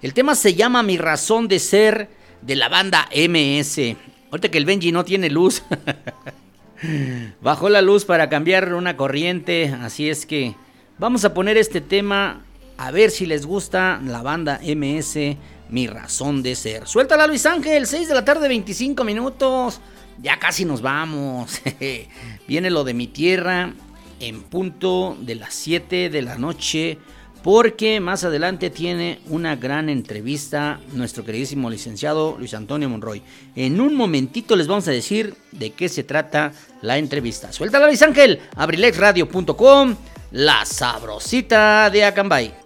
El 0.00 0.14
tema 0.14 0.36
se 0.36 0.54
llama 0.54 0.84
Mi 0.84 0.96
razón 0.96 1.48
de 1.48 1.58
ser 1.58 2.08
de 2.42 2.54
la 2.54 2.68
banda 2.68 3.08
MS. 3.12 3.96
Ahorita 4.30 4.48
que 4.48 4.58
el 4.58 4.64
Benji 4.64 4.92
no 4.92 5.04
tiene 5.04 5.28
luz. 5.28 5.64
Bajó 7.40 7.68
la 7.68 7.82
luz 7.82 8.04
para 8.04 8.28
cambiar 8.28 8.72
una 8.74 8.96
corriente. 8.96 9.76
Así 9.82 10.08
es 10.08 10.24
que 10.24 10.54
vamos 10.98 11.24
a 11.24 11.34
poner 11.34 11.56
este 11.56 11.80
tema. 11.80 12.44
A 12.76 12.92
ver 12.92 13.10
si 13.10 13.26
les 13.26 13.44
gusta 13.44 14.00
la 14.04 14.22
banda 14.22 14.60
MS. 14.62 15.18
Mi 15.68 15.88
razón 15.88 16.44
de 16.44 16.54
ser. 16.54 16.86
Suéltala 16.86 17.26
Luis 17.26 17.44
Ángel. 17.44 17.88
6 17.88 18.06
de 18.06 18.14
la 18.14 18.24
tarde, 18.24 18.46
25 18.46 19.02
minutos. 19.02 19.80
Ya 20.22 20.38
casi 20.38 20.64
nos 20.64 20.82
vamos. 20.82 21.60
Viene 22.48 22.70
lo 22.70 22.84
de 22.84 22.94
mi 22.94 23.06
tierra. 23.06 23.72
En 24.18 24.42
punto 24.42 25.16
de 25.20 25.34
las 25.34 25.52
7 25.52 26.08
de 26.08 26.22
la 26.22 26.36
noche 26.36 26.98
porque 27.46 28.00
más 28.00 28.24
adelante 28.24 28.70
tiene 28.70 29.20
una 29.28 29.54
gran 29.54 29.88
entrevista 29.88 30.80
nuestro 30.94 31.24
queridísimo 31.24 31.70
licenciado 31.70 32.34
Luis 32.40 32.54
Antonio 32.54 32.88
Monroy. 32.88 33.22
En 33.54 33.80
un 33.80 33.94
momentito 33.94 34.56
les 34.56 34.66
vamos 34.66 34.88
a 34.88 34.90
decir 34.90 35.36
de 35.52 35.70
qué 35.70 35.88
se 35.88 36.02
trata 36.02 36.52
la 36.82 36.98
entrevista. 36.98 37.52
Suéltala 37.52 37.86
Luis 37.86 38.02
Ángel, 38.02 38.40
abrilexradio.com, 38.56 39.94
la 40.32 40.64
sabrosita 40.64 41.88
de 41.88 42.04
Acambay. 42.04 42.65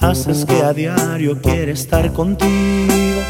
Haces 0.00 0.44
que 0.44 0.62
a 0.62 0.72
diario 0.72 1.40
quiera 1.40 1.72
estar 1.72 2.12
contigo. 2.12 3.20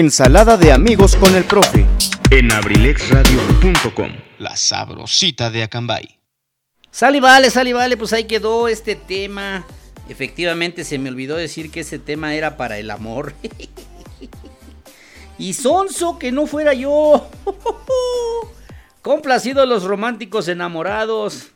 Ensalada 0.00 0.56
de 0.56 0.72
amigos 0.72 1.14
con 1.14 1.34
el 1.34 1.44
profe. 1.44 1.84
en 2.30 2.50
abrilexradio.com. 2.50 4.10
La 4.38 4.56
sabrosita 4.56 5.50
de 5.50 5.62
Acambay. 5.62 6.18
Sale 6.90 7.18
y 7.18 7.20
vale, 7.20 7.50
sale 7.50 7.68
y 7.68 7.72
vale, 7.74 7.98
pues 7.98 8.14
ahí 8.14 8.24
quedó 8.24 8.66
este 8.68 8.96
tema. 8.96 9.66
Efectivamente 10.08 10.84
se 10.84 10.98
me 10.98 11.10
olvidó 11.10 11.36
decir 11.36 11.70
que 11.70 11.80
ese 11.80 11.98
tema 11.98 12.34
era 12.34 12.56
para 12.56 12.78
el 12.78 12.90
amor. 12.90 13.34
y 15.38 15.52
sonso 15.52 16.18
que 16.18 16.32
no 16.32 16.46
fuera 16.46 16.72
yo. 16.72 17.28
Complacidos 19.02 19.68
los 19.68 19.84
románticos 19.84 20.48
enamorados. 20.48 21.48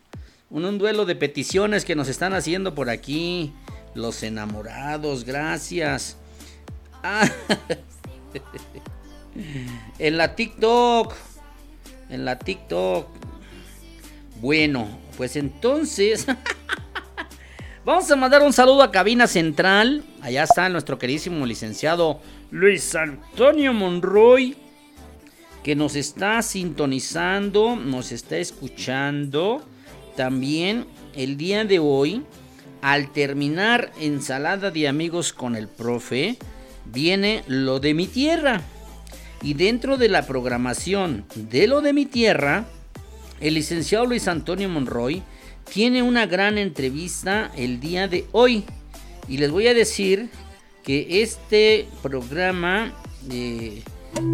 Un, 0.50 0.66
un 0.66 0.76
duelo 0.76 1.06
de 1.06 1.16
peticiones 1.16 1.86
que 1.86 1.96
nos 1.96 2.08
están 2.08 2.34
haciendo 2.34 2.74
por 2.74 2.90
aquí. 2.90 3.54
Los 3.94 4.22
enamorados, 4.22 5.24
gracias. 5.24 6.18
Ah, 7.06 7.30
en 9.98 10.16
la 10.16 10.34
TikTok. 10.34 11.14
En 12.08 12.24
la 12.24 12.38
TikTok. 12.38 13.08
Bueno, 14.40 14.88
pues 15.16 15.36
entonces. 15.36 16.26
Vamos 17.84 18.10
a 18.10 18.16
mandar 18.16 18.42
un 18.42 18.52
saludo 18.52 18.82
a 18.82 18.90
Cabina 18.90 19.26
Central. 19.26 20.04
Allá 20.22 20.44
está 20.44 20.68
nuestro 20.68 20.98
queridísimo 20.98 21.44
licenciado 21.44 22.20
Luis 22.50 22.94
Antonio 22.94 23.72
Monroy. 23.72 24.56
Que 25.62 25.74
nos 25.74 25.96
está 25.96 26.40
sintonizando, 26.42 27.76
nos 27.76 28.12
está 28.12 28.36
escuchando. 28.36 29.62
También 30.16 30.86
el 31.14 31.36
día 31.36 31.64
de 31.64 31.78
hoy, 31.78 32.22
al 32.82 33.12
terminar 33.12 33.90
ensalada 33.98 34.70
de 34.70 34.88
amigos 34.88 35.32
con 35.32 35.56
el 35.56 35.68
profe, 35.68 36.38
viene 36.86 37.44
lo 37.46 37.80
de 37.80 37.94
mi 37.94 38.06
tierra. 38.06 38.62
Y 39.42 39.54
dentro 39.54 39.96
de 39.96 40.08
la 40.08 40.26
programación 40.26 41.26
de 41.34 41.66
lo 41.66 41.82
de 41.82 41.92
mi 41.92 42.06
tierra, 42.06 42.66
el 43.40 43.54
licenciado 43.54 44.06
Luis 44.06 44.26
Antonio 44.26 44.68
Monroy 44.68 45.22
tiene 45.72 46.02
una 46.02 46.26
gran 46.26 46.58
entrevista 46.58 47.50
el 47.56 47.80
día 47.80 48.08
de 48.08 48.26
hoy. 48.32 48.64
Y 49.28 49.38
les 49.38 49.50
voy 49.50 49.66
a 49.66 49.74
decir 49.74 50.30
que 50.82 51.22
este 51.22 51.88
programa, 52.02 52.92
eh, 53.30 53.82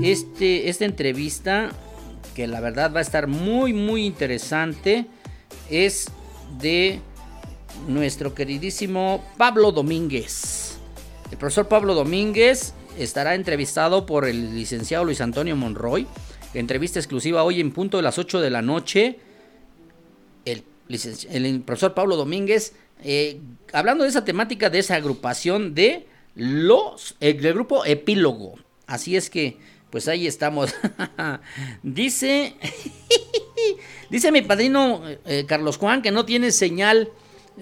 este, 0.02 0.68
esta 0.68 0.85
entrevista, 0.85 1.70
que 2.35 2.47
la 2.47 2.60
verdad 2.60 2.93
va 2.94 2.98
a 2.98 3.02
estar 3.02 3.27
muy, 3.27 3.72
muy 3.72 4.05
interesante, 4.05 5.06
es 5.68 6.06
de 6.60 7.01
nuestro 7.89 8.35
queridísimo 8.35 9.24
Pablo 9.36 9.72
Domínguez. 9.72 10.69
El 11.31 11.39
profesor 11.39 11.69
Pablo 11.69 11.94
Domínguez 11.94 12.74
estará 12.98 13.36
entrevistado 13.36 14.05
por 14.05 14.27
el 14.27 14.55
licenciado 14.57 15.05
Luis 15.05 15.20
Antonio 15.20 15.55
Monroy. 15.55 16.07
Entrevista 16.55 16.98
exclusiva 16.98 17.44
hoy 17.44 17.61
en 17.61 17.70
punto 17.70 17.98
de 17.98 18.02
las 18.02 18.19
8 18.19 18.40
de 18.40 18.51
la 18.51 18.62
noche. 18.62 19.20
El, 20.44 20.65
el 21.31 21.61
profesor 21.61 21.94
Pablo 21.94 22.16
Domínguez, 22.16 22.74
eh, 23.05 23.40
hablando 23.73 24.02
de 24.02 24.11
esa 24.11 24.24
temática, 24.24 24.70
de 24.70 24.81
esa 24.81 24.97
agrupación 24.97 25.73
de 25.73 26.09
los, 26.35 27.15
el, 27.20 27.40
del 27.40 27.55
grupo 27.55 27.85
Epílogo. 27.85 28.57
Así 28.89 29.16
es 29.16 29.31
que, 29.31 29.57
pues 29.90 30.09
ahí 30.09 30.27
estamos. 30.27 30.74
dice, 31.85 32.57
dice 34.11 34.32
mi 34.32 34.43
padrino 34.43 35.02
eh, 35.27 35.44
Carlos 35.47 35.77
Juan 35.77 36.02
que 36.02 36.11
no 36.11 36.24
tiene 36.24 36.51
señal 36.51 37.09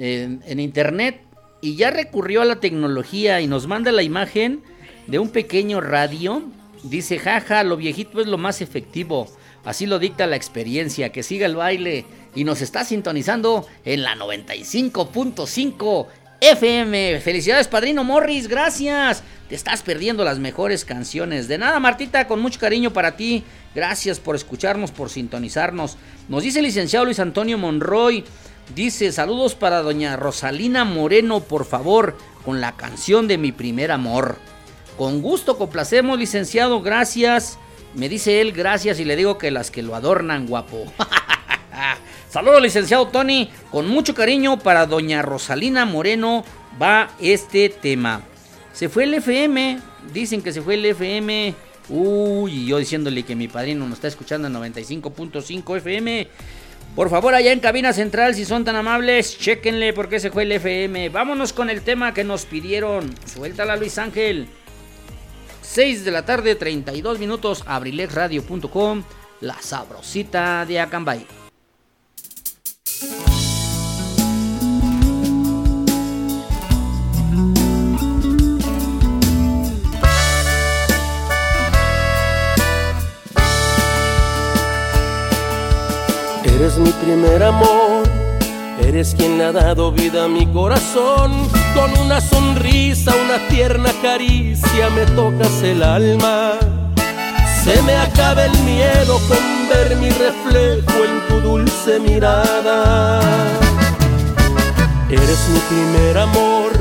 en 0.00 0.60
internet 0.60 1.27
y 1.60 1.76
ya 1.76 1.90
recurrió 1.90 2.42
a 2.42 2.44
la 2.44 2.60
tecnología 2.60 3.40
y 3.40 3.46
nos 3.46 3.66
manda 3.66 3.92
la 3.92 4.02
imagen 4.02 4.62
de 5.06 5.18
un 5.18 5.30
pequeño 5.30 5.80
radio. 5.80 6.42
Dice, 6.82 7.18
jaja, 7.18 7.64
lo 7.64 7.76
viejito 7.76 8.20
es 8.20 8.26
lo 8.26 8.38
más 8.38 8.60
efectivo. 8.60 9.28
Así 9.64 9.86
lo 9.86 9.98
dicta 9.98 10.26
la 10.26 10.36
experiencia, 10.36 11.10
que 11.10 11.22
siga 11.22 11.46
el 11.46 11.56
baile. 11.56 12.04
Y 12.34 12.44
nos 12.44 12.60
está 12.60 12.84
sintonizando 12.84 13.66
en 13.84 14.02
la 14.02 14.14
95.5 14.14 16.06
FM. 16.40 17.20
Felicidades, 17.20 17.66
padrino 17.66 18.04
Morris, 18.04 18.46
gracias. 18.46 19.24
Te 19.48 19.54
estás 19.54 19.82
perdiendo 19.82 20.24
las 20.24 20.38
mejores 20.38 20.84
canciones. 20.84 21.48
De 21.48 21.58
nada, 21.58 21.80
Martita, 21.80 22.28
con 22.28 22.40
mucho 22.40 22.60
cariño 22.60 22.92
para 22.92 23.16
ti. 23.16 23.42
Gracias 23.74 24.20
por 24.20 24.36
escucarnos, 24.36 24.92
por 24.92 25.10
sintonizarnos. 25.10 25.96
Nos 26.28 26.44
dice 26.44 26.60
el 26.60 26.66
licenciado 26.66 27.06
Luis 27.06 27.18
Antonio 27.18 27.58
Monroy. 27.58 28.24
Dice, 28.74 29.12
saludos 29.12 29.54
para 29.54 29.82
doña 29.82 30.16
Rosalina 30.16 30.84
Moreno, 30.84 31.40
por 31.40 31.64
favor, 31.64 32.16
con 32.44 32.60
la 32.60 32.76
canción 32.76 33.26
de 33.26 33.38
mi 33.38 33.50
primer 33.50 33.90
amor. 33.90 34.36
Con 34.98 35.22
gusto 35.22 35.56
complacemos, 35.56 36.18
licenciado, 36.18 36.82
gracias. 36.82 37.58
Me 37.94 38.08
dice 38.08 38.40
él 38.40 38.52
gracias 38.52 39.00
y 39.00 39.04
le 39.04 39.16
digo 39.16 39.38
que 39.38 39.50
las 39.50 39.70
que 39.70 39.82
lo 39.82 39.94
adornan, 39.94 40.46
guapo. 40.46 40.84
Saludos, 42.30 42.60
licenciado 42.60 43.08
Tony. 43.08 43.50
Con 43.70 43.88
mucho 43.88 44.14
cariño 44.14 44.58
para 44.58 44.86
doña 44.86 45.22
Rosalina 45.22 45.86
Moreno 45.86 46.44
va 46.80 47.10
este 47.20 47.70
tema. 47.70 48.22
Se 48.74 48.88
fue 48.88 49.04
el 49.04 49.14
FM. 49.14 49.80
Dicen 50.12 50.42
que 50.42 50.52
se 50.52 50.60
fue 50.60 50.74
el 50.74 50.84
FM. 50.84 51.54
Uy, 51.88 52.66
yo 52.66 52.76
diciéndole 52.76 53.22
que 53.22 53.34
mi 53.34 53.48
padrino 53.48 53.86
nos 53.86 53.94
está 53.94 54.08
escuchando 54.08 54.48
en 54.48 54.54
95.5 54.54 55.78
FM. 55.78 56.28
Por 56.98 57.10
favor, 57.10 57.32
allá 57.32 57.52
en 57.52 57.60
cabina 57.60 57.92
central, 57.92 58.34
si 58.34 58.44
son 58.44 58.64
tan 58.64 58.74
amables, 58.74 59.38
chequenle 59.38 59.92
por 59.92 60.08
qué 60.08 60.18
se 60.18 60.32
fue 60.32 60.42
el 60.42 60.50
FM. 60.50 61.10
Vámonos 61.10 61.52
con 61.52 61.70
el 61.70 61.82
tema 61.82 62.12
que 62.12 62.24
nos 62.24 62.44
pidieron. 62.44 63.14
Suéltala, 63.24 63.76
Luis 63.76 63.98
Ángel. 63.98 64.48
6 65.62 66.04
de 66.04 66.10
la 66.10 66.24
tarde, 66.24 66.56
32 66.56 67.20
minutos, 67.20 67.62
abrilexradio.com, 67.68 69.04
la 69.40 69.62
sabrosita 69.62 70.66
de 70.66 70.80
Acambay. 70.80 71.24
Eres 86.58 86.76
mi 86.76 86.90
primer 86.90 87.40
amor, 87.40 88.02
eres 88.84 89.14
quien 89.14 89.38
le 89.38 89.44
ha 89.44 89.52
dado 89.52 89.92
vida 89.92 90.24
a 90.24 90.28
mi 90.28 90.44
corazón. 90.44 91.30
Con 91.72 91.96
una 92.04 92.20
sonrisa, 92.20 93.14
una 93.14 93.46
tierna 93.46 93.90
caricia 94.02 94.90
me 94.90 95.06
tocas 95.14 95.62
el 95.62 95.84
alma. 95.84 96.54
Se 97.62 97.80
me 97.82 97.94
acaba 97.94 98.44
el 98.44 98.58
miedo 98.64 99.20
con 99.28 99.38
ver 99.68 99.96
mi 99.98 100.10
reflejo 100.10 101.04
en 101.04 101.28
tu 101.28 101.48
dulce 101.48 102.00
mirada. 102.00 103.20
Eres 105.08 105.48
mi 105.52 105.60
primer 105.60 106.18
amor, 106.18 106.72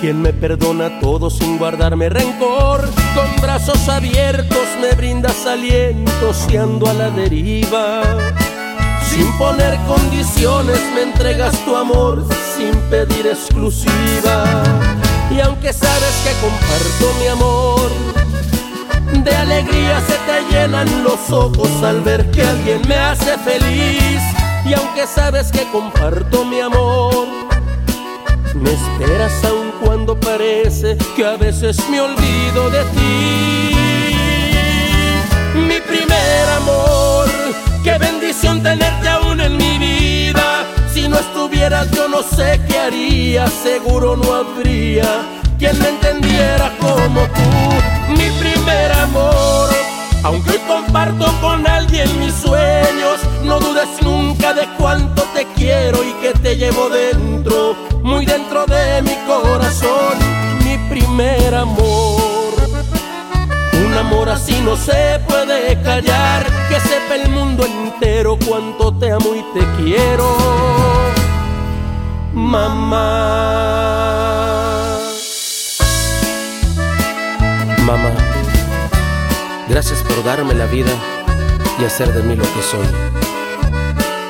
quien 0.00 0.20
me 0.20 0.32
perdona 0.32 0.98
todo 0.98 1.30
sin 1.30 1.56
guardarme 1.56 2.08
rencor. 2.08 2.80
Con 3.14 3.40
brazos 3.40 3.88
abiertos 3.88 4.66
me 4.80 4.90
brindas 4.96 5.46
aliento 5.46 6.34
si 6.34 6.56
ando 6.56 6.90
a 6.90 6.94
la 6.94 7.10
deriva. 7.10 8.02
Sin 9.10 9.30
poner 9.38 9.76
condiciones 9.86 10.80
me 10.94 11.02
entregas 11.02 11.52
tu 11.64 11.74
amor 11.76 12.24
sin 12.56 12.74
pedir 12.90 13.26
exclusiva. 13.26 14.44
Y 15.30 15.40
aunque 15.40 15.72
sabes 15.72 16.14
que 16.24 16.32
comparto 16.40 17.12
mi 17.20 17.26
amor, 17.26 17.90
de 19.24 19.34
alegría 19.34 20.00
se 20.06 20.16
te 20.26 20.54
llenan 20.54 21.02
los 21.02 21.30
ojos 21.30 21.70
al 21.82 22.00
ver 22.02 22.30
que 22.30 22.42
alguien 22.42 22.80
me 22.88 22.94
hace 22.94 23.36
feliz. 23.38 24.22
Y 24.64 24.74
aunque 24.74 25.06
sabes 25.06 25.50
que 25.50 25.64
comparto 25.72 26.44
mi 26.44 26.60
amor, 26.60 27.26
me 28.54 28.72
esperas 28.72 29.32
aun 29.44 29.72
cuando 29.82 30.18
parece 30.18 30.96
que 31.16 31.26
a 31.26 31.36
veces 31.36 31.76
me 31.88 32.00
olvido 32.00 32.70
de 32.70 32.84
ti. 32.84 33.76
Mi 35.56 35.80
primer 35.80 36.48
amor, 36.56 37.19
qué 37.82 37.98
bendición 37.98 38.62
tenerte 38.62 39.08
aún 39.08 39.40
en 39.40 39.56
mi 39.56 39.78
vida. 39.78 40.64
Si 40.92 41.08
no 41.08 41.18
estuvieras 41.18 41.90
yo 41.92 42.08
no 42.08 42.22
sé 42.22 42.60
qué 42.68 42.78
haría, 42.78 43.46
seguro 43.48 44.16
no 44.16 44.34
habría 44.34 45.40
quien 45.58 45.78
me 45.78 45.88
entendiera 45.90 46.72
como 46.80 47.20
tú. 47.20 48.12
Mi 48.16 48.30
primer 48.40 48.92
amor, 48.92 49.68
aunque 50.22 50.52
hoy 50.52 50.58
comparto 50.66 51.26
con 51.40 51.66
alguien 51.66 52.08
mis 52.18 52.34
sueños, 52.34 53.20
no 53.44 53.60
dudes 53.60 53.88
nunca 54.02 54.54
de 54.54 54.66
cuánto 54.78 55.22
te 55.34 55.46
quiero 55.54 56.02
y 56.02 56.12
que 56.22 56.32
te 56.38 56.56
llevo 56.56 56.88
dentro, 56.88 57.76
muy 58.02 58.24
dentro 58.24 58.64
de 58.66 59.02
mi 59.02 59.14
corazón. 59.26 60.18
Mi 60.64 60.78
primer 60.88 61.54
amor. 61.54 62.29
Un 63.90 63.98
amor 63.98 64.28
así 64.28 64.60
no 64.60 64.76
se 64.76 65.20
puede 65.26 65.80
callar, 65.82 66.46
que 66.68 66.78
sepa 66.78 67.16
el 67.16 67.28
mundo 67.30 67.66
entero 67.66 68.38
cuánto 68.46 68.94
te 68.94 69.10
amo 69.10 69.34
y 69.34 69.42
te 69.58 69.66
quiero, 69.82 70.36
mamá. 72.32 73.80
Mamá, 77.84 78.10
gracias 79.68 79.98
por 80.04 80.22
darme 80.22 80.54
la 80.54 80.66
vida 80.66 80.92
y 81.80 81.84
hacer 81.84 82.12
de 82.12 82.22
mí 82.22 82.36
lo 82.36 82.44
que 82.44 82.62
soy. 82.62 82.86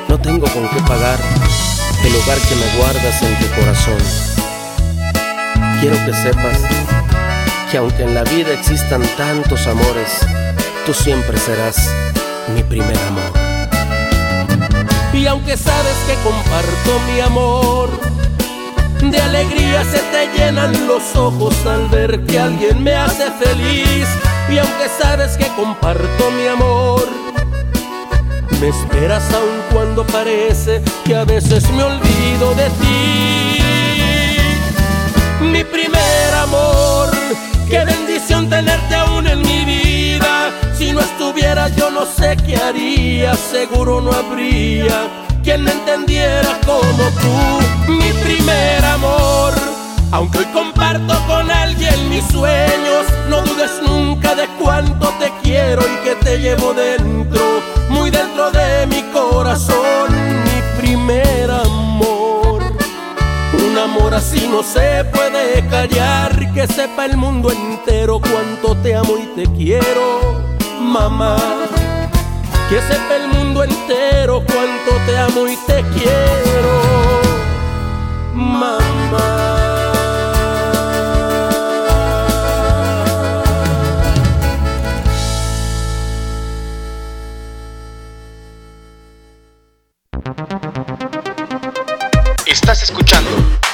No 0.09 0.19
tengo 0.19 0.47
con 0.49 0.66
qué 0.70 0.81
pagar 0.89 1.19
el 2.03 2.16
hogar 2.16 2.39
que 2.39 2.55
me 2.55 2.78
guardas 2.78 3.23
en 3.23 3.39
tu 3.39 3.47
corazón. 3.61 3.99
Quiero 5.81 5.97
que 6.07 6.15
sepas 6.15 6.89
que 7.70 7.78
aunque 7.78 8.02
en 8.02 8.14
la 8.14 8.24
vida 8.24 8.52
existan 8.52 9.02
tantos 9.16 9.66
amores, 9.66 10.26
tú 10.86 10.92
siempre 10.92 11.38
serás 11.38 11.76
mi 12.55 12.62
primer 12.64 12.97
amor. 12.98 13.32
Y 15.12 15.26
aunque 15.26 15.56
sabes 15.56 15.97
que 16.06 16.14
comparto 16.24 17.01
mi 17.12 17.20
amor, 17.20 17.90
de 19.02 19.20
alegría 19.20 19.84
se 19.84 19.98
te 19.98 20.28
llenan 20.36 20.72
los 20.86 21.14
ojos 21.14 21.55
al 21.66 21.88
ver 21.88 22.24
que 22.26 22.40
alguien 22.40 22.82
me 22.82 22.94
hace 22.94 23.30
feliz. 23.32 24.09
Y 24.48 24.59
aunque 24.59 24.88
sabes 25.01 25.36
que 25.36 25.47
comparto 25.55 26.30
mi 26.32 26.47
amor, 26.48 27.09
me 28.60 28.68
esperas 28.68 29.22
aun 29.32 29.62
cuando 29.72 30.05
parece 30.06 30.82
que 31.05 31.14
a 31.14 31.24
veces 31.24 31.70
me 31.70 31.84
olvido 31.84 32.55
de 32.55 32.70
ti. 32.80 33.62
Mi 35.40 35.64
primer 35.64 36.34
amor, 36.42 37.19
qué 37.70 37.84
bendición 37.84 38.51
tenerte 38.51 38.94
aún 38.94 39.26
en 39.26 39.40
mi 39.42 39.64
vida. 39.64 40.51
Si 40.76 40.92
no 40.92 41.01
estuvieras 41.01 41.74
yo 41.76 41.90
no 41.90 42.05
sé 42.05 42.36
qué 42.44 42.56
haría, 42.56 43.34
seguro 43.34 44.01
no 44.01 44.12
habría 44.12 45.09
quien 45.42 45.62
me 45.62 45.72
entendiera 45.72 46.59
como 46.66 47.05
tú. 47.22 47.92
Mi 47.92 48.12
primer 48.24 48.84
amor, 48.84 49.55
aunque 50.10 50.38
hoy 50.38 50.47
comparto 50.47 51.14
con 51.26 51.51
alguien 51.51 52.09
mis 52.09 52.24
sueños, 52.24 53.06
no 53.28 53.40
dudes 53.42 53.70
nunca 53.86 54.34
de 54.34 54.47
cuánto 54.60 55.09
te 55.20 55.32
quiero 55.42 55.82
y 55.82 56.05
que 56.05 56.14
te 56.16 56.38
llevo 56.38 56.74
dentro, 56.74 57.62
muy 57.88 58.10
dentro 58.10 58.51
de 58.51 58.86
mi 58.88 59.02
corazón. 59.12 60.09
Mi 60.44 60.82
primer 60.82 61.51
amor. 61.51 61.69
Amor 63.90 64.14
así 64.14 64.46
no 64.46 64.62
se 64.62 65.04
puede 65.06 65.66
callar, 65.68 66.52
que 66.52 66.64
sepa 66.68 67.06
el 67.06 67.16
mundo 67.16 67.50
entero 67.50 68.20
cuánto 68.20 68.76
te 68.80 68.94
amo 68.94 69.18
y 69.18 69.26
te 69.34 69.50
quiero, 69.52 70.44
mamá. 70.80 71.36
Que 72.68 72.80
sepa 72.82 73.16
el 73.16 73.26
mundo 73.28 73.64
entero 73.64 73.80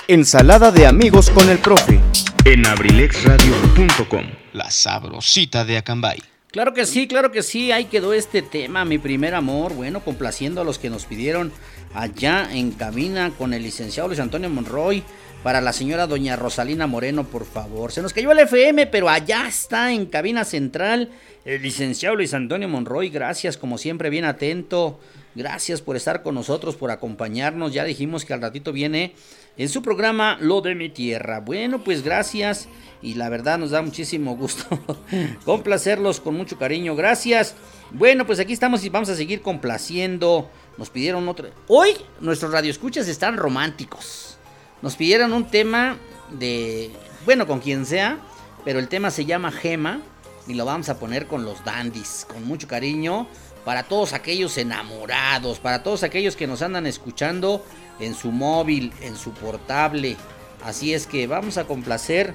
Ensalada 0.08 0.70
de 0.70 0.86
amigos 0.86 1.30
con 1.30 1.50
el 1.50 1.58
profe. 1.58 1.98
en 2.44 2.64
abrilexradio.com. 2.64 4.24
La 4.52 4.70
sabrosita 4.70 5.64
de 5.64 5.78
Acambay. 5.78 6.20
Claro 6.52 6.72
que 6.72 6.86
sí, 6.86 7.08
claro 7.08 7.32
que 7.32 7.42
sí, 7.42 7.72
ahí 7.72 7.86
quedó 7.86 8.12
este 8.12 8.40
tema, 8.40 8.84
mi 8.84 8.98
primer 8.98 9.34
amor, 9.34 9.74
bueno, 9.74 10.04
complaciendo 10.04 10.60
a 10.60 10.64
los 10.64 10.78
que 10.78 10.90
nos 10.90 11.06
pidieron 11.06 11.50
allá 11.92 12.48
en 12.52 12.70
cabina 12.70 13.32
con 13.36 13.52
el 13.52 13.64
licenciado 13.64 14.08
Luis 14.08 14.20
Antonio 14.20 14.48
Monroy, 14.48 15.02
para 15.42 15.60
la 15.60 15.72
señora 15.72 16.06
doña 16.06 16.36
Rosalina 16.36 16.86
Moreno, 16.86 17.24
por 17.24 17.44
favor. 17.44 17.90
Se 17.90 18.00
nos 18.00 18.12
cayó 18.12 18.30
el 18.30 18.38
FM, 18.38 18.86
pero 18.86 19.08
allá 19.08 19.48
está 19.48 19.92
en 19.92 20.06
cabina 20.06 20.44
central 20.44 21.10
el 21.44 21.62
licenciado 21.62 22.14
Luis 22.14 22.32
Antonio 22.32 22.68
Monroy, 22.68 23.10
gracias, 23.10 23.56
como 23.56 23.76
siempre, 23.76 24.08
bien 24.08 24.24
atento, 24.24 25.00
gracias 25.34 25.82
por 25.82 25.96
estar 25.96 26.22
con 26.22 26.36
nosotros, 26.36 26.76
por 26.76 26.90
acompañarnos, 26.92 27.72
ya 27.72 27.84
dijimos 27.84 28.24
que 28.24 28.34
al 28.34 28.40
ratito 28.40 28.72
viene 28.72 29.14
en 29.56 29.68
su 29.68 29.82
programa 29.82 30.36
Lo 30.40 30.60
de 30.60 30.74
mi 30.74 30.88
tierra. 30.88 31.40
Bueno, 31.40 31.82
pues 31.82 32.02
gracias 32.02 32.68
y 33.02 33.14
la 33.14 33.28
verdad 33.28 33.58
nos 33.58 33.70
da 33.70 33.82
muchísimo 33.82 34.36
gusto 34.36 34.64
complacerlos 35.44 36.20
con 36.20 36.34
mucho 36.34 36.58
cariño. 36.58 36.94
Gracias. 36.96 37.54
Bueno, 37.90 38.26
pues 38.26 38.38
aquí 38.40 38.52
estamos 38.52 38.84
y 38.84 38.88
vamos 38.88 39.08
a 39.08 39.16
seguir 39.16 39.42
complaciendo. 39.42 40.50
Nos 40.76 40.90
pidieron 40.90 41.28
otro. 41.28 41.48
Hoy 41.68 41.96
nuestros 42.20 42.52
radioescuchas 42.52 43.08
están 43.08 43.36
románticos. 43.36 44.38
Nos 44.82 44.96
pidieron 44.96 45.32
un 45.32 45.46
tema 45.46 45.96
de. 46.30 46.90
Bueno, 47.24 47.46
con 47.46 47.60
quien 47.60 47.86
sea. 47.86 48.18
Pero 48.64 48.78
el 48.78 48.88
tema 48.88 49.10
se 49.10 49.24
llama 49.24 49.52
Gema. 49.52 50.00
Y 50.48 50.54
lo 50.54 50.64
vamos 50.64 50.88
a 50.88 50.98
poner 50.98 51.26
con 51.26 51.44
los 51.44 51.64
dandies. 51.64 52.26
Con 52.28 52.44
mucho 52.44 52.68
cariño. 52.68 53.26
Para 53.64 53.84
todos 53.84 54.12
aquellos 54.12 54.58
enamorados. 54.58 55.60
Para 55.60 55.82
todos 55.82 56.02
aquellos 56.02 56.36
que 56.36 56.46
nos 56.46 56.62
andan 56.62 56.86
escuchando 56.86 57.64
en 58.00 58.14
su 58.14 58.30
móvil, 58.30 58.92
en 59.00 59.16
su 59.16 59.32
portable. 59.32 60.16
Así 60.64 60.94
es 60.94 61.06
que 61.06 61.26
vamos 61.26 61.58
a 61.58 61.64
complacer 61.64 62.34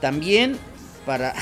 también 0.00 0.58
para 1.06 1.34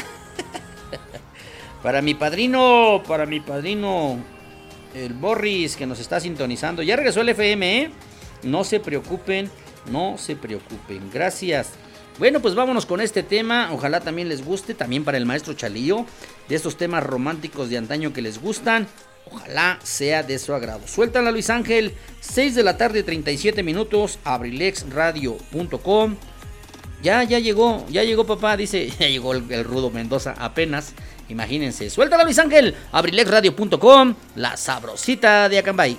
para 1.82 2.02
mi 2.02 2.14
padrino, 2.14 3.02
para 3.06 3.26
mi 3.26 3.40
padrino 3.40 4.18
el 4.94 5.14
Boris 5.14 5.76
que 5.76 5.86
nos 5.86 6.00
está 6.00 6.20
sintonizando. 6.20 6.82
Ya 6.82 6.96
regresó 6.96 7.20
el 7.20 7.28
FM, 7.30 7.82
¿eh? 7.82 7.90
No 8.42 8.64
se 8.64 8.80
preocupen, 8.80 9.50
no 9.90 10.18
se 10.18 10.36
preocupen. 10.36 11.10
Gracias. 11.12 11.70
Bueno, 12.18 12.40
pues 12.40 12.54
vámonos 12.54 12.84
con 12.84 13.00
este 13.00 13.22
tema. 13.22 13.70
Ojalá 13.72 14.00
también 14.00 14.28
les 14.28 14.44
guste, 14.44 14.74
también 14.74 15.04
para 15.04 15.18
el 15.18 15.26
maestro 15.26 15.54
Chalío, 15.54 16.04
de 16.48 16.56
estos 16.56 16.76
temas 16.76 17.04
románticos 17.04 17.70
de 17.70 17.78
antaño 17.78 18.12
que 18.12 18.22
les 18.22 18.40
gustan. 18.40 18.88
Ojalá 19.30 19.78
sea 19.82 20.22
de 20.22 20.38
su 20.38 20.54
agrado. 20.54 20.86
Suéltala 20.86 21.30
Luis 21.30 21.50
Ángel, 21.50 21.94
6 22.20 22.54
de 22.54 22.62
la 22.62 22.76
tarde, 22.76 23.02
37 23.02 23.62
minutos, 23.62 24.18
abrilexradio.com. 24.24 26.16
Ya, 27.02 27.22
ya 27.22 27.38
llegó, 27.38 27.86
ya 27.88 28.02
llegó 28.02 28.26
papá, 28.26 28.56
dice, 28.56 28.90
ya 28.98 29.08
llegó 29.08 29.34
el, 29.34 29.64
Rudo 29.64 29.90
Mendoza 29.90 30.34
apenas. 30.38 30.94
Imagínense, 31.28 31.90
suéltala 31.90 32.24
Luis 32.24 32.38
Ángel, 32.38 32.74
abrilexradio.com, 32.90 34.14
la 34.36 34.56
sabrosita 34.56 35.48
de 35.48 35.58
Acambay. 35.58 35.98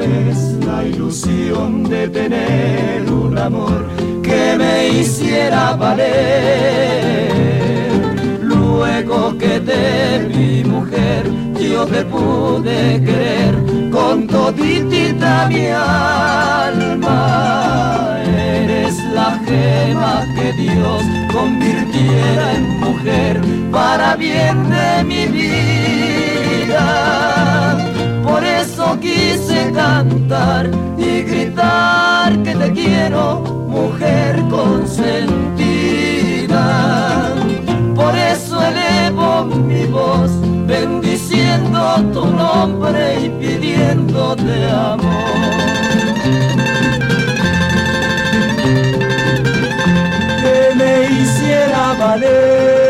vez 0.00 0.38
la 0.66 0.84
ilusión 0.84 1.84
de 1.84 2.08
tener 2.08 3.10
un 3.10 3.36
amor 3.36 3.86
que 4.22 4.56
me 4.56 4.88
hiciera 4.88 5.74
valer. 5.74 7.30
Luego 8.42 9.36
que 9.38 9.60
te 9.60 10.18
vi 10.28 10.64
mujer, 10.64 11.24
yo 11.72 11.84
te 11.86 12.04
pude 12.04 13.02
querer 13.04 13.54
con 13.90 14.26
toditita 14.26 15.46
mi 15.48 15.66
alma. 15.66 17.18
Eres 18.24 18.96
la 19.18 19.30
gema 19.46 20.14
que 20.36 20.52
Dios 20.62 21.02
convirtiera 21.32 22.44
en 22.56 22.64
mujer 22.80 23.40
para 23.70 24.16
bien 24.16 24.56
de 24.70 25.04
mi 25.04 25.26
vida 25.26 25.60
quise 28.98 29.70
cantar 29.72 30.70
y 30.98 31.22
gritar 31.22 32.42
que 32.42 32.54
te 32.54 32.72
quiero, 32.72 33.40
mujer 33.68 34.42
consentida. 34.50 35.84
Por 37.94 38.16
eso 38.16 38.62
elevo 38.62 39.44
mi 39.44 39.84
voz, 39.86 40.30
bendiciendo 40.66 42.02
tu 42.12 42.26
nombre 42.26 43.20
y 43.24 43.28
pidiéndote 43.28 44.70
amor. 44.70 45.30
Que 50.42 50.74
me 50.74 50.92
hiciera 51.20 51.94
valer 51.98 52.89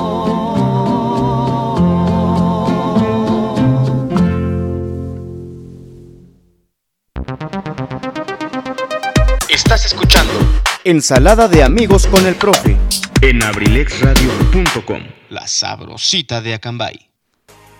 Ensalada 10.83 11.47
de 11.47 11.61
amigos 11.61 12.07
con 12.07 12.25
el 12.25 12.35
profe 12.35 12.75
en 13.21 13.43
abrilexradio.com, 13.43 15.03
la 15.29 15.47
sabrosita 15.47 16.41
de 16.41 16.55
Acambay. 16.55 17.07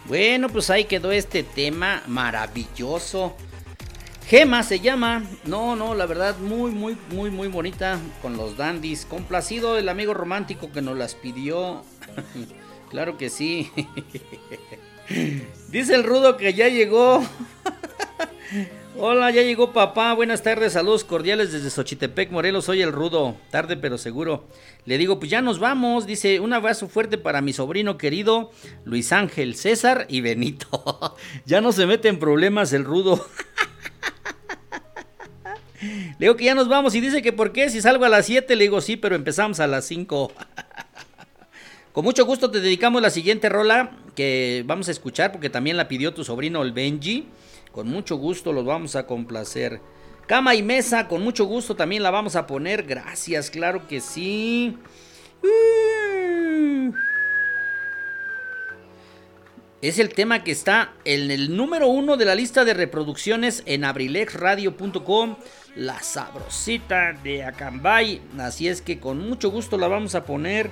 Bueno, 0.05 0.49
pues 0.49 0.69
ahí 0.69 0.85
quedó 0.85 1.11
este 1.11 1.41
tema 1.41 2.03
maravilloso 2.05 3.35
Gema 4.31 4.63
se 4.63 4.79
llama. 4.79 5.23
No, 5.43 5.75
no, 5.75 5.93
la 5.93 6.05
verdad, 6.05 6.37
muy, 6.37 6.71
muy, 6.71 6.95
muy, 7.09 7.29
muy 7.31 7.47
bonita 7.47 7.99
con 8.21 8.37
los 8.37 8.55
dandies. 8.55 9.05
Complacido 9.05 9.77
el 9.77 9.89
amigo 9.89 10.13
romántico 10.13 10.71
que 10.71 10.81
nos 10.81 10.97
las 10.97 11.15
pidió. 11.15 11.83
claro 12.89 13.17
que 13.17 13.29
sí. 13.29 13.71
Dice 15.69 15.95
el 15.95 16.03
rudo 16.03 16.37
que 16.37 16.53
ya 16.53 16.69
llegó. 16.69 17.21
Hola, 18.97 19.31
ya 19.31 19.41
llegó 19.41 19.71
papá. 19.71 20.13
Buenas 20.13 20.43
tardes, 20.43 20.73
saludos 20.73 21.05
cordiales 21.05 21.53
desde 21.53 21.69
Xochitepec, 21.69 22.29
Morelos. 22.29 22.65
Soy 22.65 22.81
el 22.81 22.91
rudo. 22.91 23.37
Tarde 23.49 23.77
pero 23.77 23.97
seguro. 23.97 24.43
Le 24.85 24.97
digo, 24.97 25.17
pues 25.17 25.31
ya 25.31 25.41
nos 25.41 25.59
vamos. 25.59 26.05
Dice, 26.05 26.41
un 26.41 26.51
abrazo 26.51 26.89
fuerte 26.89 27.17
para 27.17 27.41
mi 27.41 27.53
sobrino 27.53 27.97
querido 27.97 28.51
Luis 28.83 29.13
Ángel, 29.13 29.55
César 29.55 30.07
y 30.09 30.19
Benito. 30.19 31.15
ya 31.45 31.61
no 31.61 31.71
se 31.71 31.85
mete 31.85 32.09
en 32.09 32.19
problemas 32.19 32.73
el 32.73 32.83
rudo. 32.83 33.25
Le 35.81 36.17
digo 36.19 36.35
que 36.35 36.45
ya 36.45 36.53
nos 36.53 36.67
vamos 36.67 36.93
y 36.93 36.99
dice 36.99 37.21
que 37.21 37.31
por 37.31 37.53
qué, 37.53 37.69
si 37.69 37.81
salgo 37.81 38.03
a 38.05 38.09
las 38.09 38.27
7, 38.27 38.55
le 38.55 38.65
digo 38.65 38.81
sí, 38.81 38.97
pero 38.97 39.15
empezamos 39.15 39.59
a 39.59 39.65
las 39.67 39.85
5. 39.85 40.31
Con 41.93 42.03
mucho 42.03 42.25
gusto 42.25 42.51
te 42.51 42.59
dedicamos 42.59 43.01
la 43.01 43.09
siguiente 43.09 43.49
rola 43.49 43.97
que 44.15 44.63
vamos 44.67 44.89
a 44.89 44.91
escuchar 44.91 45.31
porque 45.31 45.49
también 45.49 45.77
la 45.77 45.87
pidió 45.87 46.13
tu 46.13 46.23
sobrino 46.23 46.61
el 46.61 46.73
Benji. 46.73 47.27
Con 47.71 47.87
mucho 47.87 48.17
gusto 48.17 48.51
los 48.53 48.65
vamos 48.65 48.95
a 48.95 49.07
complacer. 49.07 49.81
Cama 50.27 50.55
y 50.55 50.63
mesa, 50.63 51.07
con 51.07 51.23
mucho 51.23 51.45
gusto 51.45 51.75
también 51.75 52.03
la 52.03 52.11
vamos 52.11 52.35
a 52.35 52.47
poner. 52.47 52.83
Gracias, 52.83 53.49
claro 53.49 53.87
que 53.87 53.99
sí. 53.99 54.77
Es 59.81 59.97
el 59.97 60.13
tema 60.13 60.43
que 60.43 60.51
está 60.51 60.93
en 61.05 61.31
el 61.31 61.55
número 61.55 61.87
uno 61.87 62.15
de 62.15 62.25
la 62.25 62.35
lista 62.35 62.63
de 62.63 62.75
reproducciones 62.75 63.63
en 63.65 63.83
abrilexradio.com. 63.83 65.37
La 65.75 65.99
sabrosita 66.03 67.13
de 67.23 67.43
Acambay. 67.43 68.21
Así 68.37 68.67
es 68.67 68.81
que 68.81 68.99
con 68.99 69.27
mucho 69.27 69.49
gusto 69.49 69.77
la 69.77 69.87
vamos 69.87 70.13
a 70.13 70.25
poner. 70.25 70.69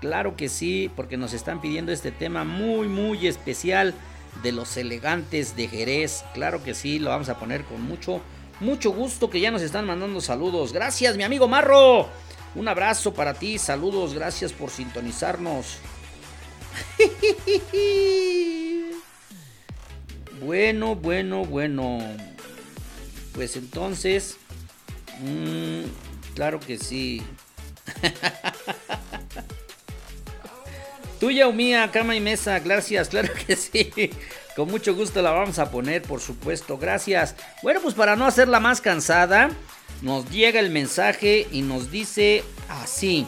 Claro 0.00 0.34
que 0.34 0.48
sí, 0.48 0.90
porque 0.96 1.16
nos 1.16 1.32
están 1.32 1.60
pidiendo 1.60 1.92
este 1.92 2.10
tema 2.10 2.42
muy, 2.42 2.88
muy 2.88 3.26
especial 3.26 3.94
de 4.42 4.52
los 4.52 4.76
elegantes 4.76 5.56
de 5.56 5.68
Jerez. 5.68 6.24
Claro 6.34 6.62
que 6.62 6.74
sí, 6.74 6.98
lo 6.98 7.10
vamos 7.10 7.28
a 7.28 7.38
poner 7.38 7.64
con 7.64 7.82
mucho, 7.82 8.20
mucho 8.60 8.90
gusto 8.90 9.30
que 9.30 9.40
ya 9.40 9.50
nos 9.50 9.62
están 9.62 9.86
mandando 9.86 10.20
saludos. 10.20 10.72
Gracias, 10.72 11.16
mi 11.16 11.24
amigo 11.24 11.48
Marro. 11.48 12.08
Un 12.54 12.68
abrazo 12.68 13.14
para 13.14 13.34
ti, 13.34 13.58
saludos, 13.58 14.14
gracias 14.14 14.52
por 14.52 14.70
sintonizarnos. 14.70 15.78
Bueno, 20.40 20.96
bueno, 20.96 21.44
bueno. 21.44 21.98
Pues 23.34 23.56
entonces... 23.56 24.38
Mmm, 25.20 25.82
claro 26.34 26.58
que 26.60 26.78
sí. 26.78 27.22
Tuya 31.20 31.46
o 31.48 31.52
mía, 31.52 31.90
cama 31.92 32.16
y 32.16 32.20
mesa, 32.20 32.58
gracias, 32.60 33.10
claro 33.10 33.28
que 33.46 33.54
sí. 33.54 33.90
Con 34.56 34.70
mucho 34.70 34.94
gusto 34.94 35.20
la 35.20 35.30
vamos 35.30 35.58
a 35.58 35.70
poner, 35.70 36.00
por 36.00 36.20
supuesto, 36.20 36.78
gracias. 36.78 37.36
Bueno, 37.62 37.80
pues 37.82 37.94
para 37.94 38.16
no 38.16 38.24
hacerla 38.24 38.58
más 38.58 38.80
cansada, 38.80 39.50
nos 40.00 40.30
llega 40.30 40.60
el 40.60 40.70
mensaje 40.70 41.46
y 41.52 41.60
nos 41.60 41.90
dice 41.90 42.42
así. 42.70 43.26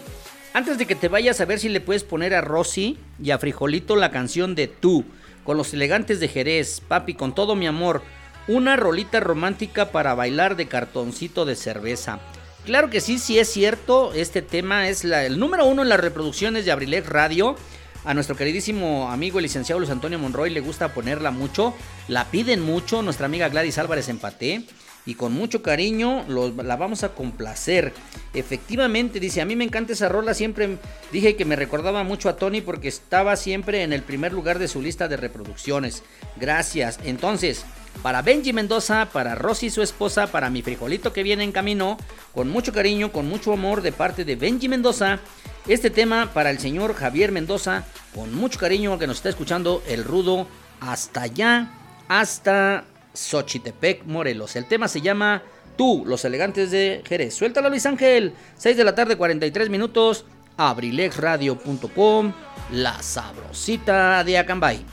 Antes 0.55 0.78
de 0.78 0.86
que 0.86 0.94
te 0.94 1.09
vayas 1.09 1.43
a 1.43 1.44
ver 1.44 1.59
si 1.59 1.69
le 1.69 1.82
puedes 1.82 2.02
poner 2.02 2.35
a 2.35 2.40
Rosy 2.40 2.97
y 3.23 3.31
a 3.31 3.39
Frijolito 3.39 3.94
la 3.94 4.10
canción 4.10 4.55
de 4.55 4.69
Tú, 4.69 5.05
con 5.44 5.59
los 5.59 5.74
elegantes 5.74 6.19
de 6.19 6.28
Jerez, 6.28 6.81
papi, 6.81 7.12
con 7.12 7.35
todo 7.35 7.56
mi 7.56 7.66
amor, 7.66 8.02
una 8.48 8.77
rolita 8.77 9.20
romántica 9.20 9.93
para 9.93 10.14
bailar 10.14 10.56
de 10.56 10.66
cartoncito 10.66 11.44
de 11.44 11.56
cerveza. 11.56 12.20
Claro 12.64 12.89
que 12.89 13.02
sí, 13.02 13.19
sí 13.19 13.39
es 13.39 13.52
cierto, 13.52 14.14
este 14.14 14.40
tema 14.40 14.89
es 14.89 15.05
el 15.05 15.39
número 15.39 15.66
uno 15.66 15.82
en 15.82 15.90
las 15.90 16.01
reproducciones 16.01 16.64
de 16.64 16.73
Abrilex 16.73 17.06
Radio. 17.09 17.56
A 18.04 18.14
nuestro 18.14 18.36
queridísimo 18.36 19.10
amigo 19.10 19.38
el 19.38 19.44
licenciado 19.44 19.78
Luis 19.78 19.92
Antonio 19.92 20.18
Monroy 20.18 20.50
le 20.50 20.60
gusta 20.60 20.92
ponerla 20.92 21.30
mucho, 21.30 21.72
la 22.08 22.24
piden 22.30 22.60
mucho, 22.60 23.00
nuestra 23.00 23.26
amiga 23.26 23.48
Gladys 23.48 23.78
Álvarez 23.78 24.08
Empaté 24.08 24.66
y 25.06 25.14
con 25.14 25.32
mucho 25.32 25.62
cariño 25.62 26.24
la 26.28 26.76
vamos 26.76 27.04
a 27.04 27.14
complacer. 27.14 27.92
Efectivamente, 28.34 29.20
dice, 29.20 29.40
a 29.40 29.44
mí 29.44 29.54
me 29.54 29.64
encanta 29.64 29.92
esa 29.92 30.08
rola, 30.08 30.34
siempre 30.34 30.78
dije 31.12 31.36
que 31.36 31.44
me 31.44 31.54
recordaba 31.54 32.02
mucho 32.02 32.28
a 32.28 32.36
Tony 32.36 32.60
porque 32.60 32.88
estaba 32.88 33.36
siempre 33.36 33.84
en 33.84 33.92
el 33.92 34.02
primer 34.02 34.32
lugar 34.32 34.58
de 34.58 34.66
su 34.66 34.82
lista 34.82 35.06
de 35.06 35.16
reproducciones. 35.16 36.02
Gracias. 36.40 36.98
Entonces, 37.04 37.64
para 38.02 38.23
Benji 38.23 38.52
Mendoza, 38.52 39.09
para 39.12 39.35
Rosy 39.35 39.70
su 39.70 39.82
esposa, 39.82 40.27
para 40.27 40.51
mi 40.51 40.62
frijolito 40.62 41.12
que 41.12 41.23
viene 41.23 41.44
en 41.44 41.52
camino, 41.52 41.98
con 42.35 42.48
mucho 42.48 42.73
cariño, 42.73 43.12
con 43.12 43.28
mucho 43.28 43.52
amor 43.52 43.82
de 43.82 43.93
parte 43.93 44.24
de 44.24 44.36
Benji 44.36 44.69
Mendoza, 44.69 45.20
este 45.66 45.90
tema 45.90 46.31
para 46.32 46.51
el 46.51 46.59
señor 46.59 46.94
Javier 46.94 47.31
Mendoza, 47.31 47.85
con 48.14 48.35
mucho 48.35 48.59
cariño 48.59 48.98
que 48.98 49.06
nos 49.06 49.16
está 49.16 49.28
escuchando 49.28 49.82
el 49.86 50.05
rudo 50.05 50.47
hasta 50.81 51.23
allá, 51.23 51.70
hasta 52.09 52.85
Xochitepec, 53.14 54.05
Morelos. 54.05 54.56
El 54.56 54.66
tema 54.66 54.89
se 54.89 55.01
llama 55.01 55.43
Tú, 55.77 56.05
los 56.06 56.24
elegantes 56.24 56.70
de 56.70 57.02
Jerez. 57.06 57.35
Suéltalo 57.35 57.70
Luis 57.70 57.86
Ángel, 57.86 58.35
6 58.56 58.77
de 58.77 58.85
la 58.85 58.94
tarde, 58.94 59.16
43 59.16 59.70
minutos, 59.70 60.24
abrilexradio.com, 60.56 62.32
la 62.73 63.02
sabrosita 63.02 64.24
de 64.24 64.39
Acambay. 64.39 64.85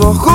Ojos 0.00 0.25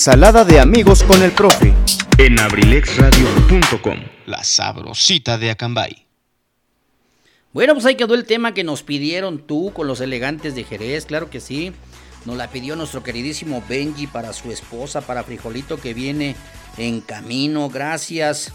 Ensalada 0.00 0.44
de 0.44 0.60
amigos 0.60 1.02
con 1.02 1.22
el 1.22 1.32
profe. 1.32 1.72
en 2.18 2.38
abrilexradio.com. 2.38 3.98
La 4.26 4.44
sabrosita 4.44 5.38
de 5.38 5.48
Acambay. 5.48 6.04
Bueno, 7.54 7.72
pues 7.72 7.86
ahí 7.86 7.94
quedó 7.94 8.14
el 8.14 8.26
tema 8.26 8.52
que 8.52 8.62
nos 8.62 8.82
pidieron 8.82 9.38
tú 9.38 9.72
con 9.72 9.86
los 9.86 10.02
elegantes 10.02 10.54
de 10.54 10.64
Jerez, 10.64 11.06
claro 11.06 11.30
que 11.30 11.40
sí. 11.40 11.72
Nos 12.26 12.36
la 12.36 12.50
pidió 12.50 12.76
nuestro 12.76 13.02
queridísimo 13.02 13.64
Benji 13.66 14.06
para 14.06 14.34
su 14.34 14.52
esposa, 14.52 15.00
para 15.00 15.24
Frijolito 15.24 15.80
que 15.80 15.94
viene 15.94 16.36
en 16.76 17.00
camino, 17.00 17.70
gracias. 17.70 18.52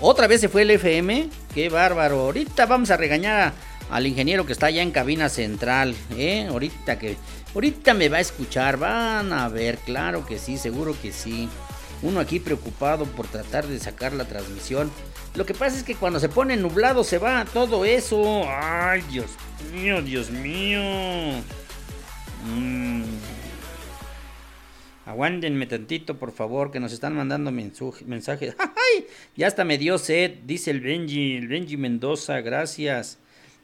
Otra 0.00 0.26
vez 0.26 0.40
se 0.40 0.48
fue 0.48 0.62
el 0.62 0.70
FM, 0.70 1.28
qué 1.54 1.68
bárbaro. 1.68 2.20
Ahorita 2.20 2.64
vamos 2.64 2.90
a 2.90 2.96
regañar 2.96 3.40
a- 3.48 3.52
al 3.90 4.06
ingeniero 4.06 4.46
que 4.46 4.52
está 4.52 4.66
allá 4.66 4.82
en 4.82 4.90
cabina 4.90 5.28
central, 5.28 5.94
¿eh? 6.16 6.46
Ahorita 6.48 6.98
que, 6.98 7.16
ahorita 7.54 7.94
me 7.94 8.08
va 8.08 8.18
a 8.18 8.20
escuchar, 8.20 8.76
van 8.76 9.32
a 9.32 9.48
ver, 9.48 9.78
claro 9.78 10.26
que 10.26 10.38
sí, 10.38 10.58
seguro 10.58 10.94
que 11.00 11.12
sí. 11.12 11.48
Uno 12.02 12.20
aquí 12.20 12.38
preocupado 12.38 13.06
por 13.06 13.26
tratar 13.26 13.66
de 13.66 13.78
sacar 13.80 14.12
la 14.12 14.24
transmisión. 14.24 14.90
Lo 15.34 15.44
que 15.44 15.54
pasa 15.54 15.76
es 15.76 15.82
que 15.82 15.96
cuando 15.96 16.20
se 16.20 16.28
pone 16.28 16.56
nublado 16.56 17.02
se 17.02 17.18
va 17.18 17.44
todo 17.44 17.84
eso. 17.84 18.44
Ay, 18.46 19.02
Dios 19.10 19.30
mío, 19.72 20.00
Dios 20.02 20.30
mío. 20.30 20.80
Mm. 22.46 23.02
Aguántenme 25.06 25.66
tantito, 25.66 26.18
por 26.18 26.32
favor, 26.32 26.70
que 26.70 26.80
nos 26.80 26.92
están 26.92 27.16
mandando 27.16 27.50
mensajes. 27.50 28.54
¡Ay! 28.58 29.06
Ya 29.36 29.46
hasta 29.46 29.64
me 29.64 29.78
dio 29.78 29.96
sed, 29.96 30.40
dice 30.44 30.70
el 30.70 30.80
Benji, 30.80 31.36
el 31.36 31.48
Benji 31.48 31.78
Mendoza, 31.78 32.40
gracias. 32.42 33.18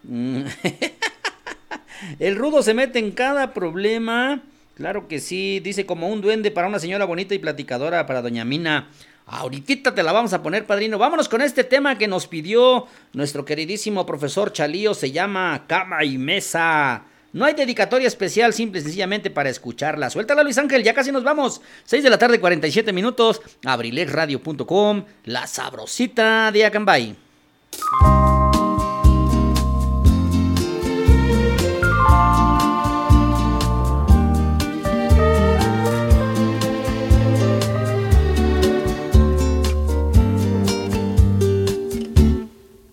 Mm. 0.08 0.44
El 2.18 2.36
rudo 2.36 2.62
se 2.62 2.74
mete 2.74 2.98
en 2.98 3.12
cada 3.12 3.54
problema. 3.54 4.42
Claro 4.76 5.06
que 5.08 5.20
sí, 5.20 5.60
dice 5.60 5.86
como 5.86 6.08
un 6.08 6.20
duende 6.20 6.50
para 6.50 6.68
una 6.68 6.78
señora 6.78 7.04
bonita 7.04 7.34
y 7.34 7.38
platicadora 7.38 8.06
para 8.06 8.22
doña 8.22 8.44
Mina. 8.44 8.88
Ahorita 9.26 9.94
te 9.94 10.02
la 10.02 10.12
vamos 10.12 10.32
a 10.32 10.42
poner, 10.42 10.66
padrino. 10.66 10.98
Vámonos 10.98 11.28
con 11.28 11.40
este 11.40 11.64
tema 11.64 11.96
que 11.96 12.08
nos 12.08 12.26
pidió 12.26 12.86
nuestro 13.14 13.44
queridísimo 13.44 14.04
profesor 14.04 14.52
Chalío. 14.52 14.92
Se 14.92 15.12
llama 15.12 15.64
Cama 15.66 16.04
y 16.04 16.18
Mesa. 16.18 17.04
No 17.32 17.44
hay 17.44 17.54
dedicatoria 17.54 18.06
especial, 18.06 18.52
simple 18.52 18.80
y 18.80 18.82
sencillamente 18.84 19.30
para 19.30 19.48
escucharla. 19.48 20.10
Suéltala, 20.10 20.44
Luis 20.44 20.58
Ángel, 20.58 20.84
ya 20.84 20.94
casi 20.94 21.10
nos 21.10 21.24
vamos. 21.24 21.62
6 21.84 22.04
de 22.04 22.10
la 22.10 22.18
tarde, 22.18 22.38
47 22.38 22.92
minutos. 22.92 23.40
Abrilexradio.com, 23.64 25.04
la 25.24 25.46
sabrosita 25.46 26.52
de 26.52 26.66
Acambay. 26.66 27.16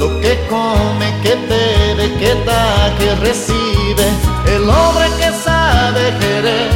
lo 0.00 0.08
que 0.18 0.34
come, 0.48 1.08
que 1.22 1.34
bebe, 1.50 2.06
que 2.18 2.34
da, 2.46 2.90
que 2.98 3.14
recibe. 3.16 4.06
El 4.46 4.62
hombre 4.68 5.06
que 5.18 5.30
sabe 5.46 6.02
querer 6.22 6.70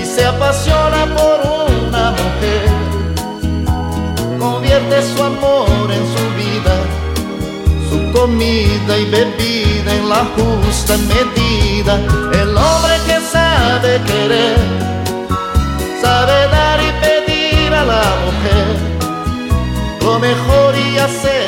y 0.00 0.04
se 0.04 0.24
apasiona 0.24 1.00
por 1.18 1.36
una 1.66 2.12
mujer, 2.20 2.68
convierte 4.38 4.96
su 5.10 5.20
amor 5.24 5.86
en 5.98 6.04
su 6.14 6.24
vida, 6.42 6.74
su 7.90 7.98
comida 8.16 8.92
y 8.96 9.04
bebida 9.16 9.90
en 9.98 10.08
la 10.08 10.22
justa 10.36 10.96
medida. 11.14 11.94
El 12.42 12.56
hombre 12.56 12.94
que 13.08 13.18
sabe 13.36 14.00
querer, 14.06 14.58
sabe 16.00 16.36
dar 16.56 16.78
y 16.88 16.90
pedir 17.04 17.74
a 17.74 17.84
la 17.84 18.04
mujer 18.24 18.98
lo 20.08 20.18
mejor 20.18 20.74
y 20.76 20.98
hacer 20.98 21.47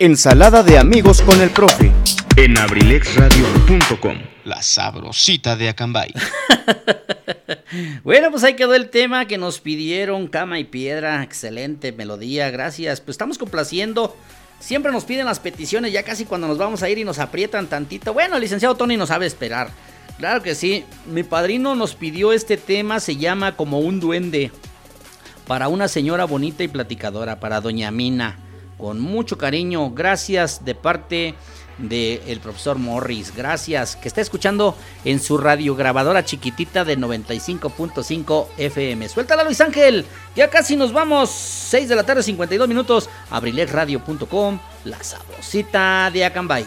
Ensalada 0.00 0.62
de 0.62 0.78
amigos 0.78 1.20
con 1.22 1.40
el 1.40 1.50
profe. 1.50 1.90
en 2.36 2.56
abrilexradio.com. 2.56 4.16
La 4.44 4.62
sabrosita 4.62 5.56
de 5.56 5.68
Acambay. 5.68 6.12
Bueno, 8.02 8.30
pues 8.30 8.44
ahí 8.44 8.54
quedó 8.54 8.74
el 8.74 8.88
tema 8.88 9.26
que 9.26 9.36
nos 9.36 9.60
pidieron, 9.60 10.26
Cama 10.26 10.58
y 10.58 10.64
Piedra, 10.64 11.22
excelente 11.22 11.92
melodía, 11.92 12.50
gracias. 12.50 13.00
Pues 13.02 13.14
estamos 13.14 13.36
complaciendo 13.36 14.16
Siempre 14.58 14.90
nos 14.90 15.04
piden 15.04 15.26
las 15.26 15.38
peticiones 15.38 15.92
ya 15.92 16.02
casi 16.02 16.24
cuando 16.24 16.48
nos 16.48 16.58
vamos 16.58 16.82
a 16.82 16.88
ir 16.88 16.98
y 16.98 17.04
nos 17.04 17.18
aprietan 17.18 17.68
tantito. 17.68 18.12
Bueno, 18.12 18.36
el 18.36 18.40
licenciado 18.40 18.74
Tony 18.74 18.96
no 18.96 19.06
sabe 19.06 19.26
esperar. 19.26 19.70
Claro 20.18 20.42
que 20.42 20.54
sí. 20.54 20.84
Mi 21.06 21.22
padrino 21.22 21.74
nos 21.76 21.94
pidió 21.94 22.32
este 22.32 22.56
tema, 22.56 23.00
se 23.00 23.16
llama 23.16 23.54
Como 23.54 23.80
un 23.80 24.00
duende. 24.00 24.50
Para 25.46 25.68
una 25.68 25.88
señora 25.88 26.24
bonita 26.24 26.64
y 26.64 26.68
platicadora, 26.68 27.38
para 27.38 27.60
doña 27.60 27.90
Mina. 27.90 28.47
Con 28.78 29.00
mucho 29.00 29.36
cariño, 29.36 29.90
gracias 29.90 30.64
de 30.64 30.74
parte 30.74 31.34
del 31.78 32.40
profesor 32.40 32.78
Morris. 32.78 33.34
Gracias, 33.34 33.96
que 33.96 34.08
está 34.08 34.20
escuchando 34.20 34.76
en 35.04 35.20
su 35.20 35.38
radiograbadora 35.38 36.24
chiquitita 36.24 36.84
de 36.84 36.98
95.5 36.98 38.46
FM. 38.56 39.08
Suéltala 39.08 39.44
Luis 39.44 39.60
Ángel, 39.60 40.04
ya 40.34 40.48
casi 40.48 40.76
nos 40.76 40.92
vamos. 40.92 41.30
6 41.30 41.88
de 41.88 41.96
la 41.96 42.04
tarde, 42.04 42.22
52 42.22 42.68
minutos. 42.68 43.08
Abrilesradio.com, 43.30 44.58
la 44.84 45.02
sabrosita 45.02 46.10
de 46.12 46.24
Acambay. 46.24 46.64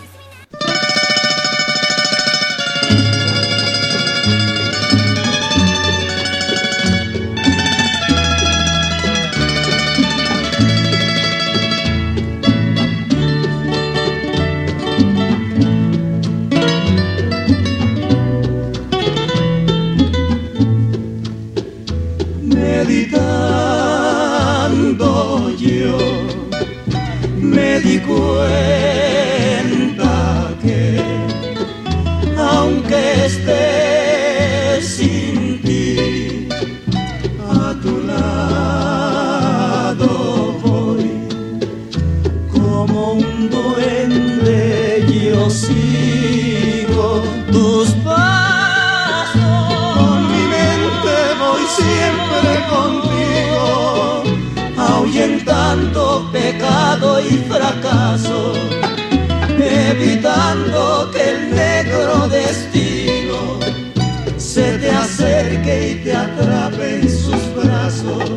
Cuenta 28.18 30.16
que 30.62 30.82
aunque 32.38 33.02
esté 33.26 34.82
sin 34.82 35.62
ti 35.62 36.48
a 37.50 37.74
tu 37.84 37.94
lado 38.12 38.92
voy 40.64 41.08
como 42.52 42.98
un 43.14 43.50
duende 43.50 44.60
yo 45.08 45.44
sigo 45.50 47.08
tus 47.52 47.88
pasos. 48.06 49.42
Con 49.98 50.20
mi 50.32 50.44
mente 50.56 51.16
voy 51.42 51.64
siempre 51.80 52.50
contigo 52.70 53.01
ahuyentando 55.72 56.30
pecado 56.32 57.20
y 57.22 57.38
fracaso 57.50 58.54
evitando 59.60 61.10
que 61.14 61.30
el 61.30 61.56
negro 61.56 62.28
destino 62.28 63.60
se 64.38 64.78
te 64.80 64.90
acerque 64.90 65.92
y 65.92 66.04
te 66.04 66.16
atrape 66.16 67.02
en 67.02 67.10
sus 67.10 67.56
brazos. 67.56 68.32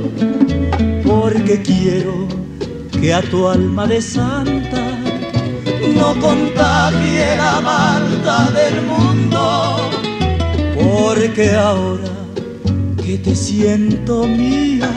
Porque 1.03 1.63
quiero 1.63 2.29
que 3.01 3.15
a 3.15 3.23
tu 3.23 3.49
alma 3.49 3.87
de 3.87 4.03
santa 4.03 4.85
no 5.97 6.15
contagie 6.21 7.37
la 7.37 7.61
maldad 7.61 8.51
del 8.51 8.83
mundo, 8.83 9.91
porque 10.75 11.53
ahora 11.55 12.15
que 13.03 13.19
te 13.19 13.35
siento 13.35 14.27
mía, 14.27 14.91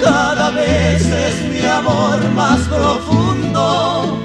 cada 0.00 0.50
vez 0.50 1.04
es 1.04 1.42
mi 1.50 1.66
amor 1.66 2.18
más 2.34 2.60
profundo, 2.68 4.18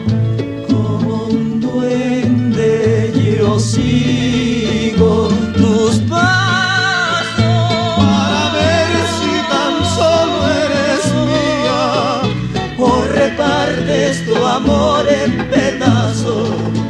como 0.68 1.26
un 1.26 1.62
duende 1.62 3.14
yo 3.38 3.60
sigo 3.60 5.30
tus 5.56 5.95
pasos 6.10 7.38
para 7.98 8.44
ver 8.58 8.90
si 9.18 9.34
tan 9.52 9.74
solo 9.95 10.38
eres 10.66 11.06
mía 11.30 11.84
o 12.78 13.06
repartes 13.14 14.26
tu 14.26 14.45
amor 14.45 15.06
en 15.08 15.32
pedazos. 15.50 16.82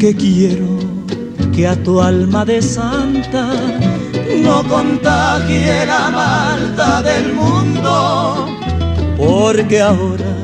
Porque 0.00 0.16
quiero 0.16 0.78
que 1.54 1.68
a 1.68 1.76
tu 1.82 2.00
alma 2.00 2.42
de 2.46 2.62
santa 2.62 3.52
no 4.42 4.66
contagie 4.66 5.84
la 5.84 6.08
maldad 6.08 7.04
del 7.04 7.34
mundo. 7.34 8.46
Porque 9.18 9.82
ahora 9.82 10.34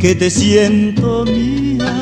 que 0.00 0.16
te 0.16 0.28
siento 0.30 1.24
mía, 1.26 1.94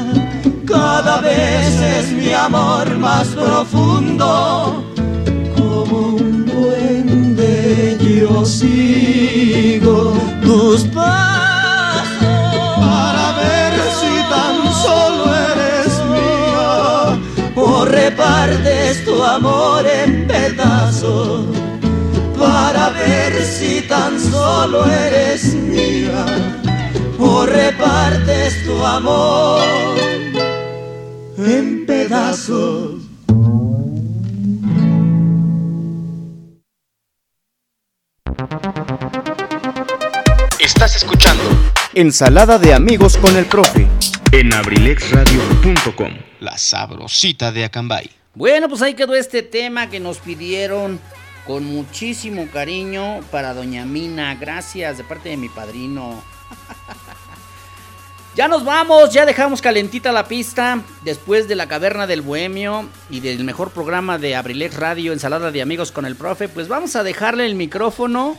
cada 0.64 1.20
vez 1.20 1.78
es 1.98 2.12
mi 2.12 2.32
amor 2.32 2.96
más 2.96 3.26
profundo. 3.26 4.90
Como 5.54 5.98
un 6.16 6.46
duende 6.46 7.98
yo 8.00 8.42
sigo 8.46 10.14
tus 10.42 10.84
pasos 10.84 11.33
o 18.14 18.16
repartes 18.16 19.04
tu 19.04 19.22
amor 19.22 19.84
en 19.86 20.26
pedazos 20.26 21.46
para 22.38 22.90
ver 22.90 23.42
si 23.44 23.82
tan 23.82 24.20
solo 24.20 24.86
eres 24.86 25.54
mía 25.54 26.24
o 27.18 27.46
repartes 27.46 28.64
tu 28.64 28.84
amor 28.84 29.60
en 31.38 31.86
pedazos. 31.86 33.02
Estás 40.60 40.96
escuchando 40.96 41.42
Ensalada 41.94 42.58
de 42.58 42.74
amigos 42.74 43.16
con 43.16 43.36
el 43.36 43.46
profe. 43.46 43.86
en 44.32 44.52
abrilexradio.com. 44.52 46.33
Sabrosita 46.56 47.52
de 47.52 47.64
Acambay. 47.64 48.10
Bueno, 48.34 48.68
pues 48.68 48.82
ahí 48.82 48.94
quedó 48.94 49.14
este 49.14 49.42
tema 49.42 49.88
que 49.90 50.00
nos 50.00 50.18
pidieron 50.18 51.00
con 51.46 51.64
muchísimo 51.64 52.48
cariño 52.52 53.20
para 53.30 53.54
doña 53.54 53.84
Mina. 53.84 54.34
Gracias 54.34 54.98
de 54.98 55.04
parte 55.04 55.28
de 55.28 55.36
mi 55.36 55.48
padrino. 55.48 56.22
Ya 58.36 58.48
nos 58.48 58.64
vamos, 58.64 59.12
ya 59.12 59.26
dejamos 59.26 59.62
calentita 59.62 60.10
la 60.10 60.26
pista 60.26 60.82
después 61.04 61.46
de 61.46 61.54
la 61.54 61.68
caverna 61.68 62.08
del 62.08 62.20
bohemio 62.20 62.88
y 63.08 63.20
del 63.20 63.44
mejor 63.44 63.70
programa 63.70 64.18
de 64.18 64.34
Abrilex 64.34 64.74
Radio, 64.74 65.12
Ensalada 65.12 65.52
de 65.52 65.62
Amigos 65.62 65.92
con 65.92 66.04
el 66.04 66.16
Profe. 66.16 66.48
Pues 66.48 66.66
vamos 66.66 66.96
a 66.96 67.04
dejarle 67.04 67.46
el 67.46 67.54
micrófono 67.54 68.36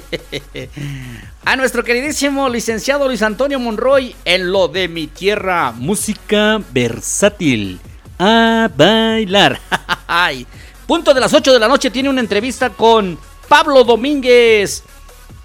a 1.44 1.56
nuestro 1.56 1.84
queridísimo 1.84 2.48
licenciado 2.48 3.06
Luis 3.06 3.22
Antonio 3.22 3.58
Monroy 3.58 4.14
en 4.24 4.52
lo 4.52 4.68
de 4.68 4.88
mi 4.88 5.06
tierra, 5.06 5.72
música 5.72 6.60
versátil. 6.72 7.80
A 8.18 8.70
bailar. 8.74 9.60
Punto 10.86 11.12
de 11.12 11.20
las 11.20 11.34
8 11.34 11.52
de 11.52 11.58
la 11.58 11.68
noche 11.68 11.90
tiene 11.90 12.08
una 12.08 12.20
entrevista 12.20 12.70
con 12.70 13.18
Pablo 13.48 13.84
Domínguez. 13.84 14.84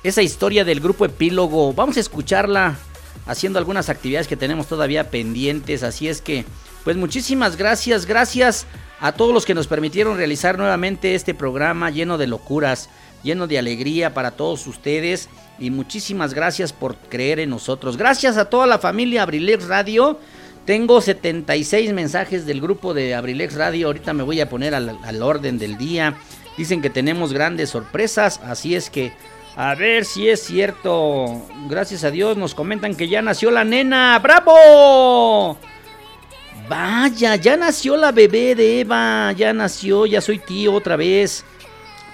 Esa 0.03 0.21
historia 0.21 0.63
del 0.63 0.79
grupo 0.79 1.05
Epílogo. 1.05 1.73
Vamos 1.73 1.97
a 1.97 1.99
escucharla 1.99 2.77
haciendo 3.25 3.59
algunas 3.59 3.89
actividades 3.89 4.27
que 4.27 4.37
tenemos 4.37 4.67
todavía 4.67 5.09
pendientes. 5.09 5.83
Así 5.83 6.07
es 6.07 6.21
que, 6.21 6.45
pues 6.83 6.95
muchísimas 6.95 7.57
gracias. 7.57 8.05
Gracias 8.05 8.67
a 8.99 9.13
todos 9.13 9.33
los 9.33 9.45
que 9.45 9.55
nos 9.55 9.67
permitieron 9.67 10.15
realizar 10.15 10.57
nuevamente 10.57 11.15
este 11.15 11.33
programa 11.33 11.89
lleno 11.89 12.19
de 12.19 12.27
locuras, 12.27 12.89
lleno 13.23 13.47
de 13.47 13.57
alegría 13.57 14.13
para 14.13 14.31
todos 14.31 14.65
ustedes. 14.67 15.29
Y 15.59 15.69
muchísimas 15.69 16.33
gracias 16.33 16.73
por 16.73 16.95
creer 16.95 17.39
en 17.39 17.49
nosotros. 17.49 17.97
Gracias 17.97 18.37
a 18.37 18.45
toda 18.45 18.67
la 18.67 18.79
familia 18.79 19.23
Abrilex 19.23 19.67
Radio. 19.67 20.19
Tengo 20.65 21.01
76 21.01 21.93
mensajes 21.93 22.45
del 22.45 22.61
grupo 22.61 22.93
de 22.93 23.15
Abrilex 23.15 23.55
Radio. 23.55 23.87
Ahorita 23.87 24.13
me 24.13 24.23
voy 24.23 24.41
a 24.41 24.49
poner 24.49 24.75
al, 24.75 24.97
al 25.03 25.23
orden 25.23 25.57
del 25.57 25.77
día. 25.77 26.15
Dicen 26.57 26.81
que 26.81 26.89
tenemos 26.89 27.33
grandes 27.33 27.69
sorpresas. 27.69 28.39
Así 28.43 28.75
es 28.75 28.89
que 28.89 29.13
a 29.55 29.75
ver 29.75 30.05
si 30.05 30.29
es 30.29 30.41
cierto. 30.41 31.41
Gracias 31.67 32.03
a 32.03 32.11
Dios 32.11 32.37
nos 32.37 32.55
comentan 32.55 32.95
que 32.95 33.07
ya 33.07 33.21
nació 33.21 33.51
la 33.51 33.63
nena. 33.63 34.17
¡Bravo! 34.19 35.57
Vaya, 36.69 37.35
ya 37.35 37.57
nació 37.57 37.97
la 37.97 38.11
bebé 38.11 38.55
de 38.55 38.81
Eva. 38.81 39.33
Ya 39.33 39.51
nació, 39.51 40.05
ya 40.05 40.21
soy 40.21 40.39
tío 40.39 40.73
otra 40.73 40.95
vez. 40.95 41.43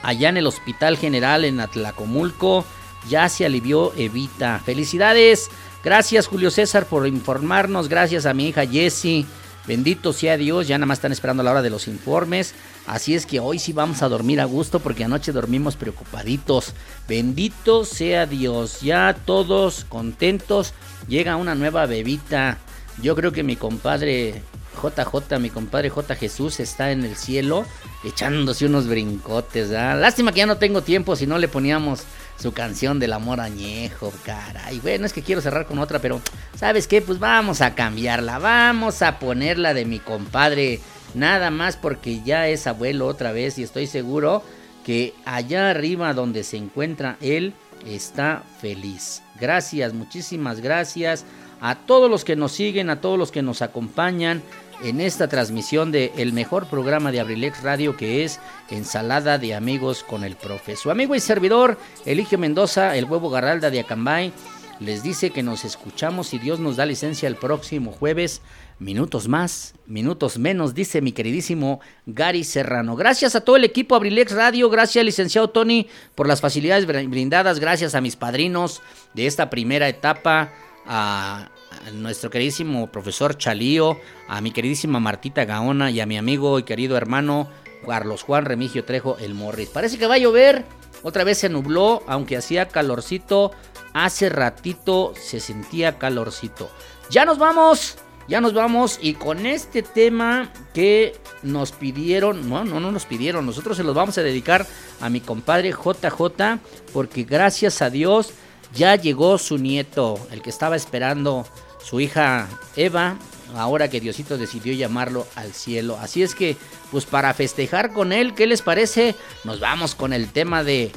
Allá 0.07 0.29
en 0.29 0.38
el 0.38 0.47
Hospital 0.47 0.95
General 0.95 1.43
en 1.43 1.59
Atlacomulco. 1.59 2.63
Ya 3.09 3.27
se 3.27 3.45
alivió 3.45 3.93
Evita. 3.97 4.59
Felicidades. 4.59 5.49
Gracias 5.84 6.27
Julio 6.27 6.49
César 6.49 6.85
por 6.85 7.05
informarnos. 7.05 7.89
Gracias 7.89 8.25
a 8.25 8.34
mi 8.34 8.47
hija 8.47 8.65
Jessie. 8.65 9.25
Bendito 9.67 10.13
sea 10.13 10.38
Dios. 10.38 10.69
Ya 10.69 10.77
nada 10.77 10.85
más 10.85 10.99
están 10.99 11.11
esperando 11.11 11.43
la 11.43 11.51
hora 11.51 11.61
de 11.61 11.69
los 11.69 11.89
informes. 11.89 12.55
Así 12.88 13.15
es 13.15 13.25
que 13.25 13.41
hoy 13.41 13.59
sí 13.59 13.73
vamos 13.73 14.01
a 14.01 14.07
dormir 14.07 14.39
a 14.39 14.45
gusto 14.45 14.79
porque 14.79 15.03
anoche 15.03 15.34
dormimos 15.34 15.75
preocupaditos. 15.75 16.73
Bendito 17.09 17.84
sea 17.84 18.25
Dios. 18.25 18.79
Ya 18.79 19.13
todos 19.25 19.84
contentos. 19.89 20.73
Llega 21.09 21.35
una 21.35 21.53
nueva 21.53 21.85
bebita. 21.85 22.59
Yo 23.01 23.13
creo 23.13 23.34
que 23.34 23.43
mi 23.43 23.57
compadre 23.57 24.41
JJ, 24.82 25.40
mi 25.40 25.49
compadre 25.49 25.90
J 25.90 26.16
Jesús 26.16 26.60
está 26.60 26.91
en 26.91 27.04
el 27.04 27.16
cielo 27.16 27.66
echándose 28.04 28.66
unos 28.66 28.88
brincotes. 28.88 29.70
Lástima 29.70 30.32
que 30.32 30.40
ya 30.40 30.45
no 30.45 30.58
tengo 30.58 30.82
tiempo 30.82 31.16
si 31.16 31.28
no 31.28 31.38
le 31.38 31.48
poníamos 31.48 32.04
su 32.40 32.54
canción 32.54 32.99
del 32.99 33.14
amor 33.14 33.40
añejo, 33.40 34.14
caray. 34.24 34.80
Bueno, 34.80 35.06
es 35.06 35.14
que 35.14 35.24
quiero 35.24 35.41
cerrar 35.41 35.66
con 35.66 35.80
otra, 35.80 35.99
pero 35.99 36.22
¿sabes 36.56 36.88
qué? 36.88 37.02
Pues 37.02 37.20
vamos 37.20 37.62
a 37.62 37.74
cambiarla, 37.74 38.40
vamos 38.40 39.02
a 39.02 39.20
ponerla 39.20 39.74
de 39.74 39.86
mi 39.86 39.99
compadre. 39.99 40.80
Nada 41.14 41.49
más 41.49 41.78
porque 41.78 42.22
ya 42.24 42.48
es 42.48 42.68
abuelo 42.68 43.08
otra 43.08 43.32
vez 43.32 43.58
y 43.58 43.64
estoy 43.64 43.88
seguro 43.88 44.44
que 44.86 45.14
allá 45.26 45.70
arriba 45.70 46.14
donde 46.14 46.44
se 46.44 46.58
encuentra 46.58 47.18
él 47.22 47.54
está 47.86 48.44
feliz. 48.62 49.22
Gracias, 49.40 49.94
muchísimas 49.94 50.62
gracias 50.62 51.26
a 51.60 51.76
todos 51.76 52.10
los 52.10 52.24
que 52.24 52.36
nos 52.36 52.52
siguen, 52.52 52.90
a 52.90 53.02
todos 53.02 53.18
los 53.18 53.32
que 53.32 53.41
nos 53.41 53.62
acompañan 53.62 54.44
en 54.84 55.02
esta 55.02 55.28
transmisión 55.28 55.91
de 55.91 56.12
el 56.18 56.34
mejor 56.34 56.68
programa 56.68 57.12
de 57.12 57.20
Abrilex 57.20 57.64
Radio 57.64 57.98
que 57.98 58.24
es 58.24 58.40
Ensalada 58.70 59.38
de 59.38 59.56
Amigos 59.56 60.04
con 60.04 60.24
el 60.24 60.36
Profe. 60.36 60.76
Su 60.76 60.91
amigo 60.91 61.16
y 61.16 61.20
servidor, 61.20 61.78
Eligio 62.06 62.38
Mendoza, 62.38 62.95
el 62.95 63.06
huevo 63.06 63.30
Garralda 63.30 63.70
de 63.70 63.80
Acambay, 63.80 64.34
les 64.80 65.02
dice 65.02 65.32
que 65.32 65.41
nos 65.41 65.66
escuchamos 65.66 66.34
y 66.34 66.40
Dios 66.40 66.60
nos 66.60 66.76
da 66.76 66.86
licencia 66.86 67.28
el 67.28 67.36
próximo 67.36 67.91
jueves. 67.91 68.41
Minutos 68.80 69.28
más, 69.28 69.74
minutos 69.88 70.38
menos, 70.38 70.76
dice 70.76 71.02
mi 71.02 71.12
queridísimo 71.12 71.80
Gary 72.06 72.44
Serrano. 72.44 72.95
Gracias 72.95 73.36
a 73.36 73.41
todo 73.41 73.56
el 73.56 73.64
equipo 73.64 73.95
Abrilex 73.95 74.34
Radio, 74.34 74.70
gracias 74.70 75.04
licenciado 75.04 75.49
Tony 75.49 75.88
por 76.14 76.28
las 76.28 76.41
facilidades 76.41 76.86
brindadas, 76.86 77.60
gracias 77.60 77.95
a 77.95 78.02
mis 78.02 78.16
padrinos 78.16 78.82
de 79.16 79.26
esta 79.26 79.49
primera 79.49 79.90
etapa, 79.90 80.52
a 80.86 81.49
nuestro 81.94 82.30
queridísimo 82.30 82.88
profesor 82.88 83.38
Chalío, 83.38 83.99
a 84.28 84.41
mi 84.41 84.52
queridísima 84.52 84.99
Martita 84.99 85.45
Gaona 85.45 85.91
y 85.91 85.99
a 85.99 86.06
mi 86.06 86.18
amigo 86.18 86.60
y 86.60 86.64
querido 86.64 86.98
hermano 86.98 87.49
Carlos 87.86 88.24
Juan 88.24 88.45
Remigio 88.45 88.86
Trejo 88.86 89.18
el 89.20 89.34
Morris. 89.34 89.70
Parece 89.70 89.98
que 89.98 90.08
va 90.08 90.16
a 90.16 90.20
llover, 90.20 90.66
otra 91.04 91.24
vez 91.24 91.38
se 91.40 91.49
nubló, 91.49 92.04
aunque 92.08 92.38
hacía 92.38 92.68
calorcito, 92.68 93.52
hace 93.94 94.30
ratito 94.30 95.14
se 95.20 95.40
sentía 95.40 95.98
calorcito. 95.98 96.70
Ya 97.10 97.26
nos 97.26 97.38
vamos, 97.38 97.98
ya 98.28 98.41
nos 98.41 98.54
vamos 98.54 98.99
y 99.02 99.14
con 99.14 99.45
este 99.45 99.84
tema 99.84 100.52
que 100.74 101.16
nos 101.44 101.72
pidieron, 101.72 102.49
no, 102.49 102.66
no, 102.66 102.80
no 102.80 102.91
nos 102.91 103.06
pidieron, 103.06 103.45
nosotros 103.45 103.78
se 103.78 103.84
los 103.84 103.95
vamos 103.95 104.18
a 104.18 104.24
dedicar 104.24 104.66
a 104.99 105.10
mi 105.10 105.22
compadre 105.22 105.72
JJ 105.72 106.60
porque 106.94 107.24
gracias 107.24 107.82
a 107.82 107.90
Dios 107.90 108.34
ya 108.74 108.95
llegó 108.95 109.38
su 109.38 109.58
nieto, 109.58 110.20
el 110.32 110.41
que 110.41 110.49
estaba 110.49 110.76
esperando 110.76 111.45
su 111.88 111.99
hija 111.99 112.47
Eva, 112.76 113.18
ahora 113.55 113.89
que 113.89 114.01
Diosito 114.01 114.38
decidió 114.38 114.73
llamarlo 114.73 115.26
al 115.35 115.53
cielo. 115.53 115.97
Así 116.01 116.22
es 116.22 116.35
que, 116.35 116.57
pues 116.91 117.05
para 117.05 117.34
festejar 117.34 117.93
con 117.93 118.11
él, 118.11 118.34
¿qué 118.34 118.45
les 118.45 118.61
parece? 118.61 119.15
Nos 119.45 119.59
vamos 119.59 119.95
con 119.95 120.11
el 120.11 120.30
tema 120.30 120.64
de 120.64 120.91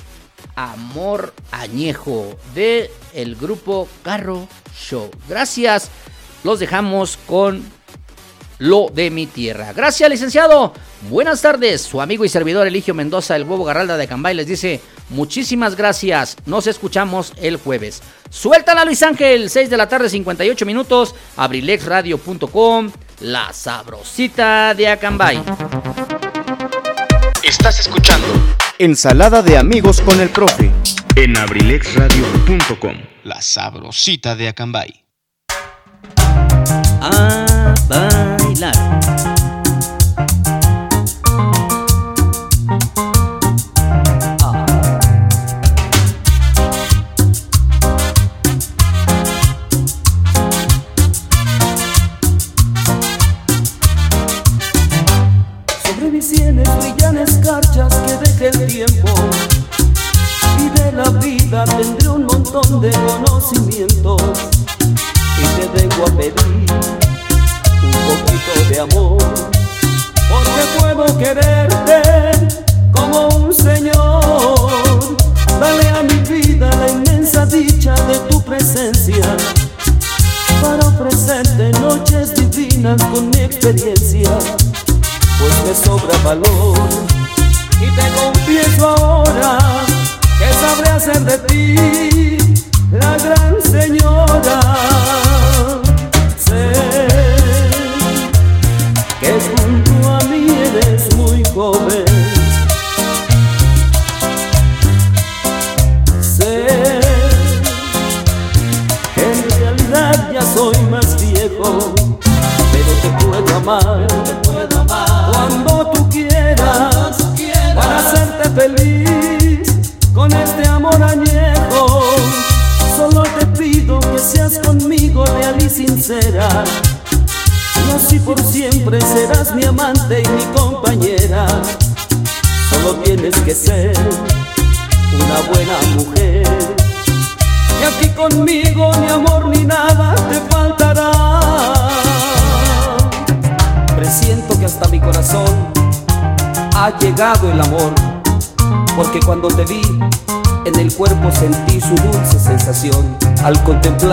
Amor 0.56 1.32
Añejo 1.52 2.36
de 2.54 2.90
el 3.14 3.36
grupo 3.36 3.88
Carro 4.02 4.48
Show. 4.74 5.10
Gracias. 5.28 5.90
Los 6.42 6.58
dejamos 6.58 7.18
con 7.26 7.62
lo 8.58 8.88
de 8.92 9.10
mi 9.10 9.26
tierra. 9.26 9.72
Gracias, 9.72 10.10
licenciado. 10.10 10.74
Buenas 11.08 11.40
tardes. 11.40 11.82
Su 11.82 12.00
amigo 12.00 12.24
y 12.24 12.28
servidor 12.28 12.66
Eligio 12.66 12.94
Mendoza, 12.94 13.36
el 13.36 13.44
huevo 13.44 13.64
Garralda 13.64 13.96
de 13.96 14.08
Cambay, 14.08 14.34
les 14.34 14.46
dice 14.46 14.80
muchísimas 15.10 15.76
gracias. 15.76 16.36
Nos 16.46 16.66
escuchamos 16.66 17.32
el 17.36 17.56
jueves. 17.56 18.02
Suéltala, 18.30 18.84
Luis 18.84 19.02
Ángel. 19.02 19.50
6 19.50 19.68
de 19.70 19.76
la 19.76 19.88
tarde, 19.88 20.08
58 20.08 20.64
minutos. 20.66 21.14
Abrilexradio.com. 21.36 22.90
La 23.20 23.52
sabrosita 23.52 24.74
de 24.74 24.88
Acambay. 24.88 25.42
Estás 27.42 27.80
escuchando 27.80 28.26
Ensalada 28.78 29.42
de 29.42 29.58
amigos 29.58 30.00
con 30.00 30.20
el 30.20 30.30
profe. 30.30 30.70
en 31.16 31.36
abrilexradio.com. 31.36 32.96
La 33.24 33.42
sabrosita 33.42 34.34
de 34.36 34.48
Acambay. 34.48 35.04
A 37.02 37.74
bailar. 37.88 38.30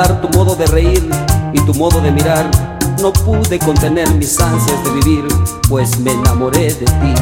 Tu 0.06 0.30
modo 0.38 0.56
de 0.56 0.68
reír 0.68 1.10
y 1.54 1.60
tu 1.62 1.74
modo 1.74 2.00
de 2.00 2.12
mirar, 2.12 2.50
no 3.02 3.12
pude 3.12 3.58
contener 3.58 4.08
mis 4.14 4.40
ansias 4.40 4.84
de 4.84 4.92
vivir, 4.92 5.28
pues 5.68 6.00
me 6.00 6.12
enamoré 6.12 6.72
de 6.74 6.86
ti. 6.86 7.14